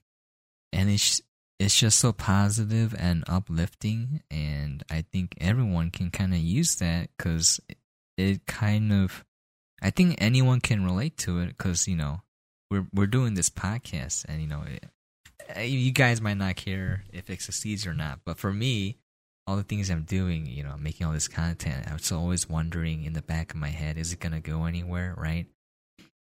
and 0.72 0.90
it's 0.90 1.22
it's 1.60 1.80
just 1.80 2.00
so 2.00 2.12
positive 2.12 2.94
and 2.98 3.24
uplifting, 3.28 4.22
and 4.30 4.84
I 4.90 5.06
think 5.12 5.36
everyone 5.40 5.90
can 5.90 6.12
kind 6.12 6.34
of 6.34 6.40
use 6.40 6.76
that 6.78 7.10
because 7.18 7.62
it, 7.70 7.78
it 8.18 8.46
kind 8.46 8.92
of. 8.92 9.24
I 9.82 9.90
think 9.90 10.16
anyone 10.18 10.62
can 10.62 10.84
relate 10.84 11.18
to 11.20 11.40
it 11.40 11.50
because 11.50 11.88
you 11.88 11.96
know 11.96 12.22
we're 12.76 12.88
we're 12.94 13.08
doing 13.08 13.34
this 13.34 13.50
podcast, 13.50 14.26
and 14.28 14.42
you 14.42 14.48
know, 14.48 14.64
it, 14.68 14.86
uh, 15.56 15.62
you 15.62 15.92
guys 15.92 16.22
might 16.22 16.38
not 16.38 16.56
care 16.56 17.04
if 17.14 17.30
it 17.30 17.42
succeeds 17.42 17.88
or 17.88 17.94
not, 17.94 18.20
but 18.26 18.38
for 18.38 18.52
me, 18.52 18.98
all 19.48 19.56
the 19.56 19.64
things 19.64 19.90
I'm 19.90 20.04
doing, 20.04 20.46
you 20.46 20.64
know, 20.64 20.76
making 20.78 21.08
all 21.08 21.14
this 21.14 21.28
content, 21.28 21.88
I 21.90 21.94
was 21.94 22.12
always 22.12 22.50
wondering 22.50 23.04
in 23.04 23.14
the 23.14 23.22
back 23.22 23.54
of 23.54 23.60
my 23.60 23.70
head, 23.70 23.98
is 23.98 24.12
it 24.12 24.20
gonna 24.20 24.42
go 24.42 24.66
anywhere, 24.66 25.14
right? 25.18 25.48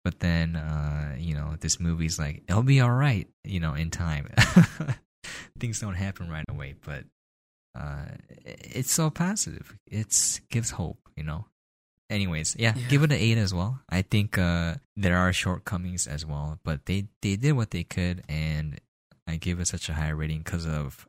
But 0.04 0.20
then, 0.20 0.56
uh, 0.56 1.16
you 1.18 1.34
know, 1.34 1.56
this 1.58 1.80
movie's 1.80 2.18
like, 2.18 2.42
it'll 2.48 2.62
be 2.62 2.80
all 2.80 2.90
right, 2.90 3.26
you 3.44 3.60
know, 3.60 3.74
in 3.74 3.90
time. 3.90 4.28
things 5.58 5.80
don't 5.80 5.94
happen 5.94 6.30
right 6.30 6.44
away, 6.48 6.76
but 6.84 7.04
uh, 7.74 8.04
it's 8.44 8.92
so 8.92 9.10
positive. 9.10 9.76
It's 9.86 10.40
gives 10.50 10.70
hope, 10.70 10.98
you 11.16 11.24
know. 11.24 11.46
Anyways, 12.10 12.56
yeah, 12.58 12.74
Yeah. 12.76 12.88
give 12.88 13.02
it 13.02 13.12
an 13.12 13.18
eight 13.18 13.36
as 13.38 13.52
well. 13.52 13.80
I 13.88 14.02
think 14.02 14.38
uh, 14.38 14.76
there 14.96 15.16
are 15.18 15.32
shortcomings 15.32 16.06
as 16.06 16.24
well, 16.24 16.58
but 16.64 16.86
they 16.86 17.08
they 17.22 17.36
did 17.36 17.52
what 17.52 17.70
they 17.70 17.84
could, 17.84 18.24
and 18.28 18.80
I 19.26 19.36
give 19.36 19.60
it 19.60 19.68
such 19.68 19.88
a 19.90 19.94
high 19.94 20.08
rating 20.08 20.38
because 20.38 20.66
of 20.66 21.06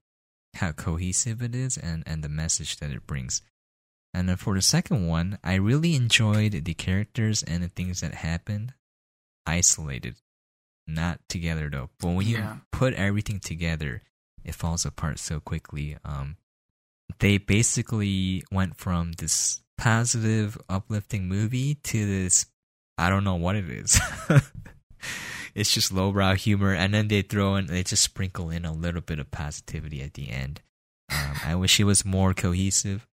how 0.56 0.72
cohesive 0.74 1.42
it 1.42 1.56
is 1.56 1.78
and 1.78 2.04
and 2.06 2.22
the 2.24 2.30
message 2.30 2.78
that 2.78 2.92
it 2.92 3.08
brings. 3.08 3.42
And 4.14 4.28
then 4.28 4.36
for 4.38 4.56
the 4.56 4.62
second 4.62 5.08
one, 5.08 5.38
I 5.44 5.56
really 5.56 5.96
enjoyed 5.96 6.52
the 6.66 6.74
characters 6.74 7.44
and 7.44 7.64
the 7.64 7.70
things 7.70 8.02
that 8.02 8.16
happened 8.16 8.74
isolated, 9.46 10.16
not 10.88 11.20
together 11.30 11.70
though. 11.70 11.90
But 12.00 12.10
when 12.10 12.28
you 12.28 12.38
Yeah. 12.38 12.58
put 12.72 12.94
everything 12.96 13.40
together, 13.40 14.02
it 14.44 14.56
falls 14.56 14.84
apart 14.86 15.20
so 15.20 15.40
quickly. 15.40 15.96
Um, 16.04 16.38
they 17.20 17.38
basically 17.38 18.44
went 18.52 18.76
from 18.78 19.14
this 19.14 19.62
positive, 19.80 20.57
uplifting 20.69 21.27
movie 21.27 21.76
to 21.76 22.06
this 22.06 22.45
I 22.99 23.10
don't 23.10 23.23
know 23.23 23.35
what 23.35 23.56
it 23.56 23.69
is. 23.69 23.99
it's 25.56 25.73
just 25.73 25.93
lowbrow 25.93 26.35
humor, 26.35 26.73
and 26.73 26.93
then 26.93 27.07
they 27.07 27.22
throw 27.22 27.56
in, 27.56 27.68
they 27.68 27.81
just 27.81 28.03
sprinkle 28.03 28.49
in 28.49 28.65
a 28.65 28.73
little 28.73 28.99
bit 28.99 29.19
of 29.19 29.31
positivity 29.31 30.01
at 30.01 30.15
the 30.15 30.30
end. 30.30 30.61
Um, 31.10 31.35
I 31.45 31.56
wish 31.56 31.80
it 31.80 31.85
was 31.85 32.03
more 32.03 32.34
cohesive. 32.34 33.07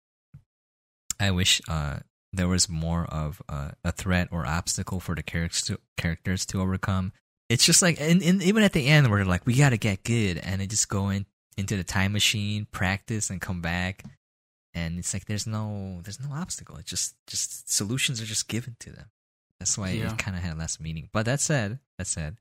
I 1.20 1.30
wish 1.30 1.62
uh, 1.68 1.98
there 2.32 2.48
was 2.48 2.68
more 2.68 3.04
of 3.04 3.40
uh, 3.48 3.70
a 3.84 3.92
threat 3.92 4.28
or 4.32 4.44
obstacle 4.44 4.98
for 4.98 5.14
the 5.14 5.22
characters 5.22 5.62
to, 5.62 5.78
characters 5.96 6.44
to 6.46 6.60
overcome. 6.60 7.12
It's 7.48 7.64
just 7.64 7.80
like, 7.80 8.00
and, 8.00 8.20
and 8.24 8.42
even 8.42 8.64
at 8.64 8.72
the 8.72 8.88
end, 8.88 9.06
they're 9.06 9.24
like, 9.24 9.46
we 9.46 9.54
got 9.54 9.70
to 9.70 9.78
get 9.78 10.02
good, 10.02 10.38
and 10.38 10.60
they 10.60 10.66
just 10.66 10.88
go 10.88 11.10
in 11.10 11.26
into 11.56 11.76
the 11.76 11.84
time 11.84 12.12
machine, 12.12 12.66
practice, 12.72 13.30
and 13.30 13.40
come 13.40 13.60
back, 13.62 14.02
and 14.76 14.98
it's 14.98 15.12
like 15.14 15.24
there's 15.24 15.46
no 15.46 16.00
there's 16.04 16.20
no 16.20 16.32
obstacle. 16.34 16.76
It's 16.76 16.90
just 16.90 17.14
just 17.26 17.72
solutions 17.72 18.20
are 18.20 18.26
just 18.26 18.46
given 18.46 18.76
to 18.80 18.90
them. 18.92 19.06
That's 19.58 19.76
why 19.78 19.90
Yeah. 19.90 20.12
it 20.12 20.18
kind 20.18 20.36
of 20.36 20.42
had 20.42 20.58
less 20.58 20.78
meaning. 20.78 21.08
But 21.12 21.24
that 21.24 21.40
said, 21.40 21.78
that 21.98 22.06
said, 22.06 22.36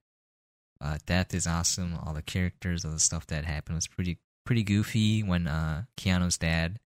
uh, 0.81 0.97
Death 1.05 1.33
is 1.33 1.47
awesome. 1.47 1.95
All 1.95 2.13
the 2.13 2.21
characters, 2.21 2.83
all 2.83 2.91
the 2.91 2.99
stuff 2.99 3.25
that 3.27 3.45
happened 3.45 3.75
was 3.75 3.87
pretty 3.87 4.19
pretty 4.45 4.63
goofy. 4.63 5.23
When 5.23 5.47
uh, 5.47 5.85
Keanu's 5.97 6.37
dad 6.37 6.79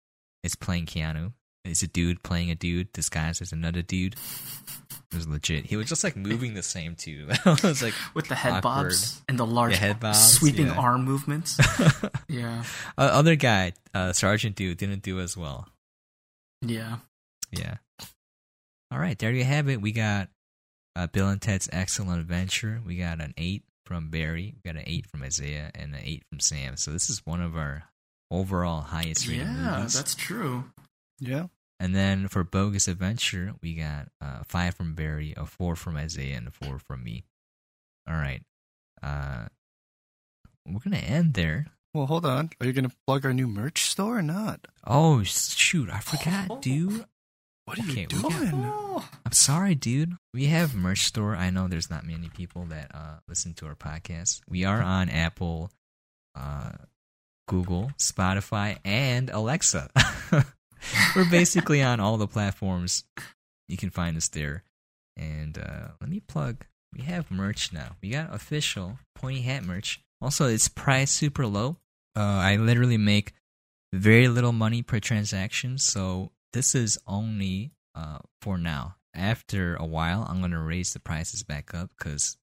is 0.45 0.55
playing 0.55 0.85
Keanu, 0.87 1.33
it's 1.65 1.83
a 1.83 1.89
dude 1.89 2.23
playing 2.23 2.51
a 2.51 2.55
dude 2.55 2.93
disguised 2.93 3.41
as 3.43 3.53
another 3.53 3.81
dude. 3.83 4.17
It 5.11 5.17
was 5.17 5.27
legit. 5.27 5.65
He 5.67 5.77
was 5.77 5.89
just 5.89 6.05
like 6.05 6.17
moving 6.17 6.53
the 6.55 6.63
same 6.63 6.95
too. 6.95 7.29
I 7.47 7.57
was 7.63 7.83
like, 7.83 7.95
With 8.15 8.29
the 8.29 8.35
head 8.35 8.53
Awkward. 8.55 8.63
bobs 8.91 9.23
and 9.29 9.39
the 9.39 9.47
large 9.47 9.73
The 9.73 9.79
head 9.79 10.01
bobs, 10.01 10.33
sweeping 10.35 10.67
yeah. 10.67 10.77
arm 10.77 11.05
movements. 11.05 11.59
yeah. 12.29 12.63
uh, 12.99 13.01
other 13.01 13.35
guy, 13.35 13.73
uh, 13.95 14.13
Sergeant 14.13 14.55
Dude, 14.55 14.77
didn't 14.77 15.03
do 15.03 15.19
as 15.21 15.35
well. 15.37 15.67
Yeah. 16.61 16.99
Yeah. 17.51 17.77
All 18.91 18.99
right, 18.99 19.19
there 19.19 19.33
you 19.33 19.45
have 19.45 19.69
it. 19.69 19.81
We 19.81 19.93
got 19.93 20.29
uh, 20.97 21.07
Bill 21.07 21.29
and 21.29 21.41
Ted's 21.41 21.69
Excellent 21.73 22.21
Adventure. 22.21 22.81
We 22.87 22.97
got 22.97 23.21
an 23.21 23.33
eight 23.39 23.63
from 23.87 24.11
Barry. 24.11 24.55
We 24.57 24.71
got 24.71 24.79
an 24.79 24.85
eight 24.87 25.07
from 25.07 25.23
Isaiah 25.23 25.71
and 25.75 25.95
an 25.95 26.01
eight 26.05 26.23
from 26.31 26.41
Sam. 26.41 26.77
So 26.77 26.91
this 26.91 27.09
is 27.09 27.23
one 27.25 27.41
of 27.41 27.57
our 27.57 27.85
overall 28.31 28.83
highest 28.83 29.27
rated 29.27 29.47
Yeah, 29.47 29.77
movies. 29.79 29.95
that's 29.95 30.15
true. 30.15 30.65
Yeah. 31.19 31.47
And 31.81 31.95
then 31.95 32.27
for 32.29 32.43
Bogus 32.43 32.89
Adventure, 32.89 33.53
we 33.63 33.75
got 33.75 34.09
uh, 34.21 34.43
five 34.45 34.75
from 34.75 34.95
Barry, 34.95 35.33
a 35.37 35.47
four 35.47 35.77
from 35.77 35.97
Isaiah, 35.97 36.37
and 36.37 36.49
a 36.49 36.51
four 36.51 36.79
from 36.79 37.05
me. 37.05 37.25
All 38.09 38.17
right. 38.17 38.43
Uh, 39.03 39.47
we're 40.67 40.81
gonna 40.81 40.97
end 40.97 41.35
there. 41.35 41.67
Well, 41.95 42.07
hold 42.07 42.27
on. 42.27 42.51
Are 42.61 42.67
you 42.67 42.73
gonna 42.73 42.91
plug 43.07 43.25
our 43.25 43.33
new 43.33 43.47
merch 43.47 43.83
store 43.83 44.19
or 44.19 44.23
not? 44.23 44.67
Oh 44.87 45.23
shoot, 45.23 45.89
I 45.91 46.01
forgot, 46.01 46.61
dude. 46.63 47.05
What 47.65 47.79
are 47.79 47.83
Okay, 47.83 48.07
you 48.11 48.17
we 48.17 48.23
got- 48.23 48.33
doing? 48.33 48.63
Oh, 48.67 49.09
I'm 49.25 49.33
sorry, 49.33 49.75
dude. 49.75 50.15
We 50.35 50.47
have 50.47 50.75
merch 50.75 51.05
store. 51.05 51.37
I 51.37 51.51
know 51.51 51.69
there's 51.69 51.91
not 51.91 52.05
many 52.07 52.29
people 52.29 52.65
that 52.71 52.91
uh, 52.95 53.19
listen 53.29 53.53
to 53.55 53.67
our 53.67 53.75
podcast. 53.77 54.41
We 54.49 54.65
are 54.65 54.81
on 54.83 55.09
Apple, 55.11 55.71
uh, 56.35 56.73
Google, 57.47 57.93
Spotify, 57.99 58.79
and 58.85 59.29
Alexa. 59.31 59.91
We're 61.17 61.31
basically 61.31 61.83
on 61.83 62.01
all 62.01 62.17
the 62.17 62.27
platforms. 62.27 63.05
You 63.69 63.77
can 63.77 63.91
find 63.91 64.17
us 64.17 64.29
there. 64.29 64.65
And 65.17 65.59
uh, 65.59 65.89
let 66.01 66.09
me 66.09 66.21
plug. 66.21 66.65
We 66.95 67.03
have 67.03 67.31
merch 67.31 67.73
now. 67.73 67.97
We 68.03 68.11
got 68.11 68.35
official 68.35 68.99
pointy 69.15 69.43
hat 69.43 69.65
merch. 69.65 70.01
Also, 70.21 70.47
it's 70.47 70.69
priced 70.69 71.15
super 71.15 71.47
low. 71.47 71.77
Uh, 72.17 72.41
I 72.43 72.57
literally 72.57 72.97
make 72.97 73.33
very 73.93 74.29
little 74.29 74.53
money 74.53 74.83
per 74.83 74.99
transaction, 74.99 75.79
so 75.79 76.33
this 76.53 76.75
is 76.75 76.99
only 77.07 77.73
uh, 77.95 78.19
for 78.43 78.59
now. 78.59 78.97
After 79.15 79.77
a 79.77 79.87
while, 79.87 80.27
I'm 80.29 80.41
gonna 80.41 80.63
raise 80.63 80.93
the 80.93 81.01
prices 81.01 81.43
back 81.43 81.75
up 81.75 81.91
because 81.99 82.37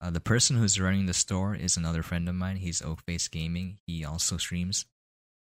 uh, 0.00 0.10
the 0.10 0.20
person 0.20 0.56
who's 0.56 0.80
running 0.80 1.06
the 1.06 1.14
store 1.14 1.54
is 1.54 1.76
another 1.76 2.02
friend 2.02 2.28
of 2.28 2.34
mine. 2.34 2.56
He's 2.56 2.82
Oakface 2.82 3.30
Gaming. 3.30 3.78
He 3.86 4.04
also 4.04 4.36
streams 4.36 4.86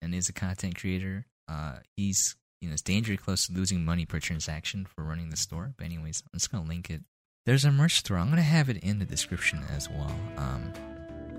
and 0.01 0.15
is 0.15 0.29
a 0.29 0.33
content 0.33 0.79
creator. 0.79 1.27
Uh, 1.49 1.77
he's 1.97 2.37
you 2.61 2.69
know 2.69 2.73
it's 2.73 2.83
dangerously 2.83 3.23
close 3.23 3.47
to 3.47 3.53
losing 3.53 3.85
money 3.85 4.07
per 4.07 4.19
transaction 4.21 4.87
for 4.87 5.03
running 5.05 5.31
the 5.31 5.37
store. 5.37 5.73
But 5.77 5.85
anyways, 5.87 6.23
I'm 6.33 6.39
just 6.39 6.51
gonna 6.51 6.69
link 6.69 6.91
it. 6.91 7.03
There's 7.47 7.65
a 7.65 7.71
merch 7.71 7.97
store. 7.97 8.17
I'm 8.17 8.31
gonna 8.31 8.43
have 8.43 8.69
it 8.69 8.79
in 8.79 8.99
the 8.99 9.05
description 9.05 9.61
as 9.77 9.89
well. 9.91 10.15
Um, 10.37 10.73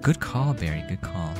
good 0.01 0.19
call, 0.19 0.53
Barry. 0.53 0.83
Good 0.87 1.01
call. 1.01 1.33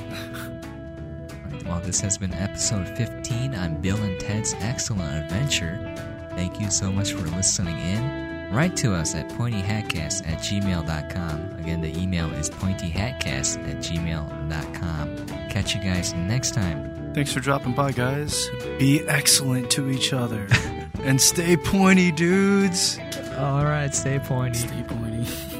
Alright, 1.46 1.64
Well, 1.66 1.80
this 1.80 2.00
has 2.00 2.18
been 2.18 2.34
episode 2.34 2.88
15 2.96 3.54
on 3.54 3.80
Bill 3.80 3.96
and 3.96 4.18
Ted's 4.20 4.54
Excellent 4.58 5.24
Adventure. 5.24 5.94
Thank 6.30 6.60
you 6.60 6.70
so 6.70 6.90
much 6.90 7.12
for 7.12 7.26
listening 7.28 7.78
in. 7.78 8.26
Write 8.52 8.76
to 8.78 8.94
us 8.94 9.14
at 9.14 9.28
pointyhatcast 9.30 10.26
at 10.28 10.38
gmail.com. 10.38 11.56
Again, 11.58 11.80
the 11.80 11.96
email 11.98 12.32
is 12.34 12.48
pointyhatcast 12.50 13.68
at 13.68 13.76
gmail.com. 13.78 15.26
Catch 15.48 15.74
you 15.74 15.80
guys 15.80 16.12
next 16.14 16.54
time. 16.54 16.95
Thanks 17.16 17.32
for 17.32 17.40
dropping 17.40 17.72
by, 17.72 17.92
guys. 17.92 18.50
Be 18.78 19.00
excellent 19.08 19.70
to 19.70 19.88
each 19.88 20.12
other. 20.12 20.46
and 21.00 21.18
stay 21.18 21.56
pointy, 21.56 22.12
dudes. 22.12 22.98
All 23.38 23.64
right, 23.64 23.94
stay 23.94 24.18
pointy. 24.18 24.58
stay 24.58 24.82
pointy. 24.82 25.55